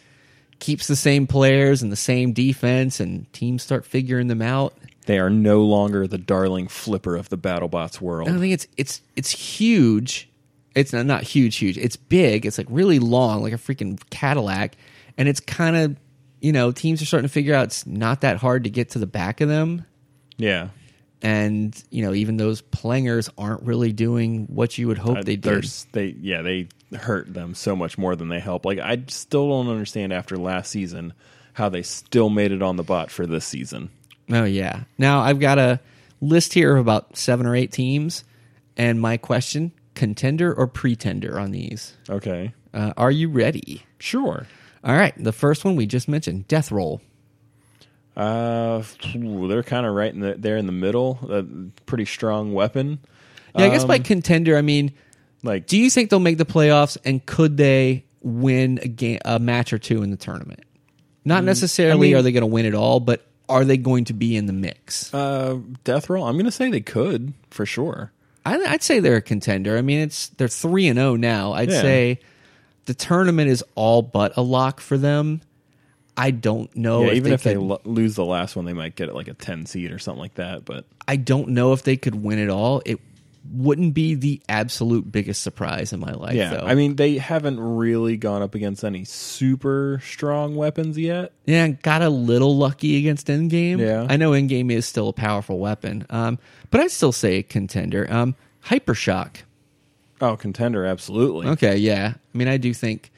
keeps 0.60 0.88
the 0.88 0.96
same 0.96 1.28
players 1.28 1.82
and 1.84 1.92
the 1.92 1.96
same 1.96 2.34
defense, 2.34 3.00
and 3.00 3.32
teams 3.32 3.62
start 3.64 3.86
figuring 3.86 4.28
them 4.28 4.42
out. 4.42 4.74
They 5.06 5.18
are 5.20 5.30
no 5.30 5.64
longer 5.64 6.06
the 6.08 6.18
darling 6.18 6.68
flipper 6.68 7.16
of 7.16 7.30
the 7.30 7.38
BattleBots 7.38 8.00
world. 8.00 8.30
I 8.30 8.38
think 8.38 8.54
it's 8.54 8.68
it's 8.78 9.02
it's 9.16 9.32
huge. 9.32 10.30
It's 10.76 10.94
not 10.94 11.06
not 11.06 11.24
huge, 11.24 11.56
huge. 11.56 11.78
It's 11.78 11.96
big. 11.96 12.46
It's 12.46 12.58
like 12.58 12.68
really 12.70 13.00
long, 13.00 13.42
like 13.42 13.54
a 13.54 13.58
freaking 13.58 14.00
Cadillac, 14.12 14.76
and 15.18 15.28
it's 15.28 15.40
kind 15.40 15.76
of 15.76 15.98
you 16.42 16.52
know 16.52 16.72
teams 16.72 17.02
are 17.02 17.06
starting 17.06 17.28
to 17.28 17.34
figure 17.34 17.56
out 17.56 17.66
it's 17.66 17.86
not 17.88 18.22
that 18.22 18.38
hard 18.38 18.66
to 18.66 18.70
get 18.70 18.92
to 18.92 19.00
the 19.00 19.08
back 19.08 19.42
of 19.42 19.50
them, 19.50 19.84
Yeah. 20.38 20.70
and 21.22 21.82
you 21.90 22.04
know 22.04 22.14
even 22.14 22.38
those 22.38 22.62
plangers 22.62 23.30
aren't 23.38 23.64
really 23.64 23.92
doing 23.92 24.46
what 24.46 24.78
you 24.78 24.88
would 24.88 24.98
hope 25.00 25.18
Uh, 25.18 25.24
they 25.24 25.36
they're 25.38 25.62
did. 25.62 25.72
They 25.92 26.16
yeah, 26.22 26.42
they 26.44 26.68
hurt 26.96 27.34
them 27.34 27.56
so 27.56 27.76
much 27.76 27.98
more 27.98 28.16
than 28.16 28.30
they 28.30 28.40
help. 28.40 28.64
Like 28.64 28.80
I 28.80 29.04
still 29.08 29.50
don't 29.50 29.70
understand 29.70 30.14
after 30.14 30.38
last 30.38 30.70
season 30.72 31.14
how 31.54 31.68
they 31.70 31.82
still 31.82 32.30
made 32.30 32.52
it 32.52 32.62
on 32.62 32.76
the 32.78 32.84
bot 32.84 33.10
for 33.12 33.26
this 33.26 33.44
season. 33.46 33.90
Oh 34.32 34.44
yeah. 34.46 34.84
Now 34.98 35.22
I've 35.22 35.40
got 35.40 35.58
a 35.58 35.80
list 36.22 36.54
here 36.54 36.76
of 36.76 36.82
about 36.82 37.18
seven 37.18 37.46
or 37.46 37.56
eight 37.56 37.72
teams, 37.72 38.24
and 38.78 39.00
my 39.02 39.18
question: 39.18 39.72
contender 39.96 40.54
or 40.54 40.68
pretender 40.68 41.40
on 41.40 41.52
these? 41.52 41.94
Okay. 42.10 42.54
Uh, 42.74 42.94
are 42.98 43.12
you 43.12 43.30
ready? 43.30 43.84
Sure. 44.00 44.46
All 44.84 44.96
right. 44.96 45.14
The 45.22 45.32
first 45.34 45.66
one 45.66 45.76
we 45.76 45.86
just 45.86 46.08
mentioned, 46.08 46.48
Death 46.48 46.72
Roll. 46.72 47.02
Uh, 48.16 48.84
they're 49.16 49.64
kind 49.64 49.86
of 49.86 49.94
right 49.94 50.14
in 50.14 50.20
the 50.20 50.36
there 50.38 50.58
in 50.58 50.66
the 50.66 50.72
middle. 50.72 51.20
A 51.30 51.44
pretty 51.86 52.06
strong 52.06 52.54
weapon. 52.54 53.00
Yeah, 53.58 53.66
I 53.66 53.70
guess 53.70 53.86
by 53.86 53.96
Um, 53.96 54.04
contender, 54.04 54.58
I 54.58 54.62
mean, 54.62 54.92
Like 55.42 55.68
do 55.68 55.78
you 55.78 55.90
think 55.90 56.10
they'll 56.10 56.20
make 56.20 56.38
the 56.38 56.46
playoffs, 56.46 56.98
and 57.06 57.26
could 57.26 57.56
they 57.58 58.04
win 58.22 58.80
a 58.84 58.88
game, 58.90 59.20
a 59.24 59.40
match 59.40 59.72
or 59.72 59.78
two 59.80 60.04
in 60.04 60.12
the 60.12 60.18
tournament? 60.18 60.60
Not 61.24 61.44
necessarily 61.46 61.98
Mm, 61.98 62.02
mean- 62.12 62.16
are 62.18 62.22
they 62.22 62.32
going 62.34 62.42
to 62.42 62.48
win 62.48 62.66
it 62.66 62.74
all, 62.76 63.00
but 63.00 63.26
are 63.50 63.66
they 63.66 63.78
going 63.78 64.06
to 64.06 64.14
be 64.14 64.38
in 64.38 64.46
the 64.46 64.54
mix? 64.54 65.14
uh, 65.14 65.58
Death 65.84 66.10
Roll. 66.10 66.26
I'm 66.26 66.38
gonna 66.38 66.52
say 66.52 66.70
they 66.70 66.82
could 66.82 67.34
for 67.50 67.66
sure. 67.66 68.12
I, 68.46 68.56
I'd 68.64 68.84
say 68.84 69.00
they're 69.00 69.18
a 69.18 69.22
contender. 69.22 69.78
I 69.78 69.82
mean, 69.82 70.00
it's 70.00 70.30
they're 70.30 70.48
three 70.48 70.88
and 70.88 70.98
zero 70.98 71.16
now. 71.16 71.52
I'd 71.54 71.70
Yeah. 71.70 71.82
say 71.82 72.20
the 72.86 72.94
tournament 72.94 73.50
is 73.50 73.64
all 73.76 74.02
but 74.02 74.38
a 74.38 74.42
lock 74.42 74.80
for 74.80 74.98
them. 74.98 75.42
I 76.18 76.32
don't 76.32 76.74
know. 76.76 77.06
yeah, 77.06 77.14
even 77.14 77.32
if 77.32 77.44
they 77.44 77.54
could, 77.54 77.62
lo- 77.64 77.82
lose 77.86 78.16
the 78.16 78.26
last 78.26 78.56
one, 78.56 78.66
they 78.66 78.74
might 78.74 78.96
get 78.98 79.08
it 79.08 79.16
like 79.16 79.30
a 79.30 79.34
10 79.34 79.66
seed 79.66 79.90
or 79.92 80.00
something 80.00 80.20
like 80.20 80.34
that. 80.36 80.66
But 80.66 80.86
I 81.08 81.16
don't 81.16 81.50
know 81.50 81.72
if 81.72 81.84
they 81.84 81.96
could 81.96 82.16
win 82.16 82.40
it 82.40 82.50
all. 82.50 82.82
It 82.86 83.00
wouldn't 83.52 83.94
be 83.94 84.16
the 84.16 84.42
absolute 84.48 85.12
biggest 85.12 85.42
surprise 85.42 85.92
in 85.92 86.00
my 86.00 86.12
life. 86.12 86.36
yeah, 86.36 86.54
though. 86.54 86.66
I 86.66 86.76
mean, 86.76 86.96
they 86.96 87.18
haven't 87.18 87.60
really 87.60 88.16
gone 88.18 88.42
up 88.42 88.54
against 88.56 88.84
any 88.84 89.06
super 89.06 90.00
strong 90.04 90.56
weapons 90.56 90.98
yet. 90.98 91.34
Yeah, 91.46 91.68
got 91.70 92.02
a 92.02 92.10
little 92.10 92.56
lucky 92.58 92.98
against 92.98 93.28
Endgame. 93.28 93.80
Yeah. 93.80 94.06
I 94.08 94.18
know 94.18 94.32
Endgame 94.32 94.72
is 94.72 94.86
still 94.86 95.10
a 95.10 95.14
powerful 95.14 95.58
weapon, 95.60 96.06
um, 96.10 96.38
but 96.70 96.82
I'd 96.82 96.92
still 96.92 97.12
say 97.12 97.42
contender. 97.44 98.06
Um, 98.10 98.36
Hypershock. 98.66 99.38
Oh, 100.22 100.36
contender, 100.36 100.86
absolutely. 100.86 101.48
Okay, 101.48 101.78
yeah. 101.78 102.14
I 102.16 102.38
mean, 102.38 102.48
I 102.50 102.58
do 102.58 102.74
think 102.74 103.10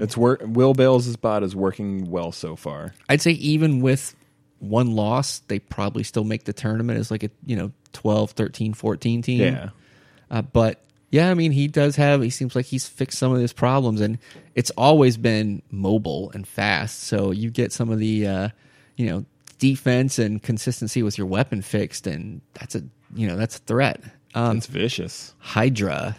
It's 0.00 0.16
work. 0.16 0.42
Will 0.44 0.74
Bales' 0.74 1.16
bot 1.16 1.42
is 1.42 1.56
working 1.56 2.10
well 2.10 2.32
so 2.32 2.54
far. 2.54 2.94
I'd 3.08 3.22
say 3.22 3.32
even 3.32 3.80
with 3.80 4.14
one 4.60 4.92
loss, 4.94 5.38
they 5.48 5.58
probably 5.58 6.02
still 6.02 6.24
make 6.24 6.44
the 6.44 6.52
tournament 6.52 6.98
as 6.98 7.10
like 7.10 7.22
a, 7.22 7.30
you 7.46 7.56
know, 7.56 7.72
12, 7.92 8.32
13, 8.32 8.72
14 8.74 9.22
team. 9.22 9.40
Yeah, 9.40 9.68
Uh, 10.30 10.42
but 10.42 10.80
yeah, 11.10 11.30
I 11.30 11.34
mean, 11.34 11.52
he 11.52 11.68
does 11.68 11.96
have, 11.96 12.22
he 12.22 12.30
seems 12.30 12.54
like 12.54 12.66
he's 12.66 12.86
fixed 12.86 13.18
some 13.18 13.32
of 13.32 13.40
his 13.40 13.52
problems 13.52 14.00
and 14.00 14.18
it's 14.54 14.70
always 14.76 15.16
been 15.16 15.62
mobile 15.70 16.30
and 16.34 16.46
fast. 16.46 17.04
So 17.04 17.30
you 17.30 17.50
get 17.50 17.72
some 17.72 17.90
of 17.90 17.98
the, 17.98 18.26
uh, 18.26 18.48
you 18.96 19.06
know, 19.06 19.24
defense 19.58 20.18
and 20.18 20.42
consistency 20.42 21.02
with 21.02 21.16
your 21.18 21.26
weapon 21.26 21.62
fixed 21.62 22.06
and 22.06 22.40
that's 22.54 22.74
a, 22.74 22.82
you 23.14 23.26
know, 23.26 23.36
that's 23.36 23.56
a 23.56 23.60
threat. 23.60 24.02
Um, 24.34 24.58
it's 24.58 24.66
vicious. 24.66 25.34
Hydra. 25.38 26.16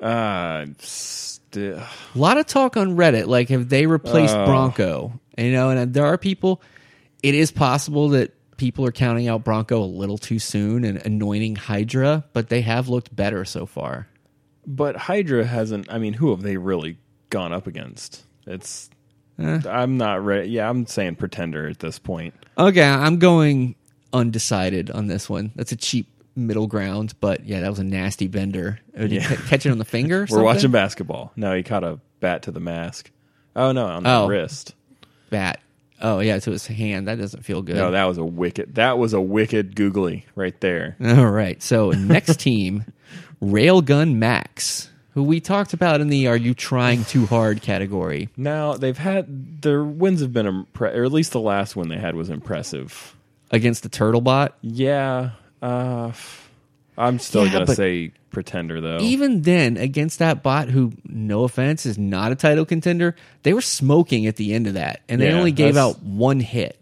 Uh, 0.00 0.66
sti- 0.78 1.60
A 1.80 1.88
lot 2.18 2.36
of 2.36 2.46
talk 2.46 2.76
on 2.76 2.96
Reddit, 2.96 3.26
like 3.26 3.48
have 3.48 3.68
they 3.68 3.86
replaced 3.86 4.34
Oh. 4.34 4.44
Bronco? 4.44 5.20
You 5.38 5.52
know, 5.52 5.70
and 5.70 5.94
there 5.94 6.04
are 6.06 6.18
people. 6.18 6.60
It 7.22 7.34
is 7.34 7.50
possible 7.50 8.10
that 8.10 8.34
people 8.56 8.84
are 8.86 8.92
counting 8.92 9.28
out 9.28 9.44
Bronco 9.44 9.82
a 9.82 9.84
little 9.84 10.18
too 10.18 10.38
soon 10.38 10.84
and 10.84 10.98
anointing 11.04 11.56
Hydra, 11.56 12.24
but 12.32 12.48
they 12.48 12.60
have 12.62 12.88
looked 12.88 13.14
better 13.14 13.44
so 13.44 13.66
far. 13.66 14.06
but 14.66 14.96
Hydra 14.96 15.44
hasn't. 15.44 15.92
I 15.92 15.98
mean, 15.98 16.14
who 16.14 16.30
have 16.30 16.42
they 16.42 16.56
really 16.56 16.98
gone 17.30 17.52
up 17.52 17.66
against? 17.66 18.24
It's. 18.46 18.90
Eh. 19.38 19.60
I'm 19.68 19.96
not 19.96 20.24
ready. 20.24 20.48
Yeah, 20.50 20.70
I'm 20.70 20.86
saying 20.86 21.16
pretender 21.16 21.66
at 21.68 21.80
this 21.80 21.98
point. 21.98 22.34
Okay, 22.56 22.82
I'm 22.84 23.18
going 23.18 23.74
undecided 24.12 24.90
on 24.90 25.08
this 25.08 25.28
one. 25.28 25.50
That's 25.56 25.72
a 25.72 25.76
cheap 25.76 26.06
middle 26.36 26.66
ground, 26.66 27.14
but 27.20 27.44
yeah, 27.44 27.60
that 27.60 27.68
was 27.70 27.78
a 27.80 27.84
nasty 27.84 28.26
bender. 28.28 28.78
Did 28.96 29.10
he 29.10 29.16
Yeah. 29.18 29.26
ca- 29.28 29.42
catch 29.48 29.66
it 29.66 29.70
on 29.70 29.78
the 29.78 29.84
finger? 29.84 30.26
or 30.30 30.38
We're 30.38 30.44
watching 30.44 30.70
basketball. 30.70 31.32
No, 31.36 31.54
he 31.54 31.62
caught 31.62 31.82
a 31.84 31.98
bat 32.20 32.42
to 32.44 32.50
the 32.52 32.60
mask. 32.60 33.10
Oh 33.56 33.72
no, 33.72 33.86
on 33.86 34.02
the 34.04 34.10
Oh. 34.14 34.26
wrist. 34.28 34.74
bat. 35.30 35.60
Oh 36.06 36.20
yeah, 36.20 36.38
to 36.38 36.50
his 36.50 36.66
hand. 36.66 37.08
That 37.08 37.18
doesn't 37.18 37.44
feel 37.44 37.62
good. 37.62 37.76
No, 37.76 37.90
that 37.92 38.04
was 38.04 38.18
a 38.18 38.24
wicked. 38.24 38.74
That 38.74 38.98
was 38.98 39.14
a 39.14 39.20
wicked 39.20 39.74
googly 39.74 40.26
right 40.36 40.58
there. 40.60 40.96
All 41.04 41.30
right. 41.30 41.62
So 41.62 41.90
next 41.92 42.40
team, 42.40 42.84
Railgun 43.42 44.16
Max, 44.16 44.90
who 45.14 45.22
we 45.22 45.40
talked 45.40 45.72
about 45.72 46.00
in 46.02 46.08
the 46.08 46.28
"Are 46.28 46.36
you 46.36 46.52
trying 46.54 47.04
too 47.04 47.24
hard?" 47.26 47.62
category. 47.62 48.28
Now 48.36 48.74
they've 48.74 48.98
had 48.98 49.62
their 49.62 49.82
wins 49.82 50.20
have 50.20 50.32
been 50.32 50.46
impre- 50.74 50.94
or 50.94 51.04
at 51.04 51.12
least 51.12 51.32
the 51.32 51.40
last 51.40 51.74
one 51.74 51.88
they 51.88 51.96
had 51.98 52.14
was 52.16 52.28
impressive. 52.30 53.16
against 53.50 53.82
the 53.82 53.88
Turtlebot. 53.88 54.50
Yeah, 54.62 55.30
uh, 55.62 56.12
I'm 56.98 57.18
still 57.18 57.46
Yeah, 57.46 57.52
gonna 57.52 57.66
but 57.66 57.76
say 57.76 58.12
pretender 58.34 58.80
though. 58.82 58.98
Even 59.00 59.42
then, 59.42 59.76
against 59.78 60.18
that 60.18 60.42
bot, 60.42 60.68
who 60.68 60.92
no 61.04 61.44
offense 61.44 61.86
is 61.86 61.96
not 61.96 62.32
a 62.32 62.34
title 62.34 62.66
contender, 62.66 63.16
they 63.44 63.54
were 63.54 63.62
smoking 63.62 64.26
at 64.26 64.36
the 64.36 64.52
end 64.52 64.66
of 64.66 64.74
that, 64.74 65.00
and 65.08 65.20
they 65.20 65.28
Yeah, 65.30 65.38
only 65.38 65.52
gave 65.52 65.74
that's- 65.74 65.96
out 65.96 66.02
one 66.02 66.40
hit. 66.40 66.78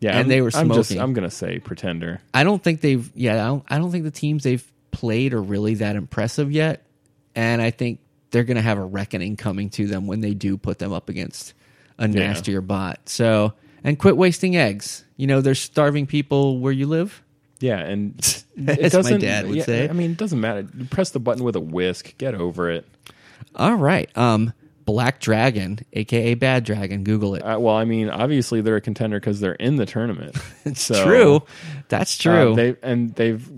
yeah, 0.00 0.10
and 0.10 0.18
I'm- 0.18 0.28
they 0.28 0.42
were 0.42 0.50
I'm 0.54 0.68
just 0.68 0.90
smoking. 0.90 1.02
I'm 1.02 1.14
gonna 1.14 1.30
say 1.30 1.58
pretender. 1.60 2.20
I 2.34 2.44
don't 2.44 2.62
think 2.62 2.82
they've. 2.82 3.10
Yeah, 3.14 3.34
I 3.42 3.46
don't, 3.46 3.64
I 3.68 3.78
don't 3.78 3.90
think 3.90 4.04
the 4.04 4.10
teams 4.10 4.42
they've 4.42 4.64
played 4.90 5.32
are 5.32 5.40
really 5.42 5.74
that 5.76 5.96
impressive 5.96 6.52
yet, 6.52 6.84
and 7.34 7.62
I 7.62 7.70
think 7.70 8.00
they're 8.30 8.44
going 8.44 8.56
to 8.56 8.62
have 8.62 8.78
a 8.78 8.84
reckoning 8.84 9.36
coming 9.36 9.70
to 9.70 9.86
them 9.86 10.06
when 10.08 10.20
they 10.20 10.34
do 10.34 10.56
put 10.56 10.78
them 10.80 10.92
up 10.92 11.08
against 11.08 11.54
a 11.98 12.08
nastier 12.08 12.60
bot. 12.60 13.08
So, 13.08 13.52
and 13.84 13.96
quit 13.98 14.16
wasting 14.16 14.56
eggs. 14.56 15.04
You 15.16 15.28
know, 15.28 15.40
they're 15.40 15.54
starving 15.54 16.06
people 16.06 16.58
where 16.58 16.72
you 16.72 16.86
live. 16.86 17.22
Yeah, 17.64 17.78
and 17.78 18.14
As 18.20 18.44
it 18.56 18.82
my 18.82 18.88
doesn't. 18.88 19.20
dad 19.22 19.46
would 19.46 19.56
yeah, 19.56 19.64
say. 19.64 19.88
I 19.88 19.92
mean, 19.94 20.10
it 20.10 20.16
doesn't 20.18 20.38
matter. 20.38 20.68
You 20.76 20.84
press 20.84 21.10
the 21.10 21.18
button 21.18 21.42
with 21.42 21.56
a 21.56 21.60
whisk. 21.60 22.16
Get 22.18 22.34
over 22.34 22.70
it. 22.70 22.86
All 23.56 23.74
right, 23.74 24.14
um, 24.18 24.52
Black 24.84 25.18
Dragon, 25.18 25.78
aka 25.94 26.34
Bad 26.34 26.64
Dragon. 26.64 27.04
Google 27.04 27.36
it. 27.36 27.40
Uh, 27.40 27.58
well, 27.58 27.74
I 27.74 27.86
mean, 27.86 28.10
obviously 28.10 28.60
they're 28.60 28.76
a 28.76 28.82
contender 28.82 29.18
because 29.18 29.40
they're 29.40 29.54
in 29.54 29.76
the 29.76 29.86
tournament. 29.86 30.36
it's 30.66 30.88
true. 30.88 31.42
That's 31.88 32.18
true. 32.18 32.54
they 32.54 32.76
and 32.82 33.14
they've. 33.14 33.50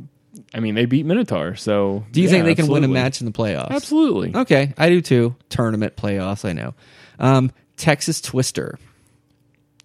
I 0.54 0.60
mean, 0.60 0.76
they 0.76 0.86
beat 0.86 1.04
Minotaur. 1.04 1.56
So 1.56 2.04
do 2.12 2.20
you 2.20 2.28
yeah, 2.28 2.30
think 2.30 2.44
they 2.44 2.54
can 2.54 2.68
win 2.68 2.84
a 2.84 2.88
match 2.88 3.20
in 3.20 3.26
the 3.26 3.32
playoffs? 3.32 3.70
Absolutely. 3.70 4.36
Okay, 4.36 4.72
I 4.78 4.88
do 4.88 5.00
too. 5.00 5.34
Tournament 5.48 5.96
playoffs, 5.96 6.48
I 6.48 6.52
know. 6.52 6.74
Um, 7.18 7.50
Texas 7.76 8.20
Twister. 8.20 8.78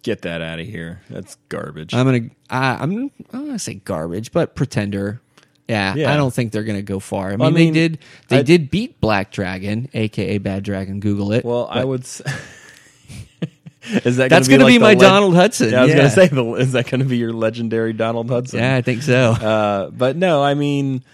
Get 0.02 0.22
that 0.22 0.40
out 0.42 0.58
of 0.58 0.66
here. 0.66 1.00
That's 1.08 1.36
garbage. 1.48 1.94
I'm 1.94 2.06
gonna. 2.06 2.30
I, 2.50 2.74
I'm. 2.82 3.10
I'm 3.32 3.46
gonna 3.46 3.58
say 3.58 3.74
garbage, 3.74 4.32
but 4.32 4.54
pretender. 4.54 5.20
Yeah, 5.68 5.94
Yeah. 5.94 6.12
I 6.12 6.16
don't 6.16 6.34
think 6.34 6.50
they're 6.52 6.64
gonna 6.64 6.82
go 6.82 6.98
far. 6.98 7.28
I 7.28 7.36
mean, 7.36 7.42
I 7.42 7.50
mean, 7.50 7.72
they 7.72 7.88
did. 7.88 7.98
They 8.28 8.38
I- 8.38 8.42
did 8.42 8.70
beat 8.70 9.00
Black 9.00 9.30
Dragon, 9.30 9.88
aka 9.94 10.38
Bad 10.38 10.64
Dragon. 10.64 10.98
Google 11.00 11.32
it. 11.32 11.44
well, 11.44 11.68
I 11.70 11.84
would. 11.84 12.00
s- 12.02 12.20
is 13.82 14.16
that 14.16 14.28
That's 14.30 14.48
going 14.48 14.60
gonna 14.60 14.70
to 14.72 14.78
be 14.78 14.82
my 14.82 14.94
Donald 14.94 15.34
Hudson. 15.36 15.70
Yeah, 15.70 15.80
I 15.80 15.82
was 15.84 15.90
yeah. 15.90 15.96
going 15.96 16.08
to 16.08 16.14
say, 16.14 16.28
the, 16.28 16.44
is 16.54 16.72
that 16.72 16.88
going 16.90 17.00
to 17.00 17.06
be 17.06 17.16
your 17.18 17.32
legendary 17.32 17.92
Donald 17.92 18.28
Hudson? 18.28 18.58
Yeah, 18.60 18.76
I 18.76 18.82
think 18.82 19.02
so. 19.02 19.30
Uh, 19.32 19.90
but 19.90 20.16
no, 20.16 20.42
I 20.42 20.54
mean, 20.54 21.04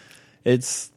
it's. 0.45 0.91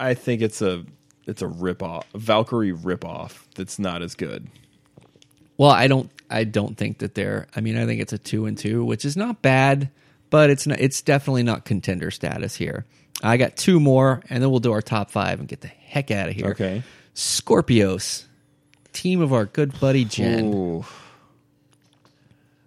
I 0.00 0.14
think 0.14 0.42
it's 0.42 0.60
a 0.62 0.84
it's 1.26 1.40
a 1.42 1.46
rip 1.46 1.82
off 1.82 2.06
Valkyrie 2.14 2.72
rip 2.72 3.04
off 3.04 3.46
that's 3.54 3.78
not 3.78 4.02
as 4.02 4.14
good. 4.14 4.48
Well, 5.56 5.70
I 5.70 5.86
don't. 5.86 6.10
I 6.30 6.44
don't 6.44 6.76
think 6.76 6.98
that 6.98 7.14
they're. 7.14 7.46
I 7.54 7.60
mean, 7.60 7.76
I 7.76 7.86
think 7.86 8.00
it's 8.00 8.12
a 8.12 8.18
two 8.18 8.46
and 8.46 8.56
two, 8.56 8.84
which 8.84 9.04
is 9.04 9.16
not 9.16 9.42
bad, 9.42 9.90
but 10.30 10.50
it's 10.50 10.66
not. 10.66 10.80
It's 10.80 11.02
definitely 11.02 11.42
not 11.42 11.64
contender 11.64 12.10
status 12.10 12.56
here. 12.56 12.84
I 13.22 13.36
got 13.36 13.56
two 13.56 13.78
more, 13.80 14.22
and 14.28 14.42
then 14.42 14.50
we'll 14.50 14.60
do 14.60 14.72
our 14.72 14.82
top 14.82 15.10
five 15.10 15.38
and 15.38 15.48
get 15.48 15.60
the 15.60 15.68
heck 15.68 16.10
out 16.10 16.28
of 16.28 16.34
here. 16.34 16.48
Okay. 16.48 16.82
Skorpios, 17.14 18.24
team 18.92 19.20
of 19.20 19.32
our 19.32 19.44
good 19.44 19.78
buddy 19.80 20.04
Jen. 20.04 20.52
Ooh. 20.54 20.84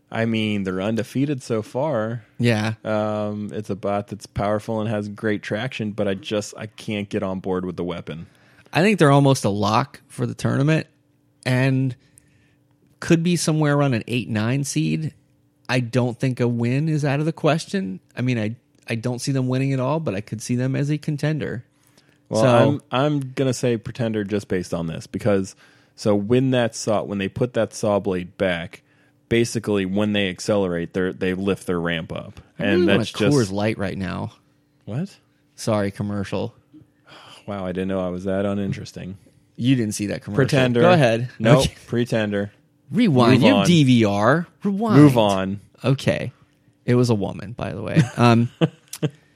I 0.09 0.25
mean, 0.25 0.63
they're 0.63 0.81
undefeated 0.81 1.43
so 1.43 1.61
far. 1.61 2.23
Yeah, 2.39 2.75
Um, 2.85 3.49
it's 3.51 3.69
a 3.69 3.75
bot 3.75 4.07
that's 4.07 4.25
powerful 4.25 4.79
and 4.79 4.89
has 4.89 5.09
great 5.09 5.43
traction, 5.43 5.91
but 5.91 6.07
I 6.07 6.13
just 6.13 6.53
I 6.57 6.67
can't 6.67 7.09
get 7.09 7.23
on 7.23 7.41
board 7.41 7.65
with 7.65 7.75
the 7.75 7.83
weapon. 7.83 8.27
I 8.71 8.81
think 8.81 8.99
they're 8.99 9.11
almost 9.11 9.43
a 9.43 9.49
lock 9.49 10.01
for 10.07 10.25
the 10.25 10.33
tournament, 10.33 10.87
and 11.45 11.93
could 12.99 13.23
be 13.23 13.35
somewhere 13.35 13.75
around 13.77 13.93
an 13.93 14.03
eight 14.07 14.29
nine 14.29 14.63
seed. 14.63 15.13
I 15.69 15.79
don't 15.81 16.17
think 16.19 16.39
a 16.39 16.47
win 16.47 16.87
is 16.89 17.03
out 17.03 17.19
of 17.19 17.25
the 17.25 17.33
question. 17.33 17.99
I 18.15 18.21
mean, 18.21 18.39
I 18.39 18.55
I 18.89 18.95
don't 18.95 19.19
see 19.19 19.31
them 19.31 19.47
winning 19.47 19.73
at 19.73 19.79
all, 19.79 19.99
but 19.99 20.15
I 20.15 20.21
could 20.21 20.41
see 20.41 20.55
them 20.55 20.75
as 20.75 20.89
a 20.89 20.97
contender. 20.97 21.65
Well, 22.29 22.41
So- 22.41 22.47
I'm 22.47 22.81
I'm 22.91 23.19
gonna 23.35 23.53
say 23.53 23.77
pretender 23.77 24.23
just 24.23 24.47
based 24.47 24.73
on 24.73 24.87
this 24.87 25.07
because 25.07 25.55
so 25.95 26.15
when 26.15 26.51
that 26.51 26.75
saw 26.75 27.03
when 27.03 27.17
they 27.17 27.27
put 27.27 27.53
that 27.53 27.73
saw 27.73 27.99
blade 27.99 28.37
back, 28.37 28.81
basically 29.29 29.85
when 29.85 30.13
they 30.13 30.29
accelerate, 30.29 30.93
they 30.93 31.11
they 31.11 31.33
lift 31.33 31.67
their 31.67 31.79
ramp 31.79 32.11
up, 32.11 32.39
I 32.59 32.63
and 32.65 32.73
really 32.81 32.85
that's 32.97 33.13
want 33.19 33.31
a 33.31 33.35
Coors 33.35 33.39
just 33.41 33.51
Light 33.51 33.77
right 33.77 33.97
now. 33.97 34.33
what? 34.85 35.17
Sorry, 35.55 35.89
commercial. 35.91 36.53
Wow, 37.47 37.65
I 37.65 37.71
didn't 37.71 37.87
know 37.87 37.99
I 37.99 38.09
was 38.09 38.25
that 38.25 38.45
uninteresting. 38.45 39.17
You 39.55 39.75
didn't 39.75 39.93
see 39.95 40.07
that 40.07 40.21
commercial. 40.21 40.37
Pretender. 40.45 40.81
Go 40.81 40.91
ahead. 40.91 41.29
No, 41.39 41.59
Okay. 41.59 41.73
pretender. 41.87 42.51
Rewind. 42.91 43.41
Move 43.41 43.43
you 43.43 43.55
have. 43.55 43.67
DVR. 43.67 44.45
Rewind. 44.63 45.01
Move 45.01 45.17
on. 45.17 45.59
Okay. 45.83 46.31
It 46.85 46.95
was 46.95 47.09
a 47.09 47.15
woman, 47.15 47.51
by 47.51 47.73
the 47.73 47.81
way. 47.81 48.01
Um, 48.15 48.49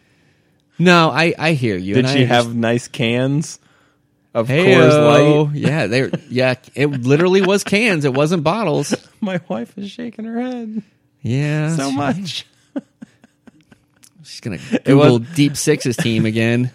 no, 0.79 1.09
I, 1.09 1.33
I 1.37 1.51
hear 1.53 1.75
you. 1.77 1.95
Did 1.95 2.05
and 2.05 2.13
she 2.17 2.23
I 2.23 2.27
have 2.27 2.55
nice 2.55 2.87
cans 2.87 3.59
of 4.33 4.47
Hey-o. 4.47 4.79
Coors 4.79 5.45
Light? 5.47 5.55
Yeah, 5.55 5.87
they 5.87 6.09
yeah, 6.29 6.55
it 6.73 6.87
literally 6.87 7.41
was 7.41 7.63
cans. 7.65 8.05
It 8.05 8.13
wasn't 8.13 8.43
bottles. 8.43 8.95
My 9.21 9.41
wife 9.49 9.77
is 9.77 9.91
shaking 9.91 10.23
her 10.25 10.39
head 10.39 10.81
Yeah. 11.21 11.75
so 11.75 11.91
much. 11.91 12.45
She's 14.23 14.39
gonna 14.39 14.57
was- 14.71 14.79
Google 14.85 15.19
Deep 15.19 15.57
Sixes 15.57 15.97
team 15.97 16.25
again. 16.25 16.71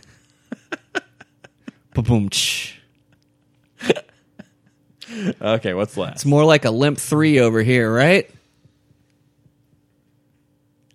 Boom. 1.95 2.29
Okay, 5.41 5.75
what's 5.75 5.97
last? 5.97 6.15
It's 6.17 6.25
more 6.27 6.45
like 6.45 6.65
a 6.65 6.71
limp 6.71 6.99
three 6.99 7.41
over 7.41 7.63
here, 7.63 7.93
right? 7.93 8.31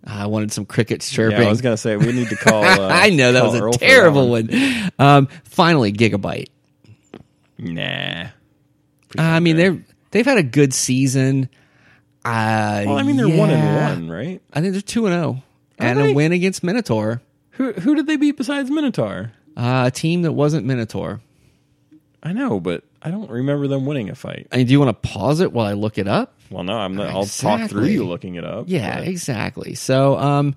I 0.05 0.25
wanted 0.27 0.51
some 0.51 0.65
crickets 0.65 1.09
chirping. 1.11 1.39
Yeah, 1.41 1.45
I 1.47 1.49
was 1.49 1.61
gonna 1.61 1.77
say 1.77 1.95
we 1.95 2.11
need 2.11 2.29
to 2.29 2.35
call. 2.35 2.63
Uh, 2.71 2.87
I 2.91 3.09
know 3.11 3.31
that 3.33 3.43
was 3.43 3.55
a 3.55 3.63
Earl 3.63 3.73
terrible 3.73 4.29
one. 4.29 4.49
Um, 4.97 5.27
finally, 5.43 5.91
Gigabyte. 5.93 6.47
Nah. 7.57 8.27
I 9.17 9.39
mean, 9.39 9.57
they're 9.57 9.83
they've 10.11 10.25
had 10.25 10.37
a 10.37 10.43
good 10.43 10.73
season. 10.73 11.49
Uh, 12.25 12.83
Well, 12.85 12.97
I 12.97 13.03
mean, 13.03 13.17
they're 13.17 13.27
one 13.27 13.49
and 13.51 14.07
one, 14.07 14.09
right? 14.15 14.41
I 14.53 14.61
think 14.61 14.73
they're 14.73 14.81
two 14.81 15.05
and 15.05 15.13
zero, 15.13 15.43
and 15.77 15.99
they? 15.99 16.11
a 16.11 16.13
win 16.15 16.31
against 16.31 16.63
Minotaur, 16.63 17.21
Who 17.51 17.73
who 17.73 17.95
did 17.95 18.07
they 18.07 18.15
beat 18.15 18.37
besides 18.37 18.69
Minotaur? 18.71 19.31
uh, 19.57 19.83
a 19.87 19.91
team 19.91 20.21
that 20.23 20.31
wasn't 20.31 20.65
Minotaur. 20.65 21.21
I 22.23 22.33
know, 22.33 22.59
but 22.59 22.83
I 23.01 23.09
don't 23.09 23.29
remember 23.29 23.67
them 23.67 23.85
winning 23.85 24.09
a 24.09 24.15
fight. 24.15 24.47
I 24.51 24.57
mean, 24.57 24.67
do 24.67 24.73
you 24.73 24.79
want 24.79 25.01
to 25.01 25.09
pause 25.09 25.39
it 25.39 25.51
while 25.51 25.65
I 25.65 25.73
look 25.73 25.97
it 25.97 26.07
up? 26.07 26.35
Well, 26.51 26.63
no, 26.63 26.73
I'm 26.73 26.95
not. 26.95 27.09
I'll 27.09 27.25
talk 27.25 27.69
through 27.69 27.81
Exactly. 27.81 27.93
you 27.93 28.07
looking 28.07 28.35
it 28.35 28.43
up. 28.45 28.65
Yeah, 28.67 28.99
but- 28.99 29.07
exactly. 29.07 29.73
So, 29.73 30.17
um, 30.19 30.55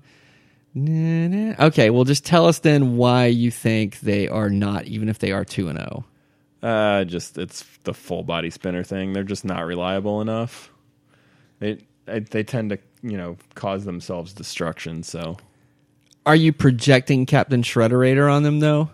nah, 0.75 1.27
nah. 1.55 1.65
okay. 1.67 1.89
Well, 1.89 2.03
just 2.03 2.23
tell 2.25 2.45
us 2.45 2.59
then 2.59 2.97
why 2.97 3.25
you 3.27 3.49
think 3.49 3.99
they 4.01 4.27
are 4.27 4.49
not, 4.49 4.85
even 4.85 5.09
if 5.09 5.19
they 5.19 5.31
are 5.31 5.43
two 5.43 5.67
and 5.69 5.79
oh. 5.79 5.81
zero. 5.81 6.05
Uh, 6.61 7.03
just 7.03 7.37
it's 7.37 7.63
the 7.83 7.93
full 7.93 8.23
body 8.23 8.49
spinner 8.49 8.83
thing. 8.83 9.13
They're 9.13 9.23
just 9.23 9.45
not 9.45 9.65
reliable 9.65 10.21
enough. 10.21 10.71
They 11.59 11.79
they, 12.05 12.19
they 12.19 12.43
tend 12.43 12.71
to 12.71 12.79
you 13.03 13.17
know 13.17 13.37
cause 13.55 13.85
themselves 13.85 14.33
destruction. 14.33 15.03
So 15.03 15.37
Are 16.25 16.35
you 16.35 16.53
projecting 16.53 17.25
Captain 17.25 17.61
Shredderator 17.61 18.31
on 18.31 18.43
them 18.43 18.59
though? 18.59 18.89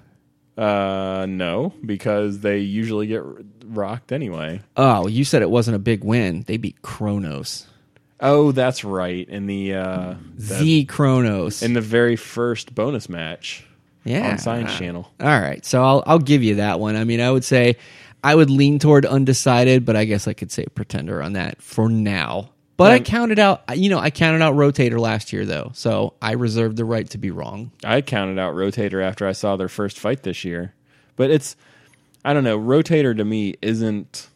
Uh, 0.62 1.26
no, 1.28 1.74
because 1.86 2.40
they 2.40 2.60
usually 2.60 3.08
get 3.08 3.24
rocked 3.66 4.12
anyway. 4.12 4.62
Oh, 4.78 5.08
you 5.08 5.24
said 5.26 5.42
it 5.42 5.50
wasn't 5.50 5.76
a 5.76 5.80
big 5.80 6.04
win. 6.04 6.44
They 6.48 6.58
beat 6.58 6.82
Kronos, 6.82 7.68
Oh, 8.24 8.52
that's 8.52 8.84
right. 8.84 9.28
In 9.28 9.48
the 9.48 9.74
uh, 9.74 10.14
the- 10.36 10.56
the 10.64 10.86
Kronos. 10.86 11.64
in 11.64 11.74
the 11.74 11.82
very 11.82 12.16
first 12.16 12.76
bonus 12.76 13.10
match 13.10 13.66
yeah, 14.04 14.30
on 14.32 14.38
Science 14.38 14.76
Channel. 14.76 15.12
All 15.20 15.28
right, 15.42 15.66
so 15.66 15.84
I'll 15.84 16.04
I'll 16.06 16.20
give 16.20 16.44
you 16.44 16.56
that 16.56 16.80
one. 16.80 16.96
I 16.96 17.04
mean, 17.04 17.20
I 17.22 17.32
would 17.32 17.44
say 17.44 17.78
I 18.24 18.36
would 18.36 18.52
lean 18.52 18.78
toward 18.78 19.06
undecided, 19.08 19.86
but 19.86 19.96
I 19.96 20.06
guess 20.06 20.28
I 20.28 20.34
could 20.34 20.52
say 20.52 20.66
pretender 20.76 21.22
on 21.24 21.34
that 21.34 21.62
for 21.64 21.90
now. 21.90 22.50
But 22.82 22.92
I 22.92 23.00
counted 23.00 23.40
out, 23.40 23.64
you 23.76 23.90
know, 23.90 24.00
I 24.00 24.10
counted 24.10 24.42
out 24.42 24.56
Rotator 24.56 25.00
last 25.00 25.32
year 25.34 25.46
though, 25.46 25.72
so 25.74 26.14
I 26.22 26.34
reserve 26.34 26.76
the 26.76 26.86
right 26.86 27.10
to 27.12 27.18
be 27.18 27.32
wrong. 27.32 27.72
I 27.84 28.02
counted 28.02 28.40
out 28.40 28.56
Rotator 28.56 29.04
after 29.04 29.28
I 29.28 29.32
saw 29.32 29.56
their 29.56 29.70
first 29.70 30.00
fight 30.00 30.24
this 30.24 30.44
year. 30.44 30.74
But 31.16 31.30
it's 31.32 31.56
I 32.24 32.34
don't 32.34 32.44
know, 32.44 32.60
Rotator 32.60 33.16
to 33.16 33.26
me 33.26 33.56
isn't 33.62 34.30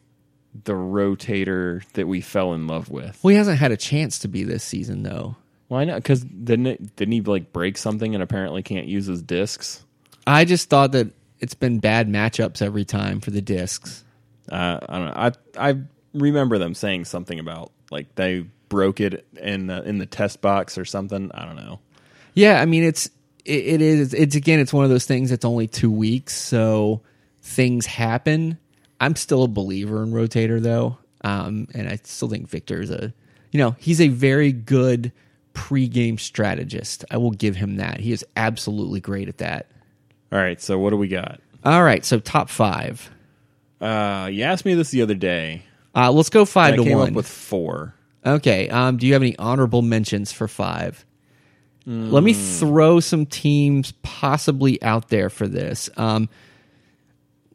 the 0.64 0.74
Rotator 0.74 1.84
that 1.94 2.08
we 2.08 2.22
fell 2.22 2.54
in 2.54 2.68
love 2.68 2.90
with. 2.90 3.20
Well, 3.24 3.32
he 3.32 3.38
hasn't 3.38 3.60
had 3.60 3.72
a 3.72 3.78
chance 3.78 4.20
to 4.20 4.28
be 4.28 4.44
this 4.44 4.64
season 4.64 5.04
though. 5.04 5.36
Why 5.68 5.84
not? 5.84 5.98
Because 5.98 6.24
didn't 6.24 6.68
it, 6.68 6.96
didn't 6.96 7.12
he 7.12 7.22
like 7.22 7.52
break 7.52 7.78
something 7.78 8.14
and 8.14 8.24
apparently 8.24 8.62
can't 8.64 8.88
use 8.88 9.08
his 9.08 9.22
discs? 9.22 9.84
I 10.28 10.46
just 10.46 10.70
thought 10.70 10.92
that 10.94 11.08
it's 11.40 11.54
been 11.54 11.80
bad 11.80 12.08
matchups 12.08 12.62
every 12.62 12.86
time 12.86 13.20
for 13.20 13.32
the 13.32 13.42
discs. 13.42 14.04
Uh, 14.50 14.80
I 14.88 14.98
don't 14.98 15.06
know. 15.06 15.14
I 15.16 15.72
I 15.72 15.80
remember 16.14 16.58
them 16.58 16.74
saying 16.74 17.06
something 17.06 17.40
about 17.40 17.72
like 17.92 18.14
they 18.16 18.46
broke 18.70 19.00
it 19.00 19.26
in 19.38 19.68
the, 19.68 19.84
in 19.84 19.98
the 19.98 20.06
test 20.06 20.42
box 20.42 20.78
or 20.78 20.86
something. 20.86 21.32
I 21.34 21.46
don't 21.46 21.56
know. 21.56 21.80
Yeah, 22.34 22.62
I 22.62 22.66
mean 22.66 22.84
it's 22.84 23.10
it, 23.46 23.66
it 23.66 23.82
is 23.82 24.14
it's 24.14 24.36
again 24.36 24.60
it's 24.60 24.74
one 24.74 24.84
of 24.84 24.90
those 24.90 25.06
things 25.06 25.30
that's 25.30 25.46
only 25.46 25.68
two 25.68 25.92
weeks, 25.92 26.34
so 26.34 27.02
things 27.42 27.86
happen. 27.86 28.58
I'm 29.00 29.16
still 29.16 29.44
a 29.44 29.48
believer 29.48 30.04
in 30.04 30.12
Rotator 30.12 30.62
though, 30.62 30.98
um, 31.22 31.68
and 31.74 31.88
I 31.88 32.00
still 32.04 32.28
think 32.28 32.50
Victor's 32.50 32.90
a 32.90 33.14
you 33.52 33.60
know 33.60 33.76
he's 33.80 34.02
a 34.02 34.10
very 34.10 34.52
good 34.52 35.12
pregame 35.54 36.20
strategist. 36.20 37.06
I 37.10 37.18
will 37.18 37.32
give 37.32 37.56
him 37.56 37.78
that. 37.78 38.02
He 38.02 38.12
is 38.12 38.26
absolutely 38.36 39.00
great 39.00 39.30
at 39.30 39.38
that. 39.38 39.68
All 40.32 40.40
right, 40.40 40.62
so 40.62 40.78
what 40.78 40.90
do 40.90 40.98
we 40.98 41.08
got? 41.08 41.40
All 41.64 41.84
right, 41.84 42.04
so 42.04 42.20
top 42.20 42.50
five. 42.50 43.10
Uh, 43.80 44.30
you 44.32 44.44
asked 44.44 44.66
me 44.66 44.74
this 44.74 44.92
the 44.92 45.02
other 45.02 45.14
day. 45.14 45.64
Uh, 45.96 46.12
let's 46.12 46.30
go 46.30 46.46
five 46.46 46.74
I 46.74 46.78
to 46.78 46.84
came 46.84 46.98
one. 46.98 47.10
up 47.10 47.14
with 47.14 47.28
four. 47.28 47.96
Okay. 48.26 48.70
Um, 48.70 48.98
do 48.98 49.08
you 49.08 49.14
have 49.14 49.22
any 49.22 49.38
honorable 49.38 49.82
mentions 49.82 50.32
for 50.32 50.48
five? 50.48 51.06
Let 51.88 52.24
me 52.24 52.34
throw 52.34 53.00
some 53.00 53.28
teams 53.28 53.94
possibly 54.02 54.82
out 54.82 55.10
there 55.10 55.30
for 55.30 55.48
this. 55.48 55.88
Um, 55.98 56.30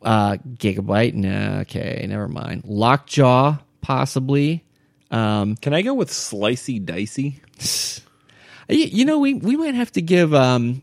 uh, 0.02 0.36
Gigabyte. 0.36 1.14
No, 1.14 1.58
okay, 1.62 2.06
never 2.08 2.28
mind. 2.28 2.62
Lockjaw, 2.64 3.58
possibly. 3.80 4.64
Um, 5.10 5.56
Can 5.56 5.74
I 5.74 5.82
go 5.82 5.94
with 5.94 6.10
slicey 6.10 6.84
dicey? 6.84 7.40
you, 8.68 8.84
you 8.84 9.04
know, 9.04 9.18
we 9.18 9.34
we 9.34 9.56
might 9.56 9.74
have 9.74 9.90
to 9.92 10.02
give 10.02 10.32
um, 10.32 10.82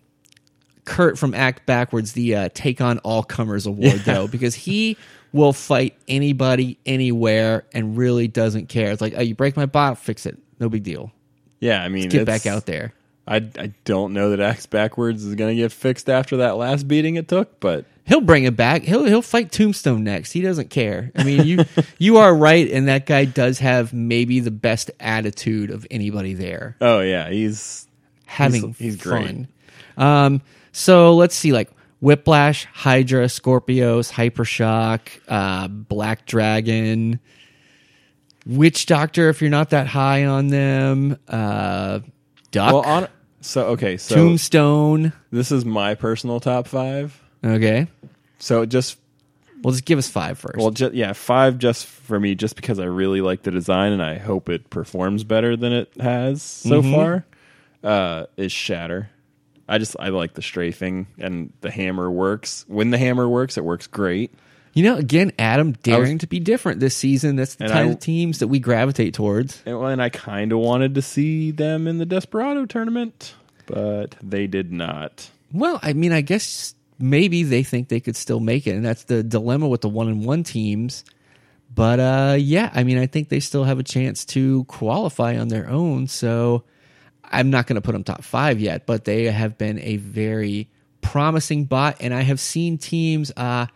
Kurt 0.84 1.18
from 1.18 1.34
Axe 1.34 1.62
Backwards 1.66 2.12
the 2.12 2.36
uh, 2.36 2.50
Take 2.54 2.82
on 2.82 3.00
All 3.00 3.24
Comers 3.24 3.66
award 3.66 4.02
though, 4.06 4.28
because 4.28 4.56
he 4.56 4.98
will 5.34 5.54
fight 5.54 5.96
anybody 6.08 6.78
anywhere 6.86 7.66
and 7.74 7.98
really 7.98 8.28
doesn't 8.28 8.68
care. 8.70 8.92
It's 8.92 9.02
like, 9.02 9.14
oh, 9.16 9.22
you 9.22 9.36
break 9.36 9.56
my 9.56 9.66
bot, 9.66 9.98
fix 9.98 10.26
it, 10.26 10.38
no 10.60 10.70
big 10.70 10.84
deal. 10.84 11.12
Yeah, 11.60 11.84
I 11.84 11.90
mean, 11.90 12.10
Get 12.10 12.26
back 12.26 12.46
out 12.46 12.66
there. 12.66 12.94
I, 13.28 13.38
I 13.58 13.74
don't 13.84 14.14
know 14.14 14.30
that 14.30 14.40
Axe 14.40 14.68
Backwards 14.68 15.26
is 15.26 15.36
going 15.36 15.56
to 15.56 15.62
get 15.62 15.72
fixed 15.72 16.10
after 16.10 16.38
that 16.38 16.56
last 16.56 16.88
beating 16.88 17.16
it 17.16 17.28
took, 17.28 17.60
but 17.60 17.86
He'll 18.08 18.22
bring 18.22 18.46
it 18.46 18.56
back. 18.56 18.84
He'll 18.84 19.04
he'll 19.04 19.22
fight 19.22 19.52
Tombstone 19.52 20.06
next. 20.06 20.32
He 20.32 20.40
doesn't 20.40 20.70
care. 20.70 21.12
I 21.14 21.26
mean, 21.26 21.44
you 21.46 21.66
you 21.98 22.18
are 22.18 22.34
right, 22.34 22.72
and 22.72 22.88
that 22.88 23.06
guy 23.06 23.26
does 23.26 23.60
have 23.60 23.92
maybe 23.92 24.40
the 24.40 24.50
best 24.52 24.92
attitude 25.02 25.72
of 25.72 25.86
anybody 25.92 26.34
there. 26.34 26.78
oh 26.80 27.02
yeah, 27.02 27.30
he's 27.30 27.86
Having 28.26 28.76
he's 28.76 28.96
great. 28.96 29.26
fun. 29.26 29.48
Um, 29.98 30.42
so 30.72 31.16
let's 31.16 31.36
see, 31.36 31.52
like 31.52 31.70
Whiplash, 32.00 32.66
Hydra, 32.66 33.26
Skorpios, 33.26 34.12
Hypershock, 34.12 35.00
uh, 35.28 35.68
Black 35.68 36.26
Dragon, 36.26 37.20
Witch 38.46 38.86
Doctor. 38.86 39.30
If 39.30 39.42
you're 39.42 39.50
not 39.50 39.72
that 39.72 39.88
high 39.88 40.26
on 40.26 40.48
them, 40.48 41.18
uh, 41.28 42.00
Duck, 42.52 42.74
well 42.74 42.82
on. 42.84 43.08
So 43.42 43.68
okay, 43.70 43.98
so 43.98 44.16
Tombstone. 44.16 45.14
this 45.32 45.52
is 45.52 45.66
my 45.66 45.96
personal 45.96 46.40
top 46.40 46.68
five. 46.68 47.20
Okay, 47.44 47.88
So 48.40 48.66
just 48.66 48.98
well, 49.64 49.72
just 49.72 49.86
give 49.86 49.98
us 50.00 50.08
five 50.10 50.38
first. 50.38 50.58
well, 50.58 50.72
yeah, 50.94 51.14
five 51.14 51.58
just 51.58 51.86
for 51.86 52.20
me, 52.20 52.36
just 52.36 52.56
because 52.56 52.80
I 52.80 52.86
really 52.86 53.22
like 53.22 53.44
the 53.44 53.52
design 53.52 53.92
and 53.92 54.04
I 54.04 54.18
hope 54.18 54.50
it 54.50 54.70
performs 54.70 55.24
better 55.24 55.56
than 55.56 55.74
it 55.74 55.92
has 56.00 56.42
so 56.42 56.82
Mm-hmm. 56.82 56.94
far. 56.94 57.26
Uh, 57.84 58.26
is 58.38 58.52
Shatter. 58.52 59.10
I 59.68 59.78
just 59.78 59.96
I 60.00 60.10
like 60.10 60.34
the 60.34 60.42
strafing 60.42 61.08
and 61.18 61.52
the 61.62 61.72
hammer 61.72 62.10
works. 62.10 62.66
When 62.68 62.92
the 62.92 62.98
hammer 62.98 63.28
works, 63.28 63.58
it 63.58 63.64
works 63.64 63.88
great. 63.88 64.34
You 64.74 64.84
know, 64.84 64.96
again, 64.98 65.32
Adam 65.40 65.72
daring 65.72 66.20
to 66.20 66.28
be 66.28 66.40
different 66.40 66.80
this 66.80 66.96
season. 66.96 67.36
That's 67.36 67.56
the 67.56 67.66
kind 67.68 67.90
I- 67.90 67.92
of 67.94 68.00
teams 68.00 68.40
that 68.40 68.48
we 68.48 68.60
gravitate 68.60 69.14
towards. 69.16 69.62
And, 69.66 69.76
and 69.76 70.02
I 70.02 70.10
kind 70.10 70.52
of 70.52 70.60
wanted 70.60 70.96
to 70.96 71.02
see 71.02 71.50
them 71.52 71.88
in 71.88 71.98
the 71.98 72.06
Desperado 72.06 72.66
tournament, 72.68 73.34
but 73.66 74.16
they 74.22 74.46
did 74.46 74.72
not. 74.72 75.30
Well, 75.52 75.80
I 75.82 75.94
mean, 75.94 76.12
I 76.12 76.22
guess 76.22 76.76
maybe 77.00 77.42
they 77.44 77.64
think 77.64 77.88
they 77.90 78.00
could 78.00 78.16
still 78.16 78.40
make 78.40 78.68
it, 78.68 78.72
and 78.76 78.86
that's 78.86 79.06
the 79.06 79.24
dilemma 79.24 79.68
with 79.68 79.82
the 79.82 79.90
one 79.90 80.10
and 80.10 80.24
one 80.26 80.44
teams. 80.44 81.04
But 81.74 82.00
uh, 82.00 82.36
yeah, 82.40 82.72
I 82.74 82.84
mean, 82.84 82.98
I 83.00 83.08
think 83.08 83.30
they 83.30 83.40
still 83.40 83.64
have 83.64 83.80
a 83.80 83.84
chance 83.84 84.26
to 84.26 84.64
qualify 84.66 85.38
on 85.38 85.48
their 85.48 85.68
own. 85.70 86.08
So 86.08 86.64
I'm 87.32 87.50
not 87.50 87.68
going 87.68 87.76
to 87.76 87.82
put 87.82 87.92
them 87.94 88.04
top 88.04 88.24
five 88.24 88.60
yet, 88.60 88.86
but 88.86 89.06
they 89.06 89.26
have 89.26 89.58
been 89.58 89.80
a 89.80 89.98
very 89.98 90.70
promising 91.02 91.66
bot. 91.66 91.98
And 92.00 92.14
I 92.14 92.22
have 92.22 92.40
seen 92.40 92.78
teams. 92.78 93.32
Uh, 93.36 93.68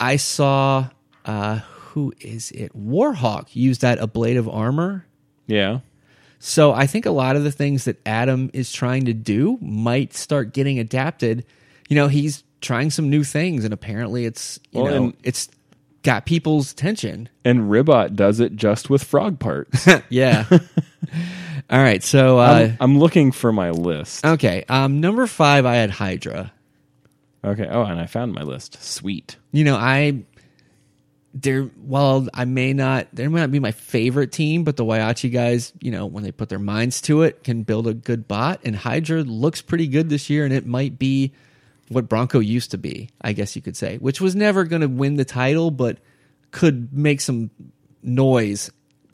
I 0.00 0.16
saw 0.16 0.88
uh, 1.24 1.56
who 1.58 2.12
is 2.20 2.50
it? 2.52 2.72
Warhawk 2.76 3.48
used 3.54 3.80
that 3.80 3.98
ablative 3.98 4.48
armor. 4.48 5.06
Yeah. 5.46 5.80
So 6.38 6.72
I 6.72 6.86
think 6.86 7.06
a 7.06 7.10
lot 7.10 7.36
of 7.36 7.44
the 7.44 7.50
things 7.52 7.86
that 7.86 7.98
Adam 8.06 8.50
is 8.52 8.70
trying 8.72 9.06
to 9.06 9.14
do 9.14 9.58
might 9.60 10.14
start 10.14 10.52
getting 10.52 10.78
adapted. 10.78 11.44
You 11.88 11.96
know, 11.96 12.08
he's 12.08 12.44
trying 12.60 12.90
some 12.90 13.08
new 13.10 13.24
things, 13.24 13.64
and 13.64 13.72
apparently 13.72 14.24
it's 14.26 14.60
you 14.70 14.82
Well, 14.82 14.92
know 14.92 15.04
and- 15.04 15.16
it's 15.22 15.48
got 16.02 16.26
people's 16.26 16.72
attention. 16.72 17.28
And 17.44 17.70
Ribbot 17.70 18.14
does 18.14 18.38
it 18.38 18.54
just 18.54 18.90
with 18.90 19.02
frog 19.02 19.38
parts. 19.40 19.88
Yeah. 20.08 20.44
All 21.68 21.78
right. 21.78 22.02
So 22.02 22.38
uh, 22.38 22.70
I'm, 22.70 22.76
I'm 22.80 22.98
looking 22.98 23.32
for 23.32 23.52
my 23.52 23.70
list. 23.70 24.24
okay, 24.24 24.64
um, 24.68 25.00
number 25.00 25.26
five, 25.26 25.66
I 25.66 25.76
had 25.76 25.90
Hydra. 25.90 26.52
Okay. 27.44 27.66
Oh, 27.70 27.82
and 27.82 28.00
I 28.00 28.06
found 28.06 28.32
my 28.32 28.42
list. 28.42 28.82
Sweet. 28.82 29.36
You 29.52 29.64
know, 29.64 29.76
I 29.76 30.24
there. 31.34 31.62
While 31.62 32.28
I 32.34 32.44
may 32.44 32.72
not, 32.72 33.08
they 33.12 33.26
may 33.28 33.40
not 33.40 33.50
be 33.50 33.60
my 33.60 33.72
favorite 33.72 34.32
team, 34.32 34.64
but 34.64 34.76
the 34.76 34.84
Whyachi 34.84 35.32
guys, 35.32 35.72
you 35.80 35.90
know, 35.90 36.06
when 36.06 36.24
they 36.24 36.32
put 36.32 36.48
their 36.48 36.58
minds 36.58 37.00
to 37.02 37.22
it, 37.22 37.44
can 37.44 37.62
build 37.62 37.86
a 37.86 37.94
good 37.94 38.26
bot. 38.26 38.60
And 38.64 38.74
Hydra 38.74 39.22
looks 39.22 39.62
pretty 39.62 39.86
good 39.86 40.08
this 40.08 40.30
year, 40.30 40.44
and 40.44 40.52
it 40.52 40.66
might 40.66 40.98
be 40.98 41.32
what 41.88 42.08
Bronco 42.08 42.40
used 42.40 42.72
to 42.72 42.78
be, 42.78 43.10
I 43.20 43.32
guess 43.32 43.54
you 43.54 43.62
could 43.62 43.76
say, 43.76 43.98
which 43.98 44.20
was 44.20 44.34
never 44.34 44.64
going 44.64 44.82
to 44.82 44.88
win 44.88 45.14
the 45.14 45.24
title, 45.24 45.70
but 45.70 45.98
could 46.50 46.92
make 46.92 47.20
some 47.20 47.50
noise 48.02 48.70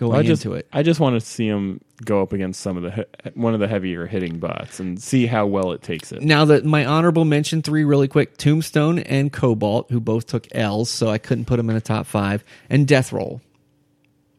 going 0.08 0.18
I 0.18 0.22
just, 0.22 0.44
into 0.44 0.56
it. 0.56 0.66
I 0.72 0.82
just 0.82 1.00
want 1.00 1.14
to 1.18 1.20
see 1.26 1.46
him 1.46 1.80
go 2.04 2.22
up 2.22 2.32
against 2.32 2.60
some 2.60 2.76
of 2.76 2.82
the 2.82 2.90
he- 2.90 3.30
one 3.34 3.54
of 3.54 3.60
the 3.60 3.68
heavier 3.68 4.06
hitting 4.06 4.38
bots 4.38 4.80
and 4.80 5.00
see 5.00 5.26
how 5.26 5.46
well 5.46 5.72
it 5.72 5.82
takes 5.82 6.12
it. 6.12 6.22
Now 6.22 6.44
that 6.46 6.64
my 6.64 6.84
honorable 6.84 7.24
mention 7.24 7.62
three 7.62 7.84
really 7.84 8.08
quick: 8.08 8.36
Tombstone 8.36 8.98
and 8.98 9.32
Cobalt, 9.32 9.90
who 9.90 10.00
both 10.00 10.26
took 10.26 10.46
L's, 10.52 10.90
so 10.90 11.08
I 11.08 11.18
couldn't 11.18 11.44
put 11.44 11.56
them 11.56 11.68
in 11.70 11.74
the 11.74 11.80
top 11.80 12.06
five, 12.06 12.44
and 12.68 12.86
Death 12.86 13.12
Roll. 13.12 13.40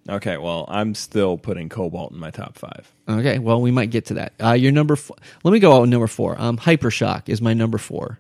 Okay. 0.10 0.38
Well, 0.38 0.66
I'm 0.68 0.96
still 0.96 1.38
putting 1.38 1.70
Cobalt 1.70 2.12
in 2.12 2.20
my 2.20 2.30
top 2.30 2.58
five. 2.58 2.92
Okay, 3.08 3.40
well 3.40 3.62
we 3.62 3.72
might 3.72 3.90
get 3.90 4.06
to 4.08 4.16
that. 4.16 4.34
Uh, 4.42 4.52
your 4.52 4.72
number, 4.74 4.96
four, 4.98 5.16
let 5.44 5.52
me 5.52 5.60
go 5.60 5.82
on 5.82 5.90
number 5.90 6.08
four. 6.08 6.36
Um, 6.40 6.58
Hypershock 6.58 7.30
is 7.30 7.42
my 7.42 7.54
number 7.54 7.78
four. 7.78 8.20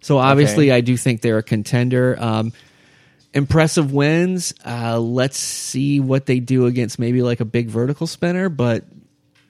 So 0.00 0.18
obviously, 0.18 0.70
Okay. 0.70 0.76
I 0.76 0.80
do 0.80 0.96
think 0.96 1.20
they're 1.22 1.38
a 1.38 1.42
contender. 1.42 2.16
Um, 2.20 2.52
impressive 3.36 3.92
wins. 3.92 4.52
Uh, 4.64 4.98
let's 4.98 5.38
see 5.38 6.00
what 6.00 6.26
they 6.26 6.40
do 6.40 6.66
against 6.66 6.98
maybe 6.98 7.22
like 7.22 7.40
a 7.40 7.44
big 7.44 7.68
vertical 7.68 8.06
spinner, 8.06 8.48
but 8.48 8.84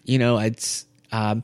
you 0.04 0.18
know, 0.18 0.38
it's 0.38 0.84
um, 1.12 1.42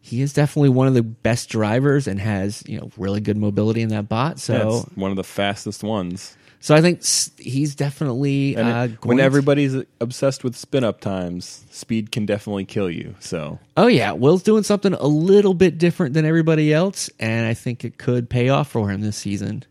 he 0.00 0.20
is 0.22 0.32
definitely 0.32 0.70
one 0.70 0.88
of 0.88 0.94
the 0.94 1.02
best 1.02 1.48
drivers 1.48 2.06
and 2.08 2.18
has 2.18 2.62
you 2.66 2.80
know 2.80 2.90
really 2.96 3.20
good 3.20 3.36
mobility 3.36 3.82
in 3.82 3.90
that 3.90 4.08
bot. 4.08 4.40
So 4.40 4.52
That's 4.80 4.96
one 4.96 5.10
of 5.10 5.16
the 5.16 5.24
fastest 5.24 5.84
ones. 5.84 6.36
so 6.60 6.74
I 6.74 6.80
think 6.80 7.02
he's 7.38 7.74
definitely 7.74 8.56
uh, 8.56 8.88
when 9.02 9.18
to- 9.18 9.22
everybody's 9.22 9.76
obsessed 10.00 10.42
with 10.44 10.56
spin 10.56 10.84
up 10.84 11.00
times, 11.00 11.64
speed 11.70 12.10
can 12.10 12.26
definitely 12.26 12.64
kill 12.64 12.90
you. 12.90 13.14
So 13.20 13.58
Oh 13.76 13.86
yeah, 13.86 14.12
Will's 14.12 14.42
doing 14.42 14.62
something 14.62 14.94
a 14.94 15.06
little 15.06 15.54
bit 15.54 15.78
different 15.78 16.14
than 16.14 16.24
everybody 16.24 16.72
else, 16.72 17.10
and 17.20 17.46
I 17.46 17.54
think 17.54 17.84
it 17.84 17.98
could 17.98 18.28
pay 18.30 18.48
off 18.48 18.68
for 18.70 18.90
him 18.90 19.00
this 19.02 19.16
season. 19.16 19.64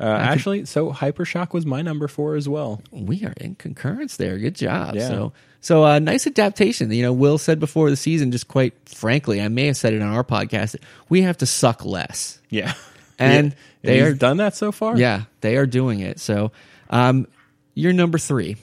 Uh, 0.00 0.04
actually, 0.04 0.64
so 0.64 0.92
Hypershock 0.92 1.52
was 1.52 1.66
my 1.66 1.82
number 1.82 2.06
four 2.08 2.36
as 2.36 2.48
well. 2.48 2.80
We 2.92 3.24
are 3.24 3.34
in 3.36 3.54
concurrence 3.56 4.16
there. 4.16 4.38
Good 4.38 4.54
job. 4.54 4.94
Yeah. 4.94 5.08
So 5.08 5.32
so 5.60 5.84
uh, 5.84 5.98
nice 5.98 6.26
adaptation. 6.26 6.90
You 6.92 7.02
know, 7.02 7.12
Will 7.12 7.38
said 7.38 7.58
before 7.60 7.90
the 7.90 7.96
season, 7.96 8.30
just 8.30 8.46
quite 8.48 8.74
frankly, 8.88 9.40
I 9.40 9.48
may 9.48 9.66
have 9.66 9.76
said 9.76 9.92
it 9.94 10.02
on 10.02 10.08
our 10.14 10.22
podcast, 10.24 10.72
that 10.72 10.82
we 11.08 11.22
have 11.22 11.38
to 11.38 11.46
suck 11.46 11.84
less. 11.84 12.40
Yeah, 12.50 12.74
And 13.18 13.50
Yeah. 13.82 13.90
they 13.90 14.00
are- 14.02 14.14
done 14.14 14.36
that 14.36 14.54
so 14.56 14.70
far. 14.72 14.96
Yeah, 14.96 15.22
they 15.40 15.56
are 15.56 15.66
doing 15.66 16.00
it. 16.00 16.20
So 16.20 16.52
um, 16.90 17.26
you're 17.74 17.92
number 17.92 18.18
three. 18.18 18.56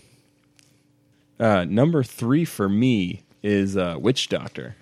Uh, 1.40 1.66
number 1.68 2.02
three 2.02 2.46
for 2.46 2.70
me 2.70 3.24
is 3.44 3.76
uh, 3.76 3.98
Witch 4.00 4.30
Doctor. 4.30 4.76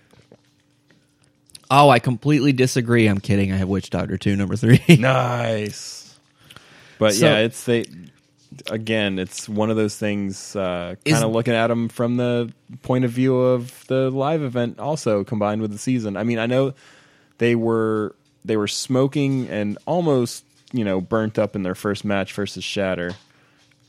Oh, 1.71 1.89
I 1.89 1.97
completely 1.97 2.53
disagree. 2.53 3.07
I'm 3.07 3.19
kidding. 3.19 3.51
I 3.51 3.57
have 3.57 3.67
Witch 3.67 3.89
Doctor 3.89 4.17
two, 4.19 4.35
number 4.35 4.55
three. 4.55 4.79
Nice. 4.99 6.02
But 7.03 7.13
So- 7.15 7.25
yeah, 7.25 7.37
it's 7.39 7.63
they 7.65 7.85
again, 8.69 9.17
it's 9.19 9.49
one 9.49 9.69
of 9.69 9.75
those 9.75 9.95
things 9.97 10.55
uh 10.55 10.95
kind 11.05 11.23
of 11.25 11.31
looking 11.31 11.53
at 11.53 11.67
them 11.67 11.89
from 11.89 12.17
the 12.17 12.53
point 12.81 13.03
of 13.03 13.11
view 13.11 13.35
of 13.35 13.83
the 13.87 14.09
live 14.11 14.41
event 14.43 14.79
also 14.79 15.23
combined 15.23 15.61
with 15.61 15.71
the 15.71 15.77
season. 15.77 16.15
I 16.15 16.23
mean, 16.23 16.39
I 16.39 16.45
know 16.45 16.73
they 17.39 17.55
were 17.55 18.15
they 18.45 18.55
were 18.55 18.67
smoking 18.67 19.47
and 19.49 19.77
almost, 19.85 20.45
you 20.71 20.83
know, 20.85 21.01
burnt 21.01 21.39
up 21.39 21.55
in 21.55 21.63
their 21.63 21.75
first 21.75 22.05
match 22.05 22.31
versus 22.33 22.63
Shatter, 22.63 23.13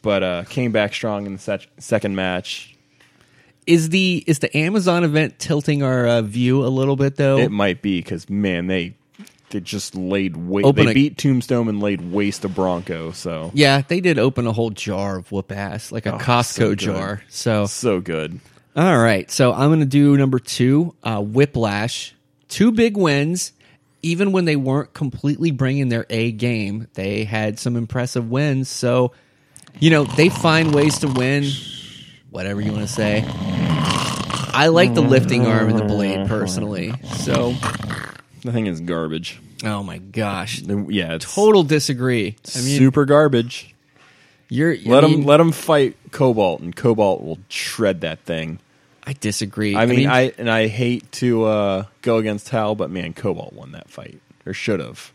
but 0.03 0.23
uh 0.23 0.45
came 0.49 0.73
back 0.73 0.95
strong 0.95 1.27
in 1.27 1.35
the 1.35 1.39
sec- 1.39 1.69
second 1.79 2.17
match. 2.17 2.75
is 3.67 3.91
the 3.91 4.25
is 4.27 4.41
the 4.41 4.55
Amazon 4.57 5.05
event 5.05 5.39
tilting 5.39 5.83
our 5.83 6.07
uh, 6.07 6.23
view 6.23 6.65
a 6.65 6.69
little 6.69 6.97
bit 6.97 7.17
though? 7.17 7.39
It 7.39 7.51
might 7.51 7.81
be 7.83 8.03
cuz 8.03 8.29
man, 8.31 8.67
they 8.67 8.95
they 9.55 9.61
just 9.61 9.95
laid 9.95 10.37
waste. 10.37 10.67
Open 10.67 10.85
They 10.85 10.91
a- 10.91 10.95
beat 10.95 11.17
Tombstone 11.17 11.69
and 11.69 11.81
laid 11.81 12.13
waste 12.13 12.43
to 12.43 12.49
Bronco. 12.49 13.13
So 13.13 13.51
Yeah, 13.55 13.81
they 13.87 14.01
did 14.01 14.19
open 14.19 14.47
a 14.47 14.53
whole 14.53 14.71
jar 14.71 15.17
of 15.17 15.31
whoop 15.33 15.51
ass, 15.53 15.91
like 15.93 16.05
a 16.07 16.17
Oh, 16.17 16.19
Costco 16.19 16.53
so 16.53 16.69
good. 16.71 16.79
jar. 16.79 17.23
So, 17.29 17.67
so 17.67 18.01
good. 18.01 18.41
all 18.77 18.99
right. 18.99 19.31
So 19.31 19.53
I'm 19.53 19.69
going 19.71 19.81
to 19.81 19.87
do 19.87 20.17
number 20.17 20.39
two, 20.39 20.95
uh, 21.03 21.21
Whiplash. 21.21 22.15
Two 22.49 22.73
big 22.73 22.97
wins. 22.97 23.53
Even 24.03 24.33
when 24.33 24.45
they 24.45 24.57
weren't 24.57 24.93
completely 24.93 25.51
bringing 25.51 25.89
their 25.89 26.05
A 26.11 26.31
game, 26.33 26.89
they 26.95 27.25
had 27.25 27.59
some 27.59 27.75
impressive 27.77 28.29
wins. 28.31 28.69
So, 28.69 29.13
you 29.81 29.89
know, 29.91 30.05
they 30.05 30.29
find 30.29 30.75
ways 30.75 30.99
to 30.99 31.09
win, 31.09 31.45
whatever 32.31 32.61
you 32.61 32.71
want 32.73 32.87
to 32.87 32.93
say. 32.93 33.25
I 34.57 34.67
like 34.69 34.95
the 34.95 35.01
lifting 35.01 35.47
arm 35.47 35.71
and 35.71 35.79
the 35.79 35.85
blade 35.85 36.29
personally. 36.29 36.93
So, 37.19 37.55
The 38.43 38.53
thing 38.53 38.67
is 38.67 38.81
garbage. 38.83 39.41
Oh 39.65 39.83
my 39.83 39.99
gosh. 39.99 40.61
Yeah, 40.63 41.15
it's 41.15 41.33
Total 41.35 41.63
disagree. 41.63 42.37
I 42.55 42.59
mean, 42.61 42.79
super 42.79 43.05
garbage. 43.05 43.75
you're 44.49 44.77
Let 44.85 45.01
them 45.03 45.11
mean, 45.11 45.25
let 45.25 45.39
them 45.39 45.53
fight 45.53 45.97
Cobalt, 46.11 46.61
and 46.61 46.75
Cobalt 46.75 47.23
will 47.23 47.39
shred 47.49 48.03
that 48.03 48.21
thing. 48.21 48.59
I 49.07 49.13
disagree. 49.13 49.77
I 49.77 49.85
mean, 49.87 50.09
I, 50.09 50.33
and 50.39 50.51
I 50.51 50.67
hate 50.67 51.11
to 51.13 51.45
uh, 51.45 51.85
go 52.01 52.17
against 52.19 52.49
Hal, 52.49 52.75
but 52.75 52.91
man, 52.91 53.13
Cobalt 53.13 53.53
won 53.53 53.73
that 53.73 53.91
fight, 53.91 54.19
or 54.47 54.55
should 54.55 54.81
have. 54.81 55.13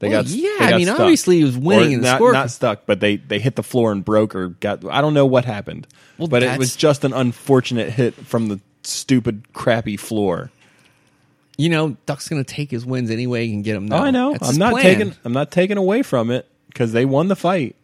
They 0.00 0.08
Well, 0.08 0.24
got 0.24 0.30
yeah, 0.32 0.56
they 0.58 0.64
I 0.64 0.70
got 0.70 0.76
mean, 0.78 0.86
stuck. 0.86 1.00
obviously 1.00 1.36
he 1.38 1.44
was 1.44 1.56
winning 1.56 1.90
Or 1.90 1.94
in 1.94 2.00
the 2.00 2.06
not, 2.08 2.16
score- 2.16 2.32
Not 2.32 2.50
stuck, 2.50 2.86
but 2.86 2.98
they 2.98 3.16
they 3.16 3.38
hit 3.38 3.54
the 3.54 3.62
floor 3.62 3.92
and 3.92 4.04
broke 4.04 4.34
or 4.34 4.48
got. 4.48 4.84
I 4.90 5.00
don't 5.00 5.14
know 5.14 5.26
what 5.26 5.44
happened, 5.44 5.86
Well, 6.18 6.26
but 6.26 6.42
it 6.42 6.46
that's- 6.46 6.58
was 6.58 6.74
just 6.74 7.04
an 7.04 7.12
unfortunate 7.12 7.90
hit 7.90 8.14
from 8.14 8.48
the 8.48 8.58
stupid, 8.82 9.44
crappy 9.52 9.96
floor. 9.96 10.50
You 11.62 11.68
know, 11.68 11.96
Duck's 12.06 12.28
going 12.28 12.42
to 12.42 12.54
take 12.54 12.70
his 12.70 12.84
wins 12.84 13.10
anyway 13.10 13.50
and 13.52 13.62
get 13.62 13.74
them. 13.74 13.88
Oh, 13.92 13.96
I 13.98 14.10
know. 14.10 14.32
That's 14.32 14.50
I'm 14.50 14.56
not 14.58 14.72
plan. 14.72 14.84
taking. 14.84 15.14
I'm 15.24 15.32
not 15.32 15.50
taking 15.50 15.76
away 15.76 16.02
from 16.02 16.30
it 16.30 16.48
because 16.68 16.92
they 16.92 17.04
won 17.04 17.28
the 17.28 17.36
fight. 17.36 17.76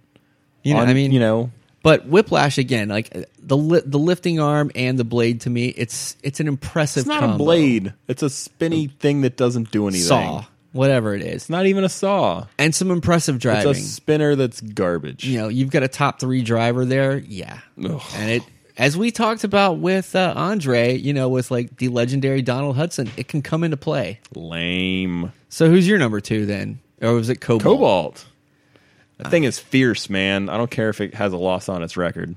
You 0.63 0.75
know, 0.75 0.81
on- 0.81 0.89
I 0.89 0.95
mean, 0.95 1.13
you 1.13 1.21
know, 1.21 1.51
But 1.83 2.07
Whiplash 2.07 2.59
again, 2.59 2.89
like 2.89 3.11
the 3.41 3.57
li- 3.57 3.83
the 3.85 3.99
lifting 3.99 4.41
arm 4.41 4.71
and 4.75 4.99
the 4.99 5.05
blade 5.05 5.43
to 5.43 5.51
me, 5.51 5.69
it's 5.69 6.17
it's 6.23 6.41
an 6.41 6.49
impressive. 6.49 7.03
it's 7.03 7.09
not 7.09 7.23
a 7.23 7.37
blade. 7.39 7.95
It's 8.09 8.23
a 8.23 8.29
spinny 8.31 8.89
thing 8.89 9.21
that 9.23 9.37
doesn't 9.37 9.71
do 9.71 9.87
anything. 9.87 10.07
saw, 10.07 10.45
whatever 10.73 11.15
it 11.15 11.23
is, 11.23 11.35
It's 11.35 11.51
not 11.51 11.67
even 11.67 11.85
a 11.85 11.89
saw. 11.89 12.47
and 12.59 12.75
some 12.75 12.91
impressive 12.91 13.37
It's 13.37 13.43
driving. 13.43 13.71
a 13.71 13.75
spinner 13.75 14.35
that's 14.35 14.61
garbage. 14.61 15.25
you 15.25 15.39
know, 15.39 15.49
you've 15.49 15.71
got 15.71 15.85
a 15.85 15.89
top 15.89 16.19
three 16.19 16.43
driver 16.43 16.85
there, 16.85 17.19
yeah, 17.19 17.61
Ugh. 17.83 18.03
and 18.17 18.31
it. 18.31 18.43
As 18.79 18.97
we 18.97 19.11
talked 19.11 19.43
about 19.43 19.79
with 19.79 20.15
uh, 20.15 20.33
Andre, 20.37 20.97
you 20.97 21.13
know, 21.13 21.29
with 21.29 21.51
like 21.51 21.77
the 21.77 21.89
legendary 21.89 22.43
Donald 22.43 22.77
Hudson, 22.77 23.11
it 23.17 23.27
can 23.27 23.43
come 23.43 23.65
into 23.65 23.77
play. 23.77 24.21
Lame. 24.35 25.33
So 25.49 25.69
who's 25.69 25.87
your 25.87 25.99
number 25.99 26.21
two 26.21 26.47
then? 26.47 26.79
Or 27.03 27.13
was 27.15 27.29
it 27.29 27.41
Cobalt? 27.41 27.63
Cobalt. 27.63 28.27
That 29.19 29.31
thing 29.31 29.45
is 29.45 29.59
fierce, 29.59 30.09
man. 30.09 30.49
I 30.49 30.57
don't 30.57 30.71
care 30.71 30.89
if 30.91 31.01
it 31.01 31.15
has 31.15 31.33
a 31.33 31.37
loss 31.37 31.69
on 31.69 31.83
its 31.83 31.97
record. 31.97 32.37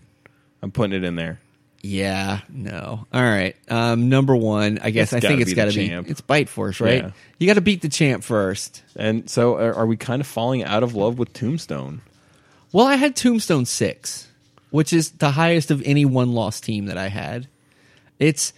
I'm 0.64 0.72
putting 0.72 0.96
it 0.96 1.04
in 1.04 1.16
there. 1.16 1.40
Yeah, 1.84 2.42
no. 2.50 3.06
All 3.12 3.22
right. 3.22 3.56
Um, 3.70 4.10
number 4.10 4.36
one, 4.36 4.80
I 4.82 4.92
guess 4.92 5.14
It's 5.14 5.26
I 5.26 5.28
think 5.28 5.42
it's 5.42 5.54
got 5.54 5.72
to 5.72 5.76
be 5.76 5.92
it's 6.10 6.22
Bite 6.22 6.50
Force, 6.50 6.80
right? 6.80 7.04
Yeah. 7.04 7.12
You 7.40 7.48
got 7.48 7.56
to 7.56 7.62
beat 7.62 7.82
the 7.82 7.90
champ 7.90 8.24
first. 8.24 8.84
And 8.96 9.30
so, 9.30 9.56
are, 9.56 9.74
are 9.74 9.86
we 9.86 9.98
kind 9.98 10.22
of 10.22 10.28
falling 10.28 10.64
out 10.64 10.84
of 10.84 10.96
love 10.96 11.18
with 11.18 11.34
Tombstone? 11.34 12.02
Well, 12.72 12.86
I 12.86 12.96
had 12.96 13.16
Tombstone 13.16 13.66
six, 13.66 14.28
which 14.72 14.92
is 14.92 15.12
the 15.12 15.32
highest 15.32 15.70
of 15.72 15.82
any 15.86 16.04
one 16.06 16.34
loss 16.34 16.60
team 16.60 16.86
that 16.88 16.98
I 16.98 17.08
had. 17.10 17.48
It's, 18.20 18.54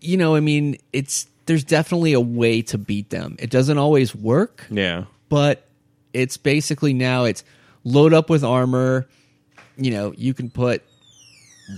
you 0.00 0.16
know, 0.16 0.34
I 0.34 0.40
mean, 0.40 0.78
it's 0.92 1.26
there's 1.46 1.64
definitely 1.64 2.12
a 2.14 2.20
way 2.20 2.62
to 2.62 2.78
beat 2.78 3.10
them. 3.10 3.36
It 3.38 3.50
doesn't 3.50 3.76
always 3.78 4.14
work, 4.14 4.64
Yeah. 4.70 5.04
but 5.28 5.66
it's 6.12 6.36
basically 6.36 6.92
now 6.94 7.24
it's 7.24 7.42
load 7.84 8.12
up 8.14 8.30
with 8.30 8.44
armor, 8.44 9.08
you 9.76 9.90
know, 9.90 10.12
you 10.16 10.34
can 10.34 10.50
put 10.50 10.82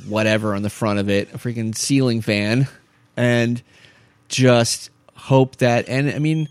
whatever 0.08 0.54
on 0.54 0.62
the 0.62 0.70
front 0.70 0.98
of 0.98 1.08
it, 1.08 1.32
a 1.32 1.38
freaking 1.38 1.74
ceiling 1.74 2.20
fan, 2.20 2.66
and 3.16 3.62
just 4.28 4.90
hope 5.14 5.56
that. 5.56 5.88
And 5.88 6.10
I 6.10 6.18
mean, 6.18 6.48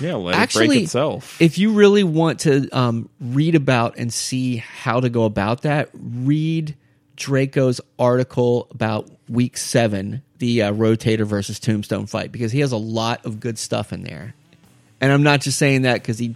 Yeah, 0.00 0.14
let 0.14 0.34
it 0.34 0.38
actually, 0.38 0.66
break 0.68 0.82
itself. 0.84 1.40
if 1.40 1.58
you 1.58 1.72
really 1.72 2.04
want 2.04 2.40
to 2.40 2.68
um, 2.70 3.08
read 3.20 3.54
about 3.54 3.98
and 3.98 4.12
see 4.12 4.56
how 4.56 5.00
to 5.00 5.08
go 5.08 5.24
about 5.24 5.62
that, 5.62 5.90
read 5.94 6.74
Draco's 7.16 7.80
article 7.98 8.66
about 8.70 9.10
Week 9.28 9.56
Seven, 9.56 10.22
the 10.38 10.62
uh, 10.62 10.72
Rotator 10.72 11.26
versus 11.26 11.60
Tombstone 11.60 12.06
fight, 12.06 12.32
because 12.32 12.52
he 12.52 12.60
has 12.60 12.72
a 12.72 12.78
lot 12.78 13.24
of 13.26 13.40
good 13.40 13.58
stuff 13.58 13.92
in 13.92 14.02
there. 14.02 14.34
And 15.00 15.12
I'm 15.12 15.22
not 15.22 15.40
just 15.40 15.58
saying 15.58 15.82
that 15.82 15.94
because 15.94 16.18
he 16.18 16.34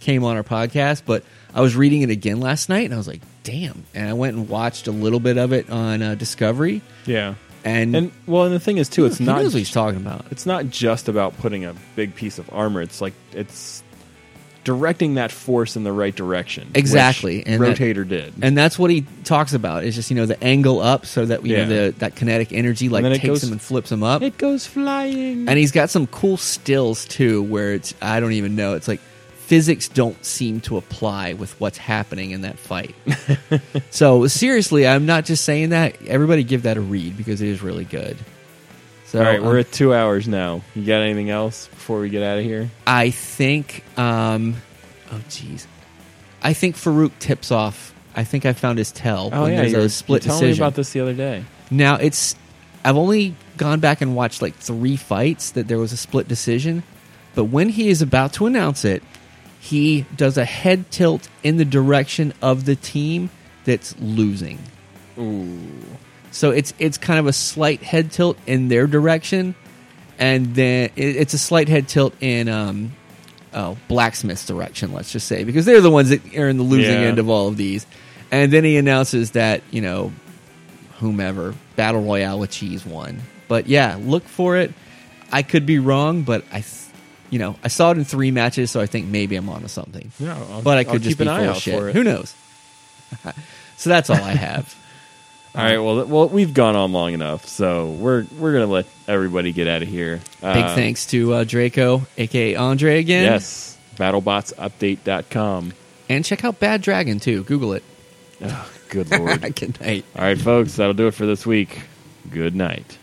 came 0.00 0.24
on 0.24 0.36
our 0.36 0.42
podcast, 0.42 1.02
but 1.06 1.24
I 1.54 1.60
was 1.60 1.74
reading 1.76 2.02
it 2.02 2.10
again 2.10 2.40
last 2.40 2.68
night, 2.68 2.84
and 2.84 2.94
I 2.94 2.96
was 2.96 3.08
like, 3.08 3.22
"Damn!" 3.42 3.84
And 3.94 4.08
I 4.08 4.12
went 4.12 4.36
and 4.36 4.48
watched 4.48 4.86
a 4.86 4.92
little 4.92 5.20
bit 5.20 5.38
of 5.38 5.52
it 5.52 5.70
on 5.70 6.02
uh, 6.02 6.14
Discovery, 6.14 6.82
yeah, 7.06 7.34
and 7.64 7.94
and 7.96 8.12
well, 8.26 8.44
and 8.44 8.54
the 8.54 8.60
thing 8.60 8.78
is 8.78 8.88
too, 8.88 9.06
it's 9.06 9.20
not 9.20 9.42
what 9.42 9.52
he's 9.52 9.70
talking 9.70 10.00
about. 10.00 10.24
it's 10.30 10.46
not 10.46 10.68
just 10.70 11.08
about 11.08 11.36
putting 11.38 11.64
a 11.64 11.74
big 11.96 12.14
piece 12.14 12.38
of 12.38 12.48
armor. 12.52 12.80
It's 12.82 13.00
like 13.00 13.14
it's 13.32 13.82
directing 14.64 15.14
that 15.14 15.32
force 15.32 15.76
in 15.76 15.84
the 15.84 15.92
right 15.92 16.14
direction. 16.14 16.70
Exactly, 16.74 17.46
and 17.46 17.62
that- 17.62 17.76
Rotator 17.78 18.06
did. 18.06 18.34
And 18.42 18.56
that's 18.58 18.78
what 18.78 18.90
he 18.90 19.06
talks 19.24 19.54
about. 19.54 19.84
Is 19.84 19.94
just 19.94 20.10
you 20.10 20.16
know 20.16 20.26
the 20.26 20.42
angle 20.42 20.80
up 20.80 21.06
so 21.06 21.24
that 21.26 21.44
you 21.46 21.56
Yeah. 21.56 21.64
know 21.64 21.86
the 21.90 21.94
that 21.98 22.16
kinetic 22.16 22.52
energy 22.52 22.88
like 22.88 23.04
takes 23.04 23.24
goes- 23.24 23.44
him 23.44 23.52
and 23.52 23.60
flips 23.62 23.90
him 23.90 24.02
up. 24.02 24.22
it 24.22 24.36
goes 24.36 24.66
flying. 24.66 25.48
and 25.48 25.58
he's 25.58 25.72
got 25.72 25.90
some 25.90 26.06
cool 26.06 26.36
stills 26.36 27.06
too, 27.06 27.42
where 27.44 27.72
it's 27.74 27.94
I 28.02 28.20
don't 28.20 28.32
even 28.32 28.56
know. 28.56 28.74
It's 28.74 28.88
like 28.88 29.00
physics 29.48 29.88
don't 29.88 30.22
seem 30.26 30.60
to 30.60 30.76
apply 30.76 31.32
with 31.32 31.58
what's 31.58 31.78
happening 31.78 32.32
in 32.32 32.42
that 32.42 32.58
fight. 32.58 32.94
so 33.90 34.26
seriously, 34.26 34.86
I'm 34.86 35.06
not 35.06 35.24
just 35.24 35.42
saying 35.42 35.70
that. 35.70 35.96
Everybody 36.06 36.44
give 36.44 36.64
that 36.64 36.76
a 36.76 36.82
read 36.82 37.16
because 37.16 37.40
it 37.40 37.48
is 37.48 37.62
really 37.62 37.86
good. 37.86 38.18
So 39.06 39.20
All 39.20 39.24
right, 39.24 39.42
we're 39.42 39.52
um, 39.52 39.60
at 39.60 39.72
two 39.72 39.94
hours 39.94 40.28
now. 40.28 40.60
You 40.74 40.84
got 40.84 41.00
anything 41.00 41.30
else 41.30 41.66
before 41.68 41.98
we 41.98 42.10
get 42.10 42.22
out 42.22 42.36
of 42.36 42.44
here? 42.44 42.68
I 42.86 43.08
think. 43.08 43.84
Um, 43.98 44.56
oh 45.10 45.22
jeez, 45.30 45.66
I 46.42 46.52
think 46.52 46.76
Faruq 46.76 47.12
tips 47.18 47.50
off. 47.50 47.94
I 48.14 48.24
think 48.24 48.44
I 48.44 48.52
found 48.52 48.76
his 48.76 48.92
tell. 48.92 49.30
Oh 49.32 49.44
when 49.44 49.54
yeah, 49.54 49.62
there's 49.62 49.72
a 49.72 49.88
split 49.88 50.24
you 50.24 50.30
telling 50.30 50.50
me 50.50 50.56
about 50.58 50.74
this 50.74 50.92
the 50.92 51.00
other 51.00 51.14
day. 51.14 51.42
Now 51.70 51.94
it's 51.94 52.36
I've 52.84 52.98
only 52.98 53.34
gone 53.56 53.80
back 53.80 54.02
and 54.02 54.14
watched 54.14 54.42
like 54.42 54.56
three 54.56 54.96
fights 54.96 55.52
that 55.52 55.68
there 55.68 55.78
was 55.78 55.94
a 55.94 55.96
split 55.96 56.28
decision, 56.28 56.82
but 57.34 57.44
when 57.44 57.70
he 57.70 57.88
is 57.88 58.02
about 58.02 58.34
to 58.34 58.44
announce 58.44 58.84
it, 58.84 59.02
he 59.60 60.06
does 60.16 60.36
a 60.38 60.44
head 60.44 60.90
tilt 60.90 61.28
in 61.42 61.56
the 61.56 61.64
direction 61.64 62.32
of 62.42 62.64
the 62.64 62.76
team 62.76 63.30
that's 63.64 63.94
losing. 64.00 64.58
Ooh, 65.18 65.58
So 66.30 66.50
it's 66.52 66.72
it's 66.78 66.96
kind 66.98 67.18
of 67.18 67.26
a 67.26 67.32
slight 67.32 67.82
head 67.82 68.12
tilt 68.12 68.38
in 68.46 68.68
their 68.68 68.86
direction, 68.86 69.54
and 70.18 70.54
then 70.54 70.90
it, 70.96 71.16
it's 71.16 71.34
a 71.34 71.38
slight 71.38 71.68
head 71.68 71.88
tilt 71.88 72.14
in 72.20 72.48
um 72.48 72.92
oh 73.52 73.76
blacksmith's 73.88 74.46
direction. 74.46 74.92
Let's 74.92 75.10
just 75.12 75.26
say 75.26 75.44
because 75.44 75.64
they're 75.66 75.80
the 75.80 75.90
ones 75.90 76.10
that 76.10 76.24
are 76.36 76.48
in 76.48 76.56
the 76.56 76.62
losing 76.62 76.92
Yeah. 77.00 77.08
end 77.08 77.18
of 77.18 77.28
all 77.28 77.48
of 77.48 77.56
these, 77.56 77.84
and 78.30 78.52
then 78.52 78.62
he 78.64 78.76
announces 78.76 79.32
that 79.32 79.62
you 79.70 79.80
know 79.82 80.12
whomever 81.00 81.54
battle 81.76 82.02
royale 82.02 82.38
with 82.38 82.50
cheese 82.50 82.86
won. 82.86 83.20
But 83.48 83.66
yeah, 83.66 83.98
look 84.00 84.24
for 84.24 84.56
it. 84.56 84.72
I 85.32 85.42
could 85.42 85.66
be 85.66 85.78
wrong, 85.78 86.22
but 86.22 86.44
I. 86.52 86.60
Th- 86.60 86.74
you 87.30 87.38
know, 87.38 87.56
I 87.62 87.68
saw 87.68 87.90
it 87.90 87.98
in 87.98 88.04
three 88.04 88.30
matches, 88.30 88.70
so 88.70 88.80
I 88.80 88.86
think 88.86 89.06
maybe 89.06 89.36
I'm 89.36 89.48
onto 89.48 89.68
something. 89.68 90.10
Yeah, 90.18 90.36
I'll- 90.50 90.62
but 90.62 90.78
I 90.78 90.84
could 90.84 90.92
I'll 90.94 90.98
just 90.98 91.08
keep 91.10 91.18
be 91.18 91.24
an 91.24 91.28
eye 91.28 91.40
full 91.40 91.50
out 91.50 91.56
of 91.56 91.62
shit. 91.62 91.78
for 91.78 91.88
it. 91.88 91.94
Who 91.94 92.04
knows? 92.04 92.34
so 93.76 93.90
that's 93.90 94.10
all 94.10 94.16
I 94.16 94.32
have. 94.32 94.74
all 95.54 95.64
right. 95.64 95.78
Well, 95.78 96.04
well, 96.06 96.28
we've 96.28 96.52
gone 96.54 96.76
on 96.76 96.92
long 96.92 97.12
enough, 97.14 97.46
so 97.46 97.90
we're 97.90 98.24
we're 98.38 98.52
gonna 98.52 98.66
let 98.66 98.86
everybody 99.06 99.52
get 99.52 99.66
out 99.68 99.82
of 99.82 99.88
here. 99.88 100.20
Big 100.40 100.44
Uh, 100.64 100.74
thanks 100.74 101.06
to 101.06 101.34
uh, 101.34 101.44
Draco, 101.44 102.02
aka 102.16 102.54
Andre, 102.54 102.98
again. 102.98 103.24
Yes, 103.24 103.76
BattlebotsUpdate.com. 103.96 105.72
And 106.08 106.24
check 106.24 106.44
out 106.44 106.58
Bad 106.58 106.80
Dragon, 106.82 107.20
too. 107.20 107.44
Google 107.44 107.74
it. 107.74 107.82
Oh, 108.42 108.70
good 108.88 109.10
lord. 109.10 109.40
Good 109.56 109.80
night. 109.80 110.04
All 110.16 110.22
right, 110.22 110.38
folks, 110.40 110.76
that'll 110.76 110.94
do 110.94 111.06
it 111.08 111.14
for 111.14 111.26
this 111.26 111.44
week. 111.44 111.82
Good 112.30 112.54
night. 112.54 112.96